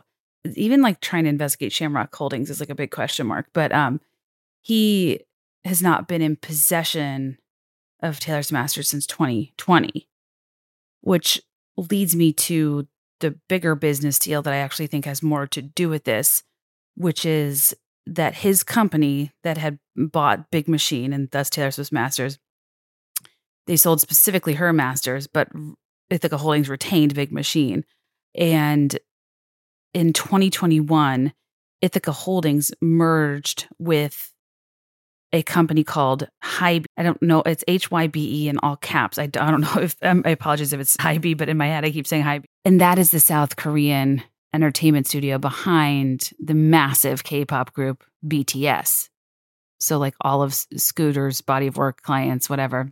Even 0.55 0.81
like 0.81 0.99
trying 0.99 1.23
to 1.23 1.29
investigate 1.29 1.71
Shamrock 1.71 2.13
Holdings 2.13 2.49
is 2.49 2.59
like 2.59 2.69
a 2.69 2.75
big 2.75 2.91
question 2.91 3.27
mark. 3.27 3.47
But 3.53 3.71
um, 3.71 4.01
he 4.61 5.21
has 5.63 5.81
not 5.81 6.07
been 6.09 6.21
in 6.21 6.35
possession 6.35 7.37
of 8.01 8.19
Taylor's 8.19 8.51
masters 8.51 8.89
since 8.89 9.07
2020, 9.07 10.09
which 10.99 11.41
leads 11.77 12.17
me 12.17 12.33
to 12.33 12.85
the 13.23 13.31
bigger 13.49 13.73
business 13.73 14.19
deal 14.19 14.41
that 14.41 14.53
I 14.53 14.57
actually 14.57 14.87
think 14.87 15.05
has 15.05 15.23
more 15.23 15.47
to 15.47 15.61
do 15.61 15.87
with 15.87 16.03
this, 16.03 16.43
which 16.95 17.25
is 17.25 17.73
that 18.05 18.35
his 18.35 18.63
company 18.63 19.31
that 19.43 19.57
had 19.57 19.79
bought 19.95 20.51
Big 20.51 20.67
Machine 20.67 21.13
and 21.13 21.31
thus 21.31 21.49
Taylor 21.49 21.71
Swift's 21.71 21.93
masters, 21.93 22.37
they 23.65 23.77
sold 23.77 24.01
specifically 24.01 24.55
her 24.55 24.73
masters, 24.73 25.25
but 25.25 25.47
Ithaca 26.09 26.37
Holdings 26.37 26.67
retained 26.67 27.15
Big 27.15 27.31
Machine. 27.31 27.85
And 28.37 28.99
in 29.93 30.11
2021, 30.11 31.31
Ithaca 31.81 32.11
Holdings 32.11 32.73
merged 32.81 33.67
with 33.79 34.32
a 35.33 35.41
company 35.43 35.83
called 35.83 36.27
Hybe. 36.43 36.85
I 36.95 37.03
don't 37.03 37.21
know. 37.21 37.39
It's 37.41 37.63
H 37.67 37.89
Y 37.91 38.07
B 38.07 38.43
E 38.45 38.49
in 38.49 38.59
all 38.59 38.77
caps. 38.77 39.17
I, 39.17 39.25
don't 39.25 39.61
know 39.61 39.75
if 39.81 39.95
um, 40.01 40.21
I 40.25 40.29
apologize 40.29 40.71
if 40.71 40.79
it's 40.79 40.95
Hybe, 40.97 41.35
but 41.35 41.49
in 41.49 41.57
my 41.57 41.67
head 41.67 41.83
I 41.83 41.91
keep 41.91 42.07
saying 42.07 42.23
Hybe. 42.23 42.45
And 42.63 42.79
that 42.79 42.99
is 42.99 43.11
the 43.11 43.19
South 43.19 43.55
Korean 43.57 44.23
entertainment 44.53 45.07
studio 45.07 45.39
behind 45.39 46.29
the 46.39 46.53
massive 46.53 47.23
K-pop 47.23 47.73
group 47.73 48.03
BTS. 48.23 49.09
So 49.79 49.97
like 49.97 50.13
all 50.21 50.43
of 50.43 50.53
Scooter's 50.53 51.41
body 51.41 51.65
of 51.65 51.75
work 51.75 52.03
clients, 52.03 52.51
whatever, 52.51 52.91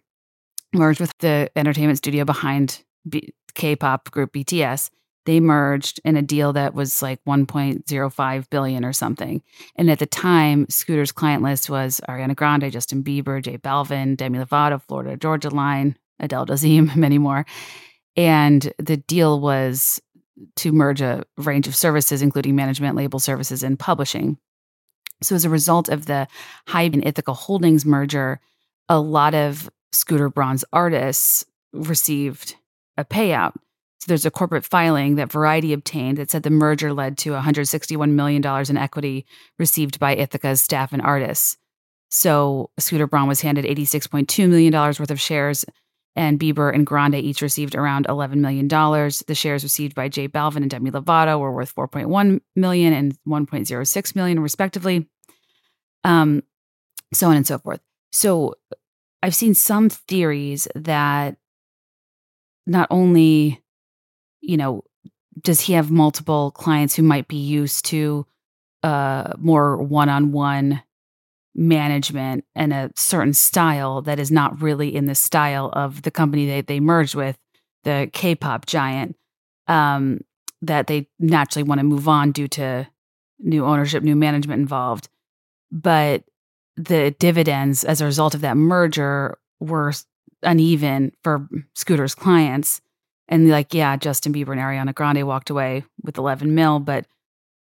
merged 0.73 0.99
with 0.99 1.11
the 1.19 1.51
entertainment 1.55 1.99
studio 1.99 2.25
behind 2.25 2.83
B- 3.07 3.33
K-pop 3.53 4.09
group 4.09 4.33
BTS 4.33 4.89
they 5.25 5.39
merged 5.39 5.99
in 6.03 6.17
a 6.17 6.21
deal 6.21 6.53
that 6.53 6.73
was 6.73 7.01
like 7.01 7.23
1.05 7.25 8.49
billion 8.49 8.85
or 8.85 8.93
something. 8.93 9.41
And 9.75 9.91
at 9.91 9.99
the 9.99 10.05
time, 10.05 10.65
Scooter's 10.69 11.11
client 11.11 11.43
list 11.43 11.69
was 11.69 12.01
Ariana 12.09 12.35
Grande, 12.35 12.71
Justin 12.71 13.03
Bieber, 13.03 13.41
J 13.41 13.57
Balvin, 13.59 14.17
Demi 14.17 14.39
Lovato, 14.39 14.81
Florida 14.87 15.15
Georgia 15.17 15.49
Line, 15.49 15.97
Adele 16.19 16.47
Dazeem, 16.47 16.95
many 16.95 17.17
more. 17.17 17.45
And 18.17 18.73
the 18.79 18.97
deal 18.97 19.39
was 19.39 20.01
to 20.55 20.71
merge 20.71 21.01
a 21.01 21.23
range 21.37 21.67
of 21.67 21.75
services, 21.75 22.21
including 22.21 22.55
management, 22.55 22.95
label 22.95 23.19
services, 23.19 23.61
and 23.63 23.77
publishing. 23.77 24.37
So, 25.21 25.35
as 25.35 25.45
a 25.45 25.49
result 25.51 25.87
of 25.87 26.07
the 26.07 26.27
Hybe 26.67 26.93
and 26.95 27.05
Ithaca 27.05 27.31
Holdings 27.33 27.85
merger, 27.85 28.39
a 28.89 28.99
lot 28.99 29.35
of 29.35 29.69
Scooter 29.91 30.29
Braun's 30.29 30.65
artists 30.73 31.45
received 31.73 32.55
a 32.97 33.05
payout. 33.05 33.53
So 34.01 34.05
there's 34.07 34.25
a 34.25 34.31
corporate 34.31 34.65
filing 34.65 35.17
that 35.17 35.31
Variety 35.31 35.73
obtained 35.73 36.17
that 36.17 36.31
said 36.31 36.41
the 36.41 36.49
merger 36.49 36.91
led 36.91 37.19
to 37.19 37.33
$161 37.33 38.09
million 38.09 38.43
in 38.67 38.77
equity 38.77 39.27
received 39.59 39.99
by 39.99 40.15
Ithaca's 40.15 40.59
staff 40.63 40.91
and 40.91 41.03
artists. 41.03 41.55
So 42.09 42.71
Scooter 42.79 43.05
Braun 43.05 43.27
was 43.27 43.41
handed 43.41 43.63
$86.2 43.63 44.49
million 44.49 44.73
worth 44.73 45.11
of 45.11 45.21
shares, 45.21 45.65
and 46.15 46.39
Bieber 46.39 46.73
and 46.73 46.83
Grande 46.83 47.13
each 47.13 47.43
received 47.43 47.75
around 47.75 48.07
$11 48.07 48.37
million. 48.37 48.67
The 48.67 49.35
shares 49.35 49.61
received 49.61 49.93
by 49.93 50.09
J 50.09 50.27
Balvin 50.27 50.57
and 50.63 50.69
Demi 50.71 50.89
Lovato 50.89 51.39
were 51.39 51.51
worth 51.51 51.75
$4.1 51.75 52.41
million 52.55 52.93
and 52.93 53.15
$1.06 53.27 54.15
million, 54.15 54.39
respectively, 54.39 55.07
um, 56.03 56.41
so 57.13 57.29
on 57.29 57.37
and 57.37 57.45
so 57.45 57.59
forth. 57.59 57.81
So 58.11 58.55
I've 59.21 59.35
seen 59.35 59.53
some 59.53 59.89
theories 59.89 60.67
that 60.73 61.37
not 62.65 62.87
only 62.89 63.61
you 64.41 64.57
know, 64.57 64.83
does 65.41 65.61
he 65.61 65.73
have 65.73 65.89
multiple 65.91 66.51
clients 66.51 66.95
who 66.95 67.03
might 67.03 67.27
be 67.27 67.37
used 67.37 67.85
to 67.85 68.25
uh, 68.83 69.33
more 69.37 69.77
one 69.77 70.09
on 70.09 70.31
one 70.31 70.81
management 71.53 72.43
and 72.55 72.73
a 72.73 72.91
certain 72.95 73.33
style 73.33 74.01
that 74.01 74.19
is 74.19 74.31
not 74.31 74.61
really 74.61 74.93
in 74.95 75.05
the 75.05 75.15
style 75.15 75.69
of 75.73 76.01
the 76.01 76.11
company 76.11 76.47
that 76.47 76.67
they 76.67 76.79
merged 76.79 77.13
with, 77.15 77.37
the 77.83 78.09
K 78.13 78.35
pop 78.35 78.65
giant, 78.65 79.15
um, 79.67 80.21
that 80.61 80.87
they 80.87 81.07
naturally 81.19 81.63
want 81.63 81.79
to 81.79 81.85
move 81.85 82.07
on 82.07 82.31
due 82.31 82.47
to 82.49 82.87
new 83.39 83.65
ownership, 83.65 84.03
new 84.03 84.15
management 84.15 84.59
involved. 84.61 85.09
But 85.71 86.23
the 86.77 87.11
dividends 87.19 87.83
as 87.83 88.01
a 88.01 88.05
result 88.05 88.33
of 88.33 88.41
that 88.41 88.57
merger 88.57 89.37
were 89.59 89.93
uneven 90.43 91.11
for 91.23 91.47
Scooter's 91.75 92.15
clients. 92.15 92.81
And 93.31 93.49
like, 93.49 93.73
yeah, 93.73 93.95
Justin 93.95 94.33
Bieber 94.33 94.51
and 94.51 94.59
Ariana 94.59 94.93
Grande 94.93 95.23
walked 95.25 95.49
away 95.49 95.85
with 96.03 96.17
11 96.17 96.53
mil, 96.53 96.79
but 96.79 97.05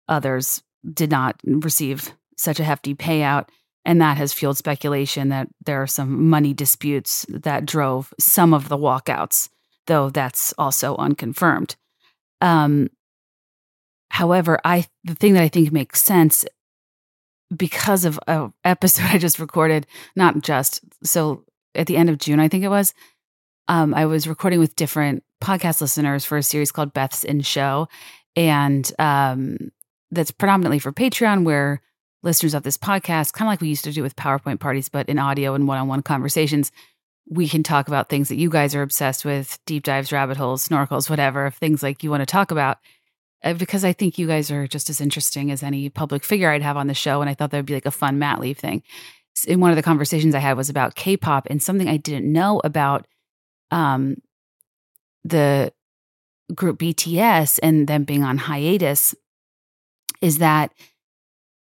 others 0.07 0.61
did 0.93 1.09
not 1.09 1.37
receive 1.43 2.13
such 2.37 2.59
a 2.59 2.63
hefty 2.63 2.93
payout. 2.93 3.47
And 3.83 3.99
that 3.99 4.17
has 4.17 4.31
fueled 4.31 4.57
speculation 4.57 5.29
that 5.29 5.47
there 5.65 5.81
are 5.81 5.87
some 5.87 6.29
money 6.29 6.53
disputes 6.53 7.25
that 7.29 7.65
drove 7.65 8.13
some 8.19 8.53
of 8.53 8.69
the 8.69 8.77
walkouts, 8.77 9.49
though 9.87 10.11
that's 10.11 10.53
also 10.57 10.95
unconfirmed. 10.97 11.75
Um, 12.41 12.89
however, 14.11 14.59
I 14.63 14.85
the 15.03 15.15
thing 15.15 15.33
that 15.33 15.43
I 15.43 15.47
think 15.47 15.71
makes 15.71 16.01
sense 16.03 16.45
because 17.55 18.05
of 18.05 18.19
an 18.27 18.53
episode 18.63 19.05
I 19.07 19.17
just 19.17 19.39
recorded, 19.39 19.87
not 20.15 20.41
just 20.41 20.81
so 21.03 21.43
at 21.73 21.87
the 21.87 21.97
end 21.97 22.11
of 22.11 22.19
June, 22.19 22.39
I 22.39 22.49
think 22.49 22.63
it 22.63 22.69
was, 22.69 22.93
um, 23.67 23.95
I 23.95 24.05
was 24.05 24.27
recording 24.27 24.59
with 24.59 24.75
different 24.75 25.23
podcast 25.45 25.79
listeners 25.79 26.25
for 26.25 26.39
a 26.39 26.43
series 26.43 26.71
called 26.71 26.91
Beth's 26.91 27.23
in 27.23 27.41
Show, 27.41 27.87
and 28.35 28.91
um, 28.97 29.57
that's 30.09 30.31
predominantly 30.31 30.79
for 30.79 30.91
Patreon, 30.91 31.43
where 31.43 31.81
listeners 32.23 32.55
of 32.55 32.63
this 32.63 32.77
podcast, 32.79 33.33
kind 33.33 33.47
of 33.47 33.51
like 33.51 33.61
we 33.61 33.69
used 33.69 33.83
to 33.83 33.91
do 33.93 34.01
with 34.01 34.15
PowerPoint 34.15 34.59
parties, 34.59 34.89
but 34.89 35.07
in 35.07 35.19
audio 35.19 35.53
and 35.53 35.67
one-on-one 35.67 36.01
conversations, 36.01 36.71
we 37.29 37.47
can 37.47 37.61
talk 37.61 37.87
about 37.87 38.09
things 38.09 38.29
that 38.29 38.37
you 38.37 38.49
guys 38.49 38.73
are 38.73 38.81
obsessed 38.81 39.23
with, 39.23 39.59
deep 39.67 39.83
dives, 39.83 40.11
rabbit 40.11 40.35
holes, 40.37 40.67
snorkels, 40.67 41.11
whatever, 41.11 41.51
things 41.51 41.83
like 41.83 42.03
you 42.03 42.09
want 42.09 42.21
to 42.21 42.25
talk 42.25 42.49
about. 42.49 42.79
Uh, 43.43 43.53
because 43.53 43.85
I 43.85 43.93
think 43.93 44.17
you 44.17 44.25
guys 44.25 44.49
are 44.49 44.67
just 44.67 44.89
as 44.89 44.99
interesting 44.99 45.51
as 45.51 45.61
any 45.61 45.89
public 45.89 46.23
figure 46.23 46.49
I'd 46.49 46.63
have 46.63 46.77
on 46.77 46.87
the 46.87 46.93
show. 46.93 47.21
And 47.21 47.29
I 47.29 47.33
thought 47.33 47.51
that 47.51 47.57
would 47.57 47.65
be 47.65 47.73
like 47.73 47.85
a 47.87 47.91
fun 47.91 48.17
Matt 48.17 48.39
Leave 48.39 48.57
thing. 48.59 48.81
In 49.47 49.59
one 49.59 49.71
of 49.71 49.75
the 49.75 49.83
conversations 49.83 50.33
I 50.33 50.39
had 50.39 50.55
was 50.57 50.69
about 50.69 50.95
K 50.95 51.17
pop 51.17 51.47
and 51.49 51.61
something 51.61 51.87
I 51.87 51.97
didn't 51.97 52.31
know 52.31 52.61
about 52.63 53.05
um, 53.71 54.17
the 55.25 55.73
group 56.53 56.79
BTS 56.79 57.59
and 57.61 57.87
them 57.87 58.03
being 58.03 58.23
on 58.23 58.37
hiatus 58.37 59.13
is 60.21 60.37
that 60.37 60.71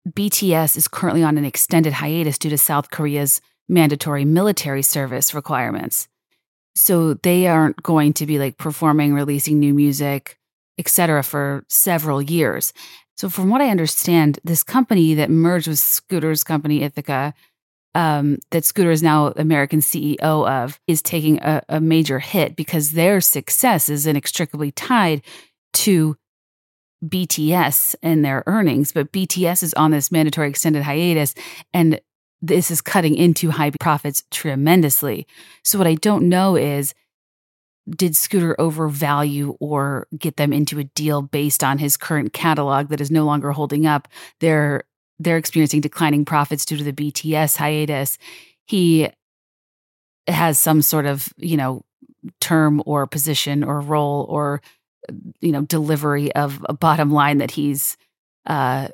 BTS 0.09 0.77
is 0.77 0.87
currently 0.87 1.21
on 1.21 1.37
an 1.37 1.43
extended 1.45 1.93
hiatus 1.93 2.37
due 2.37 2.49
to 2.49 2.57
South 2.57 2.89
Korea's 2.89 3.41
mandatory 3.67 4.23
military 4.25 4.81
service 4.81 5.35
requirements. 5.35 6.07
So 6.75 7.15
they 7.15 7.47
aren't 7.47 7.83
going 7.83 8.13
to 8.13 8.25
be 8.25 8.39
like 8.39 8.57
performing, 8.57 9.13
releasing 9.13 9.59
new 9.59 9.73
music, 9.73 10.39
etc. 10.77 11.21
for 11.23 11.65
several 11.67 12.21
years. 12.21 12.71
So 13.17 13.27
from 13.27 13.49
what 13.49 13.59
I 13.59 13.69
understand, 13.69 14.39
this 14.45 14.63
company 14.63 15.13
that 15.15 15.29
merged 15.29 15.67
with 15.67 15.79
Scooter's 15.79 16.41
company 16.45 16.81
Ithaca 16.81 17.33
um, 17.95 18.37
that 18.51 18.65
Scooter 18.65 18.91
is 18.91 19.03
now 19.03 19.27
American 19.35 19.79
CEO 19.79 20.19
of 20.19 20.79
is 20.87 21.01
taking 21.01 21.41
a, 21.41 21.63
a 21.69 21.81
major 21.81 22.19
hit 22.19 22.55
because 22.55 22.91
their 22.91 23.19
success 23.21 23.89
is 23.89 24.05
inextricably 24.05 24.71
tied 24.71 25.21
to 25.73 26.15
BTS 27.05 27.95
and 28.03 28.23
their 28.23 28.43
earnings. 28.45 28.91
But 28.91 29.11
BTS 29.11 29.63
is 29.63 29.73
on 29.73 29.91
this 29.91 30.11
mandatory 30.11 30.49
extended 30.49 30.83
hiatus, 30.83 31.33
and 31.73 31.99
this 32.41 32.69
is 32.71 32.81
cutting 32.81 33.15
into 33.15 33.51
high 33.51 33.71
profits 33.79 34.23
tremendously. 34.31 35.25
So, 35.63 35.77
what 35.77 35.87
I 35.87 35.95
don't 35.95 36.29
know 36.29 36.55
is 36.55 36.93
did 37.89 38.15
Scooter 38.15 38.55
overvalue 38.61 39.55
or 39.59 40.05
get 40.15 40.37
them 40.37 40.53
into 40.53 40.77
a 40.77 40.83
deal 40.83 41.23
based 41.23 41.63
on 41.63 41.79
his 41.79 41.97
current 41.97 42.33
catalog 42.33 42.89
that 42.89 43.01
is 43.01 43.09
no 43.09 43.25
longer 43.25 43.51
holding 43.51 43.87
up 43.87 44.07
their 44.41 44.83
they're 45.19 45.37
experiencing 45.37 45.81
declining 45.81 46.25
profits 46.25 46.65
due 46.65 46.77
to 46.77 46.83
the 46.83 46.93
BTS 46.93 47.57
hiatus. 47.57 48.17
He 48.65 49.09
has 50.27 50.57
some 50.57 50.81
sort 50.81 51.05
of, 51.05 51.29
you 51.37 51.57
know, 51.57 51.83
term 52.39 52.81
or 52.85 53.05
position 53.07 53.63
or 53.63 53.79
role 53.79 54.25
or 54.29 54.61
you 55.39 55.53
know 55.53 55.61
delivery 55.61 56.33
of 56.35 56.63
a 56.67 56.73
bottom 56.73 57.09
line 57.11 57.37
that 57.37 57.49
he's 57.49 57.95
uh 58.47 58.89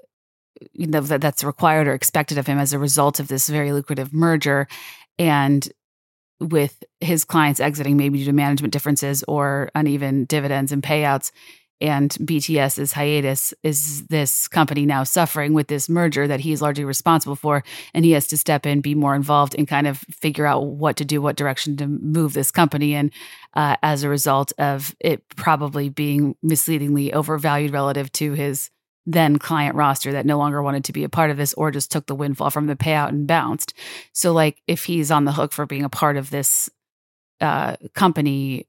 you 0.73 0.85
know 0.85 1.01
that 1.01 1.21
that's 1.21 1.43
required 1.43 1.87
or 1.87 1.93
expected 1.93 2.37
of 2.37 2.45
him 2.45 2.59
as 2.59 2.71
a 2.71 2.77
result 2.77 3.19
of 3.19 3.27
this 3.27 3.49
very 3.49 3.71
lucrative 3.71 4.13
merger 4.13 4.67
and 5.17 5.69
with 6.39 6.83
his 6.99 7.25
clients 7.25 7.59
exiting 7.59 7.97
maybe 7.97 8.19
due 8.19 8.25
to 8.25 8.31
management 8.31 8.71
differences 8.71 9.23
or 9.27 9.71
uneven 9.73 10.25
dividends 10.25 10.71
and 10.71 10.83
payouts 10.83 11.31
and 11.81 12.11
BTS's 12.13 12.93
hiatus 12.93 13.53
is 13.61 14.07
this 14.07 14.47
company 14.47 14.85
now 14.85 15.03
suffering 15.03 15.53
with 15.53 15.67
this 15.67 15.89
merger 15.89 16.27
that 16.27 16.39
he's 16.39 16.61
largely 16.61 16.85
responsible 16.85 17.35
for. 17.35 17.63
And 17.93 18.05
he 18.05 18.11
has 18.11 18.27
to 18.27 18.37
step 18.37 18.65
in, 18.65 18.79
be 18.81 18.95
more 18.95 19.15
involved, 19.15 19.55
and 19.57 19.67
kind 19.67 19.85
of 19.87 19.97
figure 20.09 20.45
out 20.45 20.65
what 20.67 20.95
to 20.97 21.05
do, 21.05 21.21
what 21.21 21.35
direction 21.35 21.75
to 21.77 21.87
move 21.87 22.33
this 22.33 22.49
company 22.51 22.93
in 22.93 23.11
uh, 23.55 23.75
as 23.83 24.03
a 24.03 24.09
result 24.09 24.53
of 24.57 24.95
it 25.01 25.27
probably 25.35 25.89
being 25.89 26.35
misleadingly 26.41 27.11
overvalued 27.13 27.71
relative 27.73 28.11
to 28.13 28.33
his 28.33 28.69
then 29.07 29.37
client 29.37 29.75
roster 29.75 30.13
that 30.13 30.25
no 30.25 30.37
longer 30.39 30.63
wanted 30.63 30.83
to 30.85 30.93
be 30.93 31.03
a 31.03 31.09
part 31.09 31.29
of 31.29 31.37
this 31.37 31.53
or 31.55 31.69
just 31.69 31.91
took 31.91 32.07
the 32.07 32.15
windfall 32.15 32.49
from 32.49 32.65
the 32.65 32.75
payout 32.75 33.09
and 33.09 33.27
bounced. 33.27 33.73
So, 34.13 34.31
like, 34.31 34.61
if 34.65 34.85
he's 34.85 35.11
on 35.11 35.25
the 35.25 35.31
hook 35.31 35.51
for 35.51 35.67
being 35.67 35.83
a 35.83 35.89
part 35.89 36.17
of 36.17 36.31
this 36.31 36.69
uh, 37.41 37.75
company 37.93 38.65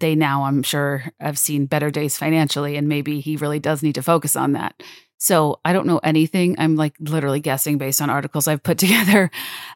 they 0.00 0.14
now, 0.14 0.44
I'm 0.44 0.62
sure, 0.62 1.04
have 1.20 1.38
seen 1.38 1.66
better 1.66 1.90
days 1.90 2.18
financially, 2.18 2.76
and 2.76 2.88
maybe 2.88 3.20
he 3.20 3.36
really 3.36 3.58
does 3.58 3.82
need 3.82 3.94
to 3.96 4.02
focus 4.02 4.36
on 4.36 4.52
that. 4.52 4.80
So 5.18 5.60
I 5.64 5.72
don't 5.72 5.86
know 5.86 5.98
anything. 6.04 6.56
I'm 6.58 6.76
like 6.76 6.94
literally 7.00 7.40
guessing 7.40 7.78
based 7.78 8.02
on 8.02 8.10
articles 8.10 8.46
I've 8.46 8.62
put 8.62 8.78
together. 8.78 9.30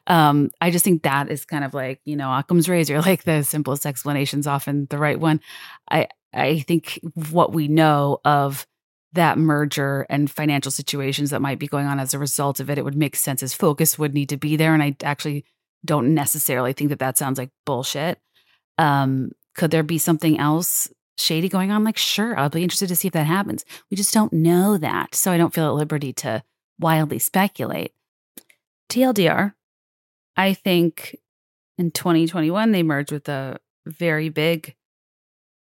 Um, 0.07 0.51
I 0.61 0.69
just 0.71 0.85
think 0.85 1.03
that 1.03 1.31
is 1.31 1.45
kind 1.45 1.63
of 1.63 1.73
like 1.73 1.99
you 2.05 2.15
know 2.15 2.33
Occam's 2.35 2.69
razor, 2.69 3.01
like 3.01 3.23
the 3.23 3.43
simplest 3.43 3.85
explanation 3.85 4.39
is 4.39 4.47
often 4.47 4.87
the 4.89 4.97
right 4.97 5.19
one. 5.19 5.41
I 5.89 6.07
I 6.33 6.59
think 6.59 6.99
what 7.31 7.51
we 7.53 7.67
know 7.67 8.19
of 8.23 8.65
that 9.13 9.37
merger 9.37 10.05
and 10.09 10.31
financial 10.31 10.71
situations 10.71 11.31
that 11.31 11.41
might 11.41 11.59
be 11.59 11.67
going 11.67 11.85
on 11.85 11.99
as 11.99 12.13
a 12.13 12.19
result 12.19 12.61
of 12.61 12.69
it, 12.69 12.77
it 12.77 12.85
would 12.85 12.95
make 12.95 13.15
sense. 13.17 13.41
His 13.41 13.53
focus 13.53 13.99
would 13.99 14.13
need 14.13 14.29
to 14.29 14.37
be 14.37 14.55
there, 14.55 14.73
and 14.73 14.81
I 14.83 14.95
actually 15.03 15.45
don't 15.83 16.13
necessarily 16.13 16.73
think 16.73 16.91
that 16.91 16.99
that 16.99 17.17
sounds 17.17 17.37
like 17.39 17.49
bullshit. 17.65 18.19
Um, 18.77 19.31
could 19.55 19.71
there 19.71 19.83
be 19.83 19.97
something 19.97 20.39
else 20.39 20.87
shady 21.17 21.49
going 21.49 21.71
on? 21.71 21.83
Like, 21.83 21.97
sure, 21.97 22.37
I'll 22.37 22.49
be 22.49 22.63
interested 22.63 22.87
to 22.89 22.95
see 22.95 23.07
if 23.07 23.13
that 23.13 23.25
happens. 23.25 23.65
We 23.89 23.97
just 23.97 24.13
don't 24.13 24.33
know 24.33 24.77
that. 24.77 25.15
So 25.15 25.31
I 25.31 25.37
don't 25.37 25.53
feel 25.53 25.67
at 25.67 25.73
liberty 25.75 26.13
to 26.13 26.43
wildly 26.79 27.19
speculate. 27.19 27.93
TLDR, 28.89 29.53
I 30.35 30.53
think 30.53 31.15
in 31.77 31.91
2021, 31.91 32.71
they 32.71 32.83
merged 32.83 33.11
with 33.11 33.29
a 33.29 33.57
very 33.85 34.29
big 34.29 34.75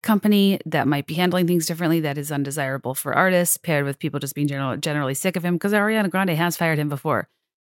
company 0.03 0.61
that 0.67 0.87
might 0.87 1.07
be 1.07 1.15
handling 1.15 1.47
things 1.47 1.65
differently 1.65 2.01
that 2.01 2.19
is 2.19 2.31
undesirable 2.31 2.95
for 2.95 3.15
artists, 3.15 3.57
paired 3.57 3.87
with 3.87 3.99
people 3.99 4.21
just 4.21 4.35
being 4.35 4.47
general, 4.47 4.77
generally 4.77 5.15
sick 5.15 5.35
of 5.37 5.43
him 5.45 5.55
because 5.55 5.73
Ariana 5.73 6.11
Grande 6.11 6.31
has 6.31 6.57
fired 6.57 6.79
him 6.79 6.91
before. 6.91 7.29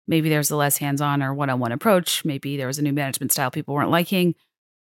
Maybe 0.08 0.28
there's 0.28 0.50
a 0.50 0.56
less 0.56 0.78
hands 0.78 1.00
on 1.00 1.22
or 1.22 1.32
one 1.32 1.50
on 1.50 1.60
one 1.60 1.72
approach. 1.72 2.24
Maybe 2.24 2.56
there 2.56 2.66
was 2.66 2.78
a 2.78 2.82
new 2.82 2.92
management 2.92 3.32
style 3.32 3.50
people 3.50 3.74
weren't 3.74 3.90
liking 3.90 4.34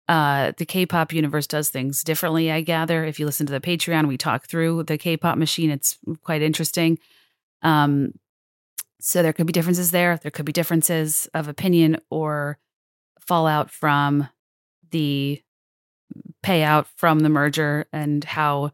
uh, 0.08 0.52
the 0.58 0.66
K-pop 0.66 1.14
universe 1.14 1.48
does 1.48 1.70
things 1.70 2.04
differently. 2.04 2.52
I 2.52 2.62
gather. 2.62 3.06
If 3.06 3.20
you 3.20 3.26
listen 3.26 3.46
to 3.48 3.54
the 3.54 3.62
Patreon, 3.62 4.08
we 4.08 4.18
talk 4.18 4.46
through 4.48 4.84
the 4.84 4.98
K-pop 4.98 5.38
machine. 5.38 5.70
It's 5.70 5.98
quite 6.24 6.42
interesting. 6.42 7.00
Um, 7.62 8.14
so 9.00 9.22
there 9.24 9.34
could 9.34 9.48
be 9.48 9.54
differences 9.54 9.92
there. 9.92 10.18
There 10.18 10.32
could 10.32 10.46
be 10.46 10.52
differences 10.52 11.28
of 11.34 11.48
opinion 11.48 11.98
or 12.10 12.58
fallout 13.20 13.72
from 13.72 14.28
the 14.92 15.42
payout 16.46 16.86
from 16.98 17.20
the 17.20 17.30
merger 17.30 17.86
and 17.94 18.24
how 18.24 18.72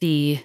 the 0.00 0.42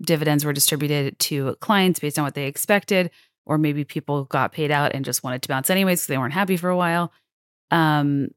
dividends 0.00 0.44
were 0.44 0.52
distributed 0.52 1.18
to 1.18 1.56
clients 1.56 1.98
based 2.00 2.18
on 2.18 2.24
what 2.24 2.34
they 2.34 2.46
expected, 2.46 3.10
or 3.44 3.58
maybe 3.58 3.84
people 3.84 4.24
got 4.24 4.52
paid 4.52 4.70
out 4.70 4.94
and 4.94 5.04
just 5.04 5.24
wanted 5.24 5.42
to 5.42 5.48
bounce 5.48 5.68
anyways 5.70 6.00
because 6.00 6.06
they 6.06 6.18
weren't 6.18 6.32
happy 6.32 6.56
for 6.56 6.70
a 6.70 6.76
while. 6.76 7.12
Um, 7.70 8.28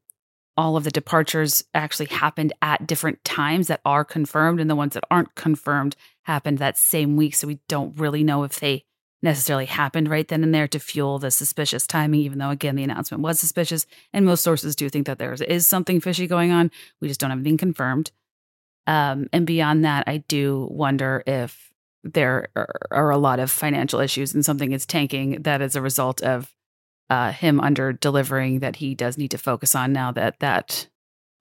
all 0.59 0.75
of 0.75 0.83
the 0.83 0.91
departures 0.91 1.63
actually 1.73 2.07
happened 2.07 2.51
at 2.61 2.85
different 2.85 3.23
times 3.23 3.67
that 3.67 3.79
are 3.85 4.03
confirmed, 4.03 4.59
and 4.59 4.69
the 4.69 4.75
ones 4.75 4.93
that 4.93 5.05
aren't 5.09 5.33
confirmed 5.33 5.95
happened 6.23 6.57
that 6.57 6.77
same 6.77 7.15
week. 7.15 7.33
So 7.33 7.47
we 7.47 7.59
don't 7.69 7.97
really 7.97 8.25
know 8.25 8.43
if 8.43 8.59
they 8.59 8.83
necessarily 9.21 9.65
happened 9.67 10.09
right 10.09 10.27
then 10.27 10.43
and 10.43 10.53
there 10.53 10.67
to 10.67 10.77
fuel 10.79 11.17
the 11.17 11.31
suspicious 11.31 11.87
timing, 11.87 12.19
even 12.19 12.39
though, 12.39 12.49
again, 12.49 12.75
the 12.75 12.83
announcement 12.83 13.23
was 13.23 13.39
suspicious. 13.39 13.85
And 14.11 14.25
most 14.25 14.43
sources 14.43 14.75
do 14.75 14.89
think 14.89 15.07
that 15.07 15.17
there 15.17 15.31
is 15.31 15.65
something 15.65 16.01
fishy 16.01 16.27
going 16.27 16.51
on. 16.51 16.71
We 16.99 17.07
just 17.07 17.21
don't 17.21 17.29
have 17.29 17.39
anything 17.39 17.57
confirmed. 17.57 18.11
Um, 18.85 19.27
and 19.31 19.47
beyond 19.47 19.85
that, 19.85 20.03
I 20.09 20.17
do 20.27 20.67
wonder 20.69 21.23
if 21.25 21.71
there 22.03 22.49
are, 22.57 22.75
are 22.91 23.09
a 23.11 23.17
lot 23.17 23.39
of 23.39 23.49
financial 23.49 24.01
issues 24.01 24.33
and 24.33 24.43
something 24.45 24.73
is 24.73 24.85
tanking 24.85 25.41
that 25.43 25.61
is 25.61 25.77
a 25.77 25.81
result 25.81 26.21
of 26.21 26.53
uh, 27.09 27.31
him 27.31 27.59
under 27.59 27.91
delivering 27.91 28.59
that 28.59 28.77
he 28.77 28.93
does 28.93 29.17
need 29.17 29.31
to 29.31 29.37
focus 29.37 29.73
on 29.75 29.91
now 29.91 30.11
that 30.11 30.39
that 30.39 30.87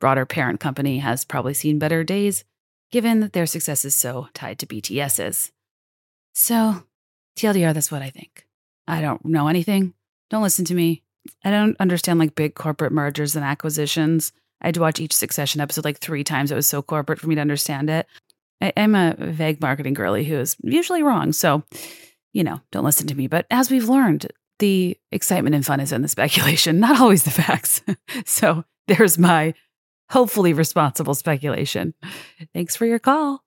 broader 0.00 0.24
parent 0.24 0.60
company 0.60 0.98
has 0.98 1.24
probably 1.24 1.54
seen 1.54 1.78
better 1.78 2.02
days, 2.02 2.44
given 2.90 3.20
that 3.20 3.32
their 3.32 3.46
success 3.46 3.84
is 3.84 3.94
so 3.94 4.28
tied 4.32 4.58
to 4.58 4.66
BTS's. 4.66 5.52
So, 6.34 6.84
TLDR, 7.36 7.74
that's 7.74 7.90
what 7.92 8.02
I 8.02 8.10
think. 8.10 8.46
I 8.86 9.00
don't 9.00 9.24
know 9.24 9.48
anything. 9.48 9.92
Don't 10.30 10.42
listen 10.42 10.64
to 10.66 10.74
me. 10.74 11.02
I 11.44 11.50
don't 11.50 11.76
understand 11.80 12.18
like 12.18 12.34
big 12.34 12.54
corporate 12.54 12.92
mergers 12.92 13.36
and 13.36 13.44
acquisitions. 13.44 14.32
I 14.62 14.68
had 14.68 14.74
to 14.76 14.80
watch 14.80 15.00
each 15.00 15.12
succession 15.12 15.60
episode 15.60 15.84
like 15.84 15.98
three 15.98 16.24
times. 16.24 16.50
It 16.50 16.54
was 16.54 16.66
so 16.66 16.80
corporate 16.80 17.18
for 17.20 17.28
me 17.28 17.34
to 17.34 17.40
understand 17.40 17.90
it. 17.90 18.06
I 18.60 18.72
am 18.76 18.94
a 18.94 19.14
vague 19.18 19.60
marketing 19.60 19.94
girly 19.94 20.24
who 20.24 20.36
is 20.36 20.56
usually 20.62 21.02
wrong. 21.02 21.32
So, 21.32 21.62
you 22.32 22.42
know, 22.42 22.60
don't 22.72 22.84
listen 22.84 23.06
to 23.08 23.14
me. 23.14 23.26
But 23.26 23.46
as 23.50 23.70
we've 23.70 23.88
learned, 23.88 24.32
the 24.58 24.96
excitement 25.12 25.54
and 25.54 25.64
fun 25.64 25.80
is 25.80 25.92
in 25.92 26.02
the 26.02 26.08
speculation, 26.08 26.80
not 26.80 27.00
always 27.00 27.24
the 27.24 27.30
facts. 27.30 27.82
so 28.24 28.64
there's 28.86 29.18
my 29.18 29.54
hopefully 30.10 30.52
responsible 30.52 31.14
speculation. 31.14 31.94
Thanks 32.54 32.76
for 32.76 32.86
your 32.86 32.98
call. 32.98 33.44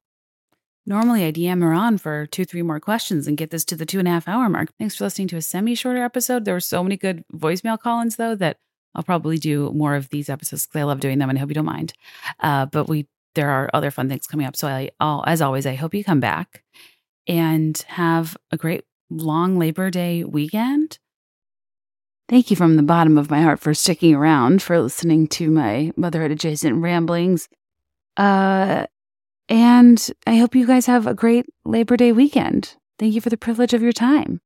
Normally, 0.86 1.28
I 1.28 1.32
DM 1.32 1.62
her 1.62 1.74
on 1.74 1.98
for 2.00 2.26
two, 2.26 2.44
three 2.44 2.64
more 2.64 2.80
questions 2.80 3.28
and 3.28 3.38
get 3.38 3.52
this 3.52 3.66
to 3.66 3.76
the 3.76 3.86
two 3.86 4.00
and 4.00 4.08
a 4.08 4.12
half 4.12 4.28
hour 4.28 4.50
mark. 4.50 4.70
Thanks 4.80 4.96
for 4.96 5.04
listening 5.04 5.28
to 5.30 5.38
a 5.38 5.42
semi 5.42 5.76
shorter 5.76 6.04
episode. 6.04 6.44
There 6.44 6.56
were 6.56 6.60
so 6.60 6.82
many 6.84 6.98
good 6.98 7.24
voicemail 7.36 7.78
call 7.80 8.02
ins, 8.02 8.16
though, 8.16 8.34
that 8.36 8.58
I'll 8.96 9.04
probably 9.04 9.38
do 9.38 9.72
more 9.74 9.96
of 9.96 10.10
these 10.10 10.28
episodes 10.28 10.66
because 10.66 10.80
I 10.80 10.84
love 10.84 11.00
doing 11.00 11.20
them 11.20 11.30
and 11.30 11.38
I 11.38 11.40
hope 11.40 11.50
you 11.50 11.56
don't 11.56 11.66
mind. 11.66 11.94
Uh, 12.40 12.66
but 12.66 12.88
we 12.90 13.08
there 13.36 13.50
are 13.52 13.70
other 13.76 13.92
fun 13.92 14.10
things 14.10 14.28
coming 14.28 14.46
up. 14.48 14.56
So, 14.58 14.68
I, 14.68 14.90
I'll, 15.00 15.24
as 15.28 15.42
always, 15.42 15.66
I 15.68 15.76
hope 15.76 15.94
you 15.94 16.04
come 16.04 16.20
back 16.20 16.64
and 17.28 17.78
have 17.88 18.36
a 18.52 18.58
great 18.58 18.84
long 19.12 19.60
Labor 19.60 19.92
Day 19.92 20.24
weekend. 20.24 20.98
Thank 22.32 22.50
you 22.50 22.56
from 22.56 22.78
the 22.78 22.82
bottom 22.82 23.18
of 23.18 23.30
my 23.30 23.42
heart 23.42 23.60
for 23.60 23.74
sticking 23.74 24.16
around, 24.16 24.62
for 24.62 24.80
listening 24.80 25.28
to 25.36 25.52
my 25.52 25.92
motherhood 25.98 26.32
adjacent 26.32 26.82
ramblings. 26.82 27.50
Uh, 28.16 28.86
and 29.50 30.10
I 30.26 30.38
hope 30.38 30.56
you 30.56 30.66
guys 30.66 30.86
have 30.86 31.06
a 31.08 31.14
great 31.14 31.46
Labor 31.66 31.98
Day 31.98 32.14
weekend. 32.14 32.78
Thank 33.00 33.16
you 33.16 33.20
for 33.20 33.28
the 33.30 33.36
privilege 33.36 33.74
of 33.74 33.82
your 33.82 33.92
time. 33.92 34.40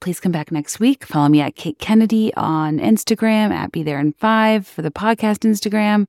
Please 0.00 0.18
come 0.18 0.32
back 0.32 0.50
next 0.50 0.80
week. 0.80 1.04
Follow 1.04 1.28
me 1.28 1.40
at 1.40 1.54
Kate 1.54 1.78
Kennedy 1.78 2.34
on 2.34 2.80
Instagram, 2.80 3.52
at 3.52 3.70
Be 3.70 3.84
There 3.84 4.00
in 4.00 4.12
Five 4.14 4.66
for 4.66 4.82
the 4.82 4.90
podcast 4.90 5.48
Instagram. 5.48 6.06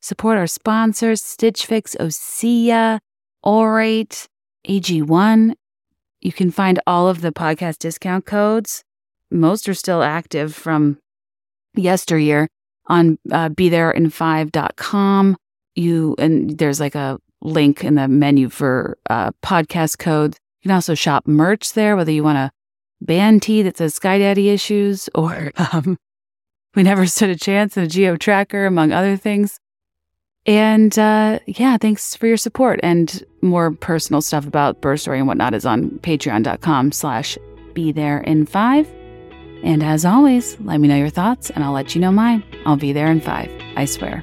Support 0.00 0.38
our 0.38 0.48
sponsors, 0.48 1.22
Stitch 1.22 1.64
Fix, 1.66 1.94
Osea, 2.00 2.98
Aurate, 3.44 4.26
AG1. 4.68 5.52
You 6.20 6.32
can 6.32 6.50
find 6.50 6.80
all 6.84 7.08
of 7.08 7.20
the 7.20 7.30
podcast 7.30 7.78
discount 7.78 8.26
codes 8.26 8.82
most 9.30 9.68
are 9.68 9.74
still 9.74 10.02
active 10.02 10.54
from 10.54 10.98
yesteryear 11.74 12.48
on 12.86 13.18
uh, 13.32 13.48
be 13.48 13.68
there 13.68 13.90
in 13.90 14.10
five.com. 14.10 15.36
You, 15.74 16.14
and 16.18 16.56
there's 16.56 16.80
like 16.80 16.94
a 16.94 17.18
link 17.42 17.84
in 17.84 17.96
the 17.96 18.08
menu 18.08 18.48
for 18.48 18.96
uh, 19.10 19.32
podcast 19.42 19.98
codes. 19.98 20.38
You 20.60 20.68
can 20.68 20.74
also 20.74 20.94
shop 20.94 21.26
merch 21.26 21.74
there, 21.74 21.96
whether 21.96 22.12
you 22.12 22.24
want 22.24 22.38
a 22.38 22.50
band 23.00 23.42
tee 23.42 23.62
that 23.62 23.76
says 23.76 23.94
Sky 23.94 24.18
Daddy 24.18 24.48
Issues 24.48 25.10
or 25.14 25.52
um, 25.72 25.98
We 26.74 26.82
Never 26.82 27.06
Stood 27.06 27.30
a 27.30 27.36
Chance 27.36 27.76
and 27.76 27.86
a 27.86 27.88
Geo 27.90 28.16
Tracker, 28.16 28.66
among 28.66 28.92
other 28.92 29.16
things. 29.16 29.58
And 30.46 30.96
uh, 30.96 31.40
yeah, 31.46 31.76
thanks 31.76 32.14
for 32.14 32.26
your 32.28 32.36
support. 32.36 32.78
And 32.82 33.22
more 33.42 33.72
personal 33.72 34.22
stuff 34.22 34.46
about 34.46 34.80
birth 34.80 35.00
Story 35.00 35.18
and 35.18 35.26
whatnot 35.26 35.54
is 35.54 35.66
on 35.66 35.90
patreon.com 36.02 36.92
slash 36.92 37.36
be 37.74 37.92
there 37.92 38.20
in 38.22 38.46
five. 38.46 38.88
And 39.66 39.82
as 39.82 40.04
always, 40.04 40.56
let 40.60 40.78
me 40.80 40.86
know 40.86 40.94
your 40.96 41.08
thoughts 41.08 41.50
and 41.50 41.64
I'll 41.64 41.72
let 41.72 41.96
you 41.96 42.00
know 42.00 42.12
mine. 42.12 42.44
I'll 42.64 42.76
be 42.76 42.92
there 42.92 43.10
in 43.10 43.20
five, 43.20 43.50
I 43.76 43.84
swear. 43.84 44.22